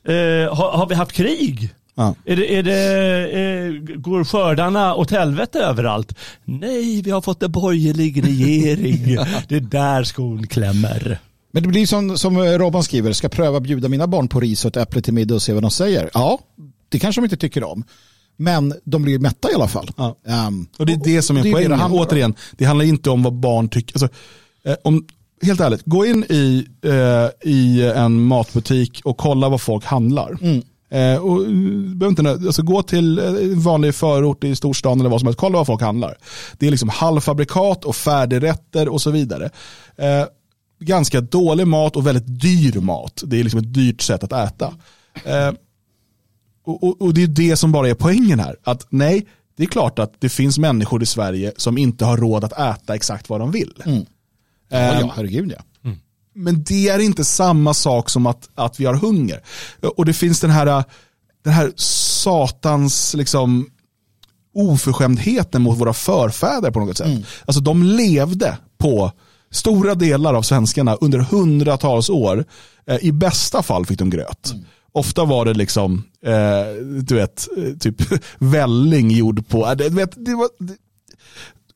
Eh, 0.05 0.55
har, 0.55 0.70
har 0.76 0.87
vi 0.87 0.95
haft 0.95 1.12
krig? 1.12 1.74
Ja. 1.95 2.14
Är 2.24 2.37
det, 2.37 2.57
är 2.57 2.62
det, 2.62 3.30
eh, 3.41 3.97
går 3.97 4.24
skördarna 4.24 4.95
åt 4.95 5.11
helvete 5.11 5.59
överallt? 5.59 6.14
Nej, 6.45 7.03
vi 7.03 7.11
har 7.11 7.20
fått 7.20 7.43
en 7.43 7.53
borgerlig 7.53 8.24
regering. 8.24 9.16
det 9.49 9.57
är 9.57 9.61
där 9.61 10.05
skon 10.05 10.47
klämmer. 10.47 11.18
Men 11.51 11.62
det 11.62 11.68
blir 11.68 11.87
som, 11.87 12.18
som 12.18 12.39
Robban 12.39 12.82
skriver, 12.82 13.12
ska 13.12 13.28
pröva 13.28 13.61
bjuda 13.61 13.89
mina 13.89 14.07
barn 14.07 14.28
på 14.28 14.41
ris 14.41 14.64
och 14.64 14.68
ett 14.68 14.76
äpple 14.76 15.03
till 15.03 15.14
middag 15.14 15.34
och 15.34 15.43
se 15.43 15.53
vad 15.53 15.62
de 15.62 15.70
säger. 15.70 16.11
Ja, 16.14 16.39
det 16.89 16.99
kanske 16.99 17.20
de 17.20 17.24
inte 17.24 17.37
tycker 17.37 17.64
om. 17.64 17.84
Men 18.37 18.74
de 18.84 19.03
blir 19.03 19.18
mätta 19.18 19.51
i 19.51 19.55
alla 19.55 19.68
fall. 19.68 19.91
Ja. 19.97 20.16
Ehm, 20.26 20.66
Och 20.78 20.87
det 20.87 20.93
är 20.93 21.01
det 21.05 21.22
som 21.22 21.37
är 21.37 21.43
det 21.43 21.53
poängen. 21.53 21.70
det. 21.78 21.84
Återigen, 21.84 22.34
det 22.53 22.64
handlar 22.64 22.84
inte 22.84 23.11
om 23.11 23.22
vad 23.22 23.32
barn 23.32 23.68
tycker. 23.68 23.95
Alltså, 23.95 24.09
eh, 24.64 24.76
om, 24.84 25.07
helt 25.43 25.61
ärligt, 25.61 25.82
gå 25.84 26.07
in 26.07 26.24
i, 26.28 26.66
eh, 26.84 27.51
i 27.51 27.93
en 27.97 28.20
matbutik 28.22 29.01
och 29.05 29.16
kolla 29.16 29.49
vad 29.49 29.61
folk 29.61 29.84
handlar. 29.84 30.39
Mm. 30.43 30.62
Eh, 30.91 31.18
och, 31.22 31.43
eh, 31.45 32.09
inte, 32.09 32.30
alltså, 32.30 32.62
gå 32.62 32.82
till 32.82 33.18
eh, 33.18 33.24
en 33.26 33.61
vanlig 33.61 33.95
förort 33.95 34.45
i 34.45 34.57
storstan 34.57 35.01
eller 35.01 35.11
vad 35.11 35.20
som 35.20 35.26
helst, 35.26 35.41
kolla 35.41 35.59
vad 35.59 35.66
folk 35.66 35.82
handlar. 35.82 36.16
Det 36.59 36.66
är 36.66 36.70
liksom 36.70 36.89
halvfabrikat 36.89 37.84
och 37.84 37.97
färdigrätter 37.97 38.89
och 38.89 39.03
så 39.03 39.11
vidare. 39.11 39.51
Eh, 39.97 40.24
ganska 40.80 41.20
dålig 41.20 41.66
mat 41.66 41.97
och 41.97 42.07
väldigt 42.07 42.41
dyr 42.41 42.80
mat. 42.80 43.22
Det 43.26 43.41
är 43.41 43.43
liksom 43.43 43.61
ett 43.61 43.74
dyrt 43.74 44.01
sätt 44.01 44.24
att 44.24 44.32
äta. 44.32 44.74
Eh, 45.24 45.53
och, 46.66 46.84
och, 46.84 47.02
och 47.02 47.14
det 47.14 47.22
är 47.22 47.26
det 47.26 47.56
som 47.56 47.72
bara 47.72 47.88
är 47.88 47.94
poängen 47.94 48.40
här. 48.40 48.56
Att 48.64 48.86
nej, 48.90 49.26
det 49.56 49.62
är 49.62 49.66
klart 49.66 49.98
att 49.98 50.12
det 50.18 50.28
finns 50.28 50.58
människor 50.58 51.02
i 51.02 51.06
Sverige 51.06 51.52
som 51.56 51.78
inte 51.78 52.04
har 52.04 52.16
råd 52.16 52.44
att 52.44 52.52
äta 52.52 52.94
exakt 52.94 53.28
vad 53.28 53.40
de 53.40 53.50
vill. 53.50 53.72
ja, 53.84 53.92
Ehm, 54.70 55.00
ja, 55.00 55.12
herregud 55.16 55.52
ja. 55.56 55.62
Men 56.34 56.62
det 56.64 56.88
är 56.88 56.98
inte 56.98 57.24
samma 57.24 57.74
sak 57.74 58.10
som 58.10 58.26
att, 58.26 58.48
att 58.54 58.80
vi 58.80 58.84
har 58.84 58.94
hunger. 58.94 59.42
Och 59.96 60.04
det 60.04 60.12
finns 60.12 60.40
den 60.40 60.50
här, 60.50 60.84
den 61.44 61.52
här 61.52 61.72
satans 61.76 63.14
liksom, 63.14 63.66
oförskämdheten 64.54 65.62
mot 65.62 65.78
våra 65.78 65.92
förfäder 65.92 66.70
på 66.70 66.80
något 66.80 66.96
sätt. 66.96 67.24
Alltså 67.44 67.60
de 67.62 67.82
levde 67.82 68.58
på 68.78 69.12
stora 69.50 69.94
delar 69.94 70.34
av 70.34 70.42
svenskarna 70.42 70.94
under 70.94 71.18
hundratals 71.18 72.10
år. 72.10 72.44
Eh, 72.86 72.96
I 73.04 73.12
bästa 73.12 73.62
fall 73.62 73.86
fick 73.86 73.98
de 73.98 74.10
gröt. 74.10 74.54
Ofta 74.97 75.24
var 75.24 75.44
det 75.44 75.55
liksom, 75.55 76.03
eh, 76.26 76.84
du 77.03 77.14
vet, 77.14 77.49
eh, 77.57 77.76
typ 77.80 78.03
välling 78.38 79.11
gjord 79.11 79.49
på, 79.49 79.66
eh, 79.66 79.72
du 79.72 79.88
vet, 79.88 80.24
det 80.26 80.34
var, 80.34 80.49
det, 80.59 80.74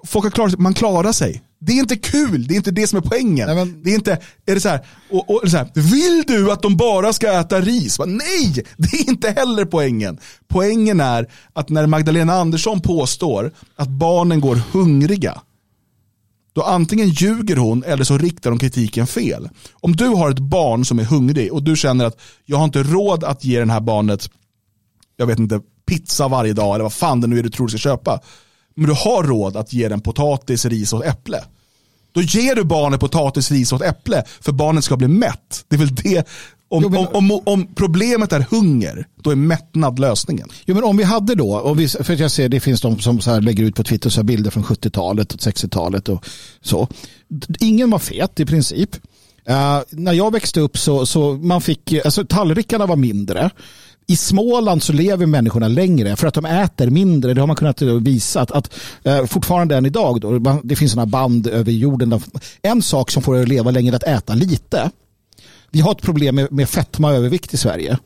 folk 0.07 0.25
har 0.25 0.31
klarat 0.31 0.51
sig, 0.53 0.61
man 0.61 0.75
klarar 0.75 1.12
sig. 1.12 1.43
Det 1.59 1.73
är 1.73 1.77
inte 1.77 1.97
kul, 1.97 2.47
det 2.47 2.55
är 2.55 2.57
inte 2.57 2.71
det 2.71 2.87
som 2.87 2.97
är 2.97 3.03
poängen. 3.03 3.47
Nej, 3.47 3.57
men- 3.57 3.83
Det 3.83 3.91
är 3.91 3.95
inte, 3.95 4.12
är 4.47 4.55
det 4.55 4.61
så 4.61 4.68
här, 4.68 4.87
och, 5.11 5.31
och, 5.31 5.51
så 5.51 5.57
här, 5.57 5.68
vill 5.75 6.25
du 6.27 6.53
att 6.53 6.62
de 6.62 6.77
bara 6.77 7.12
ska 7.12 7.33
äta 7.41 7.61
ris? 7.61 7.99
Nej, 8.07 8.64
det 8.77 8.97
är 8.97 9.09
inte 9.09 9.31
heller 9.31 9.64
poängen. 9.64 10.18
Poängen 10.49 11.01
är 11.01 11.27
att 11.53 11.68
när 11.68 11.87
Magdalena 11.87 12.33
Andersson 12.33 12.81
påstår 12.81 13.53
att 13.77 13.89
barnen 13.89 14.41
går 14.41 14.61
hungriga, 14.73 15.41
då 16.53 16.62
antingen 16.62 17.09
ljuger 17.09 17.57
hon 17.57 17.84
eller 17.84 18.05
så 18.05 18.18
riktar 18.18 18.51
hon 18.51 18.59
kritiken 18.59 19.07
fel. 19.07 19.48
Om 19.72 19.96
du 19.96 20.07
har 20.07 20.30
ett 20.30 20.38
barn 20.38 20.84
som 20.84 20.98
är 20.98 21.05
hungrig 21.05 21.53
och 21.53 21.62
du 21.62 21.76
känner 21.76 22.05
att 22.05 22.20
jag 22.44 22.57
har 22.57 22.64
inte 22.64 22.82
råd 22.82 23.24
att 23.24 23.44
ge 23.44 23.59
den 23.59 23.70
här 23.70 23.80
barnet, 23.80 24.30
jag 25.16 25.26
vet 25.26 25.38
inte, 25.38 25.61
pizza 25.86 26.28
varje 26.28 26.53
dag 26.53 26.74
eller 26.74 26.82
vad 26.82 26.92
fan 26.92 27.20
det 27.20 27.26
nu 27.26 27.38
är 27.38 27.42
du 27.42 27.51
tror 27.51 27.66
du 27.66 27.70
ska 27.70 27.78
köpa. 27.78 28.20
Men 28.74 28.86
du 28.86 28.92
har 28.92 29.22
råd 29.22 29.57
att 29.57 29.72
ge 29.72 29.88
den 29.88 30.01
potatis, 30.01 30.64
ris 30.64 30.92
och 30.92 31.07
äpple. 31.07 31.44
Då 32.12 32.22
ger 32.22 32.55
du 32.55 32.64
barnet 32.64 33.01
potatis, 33.01 33.51
ris 33.51 33.72
och 33.72 33.84
äpple 33.84 34.24
för 34.40 34.53
barnet 34.53 34.84
ska 34.84 34.96
bli 34.96 35.09
mätt. 35.09 35.64
Det 35.68 35.76
är 35.76 35.78
väl 35.78 35.94
det. 35.94 36.28
Om, 36.71 36.83
Jo, 36.83 36.89
men- 36.89 37.07
om, 37.07 37.31
om, 37.31 37.41
om 37.47 37.66
problemet 37.75 38.33
är 38.33 38.47
hunger, 38.51 39.07
då 39.23 39.31
är 39.31 39.37
mättnad 39.37 39.99
lösningen. 39.99 40.49
Jo, 40.66 40.75
men 40.75 40.85
om 40.85 40.97
vi 40.97 41.05
hade 41.05 41.35
då, 41.35 41.61
om 41.61 41.77
vi, 41.77 41.89
för 41.89 42.21
jag 42.21 42.31
ser 42.31 42.49
det 42.49 42.61
finns 42.61 42.81
de 42.81 42.99
som 42.99 43.21
så 43.21 43.41
lägger 43.41 43.64
ut 43.64 43.75
på 43.75 43.85
Twitter 43.85 44.11
så 44.11 44.23
bilder 44.23 44.51
från 44.51 44.64
70-talet 44.64 45.35
och 45.35 45.41
60-talet 45.41 46.09
och 46.09 46.25
så. 46.61 46.89
Ingen 47.61 47.91
var 47.91 47.99
fet 47.99 48.41
i 48.41 48.47
princip. 48.47 48.97
Eh, 49.47 49.79
när 49.91 50.12
jag 50.12 50.33
växte 50.33 50.61
upp 50.61 50.79
så, 50.79 51.07
så 51.07 51.33
man 51.33 51.61
fick, 51.61 51.93
alltså 52.05 52.25
tallrikarna 52.25 52.87
var 52.87 52.97
mindre. 52.97 53.51
I 54.07 54.16
Småland 54.16 54.83
så 54.83 54.93
lever 54.93 55.27
människorna 55.27 55.68
längre 55.68 56.16
för 56.16 56.27
att 56.27 56.35
de 56.35 56.45
äter 56.45 56.91
mindre. 56.91 57.35
Det 57.35 57.41
har 57.41 57.47
man 57.47 57.57
kunnat 57.57 57.83
visa. 57.83 58.41
Att, 58.41 58.51
att, 58.51 58.75
eh, 59.03 59.27
fortfarande 59.27 59.77
än 59.77 59.87
idag, 59.87 60.21
då, 60.21 60.61
det 60.64 60.77
finns 60.77 60.93
sådana 60.93 61.07
band 61.07 61.47
över 61.47 61.73
jorden. 61.73 62.11
Där, 62.11 62.23
en 62.62 62.83
sak 62.83 63.11
som 63.11 63.23
får 63.23 63.37
er 63.39 63.43
att 63.43 63.49
leva 63.49 63.71
längre 63.71 63.95
är 63.95 63.97
att 63.97 64.03
äta 64.23 64.35
lite. 64.35 64.91
Vi 65.71 65.81
har 65.81 65.93
ett 65.93 66.03
problem 66.03 66.35
med, 66.35 66.53
med 66.53 66.68
fetma 66.68 67.09
och 67.09 67.14
övervikt 67.14 67.55
i 67.55 67.57
Sverige. 67.57 67.99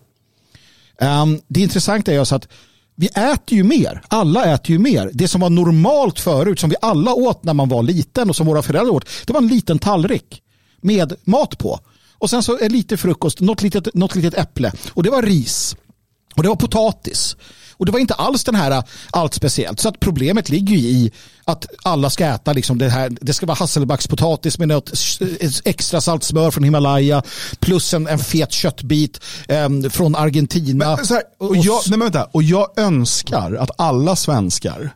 Um, 1.00 1.40
det 1.48 1.60
intressanta 1.60 2.12
är 2.12 2.18
alltså 2.18 2.34
att 2.34 2.48
vi 2.94 3.06
äter 3.06 3.58
ju 3.58 3.64
mer. 3.64 4.02
Alla 4.08 4.44
äter 4.44 4.70
ju 4.70 4.78
mer. 4.78 5.10
Det 5.12 5.28
som 5.28 5.40
var 5.40 5.50
normalt 5.50 6.20
förut, 6.20 6.60
som 6.60 6.70
vi 6.70 6.76
alla 6.82 7.14
åt 7.14 7.44
när 7.44 7.54
man 7.54 7.68
var 7.68 7.82
liten 7.82 8.30
och 8.30 8.36
som 8.36 8.46
våra 8.46 8.62
föräldrar 8.62 8.92
åt, 8.94 9.08
det 9.26 9.32
var 9.32 9.40
en 9.40 9.48
liten 9.48 9.78
tallrik 9.78 10.42
med 10.80 11.12
mat 11.24 11.58
på. 11.58 11.80
Och 12.18 12.30
sen 12.30 12.42
så 12.42 12.58
är 12.58 12.68
lite 12.68 12.96
frukost, 12.96 13.40
något 13.40 13.62
litet, 13.62 13.94
något 13.94 14.14
litet 14.14 14.34
äpple. 14.34 14.72
Och 14.90 15.02
det 15.02 15.10
var 15.10 15.22
ris. 15.22 15.76
Och 16.36 16.42
det 16.42 16.48
var 16.48 16.56
potatis. 16.56 17.36
Och 17.76 17.86
det 17.86 17.92
var 17.92 17.98
inte 17.98 18.14
alls 18.14 18.44
den 18.44 18.54
här 18.54 18.70
äh, 18.70 18.84
allt 19.10 19.34
speciellt. 19.34 19.80
Så 19.80 19.88
att 19.88 20.00
problemet 20.00 20.48
ligger 20.48 20.76
ju 20.76 20.88
i 20.88 21.12
att 21.44 21.66
alla 21.82 22.10
ska 22.10 22.26
äta 22.26 22.52
liksom 22.52 22.78
det 22.78 22.88
här. 22.88 23.12
Det 23.20 23.32
ska 23.32 23.46
vara 23.46 23.56
hasselbackspotatis 23.56 24.58
med 24.58 24.68
något 24.68 24.92
extra 25.64 26.00
salt 26.00 26.22
smör 26.22 26.50
från 26.50 26.64
Himalaya 26.64 27.22
plus 27.58 27.94
en, 27.94 28.06
en 28.06 28.18
fet 28.18 28.52
köttbit 28.52 29.20
em, 29.48 29.90
från 29.90 30.14
Argentina. 30.14 30.96
Men, 30.96 31.06
här, 31.10 31.22
och, 31.38 31.56
jag, 31.56 31.80
nej, 31.88 31.98
men 31.98 32.00
vänta, 32.00 32.24
och 32.24 32.42
jag 32.42 32.78
önskar 32.78 33.54
att 33.54 33.70
alla 33.76 34.16
svenskar 34.16 34.94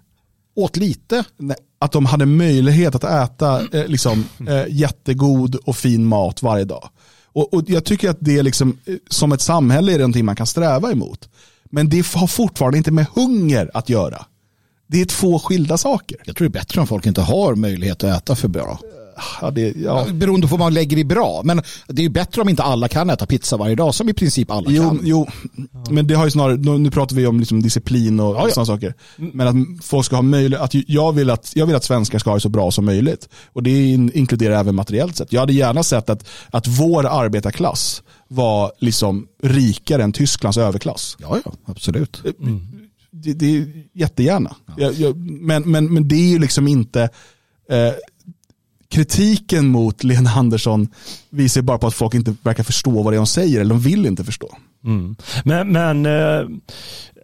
åt 0.57 0.77
lite. 0.77 1.25
nej, 1.37 1.57
att 1.79 1.93
de 1.93 2.07
hade 2.07 2.27
möjlighet 2.27 2.95
att 2.95 3.05
äta 3.05 3.61
eh, 3.73 3.87
liksom, 3.87 4.25
eh, 4.49 4.65
jättegod 4.69 5.55
och 5.55 5.77
fin 5.77 6.05
mat 6.05 6.43
varje 6.43 6.65
dag. 6.65 6.89
Och, 7.33 7.55
och 7.55 7.65
jag 7.67 7.85
tycker 7.85 8.11
att 8.11 8.17
det 8.21 8.39
är 8.39 8.43
liksom, 8.43 8.79
eh, 8.85 8.95
som 9.11 9.33
ett 9.33 9.41
samhälle 9.41 9.93
är 9.93 9.99
det 9.99 10.03
någonting 10.03 10.25
man 10.25 10.37
kan 10.37 10.47
sträva 10.47 10.93
emot. 10.93 11.29
Men 11.71 11.89
det 11.89 12.07
har 12.15 12.27
fortfarande 12.27 12.79
inte 12.79 12.91
med 12.91 13.07
hunger 13.15 13.71
att 13.75 13.89
göra. 13.89 14.27
Det 14.87 15.01
är 15.01 15.05
två 15.05 15.39
skilda 15.39 15.79
saker. 15.79 16.17
Jag 16.25 16.37
tror 16.37 16.49
det 16.49 16.59
är 16.59 16.61
bättre 16.61 16.81
om 16.81 16.87
folk 16.87 17.07
inte 17.07 17.21
har 17.21 17.55
möjlighet 17.55 18.05
att 18.05 18.23
äta 18.23 18.37
för 18.37 18.49
bra. 18.49 18.79
Ja, 19.43 19.51
det, 19.51 19.77
ja. 19.77 20.07
Beroende 20.13 20.47
på 20.49 20.51
vad 20.57 20.61
man 20.67 20.75
lägger 20.75 20.97
i 20.97 21.05
bra. 21.05 21.41
Men 21.45 21.63
det 21.89 22.01
är 22.03 22.05
ju 22.05 22.09
bättre 22.09 22.43
om 22.43 22.49
inte 22.49 22.63
alla 22.63 22.89
kan 22.89 23.11
äta 23.11 23.27
pizza 23.27 23.57
varje 23.57 23.75
dag 23.75 23.95
som 23.95 24.09
i 24.09 24.13
princip 24.13 24.51
alla 24.51 24.71
Jo, 24.71 24.83
kan. 24.83 25.01
jo, 25.03 25.27
men 25.91 26.07
det 26.07 26.15
har 26.15 26.25
ju 26.25 26.31
snarare, 26.31 26.57
nu 26.79 26.91
pratar 26.91 27.17
vi 27.17 27.27
om 27.27 27.39
liksom 27.41 27.63
disciplin 27.63 28.21
och 28.21 28.35
Ja, 28.37 28.43
ja. 28.45 28.51
sådana 28.51 28.67
saker. 28.67 28.95
Men 29.17 29.49
att 29.79 29.85
folk 29.85 30.07
ska 30.07 30.17
ha 30.17 30.23
möjlighet, 30.23 30.65
att 30.65 30.75
jag 30.89 31.13
vill 31.13 31.31
att, 31.31 31.53
jag 31.57 31.67
vill 31.67 31.77
att 31.77 31.85
svenskar 31.85 32.19
ska 32.19 32.31
ha 32.31 32.35
det 32.35 32.41
så 32.41 32.49
bra 32.49 32.71
som 32.71 32.85
möjligt. 32.85 33.29
Och 33.53 33.63
det 33.63 33.91
in- 33.93 34.11
inkluderar 34.15 34.61
även 34.61 34.75
materiellt 34.75 35.17
sett. 35.17 35.33
Jag 35.33 35.41
hade 35.41 35.53
gärna 35.53 35.83
sett 35.83 36.11
att, 36.11 36.29
att 36.51 36.67
vår 36.67 37.07
arbetarklass 37.07 38.03
var 38.29 38.73
liksom 38.79 39.27
rikare 39.43 40.03
än 40.03 40.13
Tysklands 40.13 40.59
överklass. 40.59 41.17
Ja, 41.21 41.39
ja, 41.45 41.53
absolut. 41.65 42.23
Det, 43.11 43.33
det 43.33 43.57
är 43.57 43.67
jättegärna. 43.95 44.57
Jag, 44.77 44.93
jag, 44.95 45.17
men, 45.17 45.63
men, 45.63 45.93
men 45.95 46.09
det 46.09 46.15
är 46.17 46.29
ju 46.33 46.39
liksom 46.39 46.69
inte, 46.69 47.03
eh, 47.71 47.93
kritiken 48.91 49.67
mot 49.67 50.05
Lena 50.05 50.31
Andersson 50.31 50.89
visar 51.31 51.63
bara 51.63 51.79
på 51.79 51.87
att 51.87 51.95
folk 51.95 52.15
inte 52.15 52.35
verkar 52.43 52.63
förstå 52.63 53.03
vad 53.03 53.13
det 53.13 53.17
är 53.17 53.19
hon 53.19 53.27
säger 53.27 53.61
eller 53.61 53.75
de 53.75 53.81
vill 53.81 54.07
inte 54.07 54.25
förstå. 54.25 54.57
Mm. 54.85 55.17
Men, 55.45 55.73
men 55.73 56.07
eh, 56.07 56.49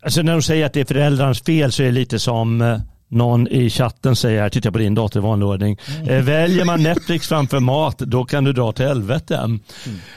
alltså 0.02 0.22
när 0.22 0.32
de 0.32 0.42
säger 0.42 0.66
att 0.66 0.72
det 0.72 0.80
är 0.80 0.84
föräldrarnas 0.84 1.42
fel 1.42 1.72
så 1.72 1.82
är 1.82 1.86
det 1.86 1.92
lite 1.92 2.18
som 2.18 2.60
eh, 2.60 2.78
någon 3.14 3.48
i 3.48 3.70
chatten 3.70 4.16
säger, 4.16 4.42
här, 4.42 4.48
tittar 4.48 4.70
på 4.70 4.78
din 4.78 4.94
dator 4.94 5.22
i 5.22 5.24
vanlig 5.26 5.48
ordning. 5.48 5.78
Eh, 6.08 6.22
väljer 6.22 6.64
man 6.64 6.82
Netflix 6.82 7.28
framför 7.28 7.60
mat, 7.60 7.98
då 7.98 8.24
kan 8.24 8.44
du 8.44 8.52
dra 8.52 8.72
till 8.72 8.86
helvete. 8.86 9.58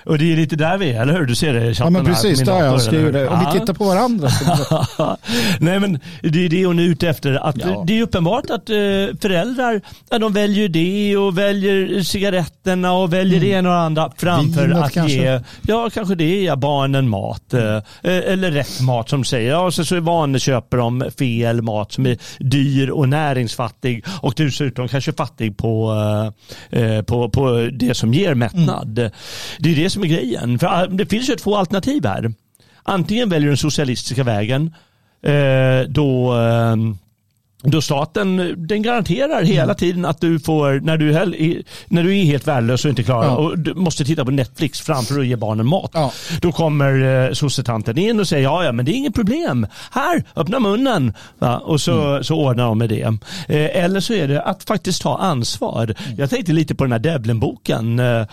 Och 0.05 0.17
det 0.17 0.33
är 0.33 0.35
lite 0.37 0.55
där 0.55 0.77
vi 0.77 0.91
är, 0.91 1.01
eller 1.01 1.13
hur? 1.13 1.25
Du 1.25 1.35
ser 1.35 1.53
det 1.53 1.63
i 1.65 1.67
Ja, 1.67 1.73
chatten 1.73 1.93
men 1.93 2.05
här 2.05 2.13
på 2.13 2.21
precis, 2.21 2.37
min 2.39 2.45
där 2.47 2.65
jag 2.65 2.87
eller 2.87 3.11
det. 3.11 3.27
Om 3.27 3.39
Ja. 3.43 3.51
vi 3.53 3.59
tittar 3.59 3.73
på 3.73 3.83
varandra. 3.83 4.29
Nej 5.59 5.79
men 5.79 5.99
det 6.21 6.45
är 6.45 6.49
det 6.49 6.65
hon 6.65 6.79
är 6.79 6.83
ute 6.83 7.09
efter. 7.09 7.33
Att 7.33 7.55
Ja. 7.57 7.83
Det 7.87 7.99
är 7.99 8.03
uppenbart 8.03 8.49
att 8.49 8.69
eh, 8.69 8.75
föräldrar 9.21 9.81
ja, 10.09 10.19
de 10.19 10.33
väljer 10.33 10.69
det 10.69 11.17
och 11.17 11.37
väljer 11.37 12.01
cigaretterna 12.03 12.93
och 12.93 13.13
väljer 13.13 13.39
det 13.39 13.47
ena 13.47 13.69
och 13.69 13.75
det 13.75 13.81
andra 13.81 14.11
framför 14.17 14.61
Vinet 14.61 14.77
att 14.83 14.91
kanske. 14.93 15.15
ge 15.17 15.39
ja, 15.61 15.89
kanske 15.93 16.15
det 16.15 16.47
är 16.47 16.55
barnen 16.55 17.09
mat. 17.09 17.53
eh, 17.53 17.77
eller 18.01 18.51
rätt 18.51 18.81
mat 18.81 19.09
som 19.09 19.23
säger. 19.23 19.51
Ja, 19.51 19.71
så, 19.71 19.85
så 19.85 19.95
är 19.95 19.99
vanligt 19.99 20.41
köper 20.41 20.77
de 20.77 21.03
fel 21.19 21.61
mat 21.61 21.91
som 21.91 22.05
är 22.05 22.17
dyr 22.39 22.86
och 22.91 23.09
näringsfattig 23.09 24.05
och 24.21 24.33
dessutom 24.37 24.87
kanske 24.87 25.13
fattig 25.13 25.57
på, 25.57 25.93
eh, 26.71 26.81
eh, 26.81 27.01
på, 27.01 27.29
på 27.29 27.69
det 27.73 27.93
som 27.93 28.13
ger 28.13 28.33
mättnad. 28.33 28.95
Det 29.59 29.71
är 29.71 29.75
det 29.75 29.89
som 29.89 30.03
är 30.03 30.07
grejen. 30.07 30.59
För 30.59 30.83
eh, 30.83 30.89
det 30.89 31.05
finns 31.05 31.29
ju 31.29 31.35
två 31.35 31.55
alternativ 31.55 32.05
här. 32.05 32.33
Antingen 32.83 33.29
väljer 33.29 33.45
du 33.45 33.51
den 33.51 33.57
socialistiska 33.57 34.23
vägen 34.23 34.73
eh, 35.23 35.81
då 35.89 36.33
då 37.71 37.81
staten 37.81 38.53
den 38.67 38.81
garanterar 38.81 39.43
hela 39.43 39.63
Mm. 39.63 39.75
tiden 39.75 40.05
att 40.05 40.21
du 40.21 40.39
får, 40.39 40.79
när 40.79 40.97
du, 40.97 41.17
är, 41.17 41.61
när 41.87 42.03
du 42.03 42.17
är 42.19 42.23
helt 42.23 42.47
värdelös 42.47 42.85
och 42.85 42.89
inte 42.89 43.03
klarar 43.03 43.25
Ja. 43.27 43.35
och 43.35 43.59
du 43.59 43.73
måste 43.73 44.05
titta 44.05 44.25
på 44.25 44.31
Netflix 44.31 44.81
framför 44.81 45.19
att 45.19 45.25
ge 45.27 45.35
barnen 45.35 45.65
mat. 45.67 45.91
Ja. 45.93 46.11
Då 46.41 46.51
kommer 46.51 47.25
eh, 47.27 47.33
sossetanten 47.33 47.97
in 47.97 48.19
och 48.19 48.27
säger 48.27 48.43
ja, 48.43 48.63
ja, 48.63 48.71
men 48.71 48.85
det 48.85 48.91
är 48.91 48.93
inget 48.93 49.15
problem. 49.15 49.67
Här, 49.91 50.23
öppna 50.35 50.59
munnen. 50.59 51.13
Va? 51.39 51.57
Och 51.57 51.81
så, 51.81 52.07
Mm. 52.07 52.23
så 52.23 52.35
ordnar 52.35 52.63
de 52.65 52.77
med 52.77 52.89
det. 52.89 53.01
Eh, 53.47 53.83
eller 53.83 53.99
så 53.99 54.13
är 54.13 54.27
det 54.27 54.41
att 54.41 54.63
faktiskt 54.63 55.01
ta 55.01 55.17
ansvar. 55.17 55.83
Mm. 55.83 56.17
Jag 56.17 56.29
tänkte 56.29 56.53
lite 56.53 56.75
på 56.75 56.83
den 56.83 56.91
här 56.91 56.99
Devlin-boken 56.99 57.99
eh, 57.99 58.05
eh, 58.15 58.25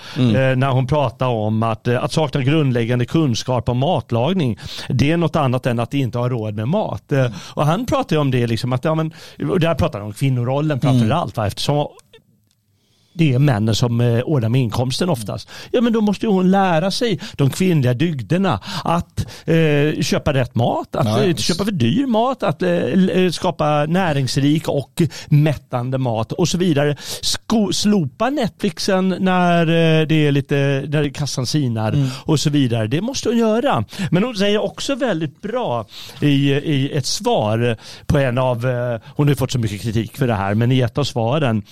när 0.57 0.71
hon 0.71 0.87
pratar 0.87 1.27
om 1.27 1.63
att, 1.63 1.89
eh, 1.89 2.05
att 2.05 2.13
sakna 2.13 2.43
grundläggande 2.43 3.05
kunskap 3.05 3.69
om 3.69 3.79
matlagning. 3.79 4.59
Det 4.89 5.11
är 5.13 5.17
något 5.17 5.37
annat 5.37 5.67
än 5.67 5.81
att 5.81 5.95
inte 5.95 6.19
ha 6.19 6.29
råd 6.29 6.55
med 6.55 6.69
mat. 6.69 7.13
Eh, 7.13 7.27
och 7.55 7.67
han 7.67 7.87
pratar 7.87 8.17
om 8.17 8.31
det, 8.31 8.47
liksom 8.47 8.73
att, 8.73 8.85
ja, 8.85 8.95
men, 8.95 9.13
och 9.51 9.61
där 9.61 9.75
pratar 9.75 9.99
han 9.99 10.07
om 10.07 10.13
kvinnorollen 10.13 10.81
framför 10.81 11.11
allt. 11.11 11.37
Va? 11.37 11.47
Eftersom 11.47 11.89
det 13.15 13.35
är 13.35 13.39
männen 13.39 13.75
som 13.75 14.01
eh, 14.01 14.21
ordnar 14.21 14.49
med 14.49 14.61
inkomsten 14.61 15.09
oftast. 15.09 15.49
Ja 15.71 15.81
men 15.81 15.93
då 15.93 16.01
måste 16.01 16.27
ju 16.27 16.33
hon 16.33 16.51
lära 16.51 16.91
sig 16.91 17.21
de 17.37 17.51
kvinnliga 17.51 17.95
dygderna. 17.95 18.61
Att 18.85 19.27
eh, 19.49 20.03
köpa 20.03 20.33
rätt 20.33 20.55
mat, 20.55 20.97
att 20.97 21.07
Ja, 21.07 21.25
eh, 21.25 21.35
köpa 21.37 21.65
för 21.65 21.73
dyr 21.73 22.07
mat, 22.07 22.43
att 22.43 22.63
eh, 22.63 22.71
eh, 22.71 23.31
skapa 23.31 23.87
näringsrik 23.87 24.69
och 24.69 25.03
mättande 25.29 25.99
mat 25.99 26.33
och 26.33 26.49
så 26.49 26.59
vidare. 26.59 26.97
Sko- 27.21 27.73
slopa 27.73 28.31
Netflixen 28.31 29.09
när 29.21 29.67
det 30.07 30.15
är 30.27 30.33
lite, 30.33 30.85
när 30.89 31.09
kassan 31.09 31.47
sinar 31.47 31.93
Mm. 31.93 32.09
och 32.25 32.41
så 32.41 32.51
vidare. 32.51 32.87
Det 32.87 33.01
måste 33.01 33.29
hon 33.29 33.39
göra. 33.39 33.85
Men 34.11 34.25
hon 34.25 34.35
säger 34.37 34.63
också 34.63 34.95
väldigt 34.95 35.43
bra 35.43 35.87
i, 36.21 36.53
i 36.53 36.91
ett 36.93 37.07
svar 37.07 37.77
på 38.07 38.19
en 38.19 38.39
av, 38.39 38.65
hon 39.17 39.29
har 39.29 39.35
fått 39.35 39.51
så 39.53 39.59
mycket 39.59 39.81
kritik 39.83 40.17
för 40.17 40.27
det 40.27 40.35
här, 40.35 40.55
men 40.55 40.73
i 40.73 40.81
ett 40.81 40.99
av 40.99 41.05
svaren 41.05 41.63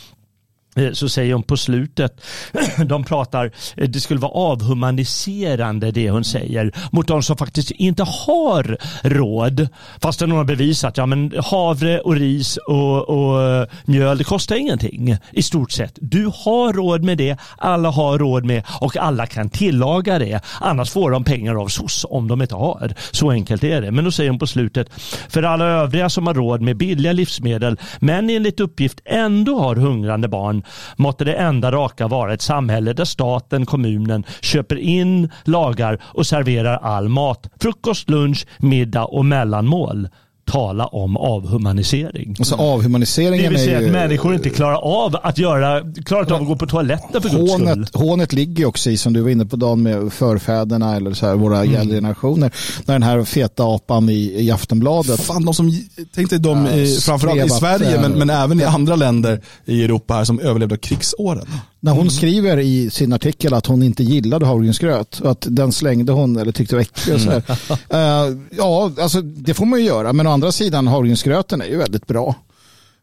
Eh, 0.77 0.93
så 0.93 1.09
säger 1.09 1.35
hon 1.35 1.43
på 1.43 1.57
slutet, 1.57 2.25
de 2.87 3.05
pratar, 3.05 3.51
eh, 3.77 3.89
det 3.89 4.01
skulle 4.01 4.21
vara 4.21 4.33
avhumaniserande 4.33 5.91
det 5.91 6.11
hon 6.11 6.25
säger 6.25 6.73
mot 6.93 7.09
de 7.09 7.23
som 7.23 7.37
faktiskt 7.37 7.71
inte 7.71 8.03
har 8.03 8.79
råd. 9.03 9.69
Fastän 10.03 10.31
hon 10.31 10.39
har 10.39 10.45
bevisat, 10.45 10.97
ja 10.97 11.07
men 11.07 11.33
havre 11.45 12.01
och 12.01 12.17
ris 12.17 12.57
och, 12.57 13.09
och 13.09 13.43
eh, 13.43 13.67
mjöl 13.85 14.19
det 14.19 14.25
kostar 14.25 14.57
ingenting 14.57 15.17
i 15.33 15.43
stort 15.43 15.73
sett. 15.73 15.99
Du 16.01 16.25
har 16.25 16.73
råd 16.73 17.05
med 17.05 17.19
det, 17.19 17.37
alla 17.59 17.91
har 17.91 18.19
råd 18.19 18.45
med 18.45 18.63
och 18.81 18.97
alla 18.97 19.27
kan 19.27 19.51
tillaga 19.51 20.19
det. 20.19 20.41
Annars 20.61 20.91
får 20.91 21.11
de 21.11 21.25
pengar 21.25 21.55
av 21.55 21.69
SOS 21.69 22.07
om 22.09 22.29
de 22.29 22.43
inte 22.43 22.55
har. 22.55 22.95
Så 23.11 23.31
enkelt 23.31 23.65
är 23.65 23.81
det. 23.81 23.91
Men 23.91 24.05
då 24.05 24.11
säger 24.11 24.31
hon 24.31 24.39
på 24.39 24.47
slutet, 24.47 24.89
för 25.29 25.43
alla 25.43 25.65
övriga 25.65 26.11
som 26.11 26.27
har 26.27 26.35
råd 26.35 26.61
med 26.61 26.77
billiga 26.77 27.13
livsmedel 27.13 27.77
men 28.01 28.31
enligt 28.31 28.61
uppgift 28.61 29.01
ändå 29.05 29.59
har 29.59 29.77
hungrande 29.77 30.29
barn 30.29 30.62
måtte 30.97 31.25
det 31.25 31.35
enda 31.35 31.73
raka 31.73 32.09
vara 32.09 32.35
ett 32.35 32.43
samhälle 32.43 32.93
där 32.93 33.05
staten, 33.05 33.67
kommunen 33.67 34.25
köper 34.41 34.77
in, 34.77 35.31
lagar 35.45 36.03
och 36.05 36.27
serverar 36.27 36.77
all 36.77 37.09
mat. 37.09 37.49
Frukost, 37.61 38.11
lunch, 38.11 38.47
middag 38.59 39.05
och 39.05 39.25
mellanmål 39.25 40.09
tala 40.45 40.87
om 40.87 41.17
avhumanisering. 41.17 42.37
Alltså 42.39 42.55
avhumaniseringen 42.55 43.43
Det 43.45 43.49
vill 43.49 43.59
säga 43.59 43.77
är 43.77 43.81
ju... 43.81 43.87
att 43.87 43.93
människor 43.93 44.35
inte 44.35 44.51
klarar 44.51 44.77
av 44.77 45.17
att 45.23 45.39
göra, 45.39 45.81
klarar 46.05 46.23
inte 46.23 46.35
av 46.35 46.41
att 46.43 46.47
gå 46.49 46.57
på 46.57 46.67
toaletten 46.67 47.23
för 47.23 47.29
guds 47.29 47.53
skull. 47.53 47.67
Hånet, 47.69 47.95
hånet 47.95 48.33
ligger 48.33 48.67
också 48.67 48.91
i, 48.91 48.97
som 48.97 49.13
du 49.13 49.21
var 49.21 49.31
inne 49.31 49.47
på 49.47 49.57
Dan, 49.57 49.83
med 49.83 50.13
förfäderna 50.13 50.97
eller 50.97 51.13
så 51.15 51.27
här, 51.27 51.35
våra 51.35 51.63
Mm. 51.63 51.81
äldre 51.81 51.97
generationer. 51.97 52.53
När 52.85 52.95
den 52.95 53.03
här 53.03 53.25
feta 53.25 53.65
apan 53.65 54.09
i, 54.09 54.35
i 54.45 54.51
Aftonbladet. 54.51 55.21
Fan, 55.21 55.45
de 55.45 55.55
som, 55.55 55.73
tänk 56.15 56.31
dig 56.31 56.39
de, 56.39 56.67
Ja, 56.67 56.73
i, 56.73 56.97
framförallt 56.97 57.45
i 57.47 57.49
Sverige, 57.49 58.01
men, 58.01 58.13
eh, 58.13 58.19
men 58.19 58.31
även 58.31 58.61
i 58.61 58.65
andra 58.65 58.97
länder 58.97 59.41
i 59.65 59.85
Europa 59.85 60.15
här 60.15 60.25
som 60.25 60.41
överlevde 60.41 60.77
krigsåren. 60.77 61.47
När 61.81 61.93
Mm. 61.93 62.03
hon 62.03 62.11
skriver 62.11 62.59
i 62.59 62.91
sin 62.91 63.13
artikel 63.13 63.55
att 63.55 63.67
hon 63.67 63.83
inte 63.83 64.03
gillade 64.03 64.47
havregrynsgröt 64.47 65.21
och 65.21 65.31
att 65.31 65.47
den 65.51 65.73
slängde 65.73 66.13
hon 66.13 66.37
eller 66.37 66.53
tyckte 66.53 66.75
var 66.75 66.83
äcklig. 66.83 67.15
Mm. 67.15 67.43
Eh, 67.91 68.37
ja, 68.57 68.93
alltså, 69.01 69.21
det 69.23 69.55
får 69.55 69.67
man 69.67 69.79
ju 69.81 69.87
göra. 69.87 70.13
Men 70.13 70.27
å 70.27 70.31
andra 70.33 70.53
sidan, 70.53 70.87
havregrynsgröten 70.87 71.61
är 71.61 71.67
ju 71.67 71.77
väldigt 71.77 72.07
bra. 72.07 72.35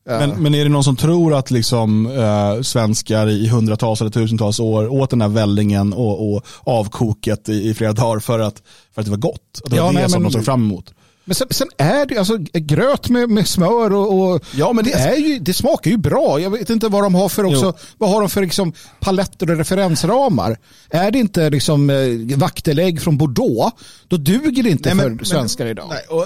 Men, 0.05 0.29
men 0.29 0.55
är 0.55 0.63
det 0.63 0.69
någon 0.69 0.83
som 0.83 0.95
tror 0.95 1.33
att 1.33 1.51
liksom, 1.51 2.05
eh, 2.05 2.61
svenskar 2.61 3.27
i 3.29 3.47
hundratals 3.47 4.01
eller 4.01 4.11
tusentals 4.11 4.59
år 4.59 4.87
åt 4.87 5.09
den 5.09 5.21
här 5.21 5.27
vällingen 5.29 5.93
och, 5.93 6.33
och 6.35 6.45
avkoket 6.63 7.49
i, 7.49 7.69
i 7.69 7.73
flera 7.73 7.93
dagar 7.93 8.19
för 8.19 8.39
att, 8.39 8.61
för 8.93 9.01
att 9.01 9.05
det 9.05 9.11
var 9.11 9.17
gott? 9.17 9.61
Att 9.63 9.69
det 9.71 9.75
Ja, 9.77 9.83
var 9.85 9.93
det 9.93 9.99
nej, 9.99 10.09
som 10.09 10.21
men- 10.23 10.31
de 10.31 10.37
såg 10.37 10.45
fram 10.45 10.63
emot? 10.63 10.93
Men 11.25 11.35
sen, 11.35 11.47
sen 11.51 11.67
är 11.77 12.05
det 12.05 12.17
alltså 12.17 12.37
gröt 12.53 13.09
med, 13.09 13.29
med 13.29 13.47
smör 13.47 13.93
och, 13.93 14.19
och 14.33 14.41
Ja, 14.55 14.73
men 14.73 14.85
det, 14.85 14.93
är 14.93 15.15
ju, 15.15 15.39
det 15.39 15.53
smakar 15.53 15.91
ju 15.91 15.97
bra. 15.97 16.39
Jag 16.39 16.49
vet 16.49 16.69
inte 16.69 16.87
vad 16.87 17.03
de 17.03 17.15
har 17.15 17.29
för 17.29 17.43
också, 17.45 17.73
vad 17.97 18.09
har 18.09 18.19
de 18.19 18.29
för 18.29 18.41
liksom 18.41 18.73
paletter 18.99 19.51
och 19.51 19.57
referensramar. 19.57 20.57
Är 20.89 21.11
det 21.11 21.19
inte 21.19 21.49
liksom 21.49 21.89
eh, 21.89 22.37
vaktelägg 22.37 23.01
från 23.01 23.17
Bordeaux, 23.17 23.75
då 24.07 24.17
duger 24.17 24.63
det 24.63 24.69
inte 24.69 24.93
Nej, 24.93 25.03
för 25.03 25.09
men- 25.09 25.25
svenskar 25.25 25.65
idag. 25.65 25.85
Nej, 25.89 26.03
och, 26.09 26.25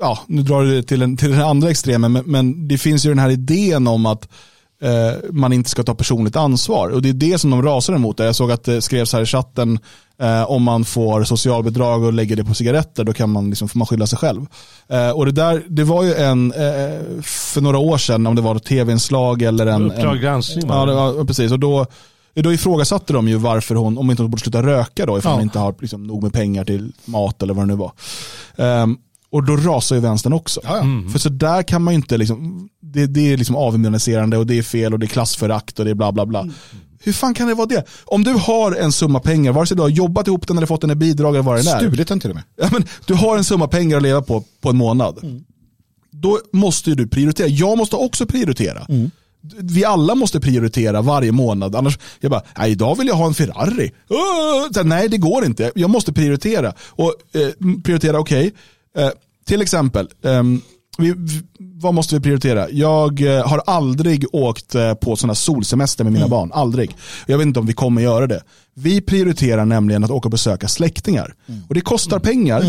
ja, 0.00 0.18
nu 0.26 0.42
drar 0.42 0.62
du 0.62 0.74
det 0.76 0.82
till, 0.82 1.02
en, 1.02 1.16
till 1.16 1.30
den 1.30 1.42
andra 1.42 1.70
extremen, 1.70 2.12
men, 2.12 2.24
men 2.26 2.68
det 2.68 2.78
finns 2.78 3.06
ju 3.06 3.08
den 3.08 3.18
här 3.18 3.30
idén 3.30 3.86
om 3.86 4.06
att 4.06 4.28
eh, 4.82 5.12
man 5.32 5.52
inte 5.52 5.70
ska 5.70 5.82
ta 5.82 5.94
personligt 5.94 6.36
ansvar. 6.36 6.88
Och 6.88 7.02
det 7.02 7.08
är 7.08 7.12
det 7.12 7.38
som 7.38 7.50
de 7.50 7.62
rasar 7.62 7.94
emot. 7.94 8.18
Jag 8.18 8.36
såg 8.36 8.52
att 8.52 8.64
det 8.64 8.82
skrevs 8.82 9.12
här 9.12 9.22
i 9.22 9.26
chatten, 9.26 9.78
eh, 10.20 10.50
om 10.50 10.62
man 10.62 10.84
får 10.84 11.24
socialbidrag 11.24 12.02
och 12.02 12.12
lägger 12.12 12.36
det 12.36 12.44
på 12.44 12.54
cigaretter, 12.54 13.04
då 13.04 13.12
kan 13.12 13.30
man, 13.30 13.48
liksom, 13.50 13.68
får 13.68 13.78
man 13.78 13.86
skylla 13.86 14.06
sig 14.06 14.18
själv. 14.18 14.46
Eh, 14.88 15.10
och 15.10 15.26
det, 15.26 15.32
där, 15.32 15.62
det 15.68 15.84
var 15.84 16.02
ju 16.02 16.14
en, 16.14 16.52
eh, 16.52 17.22
för 17.22 17.60
några 17.60 17.78
år 17.78 17.98
sedan, 17.98 18.26
om 18.26 18.34
det 18.36 18.42
var 18.42 18.56
ett 18.56 18.64
tv-inslag 18.64 19.42
eller 19.42 19.66
en... 19.66 19.90
Uppdrag 19.90 20.20
granskning? 20.20 20.64
Ja, 20.68 20.86
var, 20.86 21.24
precis. 21.24 21.52
Och 21.52 21.58
då, 21.60 21.86
då 22.34 22.52
ifrågasatte 22.52 23.12
de 23.12 23.28
ju 23.28 23.36
varför 23.36 23.74
hon, 23.74 23.98
om 23.98 24.10
inte 24.10 24.22
hon 24.22 24.30
borde 24.30 24.42
sluta 24.42 24.62
röka 24.62 25.06
då, 25.06 25.18
ifall 25.18 25.30
Ja. 25.30 25.34
hon 25.34 25.42
inte 25.42 25.58
har 25.58 25.74
liksom, 25.80 26.06
nog 26.06 26.22
med 26.22 26.32
pengar 26.32 26.64
till 26.64 26.92
mat 27.04 27.42
eller 27.42 27.54
vad 27.54 27.62
det 27.62 27.68
nu 27.68 27.76
var. 27.76 27.92
Ehm, 28.56 28.96
och 29.30 29.44
då 29.44 29.56
rasar 29.56 29.96
ju 29.96 30.02
vänstern 30.02 30.32
också. 30.32 30.60
För 31.12 31.18
så 31.18 31.28
där 31.28 31.62
kan 31.62 31.82
man 31.82 31.94
ju 31.94 31.96
inte, 31.96 32.16
liksom, 32.16 32.68
det, 32.82 33.06
det 33.06 33.32
är 33.32 33.36
liksom 33.36 33.56
avhumaniserande 33.56 34.38
och 34.38 34.46
det 34.46 34.58
är 34.58 34.62
fel 34.62 34.92
och 34.92 34.98
det 34.98 35.06
är 35.06 35.08
klassförakt 35.08 35.78
och 35.78 35.84
det 35.84 35.90
är 35.90 35.94
bla 35.94 36.12
bla 36.12 36.26
bla. 36.26 36.48
Hur 37.02 37.12
fan 37.12 37.34
kan 37.34 37.48
det 37.48 37.54
vara 37.54 37.66
det? 37.66 37.84
Om 38.04 38.24
du 38.24 38.32
har 38.32 38.72
en 38.72 38.92
summa 38.92 39.20
pengar, 39.20 39.52
vare 39.52 39.66
sig 39.66 39.76
du 39.76 39.82
har 39.82 39.88
jobbat 39.88 40.26
ihop 40.26 40.46
den 40.46 40.56
eller 40.56 40.66
fått 40.66 40.80
den 40.80 40.90
i 40.90 40.94
bidrag 40.94 41.34
eller 41.34 41.42
vad 41.42 41.56
det 41.56 41.70
är. 41.70 41.78
Stulit 41.78 42.08
den 42.08 42.20
till 42.20 42.30
och 42.30 42.36
med. 42.36 42.44
Ja, 42.56 42.68
men 42.72 42.84
du 43.06 43.14
har 43.14 43.36
en 43.36 43.44
summa 43.44 43.68
pengar 43.68 43.96
att 43.96 44.02
leva 44.02 44.22
på 44.22 44.44
på 44.60 44.70
en 44.70 44.76
månad. 44.76 45.42
Då 46.10 46.38
måste 46.52 46.94
du 46.94 47.06
prioritera. 47.08 47.46
Jag 47.48 47.78
måste 47.78 47.96
också 47.96 48.26
prioritera. 48.26 48.86
Vi 49.60 49.84
alla 49.84 50.14
måste 50.14 50.40
prioritera 50.40 51.02
varje 51.02 51.32
månad. 51.32 51.76
Annars, 51.76 51.98
jag 52.20 52.30
bara, 52.30 52.42
nej, 52.58 52.70
idag 52.70 52.98
vill 52.98 53.06
jag 53.06 53.14
ha 53.14 53.26
en 53.26 53.34
Ferrari. 53.34 53.90
Åh! 54.08 54.72
Så, 54.74 54.82
nej, 54.82 55.08
det 55.08 55.18
går 55.18 55.44
inte. 55.44 55.72
Jag 55.74 55.90
måste 55.90 56.12
prioritera. 56.12 56.72
Och 56.80 57.14
eh, 57.32 57.48
prioritera, 57.84 58.18
okej. 58.18 58.52
Eh, 58.96 59.10
till 59.46 59.62
exempel, 59.62 60.08
ehm, 60.24 60.60
vi, 60.98 61.14
vad 61.58 61.94
måste 61.94 62.14
vi 62.14 62.20
prioritera? 62.20 62.70
Jag 62.70 63.36
eh, 63.36 63.48
har 63.48 63.62
aldrig 63.66 64.24
åkt 64.32 64.74
eh, 64.74 64.94
på 64.94 65.16
sådana 65.16 65.34
solsemester 65.34 66.04
med 66.04 66.12
mina 66.12 66.28
barn. 66.28 66.52
Aldrig. 66.54 66.96
Jag 67.26 67.38
vet 67.38 67.46
inte 67.46 67.60
om 67.60 67.66
vi 67.66 67.72
kommer 67.72 68.02
göra 68.02 68.26
det. 68.26 68.42
Vi 68.74 69.00
prioriterar 69.00 69.64
nämligen 69.64 70.04
att 70.04 70.10
åka 70.10 70.26
och 70.26 70.30
besöka 70.30 70.68
släktingar. 70.68 71.34
Och 71.68 71.74
det 71.74 71.80
kostar 71.80 72.18
pengar. 72.18 72.62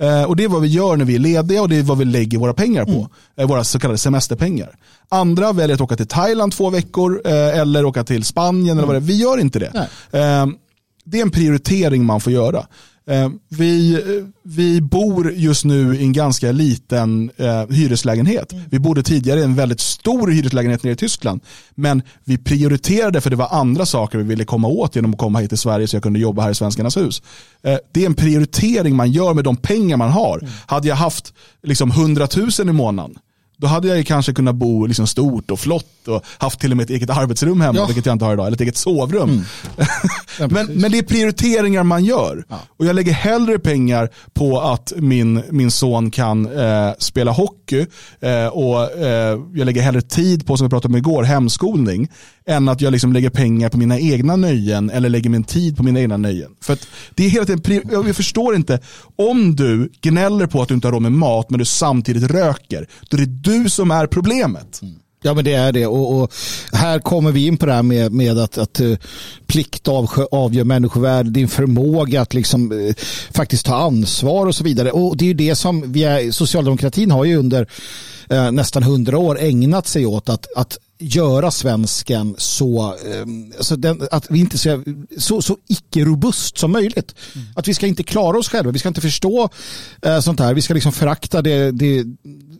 Eh, 0.00 0.22
och 0.22 0.36
det 0.36 0.44
är 0.44 0.48
vad 0.48 0.62
vi 0.62 0.68
gör 0.68 0.96
när 0.96 1.04
vi 1.04 1.14
är 1.14 1.18
lediga 1.18 1.62
och 1.62 1.68
det 1.68 1.76
är 1.76 1.82
vad 1.82 1.98
vi 1.98 2.04
lägger 2.04 2.38
våra 2.38 2.54
pengar 2.54 2.84
på. 2.84 3.08
Eh, 3.36 3.48
våra 3.48 3.64
så 3.64 3.78
kallade 3.78 3.98
semesterpengar. 3.98 4.76
Andra 5.08 5.52
väljer 5.52 5.74
att 5.74 5.80
åka 5.80 5.96
till 5.96 6.06
Thailand 6.06 6.52
två 6.52 6.70
veckor 6.70 7.22
eh, 7.24 7.58
eller 7.58 7.84
åka 7.84 8.04
till 8.04 8.24
Spanien 8.24 8.78
eller 8.78 8.86
vad 8.86 8.96
det 8.96 8.98
är. 8.98 9.00
Vi 9.00 9.16
gör 9.16 9.38
inte 9.38 9.58
det. 9.58 9.88
Eh, 10.18 10.46
det 11.04 11.18
är 11.18 11.22
en 11.22 11.30
prioritering 11.30 12.04
man 12.04 12.20
får 12.20 12.32
göra. 12.32 12.66
Eh, 13.08 13.28
vi, 13.48 13.94
eh, 13.94 14.00
vi 14.42 14.80
bor 14.80 15.32
just 15.32 15.64
nu 15.64 15.96
i 15.96 16.02
en 16.02 16.12
ganska 16.12 16.52
liten 16.52 17.30
eh, 17.36 17.66
hyreslägenhet. 17.70 18.52
Vi 18.70 18.78
bodde 18.78 19.02
tidigare 19.02 19.40
i 19.40 19.42
en 19.42 19.54
väldigt 19.54 19.80
stor 19.80 20.28
hyreslägenhet 20.28 20.82
nere 20.82 20.92
i 20.92 20.96
Tyskland. 20.96 21.40
Men 21.74 22.02
vi 22.24 22.38
prioriterade 22.38 23.20
för 23.20 23.30
det 23.30 23.36
var 23.36 23.48
andra 23.50 23.86
saker 23.86 24.18
vi 24.18 24.24
ville 24.24 24.44
komma 24.44 24.68
åt 24.68 24.96
genom 24.96 25.12
att 25.12 25.18
komma 25.18 25.38
hit 25.38 25.50
till 25.50 25.58
Sverige 25.58 25.88
så 25.88 25.96
jag 25.96 26.02
kunde 26.02 26.18
jobba 26.18 26.42
här 26.42 26.50
i 26.50 26.54
Svenskarnas 26.54 26.96
hus. 26.96 27.22
Det 27.92 28.02
är 28.02 28.06
en 28.06 28.14
prioritering 28.14 28.96
man 28.96 29.10
gör 29.10 29.34
med 29.34 29.44
de 29.44 29.56
pengar 29.56 29.96
man 29.96 30.10
har. 30.10 30.48
Hade 30.66 30.88
jag 30.88 30.96
haft 30.96 31.34
liksom 31.62 31.90
100 31.90 32.28
000 32.36 32.68
i 32.68 32.72
månaden 32.72 33.18
då 33.60 33.66
hade 33.66 33.88
jag 33.88 33.96
ju 33.96 34.04
kanske 34.04 34.32
kunnat 34.34 34.54
bo 34.54 34.86
liksom 34.86 35.06
stort 35.06 35.50
och 35.50 35.60
flott 35.60 36.08
och 36.08 36.24
haft 36.38 36.60
till 36.60 36.70
och 36.70 36.76
med 36.76 36.84
ett 36.84 36.90
eget 36.90 37.10
arbetsrum 37.10 37.60
hemma, 37.60 37.78
Ja. 37.78 37.86
vilket 37.86 38.06
jag 38.06 38.12
inte 38.14 38.24
har 38.24 38.32
idag, 38.32 38.46
eller 38.46 38.56
ett 38.56 38.60
eget 38.60 38.76
sovrum. 38.76 39.44
men, 40.50 40.66
men 40.66 40.90
det 40.92 40.98
är 40.98 41.02
prioriteringar 41.02 41.82
man 41.82 42.04
gör. 42.04 42.44
Och 42.76 42.86
jag 42.86 42.96
lägger 42.96 43.12
hellre 43.12 43.58
pengar 43.58 44.08
på 44.34 44.60
att 44.60 44.92
min, 44.96 45.42
min 45.50 45.70
son 45.70 46.10
kan 46.10 46.58
eh, 46.58 46.90
spela 46.98 47.30
hockey 47.30 47.86
eh, 48.20 48.46
och 48.46 48.92
eh, 48.98 49.38
jag 49.54 49.66
lägger 49.66 49.82
hellre 49.82 50.00
tid 50.02 50.46
på, 50.46 50.56
som 50.56 50.66
vi 50.66 50.70
pratade 50.70 50.92
om 50.92 50.98
igår, 50.98 51.22
hemskolning, 51.22 52.08
än 52.46 52.68
att 52.68 52.80
jag 52.80 52.92
liksom 52.92 53.12
lägger 53.12 53.30
pengar 53.30 53.68
på 53.68 53.78
mina 53.78 53.98
egna 53.98 54.36
nöjen 54.36 54.90
eller 54.90 55.08
lägger 55.08 55.30
min 55.30 55.44
tid 55.44 55.76
på 55.76 55.82
mina 55.82 56.00
egna 56.00 56.16
nöjen. 56.16 56.50
För 56.62 56.78
det 57.14 57.24
är 57.26 57.30
hela 57.30 57.44
tiden, 57.44 57.82
jag 57.92 58.16
förstår 58.16 58.54
inte, 58.56 58.80
om 59.16 59.56
du 59.56 59.92
gnäller 60.00 60.46
på 60.46 60.62
att 60.62 60.68
du 60.68 60.74
inte 60.74 60.86
har 60.86 60.92
råd 60.92 61.02
med 61.02 61.12
mat 61.12 61.50
men 61.50 61.58
du 61.58 61.64
samtidigt 61.64 62.30
röker, 62.30 62.86
då 63.10 63.16
är 63.16 63.20
det 63.20 63.47
du 63.48 63.70
som 63.70 63.90
är 63.90 64.06
problemet. 64.06 64.82
Mm. 64.82 64.94
Ja 65.22 65.34
men 65.34 65.44
det 65.44 65.52
är 65.52 65.72
det 65.72 65.86
och, 65.86 66.20
och 66.20 66.32
här 66.72 66.98
kommer 66.98 67.32
vi 67.32 67.46
in 67.46 67.56
på 67.56 67.66
det 67.66 67.72
här 67.72 67.82
med, 67.82 68.12
med 68.12 68.38
att, 68.38 68.58
att 68.58 68.80
eh, 68.80 68.96
plikt 69.46 69.88
avsjö, 69.88 70.24
avgör 70.30 70.64
människovärde, 70.64 71.30
din 71.30 71.48
förmåga 71.48 72.20
att 72.20 72.34
liksom 72.34 72.72
eh, 72.72 72.94
faktiskt 73.30 73.66
ta 73.66 73.74
ansvar 73.74 74.46
och 74.46 74.54
så 74.54 74.64
vidare. 74.64 74.90
Och 74.90 75.16
det 75.16 75.24
är 75.24 75.26
ju 75.26 75.34
det 75.34 75.54
som 75.54 75.92
vi 75.92 76.04
är, 76.04 76.30
socialdemokratin 76.30 77.10
har 77.10 77.24
ju 77.24 77.36
under 77.36 77.66
eh, 78.30 78.50
nästan 78.50 78.82
hundra 78.82 79.18
år 79.18 79.40
ägnat 79.40 79.86
sig 79.86 80.06
åt 80.06 80.28
att, 80.28 80.46
att 80.56 80.78
göra 80.98 81.50
svensken 81.50 82.34
så, 82.38 82.86
eh, 82.86 83.26
alltså 83.56 83.76
den, 83.76 84.08
att 84.10 84.30
vi 84.30 84.38
inte 84.38 84.58
ska, 84.58 84.82
så, 85.18 85.42
så 85.42 85.56
icke-robust 85.68 86.58
som 86.58 86.72
möjligt. 86.72 87.14
Att 87.54 87.68
vi 87.68 87.74
ska 87.74 87.86
inte 87.86 88.02
klara 88.02 88.38
oss 88.38 88.48
själva, 88.48 88.70
vi 88.70 88.78
ska 88.78 88.88
inte 88.88 89.00
förstå 89.00 89.48
eh, 90.02 90.20
sånt 90.20 90.40
här, 90.40 90.54
vi 90.54 90.62
ska 90.62 90.74
liksom 90.74 90.92
förakta 90.92 91.42
det, 91.42 91.70
det, 91.70 92.04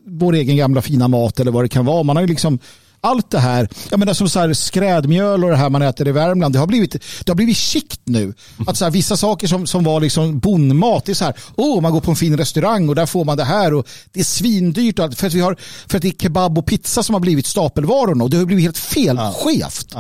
vår 0.07 0.33
egen 0.33 0.57
gamla 0.57 0.83
fina 0.83 1.09
mat 1.09 1.41
eller 1.41 1.51
vad 1.51 1.65
det 1.65 1.69
kan 1.69 1.85
vara. 1.85 2.03
Man 2.03 2.17
har 2.17 2.23
ju 2.23 2.29
liksom 2.29 2.59
allt 3.01 3.31
det 3.31 3.39
här, 3.39 3.69
jag 3.91 3.99
menar 4.01 4.15
som 4.15 4.29
så 4.29 4.39
här 4.41 4.53
skrädmjöl 4.53 5.45
och 5.45 5.51
det 5.51 5.57
här 5.57 5.71
man 5.71 5.83
äter 5.83 6.09
i 6.09 6.13
Värmland, 6.13 6.55
det 6.55 6.59
har 6.59 6.67
blivit, 6.67 6.93
det 6.93 7.31
har 7.31 7.35
blivit 7.35 7.57
skikt 7.57 8.01
nu. 8.05 8.35
Att 8.67 8.77
så 8.77 8.85
här, 8.85 8.93
vissa 8.93 9.17
saker 9.17 9.47
som, 9.47 9.67
som 9.67 9.85
var 9.85 10.01
liksom 10.01 10.39
bondmat, 10.39 11.05
det 11.05 11.13
är 11.13 11.15
så 11.15 11.25
här, 11.25 11.35
oh, 11.57 11.81
man 11.81 11.93
går 11.93 12.01
på 12.01 12.11
en 12.11 12.17
fin 12.17 12.37
restaurang 12.37 12.89
och 12.89 12.95
där 12.95 13.07
får 13.07 13.25
man 13.25 13.37
det 13.37 13.45
här 13.45 13.75
och 13.75 13.89
det 14.13 14.21
är 14.21 14.25
svindyrt 14.25 14.99
och 14.99 15.05
allt, 15.05 15.19
för 15.19 15.27
att, 15.27 15.35
vi 15.35 15.41
har, 15.41 15.57
för 15.89 15.97
att 15.97 16.03
det 16.03 16.09
är 16.09 16.13
kebab 16.13 16.59
och 16.59 16.67
pizza 16.67 17.03
som 17.03 17.15
har 17.15 17.21
blivit 17.21 17.47
stapelvarorna 17.47 18.25
och 18.25 18.31
det 18.31 18.37
har 18.37 18.45
blivit 18.45 18.65
helt 18.65 18.79
fel, 18.79 19.19
skevt. 19.19 19.95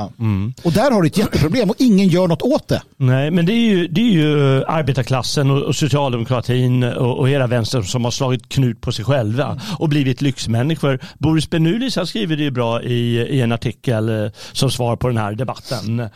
Och 0.62 0.73
där 0.73 0.91
har 0.91 1.03
du 1.03 1.09
ett 1.09 1.19
jätteproblem 1.19 1.70
och 1.70 1.77
ingen 1.79 2.09
gör 2.09 2.29
något 2.29 2.43
åt 2.43 2.69
det. 2.69 2.83
Nej, 2.97 3.31
men 3.31 3.47
det 3.47 3.53
är 3.53 3.70
ju, 3.70 3.89
det 3.89 4.01
är 4.01 4.12
ju 4.12 4.65
arbetarklassen 4.65 5.51
och, 5.51 5.62
och 5.62 5.77
socialdemokratin 5.77 6.85
och, 6.85 7.19
och 7.19 7.29
hela 7.29 7.47
vänstern 7.47 7.85
som 7.85 8.05
har 8.05 8.11
slagit 8.11 8.49
knut 8.49 8.81
på 8.81 8.93
sig 8.93 9.05
själva 9.05 9.61
och 9.79 9.89
blivit 9.89 10.23
lyxmänniskor. 10.23 10.99
Boris 11.19 11.51
Benulis 11.51 11.97
han 11.97 12.07
skriver 12.07 12.37
det 12.37 12.43
ju 12.43 12.51
bra 12.51 12.83
i, 12.89 13.19
i 13.19 13.40
en 13.40 13.52
artikel 13.52 14.24
eh, 14.24 14.31
som 14.52 14.70
svar 14.70 14.97
på 14.97 15.09
den 15.09 15.16
här 15.16 15.32
debatten. 15.32 16.01
Eh, 16.01 16.09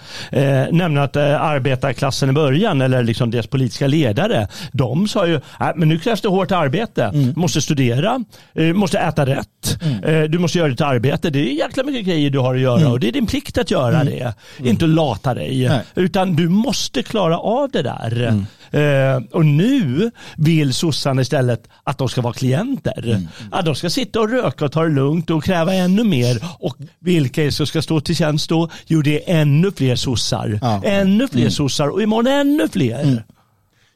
nämligen 0.70 0.98
att 0.98 1.16
eh, 1.16 1.42
arbetarklassen 1.42 2.30
i 2.30 2.32
början, 2.32 2.80
eller 2.80 3.02
liksom 3.02 3.30
deras 3.30 3.46
politiska 3.46 3.86
ledare, 3.86 4.48
de 4.72 5.08
sa 5.08 5.26
ju 5.26 5.34
äh, 5.34 5.68
men 5.76 5.88
nu 5.88 5.98
krävs 5.98 6.20
det 6.20 6.28
hårt 6.28 6.52
arbete. 6.52 7.10
Du 7.12 7.32
måste 7.40 7.60
studera, 7.60 8.24
eh, 8.54 8.64
måste 8.64 8.98
äta 8.98 9.26
rätt, 9.26 9.78
eh, 10.04 10.22
du 10.22 10.38
måste 10.38 10.58
göra 10.58 10.68
ditt 10.68 10.80
arbete. 10.80 11.30
Det 11.30 11.38
är 11.38 11.54
jäkla 11.54 11.82
mycket 11.82 12.06
grejer 12.06 12.30
du 12.30 12.38
har 12.38 12.54
att 12.54 12.60
göra 12.60 12.88
och 12.88 13.00
det 13.00 13.08
är 13.08 13.12
din 13.12 13.26
plikt 13.26 13.58
att 13.58 13.70
göra 13.70 14.04
det. 14.04 14.34
Inte 14.58 14.84
att 14.84 14.90
lata 14.90 15.34
dig. 15.34 15.68
Nej. 15.68 15.80
Utan 15.94 16.36
du 16.36 16.48
måste 16.48 17.02
klara 17.02 17.38
av 17.38 17.70
det 17.70 17.82
där. 17.82 18.44
Eh, 18.72 19.22
och 19.32 19.46
nu 19.46 20.10
vill 20.36 20.74
sossarna 20.74 21.22
istället 21.22 21.68
att 21.84 21.98
de 21.98 22.08
ska 22.08 22.20
vara 22.20 22.32
klienter. 22.32 23.28
Att 23.50 23.64
de 23.64 23.74
ska 23.74 23.90
sitta 23.90 24.20
och 24.20 24.30
röka 24.30 24.64
och 24.64 24.72
ta 24.72 24.82
det 24.82 24.90
lugnt 24.90 25.30
och 25.30 25.44
kräva 25.44 25.74
ännu 25.74 26.04
mer 26.04 26.44
Och 26.58 26.76
vilka 27.00 27.40
är 27.40 27.44
det 27.46 27.52
som 27.52 27.66
ska 27.66 27.82
stå 27.82 28.00
till 28.00 28.16
tjänst 28.16 28.48
då? 28.48 28.68
Jo, 28.86 29.02
det 29.02 29.30
är 29.30 29.40
ännu 29.40 29.72
fler 29.76 29.96
sossar. 29.96 30.58
Ja. 30.62 30.82
Ännu 30.84 31.28
fler 31.28 31.48
sossar 31.48 31.88
och 31.88 32.02
imorgon 32.02 32.26
ännu 32.32 32.68
fler. 32.68 33.24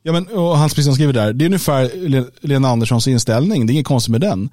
Ja, 0.03 0.12
men, 0.12 0.27
och 0.27 0.59
Hans 0.59 0.74
Pisson 0.74 0.94
skriver 0.94 1.12
där, 1.12 1.32
det 1.32 1.44
är 1.44 1.47
ungefär 1.47 2.09
Le- 2.09 2.24
Lena 2.40 2.69
Anderssons 2.69 3.09
inställning, 3.09 3.66
det 3.66 3.70
är 3.70 3.74
inget 3.74 3.86
konstigt 3.86 4.12
med 4.12 4.20
den. 4.20 4.48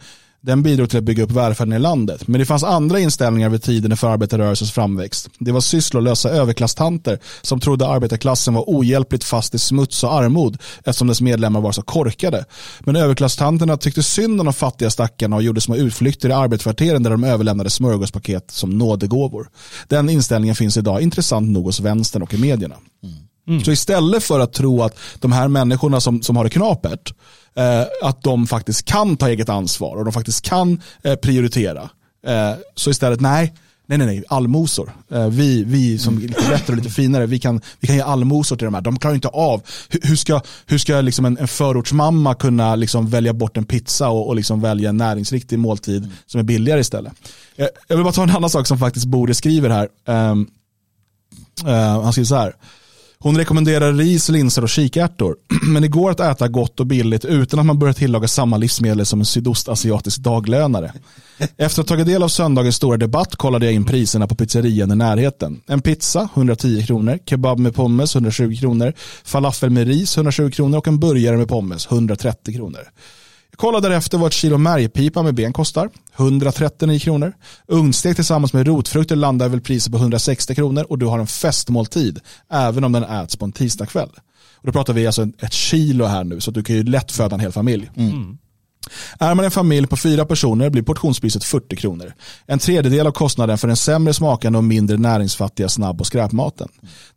Den 0.45 0.63
bidrog 0.63 0.89
till 0.89 0.97
att 0.97 1.03
bygga 1.03 1.23
upp 1.23 1.31
välfärden 1.31 1.73
i 1.73 1.79
landet. 1.79 2.27
Men 2.27 2.39
det 2.39 2.45
fanns 2.45 2.63
andra 2.63 2.99
inställningar 2.99 3.49
vid 3.49 3.63
tiden 3.63 3.97
för 3.97 4.07
arbetarrörelsens 4.07 4.71
framväxt. 4.71 5.29
Det 5.39 5.51
var 5.51 5.61
sysslolösa 5.61 6.29
överklasstanter 6.29 7.19
som 7.41 7.59
trodde 7.59 7.87
arbetarklassen 7.87 8.53
var 8.53 8.63
ohjälpligt 8.67 9.23
fast 9.23 9.55
i 9.55 9.59
smuts 9.59 10.03
och 10.03 10.13
armod 10.13 10.57
eftersom 10.83 11.07
dess 11.07 11.21
medlemmar 11.21 11.61
var 11.61 11.71
så 11.71 11.81
korkade. 11.81 12.45
Men 12.79 12.95
överklasstanterna 12.95 13.77
tyckte 13.77 14.03
synd 14.03 14.39
om 14.39 14.45
de 14.45 14.53
fattiga 14.53 14.89
stackarna 14.89 15.35
och 15.35 15.43
gjorde 15.43 15.61
små 15.61 15.75
utflykter 15.75 16.29
i 16.29 16.33
arbetskvarteren 16.33 17.03
där 17.03 17.11
de 17.11 17.23
överlämnade 17.23 17.69
smörgåspaket 17.69 18.51
som 18.51 18.77
nådegåvor. 18.77 19.49
Den 19.87 20.09
inställningen 20.09 20.55
finns 20.55 20.77
idag 20.77 21.01
intressant 21.01 21.49
nog 21.49 21.65
hos 21.65 21.79
vänstern 21.79 22.21
och 22.21 22.33
i 22.33 22.37
medierna. 22.37 22.75
Mm. 23.03 23.15
Mm. 23.47 23.63
Så 23.63 23.71
istället 23.71 24.23
för 24.23 24.39
att 24.39 24.53
tro 24.53 24.81
att 24.81 24.99
de 25.19 25.31
här 25.31 25.47
människorna 25.47 25.99
som, 25.99 26.21
som 26.21 26.35
har 26.35 26.43
det 26.43 26.49
knapert, 26.49 27.13
eh, 27.55 27.83
att 28.01 28.23
de 28.23 28.47
faktiskt 28.47 28.85
kan 28.85 29.17
ta 29.17 29.29
eget 29.29 29.49
ansvar 29.49 29.95
och 29.95 30.05
de 30.05 30.13
faktiskt 30.13 30.45
kan 30.45 30.81
eh, 31.03 31.15
prioritera. 31.15 31.89
Eh, 32.27 32.53
så 32.75 32.89
istället, 32.89 33.21
nej, 33.21 33.53
nej, 33.87 33.97
nej, 33.97 34.07
nej 34.07 34.23
allmosor. 34.27 34.93
Eh, 35.11 35.27
vi, 35.27 35.63
vi 35.63 35.97
som 35.97 36.17
är 36.17 36.21
lite 36.21 36.49
bättre 36.49 36.73
och 36.73 36.77
lite 36.77 36.89
finare, 36.89 37.25
vi 37.25 37.39
kan, 37.39 37.61
vi 37.79 37.87
kan 37.87 37.95
ge 37.95 38.01
allmosor 38.01 38.55
till 38.55 38.65
de 38.65 38.73
här. 38.73 38.81
De 38.81 38.99
klarar 38.99 39.15
inte 39.15 39.27
av, 39.27 39.61
hur, 39.89 39.99
hur 40.03 40.15
ska, 40.15 40.41
hur 40.65 40.77
ska 40.77 41.01
liksom 41.01 41.25
en, 41.25 41.37
en 41.37 41.47
förortsmamma 41.47 42.35
kunna 42.35 42.75
liksom 42.75 43.09
välja 43.09 43.33
bort 43.33 43.57
en 43.57 43.65
pizza 43.65 44.09
och, 44.09 44.27
och 44.27 44.35
liksom 44.35 44.61
välja 44.61 44.89
en 44.89 44.97
näringsriktig 44.97 45.59
måltid 45.59 46.11
som 46.25 46.39
är 46.39 46.43
billigare 46.43 46.79
istället. 46.79 47.13
Eh, 47.55 47.67
jag 47.87 47.95
vill 47.95 48.03
bara 48.03 48.13
ta 48.13 48.23
en 48.23 48.29
annan 48.29 48.49
sak 48.49 48.67
som 48.67 48.77
faktiskt 48.77 49.05
Bore 49.05 49.33
skriver 49.33 49.69
här. 49.69 49.87
Ehm, 50.07 50.47
eh, 51.65 52.01
han 52.03 52.11
skriver 52.11 52.27
så 52.27 52.35
här. 52.35 52.55
Hon 53.23 53.37
rekommenderar 53.37 53.93
ris, 53.93 54.29
linser 54.29 54.61
och 54.61 54.69
kikärtor. 54.69 55.35
Men 55.67 55.81
det 55.81 55.87
går 55.87 56.11
att 56.11 56.19
äta 56.19 56.47
gott 56.47 56.79
och 56.79 56.87
billigt 56.87 57.25
utan 57.25 57.59
att 57.59 57.65
man 57.65 57.79
börjar 57.79 57.93
tillaga 57.93 58.27
samma 58.27 58.57
livsmedel 58.57 59.05
som 59.05 59.19
en 59.19 59.25
sydostasiatisk 59.25 60.17
daglönare. 60.17 60.93
Efter 61.57 61.65
att 61.65 61.89
ha 61.89 61.95
tagit 61.95 62.07
del 62.07 62.23
av 62.23 62.27
söndagens 62.27 62.75
stora 62.75 62.97
debatt 62.97 63.35
kollade 63.35 63.65
jag 63.65 63.73
in 63.73 63.85
priserna 63.85 64.27
på 64.27 64.35
pizzerian 64.35 64.91
i 64.91 64.95
närheten. 64.95 65.61
En 65.67 65.81
pizza 65.81 66.29
110 66.35 66.85
kronor, 66.85 67.19
kebab 67.25 67.59
med 67.59 67.75
pommes 67.75 68.15
120 68.15 68.55
kronor, 68.59 68.93
falafel 69.23 69.69
med 69.69 69.87
ris 69.87 70.17
120 70.17 70.51
kronor 70.51 70.77
och 70.77 70.87
en 70.87 70.99
burgare 70.99 71.37
med 71.37 71.47
pommes 71.47 71.91
130 71.91 72.55
kronor. 72.55 72.89
Jag 73.53 73.57
kollade 73.59 73.89
därefter 73.89 74.17
vad 74.17 74.27
ett 74.27 74.33
kilo 74.33 74.57
märgpipa 74.57 75.23
med 75.23 75.33
ben 75.33 75.53
kostar. 75.53 75.89
139 76.17 76.99
kronor. 76.99 77.33
Ugnstek 77.67 78.15
tillsammans 78.15 78.53
med 78.53 78.67
rotfrukter 78.67 79.15
landar 79.15 79.49
väl 79.49 79.61
priset 79.61 79.91
på 79.91 79.97
160 79.97 80.55
kronor 80.55 80.85
och 80.89 80.97
du 80.97 81.05
har 81.05 81.19
en 81.19 81.27
festmåltid 81.27 82.19
även 82.51 82.83
om 82.83 82.91
den 82.91 83.03
äts 83.03 83.35
på 83.35 83.45
en 83.45 83.51
tisdagkväll. 83.51 84.09
Och 84.55 84.67
då 84.67 84.71
pratar 84.71 84.93
vi 84.93 85.07
alltså 85.07 85.27
ett 85.39 85.53
kilo 85.53 86.05
här 86.05 86.23
nu 86.23 86.41
så 86.41 86.51
du 86.51 86.63
kan 86.63 86.75
ju 86.75 86.83
lätt 86.83 87.11
föda 87.11 87.33
en 87.33 87.39
hel 87.39 87.51
familj. 87.51 87.91
Mm. 87.95 88.37
Är 89.19 89.35
man 89.35 89.45
en 89.45 89.51
familj 89.51 89.87
på 89.87 89.97
fyra 89.97 90.25
personer 90.25 90.69
blir 90.69 90.83
portionspriset 90.83 91.43
40 91.43 91.75
kronor. 91.75 92.13
En 92.45 92.59
tredjedel 92.59 93.07
av 93.07 93.11
kostnaden 93.11 93.57
för 93.57 93.67
den 93.67 93.77
sämre 93.77 94.13
smakande 94.13 94.57
och 94.57 94.63
mindre 94.63 94.97
näringsfattiga 94.97 95.69
snabb 95.69 96.01
och 96.01 96.07
skräpmaten. 96.07 96.67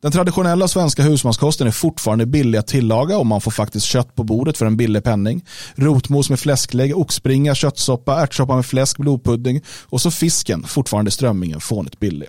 Den 0.00 0.12
traditionella 0.12 0.68
svenska 0.68 1.02
husmanskosten 1.02 1.66
är 1.66 1.70
fortfarande 1.70 2.26
billig 2.26 2.58
att 2.58 2.66
tillaga 2.66 3.18
och 3.18 3.26
man 3.26 3.40
får 3.40 3.50
faktiskt 3.50 3.86
kött 3.86 4.14
på 4.14 4.24
bordet 4.24 4.58
för 4.58 4.66
en 4.66 4.76
billig 4.76 5.04
penning. 5.04 5.44
Rotmos 5.74 6.30
med 6.30 6.40
fläsklägg, 6.40 6.96
oxbringa, 6.96 7.54
köttsoppa, 7.54 8.22
ärtsoppa 8.22 8.54
med 8.54 8.66
fläsk, 8.66 8.98
blodpudding 8.98 9.60
och 9.82 10.00
så 10.00 10.10
fisken, 10.10 10.62
fortfarande 10.62 11.10
strömmingen, 11.10 11.60
fånigt 11.60 12.00
billig. 12.00 12.28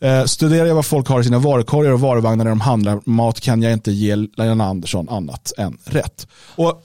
Eh, 0.00 0.24
studerar 0.24 0.66
jag 0.66 0.74
vad 0.74 0.86
folk 0.86 1.08
har 1.08 1.20
i 1.20 1.24
sina 1.24 1.38
varukorgar 1.38 1.90
och 1.90 2.00
varuvagnar 2.00 2.44
när 2.44 2.50
de 2.50 2.60
handlar 2.60 3.00
mat 3.04 3.40
kan 3.40 3.62
jag 3.62 3.72
inte 3.72 3.92
ge 3.92 4.16
Lena 4.16 4.64
Andersson 4.64 5.08
annat 5.08 5.52
än 5.58 5.78
rätt. 5.84 6.26
Och 6.56 6.82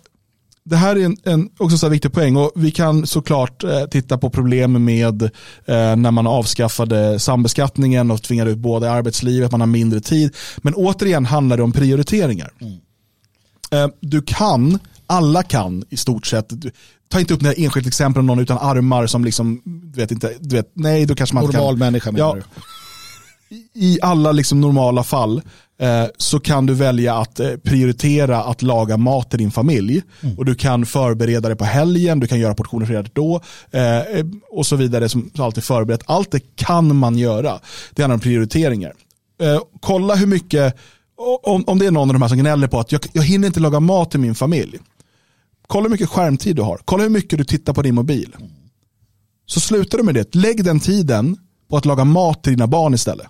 det 0.70 0.76
här 0.78 0.96
är 0.96 1.06
en, 1.06 1.18
en 1.24 1.50
också 1.58 1.78
så 1.78 1.90
viktig 1.90 2.14
poäng 2.14 2.36
och 2.36 2.52
vi 2.56 2.72
kan 2.72 3.08
såklart 3.08 3.64
eh, 3.64 3.84
titta 3.86 4.18
på 4.18 4.30
problem 4.30 4.86
med 4.86 5.22
eh, 5.24 5.30
när 5.96 6.12
man 6.12 6.28
avskaffade 6.28 7.20
sambeskattningen 7.20 8.12
och 8.12 8.22
tvingade 8.24 8.52
ut 8.52 8.58
båda 8.58 8.88
i 8.88 8.90
arbetslivet, 8.90 9.52
man 9.52 9.60
har 9.62 9.68
mindre 9.68 10.00
tid. 10.00 10.36
Men 10.58 10.74
återigen 10.74 11.26
handlar 11.26 11.58
det 11.58 11.64
om 11.64 11.72
prioriteringar. 11.72 12.52
Eh, 13.72 13.88
du 14.02 14.22
kan, 14.22 14.80
alla 15.08 15.44
kan 15.44 15.84
i 15.90 15.98
stort 15.98 16.26
sett, 16.28 16.50
ta 17.10 17.20
inte 17.20 17.34
upp 17.34 17.42
några 17.42 17.54
enskilt 17.56 17.88
exempel 17.88 18.20
om 18.20 18.26
någon 18.26 18.40
utan 18.40 18.58
armar 18.58 19.08
som 19.08 19.26
liksom, 19.26 19.62
du 19.66 20.00
vet 20.02 20.12
inte, 20.12 20.34
du 20.40 20.56
vet, 20.56 20.72
nej 20.74 21.06
då 21.06 21.16
kanske 21.16 21.36
man 21.36 21.44
Normal 21.44 21.74
kan. 21.74 21.80
människa 21.80 22.12
menar 22.12 22.28
Ja, 22.38 22.44
du? 23.50 23.56
i 23.74 24.00
alla 24.02 24.32
liksom 24.32 24.62
normala 24.62 25.04
fall 25.04 25.42
så 26.18 26.40
kan 26.40 26.66
du 26.66 26.74
välja 26.74 27.16
att 27.16 27.40
eh, 27.40 27.56
prioritera 27.56 28.44
att 28.44 28.62
laga 28.62 28.98
mat 28.98 29.30
till 29.30 29.40
din 29.40 29.52
familj. 29.52 30.02
Och 30.38 30.46
du 30.46 30.56
kan 30.56 30.86
förbereda 30.86 31.50
det 31.50 31.56
på 31.56 31.66
helgen, 31.66 32.20
du 32.20 32.28
kan 32.28 32.40
göra 32.40 32.56
portioner 32.56 32.86
redan 32.86 33.06
då 33.14 33.42
eh, 33.72 34.26
och 34.52 34.66
så 34.66 34.76
vidare 34.76 35.10
som 35.10 35.32
alltid 35.38 35.64
förberett. 35.64 36.02
Allt 36.06 36.32
det 36.32 36.56
kan 36.56 36.96
man 36.96 37.18
göra. 37.18 37.60
Det 37.94 38.02
handlar 38.02 38.14
om 38.14 38.20
prioriteringar. 38.20 38.94
Eh, 39.42 39.62
kolla 39.80 40.16
hur 40.16 40.28
mycket, 40.28 40.76
om, 41.44 41.64
om 41.68 41.80
det 41.80 41.86
är 41.86 41.92
någon 41.92 42.10
av 42.10 42.14
de 42.14 42.22
här 42.22 42.30
som 42.30 42.38
gnäller 42.38 42.68
på 42.68 42.80
att 42.80 42.92
jag, 42.92 43.02
jag 43.14 43.24
hinner 43.24 43.48
inte 43.48 43.60
laga 43.60 43.80
mat 43.80 44.12
till 44.12 44.20
min 44.20 44.36
familj. 44.36 44.80
Kolla 45.68 45.84
hur 45.84 45.90
mycket 45.90 46.10
skärmtid 46.10 46.56
du 46.56 46.62
har. 46.62 46.80
Kolla 46.86 47.04
hur 47.04 47.10
mycket 47.10 47.40
du 47.40 47.46
tittar 47.46 47.74
på 47.74 47.82
din 47.82 47.96
mobil. 47.96 48.36
Så 49.46 49.60
slutar 49.60 49.98
du 49.98 50.04
med 50.04 50.16
det. 50.16 50.36
Lägg 50.36 50.64
den 50.64 50.80
tiden 50.80 51.38
på 51.70 51.78
att 51.78 51.86
laga 51.86 52.04
mat 52.04 52.44
till 52.44 52.54
dina 52.54 52.68
barn 52.68 52.94
istället. 52.94 53.28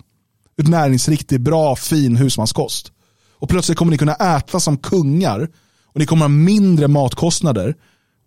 Ett 0.60 0.68
näringsriktig, 0.68 1.40
bra, 1.40 1.76
fin 1.76 2.16
husmanskost. 2.16 2.92
Och 3.38 3.48
plötsligt 3.48 3.78
kommer 3.78 3.90
ni 3.90 3.98
kunna 3.98 4.14
äta 4.14 4.60
som 4.60 4.76
kungar 4.76 5.48
och 5.92 6.00
ni 6.00 6.06
kommer 6.06 6.24
ha 6.24 6.28
mindre 6.28 6.88
matkostnader. 6.88 7.74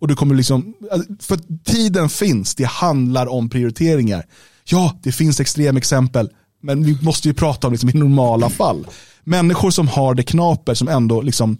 Och 0.00 0.08
du 0.08 0.16
kommer 0.16 0.34
liksom, 0.34 0.74
alltså, 0.92 1.12
för 1.20 1.38
tiden 1.64 2.08
finns, 2.08 2.54
det 2.54 2.64
handlar 2.64 3.26
om 3.26 3.48
prioriteringar. 3.48 4.26
Ja, 4.64 4.98
det 5.02 5.12
finns 5.12 5.40
extremexempel, 5.40 6.30
men 6.62 6.84
vi 6.84 6.98
måste 7.02 7.28
ju 7.28 7.34
prata 7.34 7.66
om 7.66 7.72
liksom 7.72 7.90
i 7.90 7.92
normala 7.92 8.50
fall. 8.50 8.86
Människor 9.24 9.70
som 9.70 9.88
har 9.88 10.14
det 10.14 10.22
knaper 10.22 10.74
som 10.74 10.88
ändå 10.88 11.20
liksom, 11.20 11.58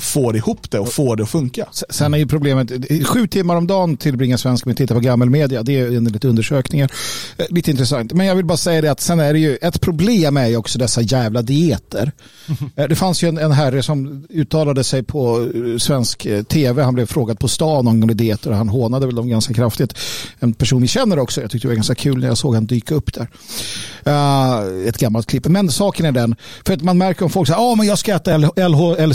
får 0.00 0.36
ihop 0.36 0.70
det 0.70 0.78
och 0.78 0.92
får 0.92 1.16
det 1.16 1.22
att 1.22 1.28
funka. 1.28 1.66
Sen 1.90 2.14
är 2.14 2.18
ju 2.18 2.26
problemet, 2.26 2.72
sju 3.06 3.26
timmar 3.26 3.56
om 3.56 3.66
dagen 3.66 3.96
tillbringar 3.96 4.36
svensk 4.36 4.64
med 4.66 4.72
att 4.72 4.78
titta 4.78 4.94
på 4.94 5.00
gammelmedia. 5.00 5.62
Det 5.62 5.80
är 5.80 5.86
enligt 5.96 6.24
undersökningar. 6.24 6.90
Eh, 7.36 7.44
Lite 7.48 7.70
intressant. 7.70 8.12
Men 8.12 8.26
jag 8.26 8.34
vill 8.34 8.44
bara 8.44 8.56
säga 8.58 8.80
det 8.80 8.88
att 8.88 9.00
sen 9.00 9.20
är 9.20 9.32
det 9.32 9.38
ju, 9.38 9.56
ett 9.56 9.80
problem 9.80 10.36
är 10.36 10.46
ju 10.46 10.56
också 10.56 10.78
dessa 10.78 11.00
jävla 11.00 11.42
dieter. 11.42 12.12
Eh, 12.76 12.88
Det 12.88 12.96
fanns 12.96 13.22
ju 13.22 13.28
en, 13.28 13.38
en 13.38 13.52
herre 13.52 13.82
som 13.82 14.26
uttalade 14.30 14.84
sig 14.84 15.02
på 15.02 15.40
eh, 15.54 15.78
svensk 15.78 16.26
eh, 16.26 16.42
tv. 16.42 16.82
Han 16.82 16.94
blev 16.94 17.06
frågad 17.06 17.38
på 17.38 17.48
stan 17.48 17.88
angående 17.88 18.14
dieter 18.14 18.50
och 18.50 18.56
han 18.56 18.68
hånade 18.68 19.06
väl 19.06 19.14
dem 19.14 19.28
ganska 19.28 19.54
kraftigt. 19.54 19.94
En 20.38 20.52
person 20.52 20.82
vi 20.82 20.88
känner 20.88 21.18
också. 21.18 21.40
Jag 21.40 21.50
tyckte 21.50 21.68
det 21.68 21.70
var 21.70 21.74
ganska 21.74 21.94
kul 21.94 22.18
när 22.20 22.26
jag 22.28 22.38
såg 22.38 22.54
han 22.54 22.66
dyka 22.66 22.94
upp 22.94 23.12
där. 23.14 23.28
Eh, 24.04 24.88
ett 24.88 24.98
gammalt 24.98 25.26
klipp. 25.26 25.46
Men 25.48 25.70
saken 25.70 26.06
är 26.06 26.12
den, 26.12 26.36
för 26.66 26.74
att 26.74 26.82
man 26.82 26.98
märker 26.98 27.24
om 27.24 27.30
folk 27.30 27.48
säger 27.48 27.72
ah, 27.72 27.74
men 27.74 27.86
jag 27.86 27.98
ska 27.98 28.14
äta 28.14 28.36
LH, 28.68 29.14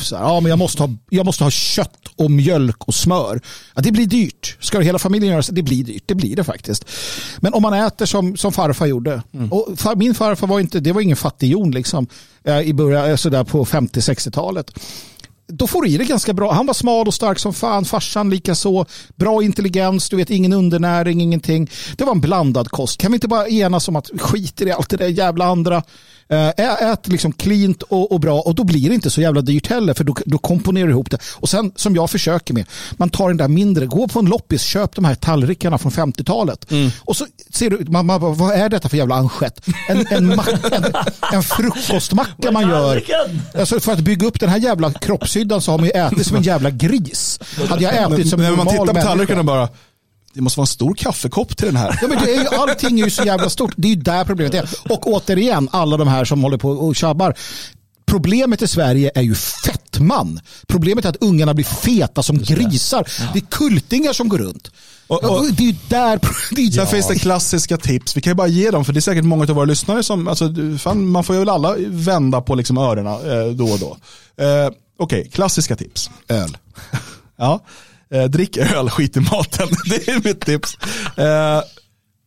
LCHF. 0.00 0.06
Så 0.06 0.16
här, 0.16 0.24
ah, 0.24 0.40
men 0.40 0.50
jag, 0.50 0.58
måste 0.58 0.82
ha, 0.82 0.90
jag 1.10 1.26
måste 1.26 1.44
ha 1.44 1.50
kött 1.50 1.98
och 2.16 2.30
mjölk 2.30 2.88
och 2.88 2.94
smör. 2.94 3.40
Ja, 3.74 3.82
det 3.82 3.92
blir 3.92 4.06
dyrt. 4.06 4.56
Ska 4.60 4.80
hela 4.80 4.98
familjen 4.98 5.32
göra 5.32 5.42
så? 5.42 5.52
Det 5.52 5.62
blir 5.62 5.84
dyrt. 5.84 6.02
Det 6.06 6.14
blir 6.14 6.36
det 6.36 6.44
faktiskt. 6.44 6.84
Men 7.38 7.54
om 7.54 7.62
man 7.62 7.74
äter 7.74 8.06
som, 8.06 8.36
som 8.36 8.52
farfar 8.52 8.86
gjorde. 8.86 9.22
Och 9.50 9.78
far, 9.78 9.96
min 9.96 10.14
farfar 10.14 10.46
var 10.46 10.60
inte, 10.60 10.80
det 10.80 10.92
var 10.92 11.00
ingen 11.00 11.16
fattigjon 11.16 11.70
liksom. 11.70 12.06
eh, 12.44 12.60
I 12.60 12.74
början, 12.74 13.10
eh, 13.10 13.16
sådär 13.16 13.44
på 13.44 13.64
50-60-talet 13.64 14.72
då 15.52 15.66
får 15.66 15.82
du 15.82 15.88
i 15.88 15.96
det 15.96 16.04
ganska 16.04 16.32
bra. 16.32 16.52
Han 16.52 16.66
var 16.66 16.74
smal 16.74 17.06
och 17.06 17.14
stark 17.14 17.38
som 17.38 17.54
fan, 17.54 17.84
farsan 17.84 18.30
lika 18.30 18.54
så. 18.54 18.86
Bra 19.16 19.42
intelligens, 19.42 20.08
du 20.08 20.16
vet 20.16 20.30
ingen 20.30 20.52
undernäring, 20.52 21.20
ingenting. 21.20 21.70
Det 21.96 22.04
var 22.04 22.12
en 22.12 22.20
blandad 22.20 22.68
kost. 22.68 23.00
Kan 23.00 23.12
vi 23.12 23.16
inte 23.16 23.28
bara 23.28 23.48
enas 23.48 23.88
om 23.88 23.96
att 23.96 24.10
skiter 24.20 24.66
i 24.66 24.72
allt 24.72 24.90
det 24.90 24.96
där 24.96 25.08
jävla 25.08 25.44
andra. 25.44 25.82
Eh, 26.30 26.48
ät 26.92 27.08
liksom 27.08 27.32
cleant 27.32 27.82
och, 27.82 28.12
och 28.12 28.20
bra 28.20 28.40
och 28.40 28.54
då 28.54 28.64
blir 28.64 28.88
det 28.88 28.94
inte 28.94 29.10
så 29.10 29.20
jävla 29.20 29.40
dyrt 29.40 29.66
heller 29.66 29.94
för 29.94 30.04
då, 30.04 30.14
då 30.26 30.38
komponerar 30.38 30.86
du 30.86 30.92
ihop 30.92 31.10
det. 31.10 31.18
Och 31.34 31.48
sen 31.48 31.72
som 31.76 31.94
jag 31.94 32.10
försöker 32.10 32.54
med, 32.54 32.64
man 32.92 33.10
tar 33.10 33.28
den 33.28 33.36
där 33.36 33.48
mindre, 33.48 33.86
gå 33.86 34.08
på 34.08 34.18
en 34.18 34.24
loppis, 34.26 34.62
köp 34.62 34.94
de 34.94 35.04
här 35.04 35.14
tallrikarna 35.14 35.78
från 35.78 35.92
50-talet. 35.92 36.66
Och 37.00 37.16
så 37.16 37.26
ser 37.54 37.70
du, 37.70 37.84
man, 37.90 38.06
man, 38.06 38.20
vad 38.38 38.52
är 38.54 38.68
detta 38.68 38.88
för 38.88 38.96
jävla 38.96 39.14
anskett? 39.14 39.60
En, 39.88 40.06
en, 40.10 40.34
mack- 40.34 40.72
en, 40.72 40.84
en 41.32 41.42
frukostmacka 41.42 42.50
man 42.52 42.68
gör. 42.68 43.02
Alltså 43.58 43.80
för 43.80 43.92
att 43.92 44.00
bygga 44.00 44.26
upp 44.26 44.40
den 44.40 44.48
här 44.48 44.58
jävla 44.58 44.92
kroppshyddan 44.92 45.60
så 45.60 45.70
har 45.70 45.78
man 45.78 45.86
ju 45.86 45.92
ätit 45.92 46.26
som 46.26 46.36
en 46.36 46.42
jävla 46.42 46.70
gris. 46.70 47.40
Hade 47.68 47.82
jag 47.82 48.12
ätit 48.12 48.28
som 48.30 48.40
en 48.40 48.46
När 48.46 48.56
man 48.56 48.66
normal 48.66 48.86
tittar 48.88 49.02
på 49.10 49.16
människa. 49.16 49.38
och 49.38 49.44
bara, 49.44 49.68
det 50.34 50.40
måste 50.40 50.58
vara 50.60 50.64
en 50.64 50.66
stor 50.66 50.94
kaffekopp 50.94 51.56
till 51.56 51.66
den 51.66 51.76
här. 51.76 51.98
Ja, 52.02 52.08
men 52.08 52.18
det 52.24 52.34
är 52.34 52.40
ju, 52.40 52.48
allting 52.48 53.00
är 53.00 53.04
ju 53.04 53.10
så 53.10 53.24
jävla 53.24 53.50
stort. 53.50 53.72
Det 53.76 53.88
är 53.88 53.90
ju 53.90 53.96
där 53.96 54.24
problemet 54.24 54.54
är. 54.54 54.68
Och 54.88 55.06
återigen, 55.06 55.68
alla 55.72 55.96
de 55.96 56.08
här 56.08 56.24
som 56.24 56.42
håller 56.42 56.58
på 56.58 56.70
och 56.70 56.96
tjabbar. 56.96 57.34
Problemet 58.06 58.62
i 58.62 58.68
Sverige 58.68 59.10
är 59.14 59.22
ju 59.22 59.34
fettman. 59.34 60.40
Problemet 60.66 61.04
är 61.04 61.08
att 61.08 61.16
ungarna 61.22 61.54
blir 61.54 61.64
feta 61.64 62.22
som 62.22 62.38
grisar. 62.38 63.08
Det 63.32 63.38
är 63.38 63.46
kultingar 63.50 64.12
som 64.12 64.28
går 64.28 64.38
runt. 64.38 64.70
Och, 65.06 65.18
Ja, 65.22 65.28
och, 65.28 65.52
det 65.52 65.62
är 65.62 65.66
ju 65.66 65.76
där... 65.88 66.20
Det 66.54 66.60
är 66.60 66.64
ju 66.64 66.72
Sen 66.72 66.86
finns 66.86 67.08
det 67.08 67.14
klassiska 67.18 67.76
tips. 67.76 68.16
Vi 68.16 68.20
kan 68.20 68.30
ju 68.30 68.34
bara 68.34 68.48
ge 68.48 68.70
dem, 68.70 68.84
för 68.84 68.92
det 68.92 68.98
är 68.98 69.00
säkert 69.00 69.24
många 69.24 69.42
av 69.42 69.48
våra 69.48 69.64
lyssnare 69.64 70.02
som, 70.02 70.28
alltså, 70.28 70.54
fan, 70.78 71.06
man 71.06 71.24
får 71.24 71.34
ju 71.34 71.38
väl 71.38 71.48
alla 71.48 71.76
vända 71.78 72.40
på 72.40 72.54
liksom 72.54 72.78
öronen 72.78 73.06
eh, 73.06 73.54
då 73.54 73.64
och 73.64 73.78
då. 73.78 73.96
Eh, 74.44 74.70
Okej, 74.98 75.30
klassiska 75.32 75.76
tips. 75.76 76.10
öl. 76.28 76.56
Ja. 77.36 77.60
Eh, 78.14 78.24
drick 78.24 78.56
öl, 78.56 78.90
skit 78.90 79.16
i 79.16 79.20
maten. 79.20 79.68
Det 79.88 80.08
är 80.08 80.24
mitt 80.24 80.40
tips. 80.40 80.78
Eh, 81.16 81.62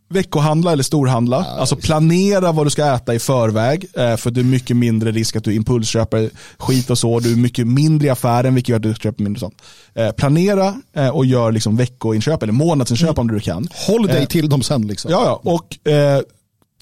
veckohandla 0.10 0.72
eller 0.72 0.84
storhandla. 0.84 1.38
alltså 1.38 1.76
planera 1.76 2.52
vad 2.52 2.66
du 2.66 2.70
ska 2.70 2.94
äta 2.94 3.14
i 3.14 3.20
förväg. 3.20 3.86
Eh, 3.98 4.16
för 4.16 4.32
det 4.32 4.42
är 4.42 4.44
mycket 4.44 4.78
mindre 4.78 5.12
risk 5.12 5.36
att 5.36 5.44
du 5.44 5.54
impulsköper 5.54 6.30
skit 6.58 6.90
och 6.90 6.98
så. 6.98 7.20
Du 7.20 7.32
är 7.32 7.36
mycket 7.36 7.68
mindre 7.68 8.08
i 8.08 8.10
affären 8.10 8.56
vilket 8.56 8.70
gör 8.70 8.76
att 8.76 8.84
du 8.84 8.94
köper 8.94 9.24
mindre 9.24 9.40
sånt. 9.40 9.62
Eh, 9.96 10.12
planera 10.12 10.82
eh, 10.96 11.10
och 11.10 11.26
gör 11.26 11.52
liksom 11.52 11.78
veckoinköp 11.78 12.44
eller 12.44 12.54
månadsinköp 12.54 13.20
om 13.20 13.28
du 13.28 13.40
kan. 13.40 13.68
Håll 13.88 14.08
dig 14.08 14.26
till 14.26 14.50
dem 14.50 14.62
sen 14.62 14.88
liksom. 14.88 15.12
Ja, 15.12 15.42
ja. 15.44 15.52
och 15.52 15.92
eh, 15.92 16.22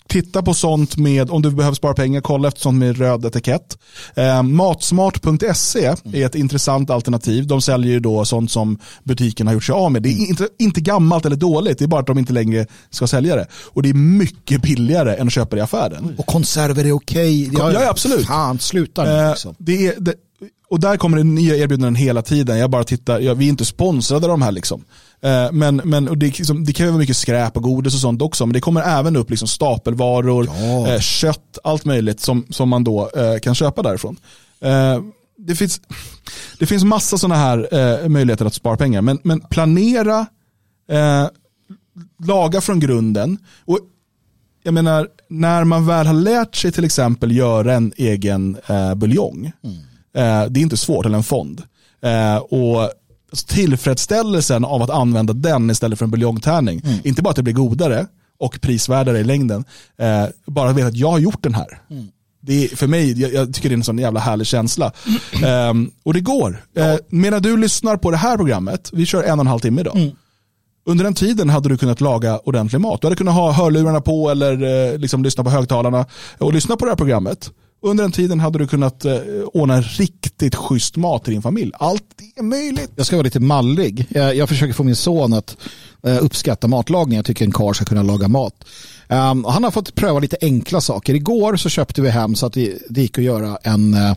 titta 0.08 0.42
på 0.42 0.54
sånt 0.54 0.98
med, 0.98 1.30
om 1.32 1.42
du 1.42 1.52
behöver 1.52 1.76
spara 1.76 1.94
pengar, 1.94 2.22
kolla 2.22 2.48
efter 2.48 2.62
sånt 2.62 2.78
med 2.78 2.98
röd 2.98 3.26
etikett. 3.26 3.78
Eh, 4.16 4.44
matsmart.se 4.44 5.86
är 6.14 6.26
ett 6.26 6.36
intressant 6.36 6.90
alternativ. 6.90 7.48
De 7.48 7.62
säljer 7.62 7.92
ju 7.92 8.00
då 8.00 8.26
sånt 8.26 8.52
som 8.52 8.80
butiken 9.04 9.48
har 9.48 9.54
gjort 9.54 9.64
sig 9.64 9.74
av 9.74 9.92
med. 9.92 10.04
Det 10.04 10.10
är 10.10 10.30
inte, 10.30 10.48
inte 10.60 10.82
gammalt 10.82 11.26
eller 11.26 11.36
dåligt, 11.36 11.78
det 11.80 11.86
är 11.86 11.88
bara 11.88 12.02
att 12.02 12.08
de 12.08 12.18
inte 12.18 12.34
längre 12.34 12.66
ska 12.90 13.08
sälja 13.08 13.36
det. 13.36 13.48
Och 13.66 13.84
det 13.84 13.90
är 13.90 13.94
mycket 13.94 14.62
billigare 14.62 15.16
än 15.16 15.28
att 15.28 15.34
köpa 15.34 15.56
det 15.56 15.60
i 15.60 15.64
affären. 15.64 16.16
Och 16.18 16.26
konserver 16.26 16.86
är 16.86 16.92
okej. 16.92 17.50
Ja, 17.54 17.72
ja, 17.72 17.90
absolut. 17.90 18.28
Fan, 18.28 18.60
sluta 18.60 19.04
nu 19.04 19.10
Eh, 19.10 19.30
liksom. 19.30 19.56
det 19.58 19.88
är, 19.88 19.96
det, 20.00 20.14
och 20.70 20.80
där 20.80 20.98
kommer 20.98 21.18
det 21.18 21.24
nya 21.24 21.56
erbjudanden 21.56 21.96
hela 21.96 22.22
tiden. 22.22 22.58
Jag 22.58 22.70
bara 22.70 22.84
tittar, 22.84 23.20
ja, 23.20 23.34
vi 23.34 23.46
är 23.46 23.50
inte 23.50 23.66
sponsrade 23.66 24.26
av 24.26 24.30
de 24.30 24.42
här 24.42 24.52
liksom. 24.52 24.84
Eh, 25.24 25.52
men 25.52 25.76
men 25.86 26.08
och 26.10 26.18
det, 26.18 26.26
liksom, 26.26 26.66
det 26.66 26.74
kan 26.74 26.86
ju 26.86 26.92
vara 26.92 27.00
mycket 27.00 27.18
skräp 27.18 27.58
och 27.58 27.64
godis 27.64 27.94
och 27.94 28.00
sånt 28.00 28.22
också. 28.22 28.46
Men 28.46 28.54
det 28.54 28.62
kommer 28.62 28.82
även 28.82 29.16
upp 29.16 29.30
liksom 29.30 29.48
stapelvaror, 29.48 30.46
Ja. 30.60 30.88
eh, 30.94 31.00
kött, 31.00 31.58
allt 31.64 31.86
möjligt 31.86 32.20
som, 32.20 32.46
som 32.50 32.70
man 32.70 32.84
då 32.84 33.10
eh, 33.16 33.40
kan 33.40 33.56
köpa 33.56 33.82
därifrån. 33.82 34.18
Det, 35.38 35.56
finns, 35.56 35.82
det 36.60 36.66
finns 36.66 36.84
massa 36.84 37.18
sådana 37.18 37.36
här 37.36 38.08
möjligheter 38.10 38.46
att 38.46 38.54
spara 38.54 38.78
pengar. 38.78 39.02
Men, 39.02 39.20
men 39.24 39.40
planera, 39.42 40.26
laga 42.26 42.62
från 42.62 42.80
grunden. 42.80 43.38
Och 43.66 43.80
jag 44.64 44.74
menar, 44.74 45.08
när 45.30 45.64
man 45.64 45.88
väl 45.88 46.08
har 46.08 46.14
lärt 46.14 46.56
sig 46.56 46.72
till 46.72 46.86
exempel 46.86 47.32
göra 47.32 47.74
en 47.74 47.94
egen 47.98 48.58
eh, 48.68 48.96
buljong, 48.96 49.46
eh, 50.16 50.44
det 50.50 50.60
är 50.60 50.62
inte 50.62 50.78
svårt, 50.78 51.06
eller 51.06 51.18
en 51.18 51.24
fond. 51.24 51.64
Eh, 52.02 52.36
och 52.38 52.90
tillfredsställelsen 53.48 54.66
av 54.66 54.82
att 54.82 54.90
använda 54.90 55.34
den 55.34 55.70
istället 55.70 56.00
för 56.00 56.06
en 56.06 56.12
buljongtärning, 56.12 56.82
inte 57.04 57.22
bara 57.22 57.30
att 57.30 57.36
det 57.36 57.44
blir 57.44 57.54
godare 57.54 58.06
och 58.40 58.62
prisvärdare 58.62 59.20
i 59.20 59.24
längden, 59.24 59.66
eh, 59.98 60.26
bara 60.46 60.70
att 60.70 60.76
veta 60.76 60.88
att 60.88 60.96
jag 60.96 61.12
har 61.12 61.20
gjort 61.20 61.44
den 61.44 61.54
här. 61.54 61.82
Det 62.44 62.64
är, 62.64 62.76
för 62.76 62.88
mig, 62.88 63.22
jag, 63.22 63.34
jag 63.34 63.54
tycker 63.54 63.70
det 63.70 63.74
är 63.74 63.78
en 63.78 63.84
sån 63.84 63.98
jävla 63.98 64.20
härlig 64.20 64.48
känsla. 64.48 64.92
Ehm, 65.46 65.92
och 66.04 66.14
det 66.14 66.20
går. 66.20 66.64
Eh, 66.76 66.96
medan 67.10 67.42
du 67.42 67.58
lyssnar 67.58 67.98
på 67.98 68.12
det 68.12 68.18
här 68.18 68.38
programmet, 68.38 68.90
vi 68.94 69.06
kör 69.06 69.24
en 69.24 69.40
och 69.40 69.44
en 69.44 69.48
halv 69.48 69.60
timme 69.60 69.82
idag. 69.82 70.12
Under 70.86 71.04
den 71.04 71.14
tiden 71.14 71.50
hade 71.50 71.70
du 71.70 71.78
kunnat 71.78 72.02
laga 72.02 72.40
ordentlig 72.40 72.80
mat. 72.82 73.02
Du 73.02 73.08
hade 73.08 73.16
kunnat 73.16 73.34
ha 73.34 73.52
hörlurarna 73.52 74.02
på 74.02 74.30
eller 74.30 74.92
eh, 74.92 74.98
liksom 74.98 75.24
lyssna 75.24 75.44
på 75.44 75.50
högtalarna 75.50 76.06
och 76.38 76.54
lyssna 76.54 76.78
på 76.78 76.86
det 76.86 76.92
här 76.92 76.96
programmet. 76.98 77.52
Under 77.84 78.04
den 78.04 78.12
tiden 78.12 78.40
hade 78.40 78.60
du 78.60 78.68
kunnat 78.68 79.06
eh, 79.06 79.20
ordna 79.54 79.76
en 79.76 79.84
riktigt 79.84 80.56
schysst 80.56 80.98
mat 80.98 81.24
till 81.24 81.34
din 81.34 81.42
familj. 81.42 81.72
Allt 81.76 82.04
är 82.36 82.44
möjligt. 82.44 82.92
Jag 82.96 83.06
ska 83.06 83.16
vara 83.16 83.24
lite 83.24 83.40
mallig. 83.40 84.06
Jag, 84.10 84.36
jag 84.36 84.50
försöker 84.50 84.74
få 84.74 84.84
min 84.84 84.96
son 84.96 85.34
att 85.34 85.58
eh, 86.04 86.24
uppskatta 86.24 86.68
matlagning. 86.68 87.16
Jag 87.16 87.26
tycker 87.26 87.46
en 87.46 87.52
karl 87.52 87.74
ska 87.74 87.86
kunna 87.86 88.04
laga 88.04 88.28
mat. 88.28 88.66
Um, 89.08 89.46
och 89.46 89.54
han 89.54 89.64
har 89.64 89.72
fått 89.72 89.96
pröva 89.96 90.20
lite 90.20 90.38
enkla 90.42 90.82
saker. 90.82 91.14
Igår 91.14 91.56
så 91.56 91.70
köpte 91.70 92.02
vi 92.02 92.10
hem 92.10 92.36
så 92.36 92.46
att 92.46 92.54
det, 92.54 92.78
det 92.90 93.02
gick 93.02 93.18
att 93.18 93.24
göra 93.24 93.58
en 93.64 93.94
eh, 93.94 94.14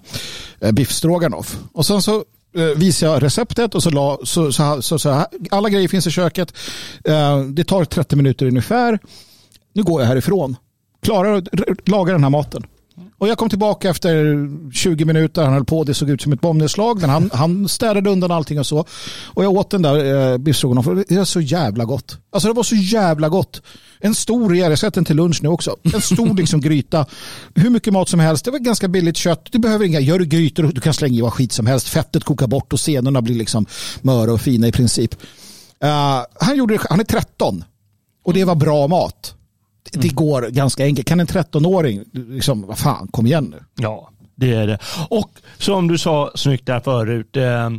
eh 0.61 0.73
biff 0.73 0.93
stroganoff. 0.93 1.59
Och 1.73 1.87
sen 1.87 2.03
så 2.03 2.25
eh, 2.57 2.65
visade 2.65 3.13
jag 3.13 3.23
receptet 3.23 3.75
och 3.75 3.83
så, 3.83 3.91
la, 3.91 4.19
så, 4.25 4.53
så, 4.53 4.83
så, 4.83 4.99
så 4.99 5.27
alla 5.51 5.69
grejer 5.69 5.89
finns 5.89 6.07
i 6.07 6.11
köket. 6.11 6.55
Eh, 7.05 7.41
det 7.41 7.65
tar 7.65 7.85
30 7.85 8.17
minuter 8.17 8.47
ungefär. 8.47 8.99
Nu 9.73 9.83
går 9.83 10.01
jag 10.01 10.09
härifrån. 10.09 10.57
Klarar 11.03 11.35
att 11.35 11.89
laga 11.89 12.13
den 12.13 12.23
här 12.23 12.31
maten. 12.31 12.67
Och 13.19 13.29
jag 13.29 13.39
kom 13.39 13.49
tillbaka 13.49 13.91
efter 13.91 14.49
20 14.73 15.05
minuter. 15.05 15.45
Han 15.45 15.53
höll 15.53 15.65
på. 15.65 15.85
Det 15.85 15.95
såg 15.95 16.11
ut 16.11 16.23
som 16.23 16.33
ett 16.33 16.41
bombnedslag. 16.41 17.01
Men 17.01 17.11
han, 17.11 17.31
han 17.33 17.69
städade 17.69 18.11
undan 18.11 18.31
allting 18.31 18.59
och 18.59 18.67
så. 18.67 18.85
Och 19.25 19.45
jag 19.45 19.53
åt 19.53 19.71
den 19.71 19.83
där 19.83 20.33
eh, 20.33 20.39
biff 20.39 20.57
stroganoff. 20.57 20.87
Det 21.09 21.17
var 21.17 21.25
så 21.25 21.41
jävla 21.41 21.85
gott. 21.85 22.19
Alltså 22.33 22.49
det 22.49 22.55
var 22.55 22.63
så 22.63 22.75
jävla 22.75 23.29
gott. 23.29 23.63
En 24.01 24.15
stor, 24.15 24.57
jag 24.57 24.69
har 24.69 24.77
sett 24.77 24.95
den 24.95 25.05
till 25.05 25.17
lunch 25.17 25.43
nu 25.43 25.49
också. 25.49 25.77
En 25.95 26.01
stor 26.01 26.35
liksom 26.37 26.61
gryta. 26.61 27.07
Hur 27.55 27.71
mycket 27.71 27.93
mat 27.93 28.09
som 28.09 28.21
helst. 28.21 28.45
Det 28.45 28.51
var 28.51 28.59
ganska 28.59 28.89
billigt 28.89 29.17
kött. 29.17 29.47
Du 29.51 29.59
behöver 29.59 29.85
inga, 29.85 30.01
gör 30.01 30.19
du 30.19 30.27
grytor, 30.27 30.63
du 30.63 30.81
kan 30.81 30.95
slänga 30.95 31.19
i 31.19 31.21
vad 31.21 31.33
skit 31.33 31.53
som 31.53 31.67
helst. 31.67 31.89
Fettet 31.89 32.25
kokar 32.25 32.47
bort 32.47 32.73
och 32.73 32.81
senorna 32.81 33.23
blir 33.23 33.35
liksom 33.35 33.67
möra 34.03 34.33
och 34.33 34.41
fina 34.41 34.69
i 34.69 34.73
princip. 34.73 35.15
Eh, 35.83 36.23
han, 36.41 36.57
gjorde, 36.57 36.79
han 36.91 37.01
är 37.01 37.05
13 37.05 37.65
och 38.25 38.35
det 38.35 38.45
var 38.45 38.55
bra 38.55 38.87
mat. 38.87 39.35
Det, 39.93 40.01
det 40.01 40.09
går 40.09 40.43
ganska 40.43 40.85
enkelt. 40.85 41.09
Kan 41.09 41.21
en 41.21 41.27
13-åring, 41.27 42.05
liksom, 42.13 42.67
vad 42.67 42.79
fan, 42.79 43.09
kom 43.09 43.27
igen 43.27 43.45
nu. 43.45 43.65
Ja, 43.85 44.11
det 44.35 44.55
är 44.55 44.67
det. 44.67 44.79
Och 45.09 45.31
som 45.59 45.89
du 45.89 45.99
sa 45.99 46.33
snyggt 46.35 46.67
där 46.67 46.81
förut, 46.81 47.37
eh, 47.37 47.71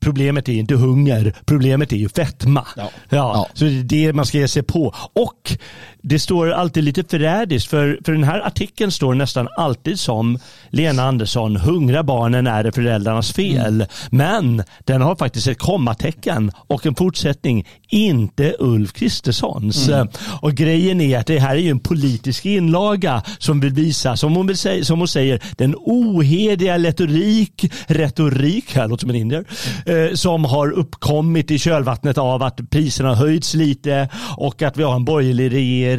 problemet 0.00 0.48
är 0.48 0.52
inte 0.52 0.74
hunger, 0.74 1.34
problemet 1.44 1.92
är 1.92 1.96
ju 1.96 2.08
fetma. 2.08 2.66
Ja. 2.76 2.90
Ja. 3.08 3.48
Så 3.54 3.64
det 3.64 3.70
är 3.80 3.84
det 3.84 4.12
man 4.12 4.26
ska 4.26 4.38
ge 4.38 4.48
sig 4.48 4.62
på. 4.62 4.94
Och 5.12 5.56
det 6.02 6.18
står 6.18 6.50
alltid 6.50 6.84
lite 6.84 7.04
förrädiskt, 7.04 7.70
för, 7.70 7.98
för 8.04 8.12
den 8.12 8.24
här 8.24 8.40
artikeln 8.40 8.90
står 8.90 9.14
nästan 9.14 9.48
alltid 9.56 10.00
som 10.00 10.38
Lena 10.70 11.02
Andersson, 11.02 11.56
hungriga 11.56 12.02
barnen 12.02 12.46
är 12.46 12.64
det 12.64 12.72
föräldrarnas 12.72 13.32
fel. 13.32 13.86
Men 14.10 14.62
den 14.84 15.02
har 15.02 15.16
faktiskt 15.16 15.46
ett 15.46 15.58
kommatecken 15.58 16.52
och 16.56 16.86
en 16.86 16.94
fortsättning, 16.94 17.68
inte 17.88 18.54
Ulf 18.58 18.92
Kristerssons. 18.92 19.88
Mm. 19.88 20.08
Och 20.40 20.52
grejen 20.52 21.00
är 21.00 21.18
att 21.18 21.26
det 21.26 21.38
här 21.38 21.54
är 21.54 21.60
ju 21.60 21.70
en 21.70 21.80
politisk 21.80 22.46
inlaga 22.46 23.22
som 23.38 23.60
vill 23.60 23.72
visa, 23.72 24.16
som 24.16 24.36
hon, 24.36 24.46
vill 24.46 24.58
säga, 24.58 24.84
som 24.84 24.98
hon 24.98 25.08
säger, 25.08 25.42
den 25.56 25.74
ohediga 25.78 26.78
retorik, 26.78 27.72
retorik, 27.86 28.74
här 28.74 28.88
låter 28.88 29.00
som 29.00 29.10
en 29.10 29.16
indier, 29.16 29.44
eh, 29.86 30.14
som 30.14 30.44
har 30.44 30.70
uppkommit 30.70 31.50
i 31.50 31.58
kölvattnet 31.58 32.18
av 32.18 32.42
att 32.42 32.70
priserna 32.70 33.14
höjts 33.14 33.54
lite 33.54 34.08
och 34.36 34.62
att 34.62 34.76
vi 34.76 34.82
har 34.82 34.94
en 34.94 35.04
borgerlig 35.04 35.52
regering 35.52 35.91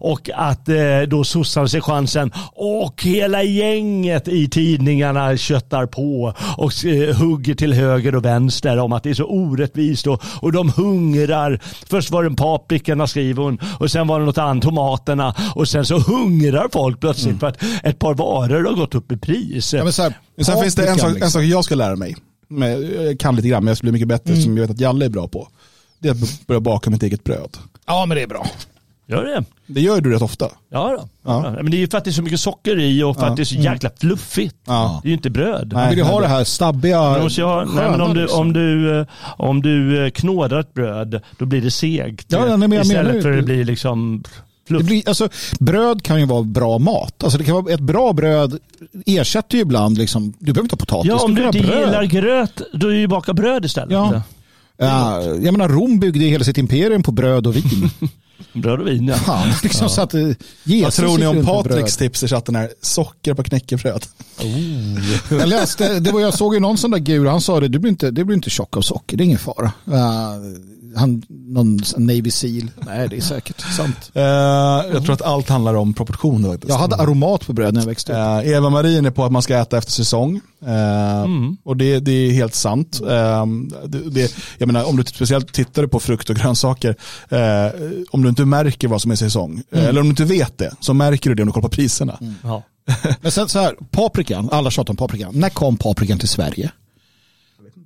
och 0.00 0.30
att 0.34 0.68
eh, 0.68 1.00
då 1.08 1.24
sossarna 1.24 1.68
sig 1.68 1.80
chansen 1.80 2.32
och 2.52 3.02
hela 3.02 3.42
gänget 3.42 4.28
i 4.28 4.48
tidningarna 4.48 5.36
köttar 5.36 5.86
på 5.86 6.34
och 6.56 6.84
eh, 6.84 7.16
hugger 7.16 7.54
till 7.54 7.72
höger 7.72 8.14
och 8.14 8.24
vänster 8.24 8.78
om 8.78 8.92
att 8.92 9.02
det 9.02 9.10
är 9.10 9.14
så 9.14 9.24
orättvist 9.24 10.06
och, 10.06 10.22
och 10.40 10.52
de 10.52 10.68
hungrar. 10.68 11.60
Först 11.90 12.10
var 12.10 12.24
det 12.24 12.36
paprikorna 12.36 13.06
skriver 13.06 13.42
hon 13.42 13.58
och 13.78 13.90
sen 13.90 14.06
var 14.06 14.20
det 14.20 14.26
något 14.26 14.38
annat, 14.38 14.62
tomaterna 14.62 15.34
och 15.54 15.68
sen 15.68 15.84
så 15.84 15.98
hungrar 15.98 16.68
folk 16.72 17.00
plötsligt 17.00 17.40
för 17.40 17.46
att 17.46 17.62
ett 17.82 17.98
par 17.98 18.14
varor 18.14 18.64
har 18.64 18.74
gått 18.74 18.94
upp 18.94 19.12
i 19.12 19.16
pris. 19.16 19.74
Ja, 19.74 19.84
men 19.84 19.92
så 19.92 20.02
här, 20.02 20.18
Men 20.36 20.44
sen 20.44 20.60
finns 20.62 20.74
det 20.74 20.88
en 20.88 20.98
sak, 20.98 21.08
en 21.08 21.14
liksom. 21.14 21.30
sak 21.30 21.42
jag 21.42 21.64
ska 21.64 21.74
lära 21.74 21.96
mig. 21.96 22.16
Men 22.48 23.04
Jag 23.04 23.20
kan 23.20 23.36
lite 23.36 23.48
grann 23.48 23.64
men 23.64 23.68
jag 23.70 23.76
ska 23.76 23.84
bli 23.84 23.92
mycket 23.92 24.08
bättre 24.08 24.36
som 24.36 24.56
jag 24.56 24.62
vet 24.62 24.70
att 24.70 24.80
Jalle 24.80 25.04
är 25.04 25.08
bra 25.08 25.28
på. 25.28 25.48
Det 25.98 26.08
är 26.08 26.12
att 26.12 26.46
börja 26.46 26.60
baka 26.60 26.90
mitt 26.90 27.02
eget 27.02 27.24
bröd. 27.24 27.56
Ja, 27.86 28.06
men 28.06 28.16
det 28.16 28.22
är 28.22 28.26
bra. 28.26 28.46
Gör 29.06 29.24
det? 29.24 29.44
Det 29.66 29.80
gör 29.80 30.00
du 30.00 30.12
rätt 30.12 30.22
ofta. 30.22 30.48
Ja, 30.70 30.96
då. 30.98 31.08
Ja. 31.22 31.42
ja. 31.44 31.50
Men 31.50 31.70
det 31.70 31.76
är 31.76 31.78
ju 31.78 31.88
för 31.88 31.98
att 31.98 32.04
det 32.04 32.10
är 32.10 32.12
så 32.12 32.22
mycket 32.22 32.40
socker 32.40 32.78
i 32.78 33.02
och 33.02 33.16
för 33.16 33.26
att 33.26 33.36
det 33.36 33.42
är 33.42 33.44
så 33.44 33.54
jäkla 33.54 33.90
fluffigt. 34.00 34.56
Ja. 34.66 35.00
Det 35.02 35.06
är 35.06 35.10
ju 35.10 35.14
inte 35.14 35.30
bröd. 35.30 35.72
Nej. 35.74 35.88
Vill 35.88 35.98
du 35.98 36.04
ha 36.04 36.20
det 36.20 36.28
här 36.28 36.44
stabbiga, 36.44 37.12
Men 37.12 37.22
måste 37.22 37.40
jag 37.40 37.48
ha, 37.48 37.64
nej, 37.64 37.90
men 37.90 38.00
om, 38.00 38.14
du, 38.14 38.20
liksom. 38.20 38.40
om, 38.40 38.52
du, 38.52 39.00
eh, 39.00 39.06
om 39.36 39.62
du 39.62 40.04
eh, 40.04 40.10
knådar 40.10 40.60
ett 40.60 40.74
bröd, 40.74 41.20
då 41.38 41.46
blir 41.46 41.60
det 41.60 41.70
segt. 41.70 42.26
Ja, 42.28 42.38
ja, 42.48 42.56
nej, 42.56 42.68
men 42.68 42.72
jag 42.72 42.86
Istället 42.86 43.06
menar 43.06 43.22
för 43.22 43.30
att 43.30 43.36
det 43.36 43.42
blir 43.42 43.64
liksom 43.64 44.24
fluff. 44.68 44.80
Det 44.80 44.86
blir, 44.86 45.08
alltså, 45.08 45.28
bröd 45.60 46.02
kan 46.02 46.20
ju 46.20 46.26
vara 46.26 46.42
bra 46.42 46.78
mat. 46.78 47.24
Alltså, 47.24 47.38
det 47.38 47.44
kan 47.44 47.54
vara, 47.54 47.74
ett 47.74 47.80
bra 47.80 48.12
bröd 48.12 48.58
ersätter 49.06 49.56
ju 49.56 49.62
ibland, 49.62 49.98
liksom, 49.98 50.34
du 50.38 50.52
behöver 50.52 50.64
inte 50.64 50.72
ha 50.72 50.78
potatis. 50.78 51.08
ja, 51.08 51.24
om 51.24 51.34
du 51.34 51.44
inte 51.44 51.58
bröd. 51.58 51.86
gillar 51.86 52.04
gröt, 52.04 52.62
då 52.72 52.88
är 52.88 52.94
ju 52.94 53.06
baka 53.06 53.32
bröd 53.32 53.64
istället. 53.64 53.92
Ja. 53.92 54.22
Ja, 54.76 55.22
jag 55.22 55.52
menar, 55.52 55.68
Rom 55.68 55.98
byggde 55.98 56.24
hela 56.24 56.44
sitt 56.44 56.58
imperium 56.58 57.02
på 57.02 57.12
bröd 57.12 57.46
och 57.46 57.56
vin. 57.56 57.90
Bröd 58.52 58.80
och 58.80 58.86
vin, 58.86 59.08
ja. 59.08 59.14
Fan, 59.14 59.48
liksom 59.62 59.88
så 59.88 60.00
att 60.00 60.14
eh, 60.14 60.28
Jesus 60.64 60.84
Vad 60.84 60.92
tror 60.92 61.18
ni 61.18 61.26
om 61.26 61.44
Patriks 61.44 61.96
tips 61.96 62.22
i 62.22 62.28
chatten 62.28 62.56
här? 62.56 62.70
Socker 62.80 63.34
på 63.34 63.42
knäckebröd. 63.42 64.06
bröd. 65.28 65.40
Jag 65.40 65.48
läste, 65.48 66.00
det 66.00 66.12
var, 66.12 66.20
jag 66.20 66.34
såg 66.34 66.54
ju 66.54 66.60
någon 66.60 66.78
sån 66.78 66.90
där 66.90 66.98
guru, 66.98 67.28
han 67.28 67.40
sa 67.40 67.60
det, 67.60 67.68
du 67.68 67.78
blir 67.78 67.90
inte, 67.90 68.10
det 68.10 68.24
blir 68.24 68.36
inte 68.36 68.50
tjock 68.50 68.76
av 68.76 68.80
socker, 68.80 69.16
det 69.16 69.22
är 69.22 69.26
ingen 69.26 69.38
fara. 69.38 69.72
Uh, 69.88 69.94
han, 70.96 71.22
någon 71.28 71.80
Navy 71.96 72.30
Seal. 72.30 72.70
Nej, 72.86 73.08
det 73.08 73.16
är 73.16 73.20
säkert 73.20 73.60
sant. 73.76 74.10
Eh, 74.14 74.22
jag 74.92 75.04
tror 75.04 75.12
att 75.12 75.22
allt 75.22 75.48
handlar 75.48 75.74
om 75.74 75.94
proportioner. 75.94 76.48
faktiskt. 76.50 76.68
Jag 76.70 76.78
hade 76.78 76.96
aromat 76.96 77.46
på 77.46 77.52
bröd 77.52 77.74
när 77.74 77.80
jag 77.80 77.86
växte 77.86 78.12
upp. 78.12 78.18
Eh, 78.46 78.50
Eva-Marie 78.52 78.98
är 79.06 79.10
på 79.10 79.24
att 79.24 79.32
man 79.32 79.42
ska 79.42 79.56
äta 79.58 79.78
efter 79.78 79.92
säsong. 79.92 80.40
Eh, 80.66 81.24
Och 81.64 81.76
det, 81.76 82.00
det 82.00 82.12
är 82.12 82.32
helt 82.32 82.54
sant. 82.54 83.00
Det, 83.86 83.98
det, 84.10 84.34
jag 84.58 84.66
menar, 84.66 84.84
om 84.88 84.96
du 84.96 85.04
speciellt 85.04 85.52
tittar 85.52 85.86
på 85.86 86.00
frukt 86.00 86.30
och 86.30 86.36
grönsaker, 86.36 86.96
om 88.10 88.22
du 88.22 88.28
inte 88.28 88.44
märker 88.44 88.88
vad 88.88 89.02
som 89.02 89.10
är 89.10 89.16
säsong, 89.16 89.62
eh, 89.72 89.84
eller 89.84 90.00
om 90.00 90.06
du 90.06 90.10
inte 90.10 90.24
vet 90.24 90.58
det, 90.58 90.70
så 90.80 90.94
märker 90.94 91.30
du 91.30 91.36
det 91.36 91.42
om 91.42 91.46
du 91.46 91.52
kollar 91.52 91.68
på 91.68 91.74
priserna. 91.74 92.18
Ja. 92.42 92.62
Men 93.20 93.32
sen 93.32 93.48
så 93.48 93.58
här, 93.58 93.74
paprikan, 93.90 94.48
alla 94.52 94.70
tjatar 94.70 94.92
om 94.92 94.96
paprikan. 94.96 95.30
När 95.34 95.48
kom 95.48 95.76
paprikan 95.76 96.18
till 96.18 96.28
Sverige? 96.28 96.70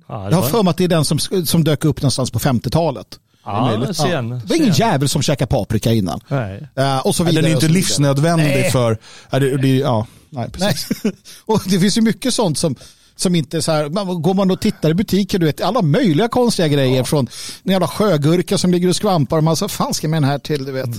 Ja, 0.09 0.15
det 0.17 0.31
Jag 0.31 0.41
har 0.41 0.49
för 0.49 0.63
mig 0.63 0.71
att 0.71 0.77
det 0.77 0.83
är 0.83 0.87
den 0.87 1.05
som, 1.05 1.19
som 1.45 1.63
dök 1.63 1.85
upp 1.85 2.01
någonstans 2.01 2.31
på 2.31 2.39
50-talet. 2.39 3.19
Ja, 3.45 3.93
sen. 3.93 4.29
Det 4.29 4.45
var 4.45 4.55
ingen 4.55 4.73
jävel 4.73 5.09
som 5.09 5.21
käkade 5.21 5.49
paprika 5.49 5.93
innan. 5.93 6.19
Nej. 6.27 6.67
Eh, 6.75 6.99
och 6.99 7.15
så 7.15 7.23
Ja, 7.23 7.27
vidare. 7.27 7.41
Den 7.41 7.51
är 7.51 7.55
och 7.55 7.61
så 7.61 7.67
inte 7.67 7.73
livsnödvändig 7.73 8.45
Nej. 8.45 8.71
för, 8.71 8.97
ja, 9.29 9.39
det, 9.39 9.57
det, 9.57 9.77
ja, 9.77 10.07
nej, 10.29 10.49
Nej. 10.59 10.73
precis. 10.73 11.03
och 11.45 11.61
det 11.65 11.79
finns 11.79 11.97
ju 11.97 12.01
mycket 12.01 12.33
sånt 12.33 12.57
som, 12.57 12.75
som 13.15 13.35
inte 13.35 13.57
är 13.57 13.61
så 13.61 13.71
här, 13.71 13.89
man, 13.89 14.21
går 14.21 14.33
man 14.33 14.51
och 14.51 14.61
tittar 14.61 14.89
i 14.89 14.93
butiker, 14.93 15.39
du 15.39 15.45
vet 15.45 15.61
alla 15.61 15.81
möjliga 15.81 16.27
konstiga 16.27 16.67
grejer 16.67 17.03
från 17.03 17.27
en 17.63 17.71
jävla 17.71 17.87
sjögurka 17.87 18.57
som 18.57 18.71
ligger 18.71 18.87
och 18.89 18.95
skvampar 18.95 19.37
och 19.37 19.43
man 19.43 19.55
så 19.55 19.67
fan 19.67 19.93
ska 19.93 20.07
med 20.07 20.21
den 20.21 20.29
här 20.29 20.39
till, 20.39 20.65
du 20.65 20.71
vet. 20.71 20.89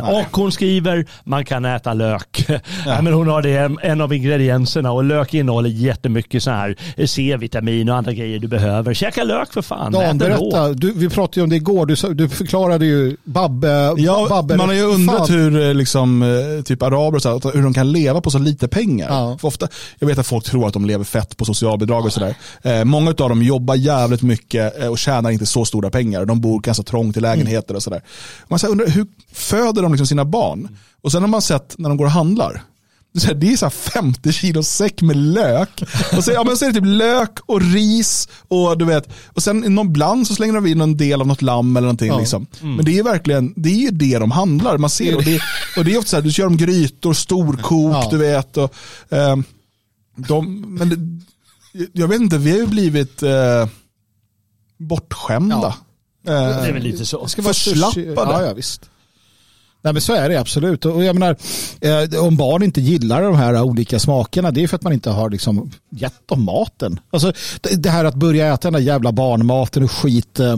Och 0.00 0.36
hon 0.36 0.52
skriver 0.52 1.06
man 1.24 1.44
kan 1.44 1.64
äta 1.64 1.94
lök. 1.94 2.46
Ja. 2.86 3.02
men 3.02 3.12
hon 3.12 3.28
har 3.28 3.42
det 3.42 3.76
en 3.82 4.00
av 4.00 4.12
ingredienserna 4.12 4.92
och 4.92 5.04
lök 5.04 5.34
innehåller 5.34 5.70
jättemycket 5.70 6.42
så 6.42 6.50
här 6.50 6.76
C-vitamin 7.06 7.88
och 7.88 7.96
andra 7.96 8.12
grejer 8.12 8.38
du 8.38 8.48
behöver. 8.48 8.94
Käka 8.94 9.24
lök 9.24 9.52
för 9.52 9.62
fan. 9.62 9.92
Dan, 9.92 10.18
berätta, 10.18 10.72
du, 10.72 10.92
vi 10.92 11.08
pratade 11.08 11.40
ju 11.40 11.44
om 11.44 11.50
det 11.50 11.56
igår, 11.56 11.86
du, 11.86 12.14
du 12.14 12.28
förklarade 12.28 12.86
ju 12.86 13.16
Babbe. 13.24 13.94
Ja, 13.96 14.26
Babbe 14.28 14.56
man 14.56 14.68
har 14.68 14.74
ju 14.74 14.82
undrat 14.82 15.28
fan. 15.28 15.38
hur 15.38 15.68
eh, 15.68 15.74
liksom, 15.74 16.22
eh, 16.22 16.62
typ 16.64 16.82
araber 16.82 17.16
och 17.16 17.22
så 17.22 17.28
här, 17.28 17.52
hur 17.54 17.62
de 17.62 17.74
kan 17.74 17.92
leva 17.92 18.20
på 18.20 18.30
så 18.30 18.38
lite 18.38 18.68
pengar. 18.68 19.08
Ja. 19.08 19.38
För 19.40 19.48
ofta, 19.48 19.68
jag 19.98 20.08
vet 20.08 20.18
att 20.18 20.26
folk 20.26 20.44
tror 20.44 20.66
att 20.66 20.72
de 20.72 20.86
lever 20.86 21.04
fett 21.04 21.36
på 21.36 21.44
socialbidrag 21.44 22.04
och 22.04 22.12
sådär. 22.12 22.34
Eh, 22.62 22.84
många 22.84 23.10
av 23.10 23.14
dem 23.28 23.42
jobbar 23.42 23.74
jävligt 23.74 24.22
mycket 24.22 24.82
eh, 24.82 24.88
och 24.88 24.98
tjänar 24.98 25.30
inte 25.30 25.46
så 25.46 25.64
stora 25.64 25.90
pengar. 25.90 26.24
De 26.24 26.40
bor 26.40 26.60
ganska 26.60 26.82
trångt 26.82 27.16
i 27.16 27.20
lägenheter 27.20 27.74
och 27.76 27.82
sådär. 27.82 28.02
Man 28.48 28.58
så 28.58 28.66
här, 28.66 28.72
undrar, 28.72 28.86
hur 28.86 29.06
föder 29.32 29.81
de 29.82 29.92
liksom 29.92 30.06
sina 30.06 30.24
barn? 30.24 30.68
Och 31.02 31.12
sen 31.12 31.22
har 31.22 31.28
man 31.28 31.42
sett 31.42 31.74
när 31.78 31.88
de 31.88 31.98
går 31.98 32.04
och 32.04 32.10
handlar. 32.10 32.62
Det 33.14 33.18
är 33.18 33.20
så 33.20 33.26
här- 33.26 33.34
Det 33.34 33.52
är 33.52 33.56
så 33.56 33.64
här 33.64 33.70
50 33.70 34.32
kilo 34.32 34.62
säck 34.62 35.02
med 35.02 35.16
lök. 35.16 35.82
Och 36.16 36.24
så, 36.24 36.32
ja, 36.32 36.44
men 36.44 36.56
så 36.56 36.64
är 36.64 36.68
det 36.68 36.74
typ 36.74 36.86
lök 36.86 37.38
och 37.46 37.60
ris 37.60 38.28
och 38.48 38.78
du 38.78 38.84
vet. 38.84 39.08
Och 39.28 39.42
sen 39.42 39.60
någon 39.60 39.92
bland 39.92 40.26
så 40.26 40.34
slänger 40.34 40.54
de 40.54 40.66
in 40.66 40.80
en 40.80 40.96
del 40.96 41.20
av 41.20 41.26
något 41.26 41.42
lamm 41.42 41.76
eller 41.76 41.86
någonting. 41.86 42.08
Ja. 42.08 42.18
Liksom. 42.18 42.46
Men 42.60 42.84
det 42.84 42.98
är 42.98 43.02
verkligen, 43.02 43.54
det 43.56 43.68
är 43.68 43.78
ju 43.78 43.90
det 43.90 44.18
de 44.18 44.30
handlar. 44.30 44.78
Man 44.78 44.90
ser 44.90 45.16
och 45.16 45.24
det, 45.24 45.40
och 45.76 45.84
det 45.84 45.94
är 45.94 45.98
ofta 45.98 46.08
så 46.10 46.16
här, 46.16 46.22
du 46.22 46.32
kör 46.32 46.46
om 46.46 46.56
grytor, 46.56 47.12
storkok, 47.12 47.94
Ja. 47.94 48.08
du 48.10 48.16
vet. 48.18 48.56
Och, 48.56 48.74
ehm, 49.10 49.44
de, 50.16 50.60
men 50.78 50.88
det, 50.88 51.88
jag 51.92 52.08
vet 52.08 52.20
inte, 52.20 52.38
vi 52.38 52.50
har 52.50 52.58
ju 52.58 52.66
blivit 52.66 53.22
eh, 53.22 53.66
bortskämda. 54.78 55.74
Det 56.24 56.32
Eh, 56.32 56.38
är 56.68 56.72
väl 56.72 56.82
lite 56.82 57.06
så. 57.06 57.26
Det 57.36 57.42
Förslappade. 57.42 58.12
Ja, 58.16 58.42
ja, 58.42 58.54
visst. 58.54 58.90
Nej, 59.84 59.92
men 59.92 60.02
så 60.02 60.12
är 60.14 60.28
det 60.28 60.40
absolut. 60.40 60.84
Och 60.84 61.04
jag 61.04 61.18
menar, 61.18 61.36
eh, 61.80 62.24
om 62.24 62.36
barn 62.36 62.62
inte 62.62 62.80
gillar 62.80 63.22
de 63.22 63.36
här 63.36 63.62
olika 63.62 63.98
smakerna, 63.98 64.50
det 64.50 64.62
är 64.62 64.68
för 64.68 64.76
att 64.76 64.82
man 64.82 64.92
inte 64.92 65.10
har 65.10 65.30
liksom 65.30 65.70
gett 65.90 66.28
dem 66.28 66.44
maten. 66.44 67.00
Alltså, 67.10 67.32
det, 67.60 67.82
det 67.82 67.90
här 67.90 68.04
att 68.04 68.14
börja 68.14 68.54
äta 68.54 68.70
den 68.70 68.72
där 68.72 68.80
jävla 68.80 69.12
barnmaten 69.12 69.82
och 69.82 69.92
skit, 69.92 70.40
eh, 70.40 70.56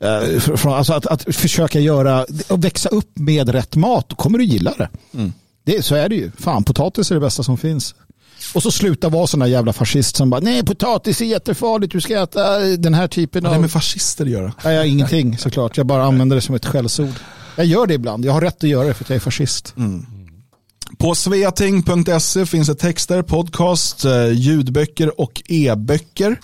eh, 0.00 0.38
från, 0.38 0.72
alltså 0.72 0.92
att, 0.92 1.06
att 1.06 1.36
försöka 1.36 1.80
göra, 1.80 2.26
och 2.48 2.64
växa 2.64 2.88
upp 2.88 3.18
med 3.18 3.48
rätt 3.48 3.76
mat, 3.76 4.08
då 4.08 4.16
kommer 4.16 4.38
du 4.38 4.44
gilla 4.44 4.74
det. 4.78 4.88
det. 5.64 5.84
Så 5.84 5.94
är 5.94 6.08
det 6.08 6.14
ju. 6.14 6.30
Fan, 6.38 6.64
potatis 6.64 7.10
är 7.10 7.14
det 7.14 7.20
bästa 7.20 7.42
som 7.42 7.58
finns. 7.58 7.94
Och 8.54 8.62
så 8.62 8.70
sluta 8.70 9.08
vara 9.08 9.26
sån 9.26 9.40
där 9.40 9.46
jävla 9.46 9.72
fascist 9.72 10.16
som 10.16 10.30
bara, 10.30 10.40
nej 10.40 10.64
potatis 10.64 11.20
är 11.20 11.24
jättefarligt, 11.24 11.92
du 11.92 12.00
ska 12.00 12.22
äta 12.22 12.58
den 12.58 12.94
här 12.94 13.08
typen 13.08 13.46
av... 13.46 13.54
det 13.54 13.60
med 13.60 13.70
fascister 13.70 14.24
att 14.24 14.30
göra? 14.30 14.52
Nej, 14.64 14.74
jag 14.74 14.86
ingenting 14.86 15.38
såklart. 15.38 15.76
Jag 15.76 15.86
bara 15.86 16.04
använder 16.04 16.36
det 16.36 16.42
som 16.42 16.54
ett 16.54 16.66
skällsord. 16.66 17.14
Jag 17.56 17.66
gör 17.66 17.86
det 17.86 17.94
ibland. 17.94 18.24
Jag 18.24 18.32
har 18.32 18.40
rätt 18.40 18.64
att 18.64 18.70
göra 18.70 18.86
det 18.86 18.94
för 18.94 19.04
att 19.04 19.10
jag 19.10 19.16
är 19.16 19.20
fascist. 19.20 19.74
Mm. 19.76 20.06
På 20.98 21.14
sveating.se 21.14 22.46
finns 22.46 22.68
det 22.68 22.74
texter, 22.74 23.22
podcast, 23.22 24.04
eh, 24.04 24.32
ljudböcker 24.32 25.20
och 25.20 25.42
e-böcker. 25.46 26.40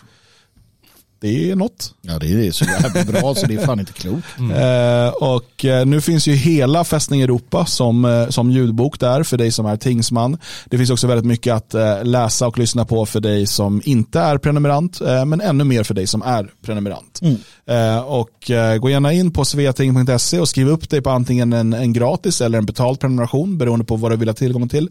Det 1.21 1.51
är 1.51 1.57
något. 1.57 1.95
Ja, 2.03 2.19
det 2.19 2.47
är 2.47 2.51
så 2.51 2.65
jävla 2.65 3.05
bra 3.05 3.35
så 3.35 3.47
det 3.47 3.55
är 3.55 3.67
fan 3.67 3.81
inte 3.81 3.93
klokt. 3.93 4.27
Eh, 4.59 5.09
och 5.09 5.65
eh, 5.65 5.87
nu 5.87 6.01
finns 6.01 6.29
ju 6.29 6.35
hela 6.35 6.85
Fästning 6.85 7.21
Europa 7.23 7.67
som, 7.67 8.05
eh, 8.05 8.29
som 8.29 8.51
ljudbok 8.51 9.01
där 9.01 9.23
för 9.23 9.37
dig 9.37 9.53
som 9.53 9.67
är 9.67 9.77
tingsman. 9.77 10.39
Det 10.67 10.79
finns 10.79 10.91
också 10.91 11.07
väldigt 11.07 11.27
mycket 11.27 11.55
att 11.55 12.07
läsa 12.07 12.47
och 12.47 12.59
lyssna 12.59 12.85
på 12.85 13.07
för 13.07 13.21
dig 13.21 13.47
som 13.47 13.83
inte 13.85 14.21
är 14.21 14.39
prenumerant, 14.39 15.01
men 15.01 15.41
ännu 15.41 15.65
mer 15.65 15.83
för 15.83 15.95
dig 15.95 16.07
som 16.07 16.23
är 16.23 16.51
prenumerant. 16.63 17.21
Eh, 17.67 17.99
och 17.99 18.51
gå 18.81 18.91
gärna 18.91 19.13
in 19.13 19.31
på 19.31 19.45
sveating.se 19.45 20.41
och 20.41 20.49
skriv 20.49 20.69
upp 20.69 20.91
dig 20.91 21.03
på 21.03 21.11
antingen 21.11 21.53
en, 21.53 21.73
en 21.73 21.93
gratis 21.93 22.41
eller 22.41 22.59
en 22.59 22.67
betald 22.67 23.01
prenumeration 23.01 23.59
beroende 23.59 23.85
på 23.85 23.97
vad 23.97 24.13
du 24.13 24.17
vill 24.17 24.29
ha 24.29 24.35
tillgång 24.35 24.69
till. 24.69 24.91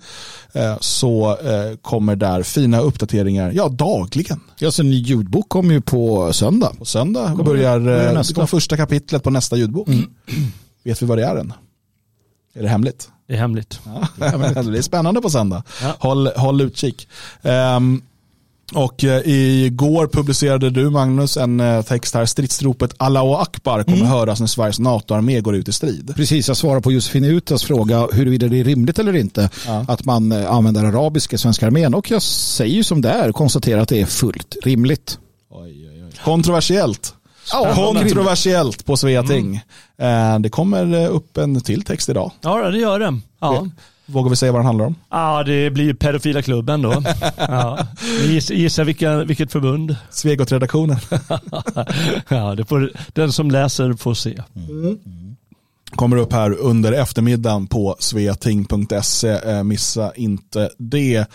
Så 0.79 1.37
kommer 1.81 2.15
där 2.15 2.43
fina 2.43 2.79
uppdateringar, 2.79 3.51
ja 3.55 3.69
dagligen. 3.69 4.39
Ja, 4.59 4.71
så 4.71 4.81
en 4.81 4.91
ljudbok 4.91 5.49
kommer 5.49 5.73
ju 5.73 5.81
på 5.81 6.16
söndag. 6.33 6.71
På 6.79 6.85
söndag 6.85 7.27
Kommer- 7.31 7.43
börjar 7.43 7.79
börjar 7.79 7.99
eh, 8.05 8.07
det 8.07 8.13
nästa. 8.17 8.33
kommer 8.33 8.47
första 8.47 8.77
kapitlet 8.77 9.23
på 9.23 9.29
nästa 9.29 9.55
ljudbok. 9.57 9.87
Vet 10.83 11.01
vi 11.01 11.05
vad 11.05 11.17
det 11.17 11.25
är 11.25 11.35
än? 11.35 11.53
Är 12.55 12.61
det 12.63 12.69
hemligt? 12.69 13.09
Det 13.27 13.33
är 13.33 13.37
hemligt. 13.37 13.79
Ja. 13.85 14.07
det 14.61 14.77
är 14.77 14.81
spännande 14.81 15.21
på 15.21 15.29
söndag. 15.29 15.63
Ja. 15.81 15.93
Håll, 15.99 16.27
håll 16.27 16.61
utkik. 16.61 17.07
Ehm, 17.41 18.01
och 18.73 19.03
eh, 19.03 19.21
igår 19.27 20.07
publicerade 20.07 20.69
du 20.69 20.89
Magnus 20.89 21.37
en 21.37 21.59
eh, 21.59 21.81
text 21.81 22.13
här, 22.13 22.25
stridsropet 22.25 22.93
Allahu 22.97 23.33
Akbar 23.33 23.83
kommer 23.83 24.05
höras 24.05 24.39
när 24.39 24.47
Sveriges 24.47 24.79
NATO-armé 24.79 25.41
går 25.41 25.55
ut 25.55 25.67
i 25.67 25.71
strid. 25.71 26.13
Precis, 26.15 26.47
jag 26.47 26.57
svarar 26.57 26.79
på 26.79 26.91
Josefin 26.91 27.23
Utas 27.23 27.63
fråga 27.63 28.07
huruvida 28.13 28.47
det 28.47 28.59
är 28.59 28.63
rimligt 28.63 28.99
eller 28.99 29.15
inte 29.15 29.49
Ja. 29.65 29.85
att 29.87 30.05
man 30.05 30.31
använder 30.31 30.83
arabiska 30.83 31.35
i 31.35 31.39
svenska 31.39 31.67
armén. 31.67 31.93
Och 31.93 32.11
jag 32.11 32.21
säger 32.21 32.75
ju 32.75 32.83
som 32.83 33.01
det 33.01 33.09
är, 33.09 33.31
konstaterar 33.31 33.81
att 33.81 33.89
det 33.89 34.01
är 34.01 34.05
fullt 34.05 34.55
rimligt. 34.63 35.19
Kontroversiellt. 36.23 37.13
Ja, 37.51 37.73
Kontroversiellt 37.75 38.85
på 38.85 38.97
Sveating. 38.97 39.55
Eh, 39.97 40.39
det 40.39 40.49
kommer 40.49 41.03
eh, 41.03 41.15
upp 41.15 41.37
en 41.37 41.61
till 41.61 41.83
text 41.83 42.09
idag. 42.09 42.31
Ja, 42.41 42.69
det 42.69 42.77
gör 42.77 42.99
det. 42.99 43.19
Ja. 43.39 43.67
Vågar 44.09 44.29
vi 44.29 44.35
säga 44.35 44.51
vad 44.51 44.59
den 44.61 44.65
handlar 44.65 44.85
om? 44.85 44.95
Ja, 45.09 45.43
det 45.43 45.69
blir 45.69 45.93
pedofila 45.93 46.41
klubben 46.41 46.81
då. 46.81 47.03
Ja. 47.37 47.79
Gissa, 48.25 48.53
gissa 48.53 48.83
vilka, 48.83 49.23
vilket 49.23 49.51
förbund? 49.51 49.95
Svegot-redaktionen. 50.09 50.97
Ja, 52.27 52.55
det 52.55 52.65
får, 52.65 52.91
den 53.13 53.31
som 53.31 53.51
läser 53.51 53.93
får 53.93 54.13
se. 54.13 54.43
Kommer 55.95 56.17
upp 56.17 56.33
här 56.33 56.59
under 56.59 56.91
eftermiddagen 56.91 57.67
på 57.67 57.95
sveating.se. 57.99 59.29
Eh, 59.29 59.63
missa 59.63 60.11
inte 60.15 60.69
det. 60.77 61.25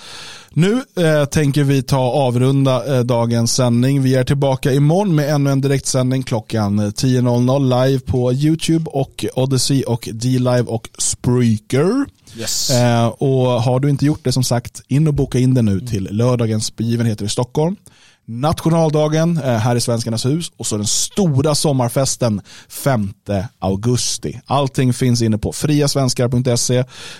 Nu 0.50 0.82
eh, 0.96 1.24
tänker 1.24 1.64
vi 1.64 1.82
ta 1.82 2.00
avrunda 2.00 2.96
eh, 2.96 3.04
dagens 3.04 3.54
sändning. 3.54 4.02
Vi 4.02 4.14
är 4.14 4.24
tillbaka 4.24 4.72
imorgon 4.72 5.14
med 5.14 5.34
ännu 5.34 5.50
en 5.50 5.60
direktsändning 5.60 6.22
klockan 6.22 6.80
10.00 6.80 7.86
live 7.86 8.00
på 8.00 8.32
YouTube 8.32 8.90
och 8.90 9.24
Odyssey 9.34 9.82
och 9.82 10.08
D-Live 10.12 10.62
och 10.62 10.88
Spreaker. 10.98 12.04
Yes. 12.38 12.70
Eh, 12.70 13.06
och 13.06 13.46
har 13.46 13.80
du 13.80 13.90
inte 13.90 14.06
gjort 14.06 14.24
det 14.24 14.32
som 14.32 14.44
sagt, 14.44 14.82
in 14.88 15.08
och 15.08 15.14
boka 15.14 15.38
in 15.38 15.54
det 15.54 15.62
nu 15.62 15.80
till 15.80 16.08
lördagens 16.10 16.76
begivenheter 16.76 17.24
i 17.24 17.28
Stockholm. 17.28 17.76
Nationaldagen 18.24 19.36
eh, 19.36 19.56
här 19.56 19.76
i 19.76 19.80
Svenskarnas 19.80 20.26
hus 20.26 20.52
och 20.56 20.66
så 20.66 20.76
den 20.76 20.86
stora 20.86 21.54
sommarfesten 21.54 22.40
5 22.68 23.12
augusti. 23.58 24.40
Allting 24.46 24.92
finns 24.92 25.22
inne 25.22 25.38
på 25.38 25.52
friasvenskar.se. 25.52 26.76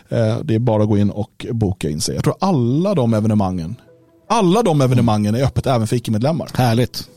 Eh, 0.09 0.39
det 0.45 0.55
är 0.55 0.59
bara 0.59 0.83
att 0.83 0.89
gå 0.89 0.99
in 0.99 1.11
och 1.11 1.47
boka 1.51 1.91
in 1.91 2.01
sig. 2.01 2.15
Jag 2.15 2.25
tror 2.25 2.37
alla 2.41 2.95
de 2.95 3.15
evenemangen 3.15 3.77
alla 4.33 4.63
de 4.63 4.81
evenemangen 4.81 5.35
är 5.35 5.45
öppet 5.45 5.67
även 5.67 5.87
för 5.87 5.97
icke-medlemmar. 5.97 6.49
Härligt. 6.55 7.09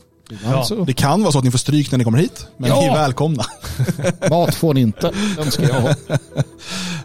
Alltså, 0.46 0.84
det 0.84 0.92
kan 0.92 1.22
vara 1.22 1.32
så 1.32 1.38
att 1.38 1.44
ni 1.44 1.50
får 1.50 1.58
stryk 1.58 1.90
när 1.90 1.98
ni 1.98 2.04
kommer 2.04 2.18
hit, 2.18 2.46
men 2.56 2.70
Ja. 2.70 2.80
ni 2.80 2.86
är 2.86 2.92
välkomna. 2.94 3.44
Mat 4.30 4.54
får 4.54 4.74
ni 4.74 4.80
inte. 4.80 5.10
Den 5.36 5.50
ska 5.50 5.62
jag 5.62 5.80
ha. 5.80 5.94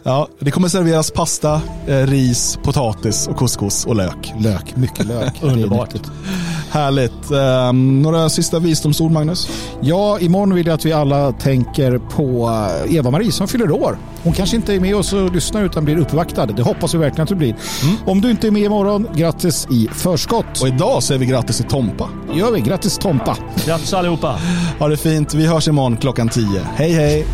Ja, 0.04 0.28
det 0.38 0.50
kommer 0.50 0.68
serveras 0.68 1.10
pasta, 1.10 1.60
eh, 1.86 1.96
ris, 2.06 2.58
potatis 2.62 3.26
och 3.28 3.36
couscous 3.36 3.86
och 3.86 3.96
lök. 3.96 4.32
Lök, 4.40 4.76
mycket 4.76 5.06
lök. 5.06 5.34
Underbart. 5.42 5.94
Härligt. 6.70 7.30
Eh, 7.30 7.72
några 7.72 8.28
sista 8.30 8.58
visdomsord, 8.58 9.12
Magnus? 9.12 9.48
Ja, 9.80 10.18
imorgon 10.20 10.54
vill 10.54 10.66
jag 10.66 10.74
att 10.74 10.84
vi 10.84 10.92
alla 10.92 11.32
tänker 11.32 11.98
på 11.98 12.50
eh, 12.86 12.96
Eva-Marie 12.96 13.32
som 13.32 13.48
fyller 13.48 13.70
år. 13.70 13.98
Hon 14.22 14.32
kanske 14.32 14.56
inte 14.56 14.74
är 14.74 14.80
med 14.80 14.96
oss 14.96 15.12
och 15.12 15.32
lyssnar 15.32 15.62
utan 15.64 15.84
blir 15.84 15.96
uppvaktad. 15.98 16.46
Det 16.46 16.62
hoppas 16.62 16.94
vi 16.94 16.98
verkligen 16.98 17.22
att 17.22 17.28
du 17.28 17.34
blir. 17.34 17.54
Om 18.06 18.20
du 18.20 18.30
inte 18.30 18.46
är 18.46 18.50
med 18.50 18.62
imorgon, 18.62 19.06
grattis 19.16 19.66
i 19.70 19.88
förskott. 19.92 20.60
Och 20.62 20.68
idag 20.68 21.02
säger 21.02 21.18
vi 21.18 21.26
grattis 21.26 21.56
till 21.56 21.66
Tompa. 21.66 22.08
gör 22.34 22.50
vi. 22.52 22.60
Grattis 22.60 22.98
Tompa. 23.12 23.36
Grattis 23.66 23.94
allihopa. 23.94 24.38
Ha 24.78 24.88
det 24.88 24.96
fint. 24.96 25.34
Vi 25.34 25.46
hörs 25.46 25.68
imorgon 25.68 25.96
klockan 25.96 26.28
10. 26.28 26.46
Hej 26.76 26.92
hej! 26.92 27.26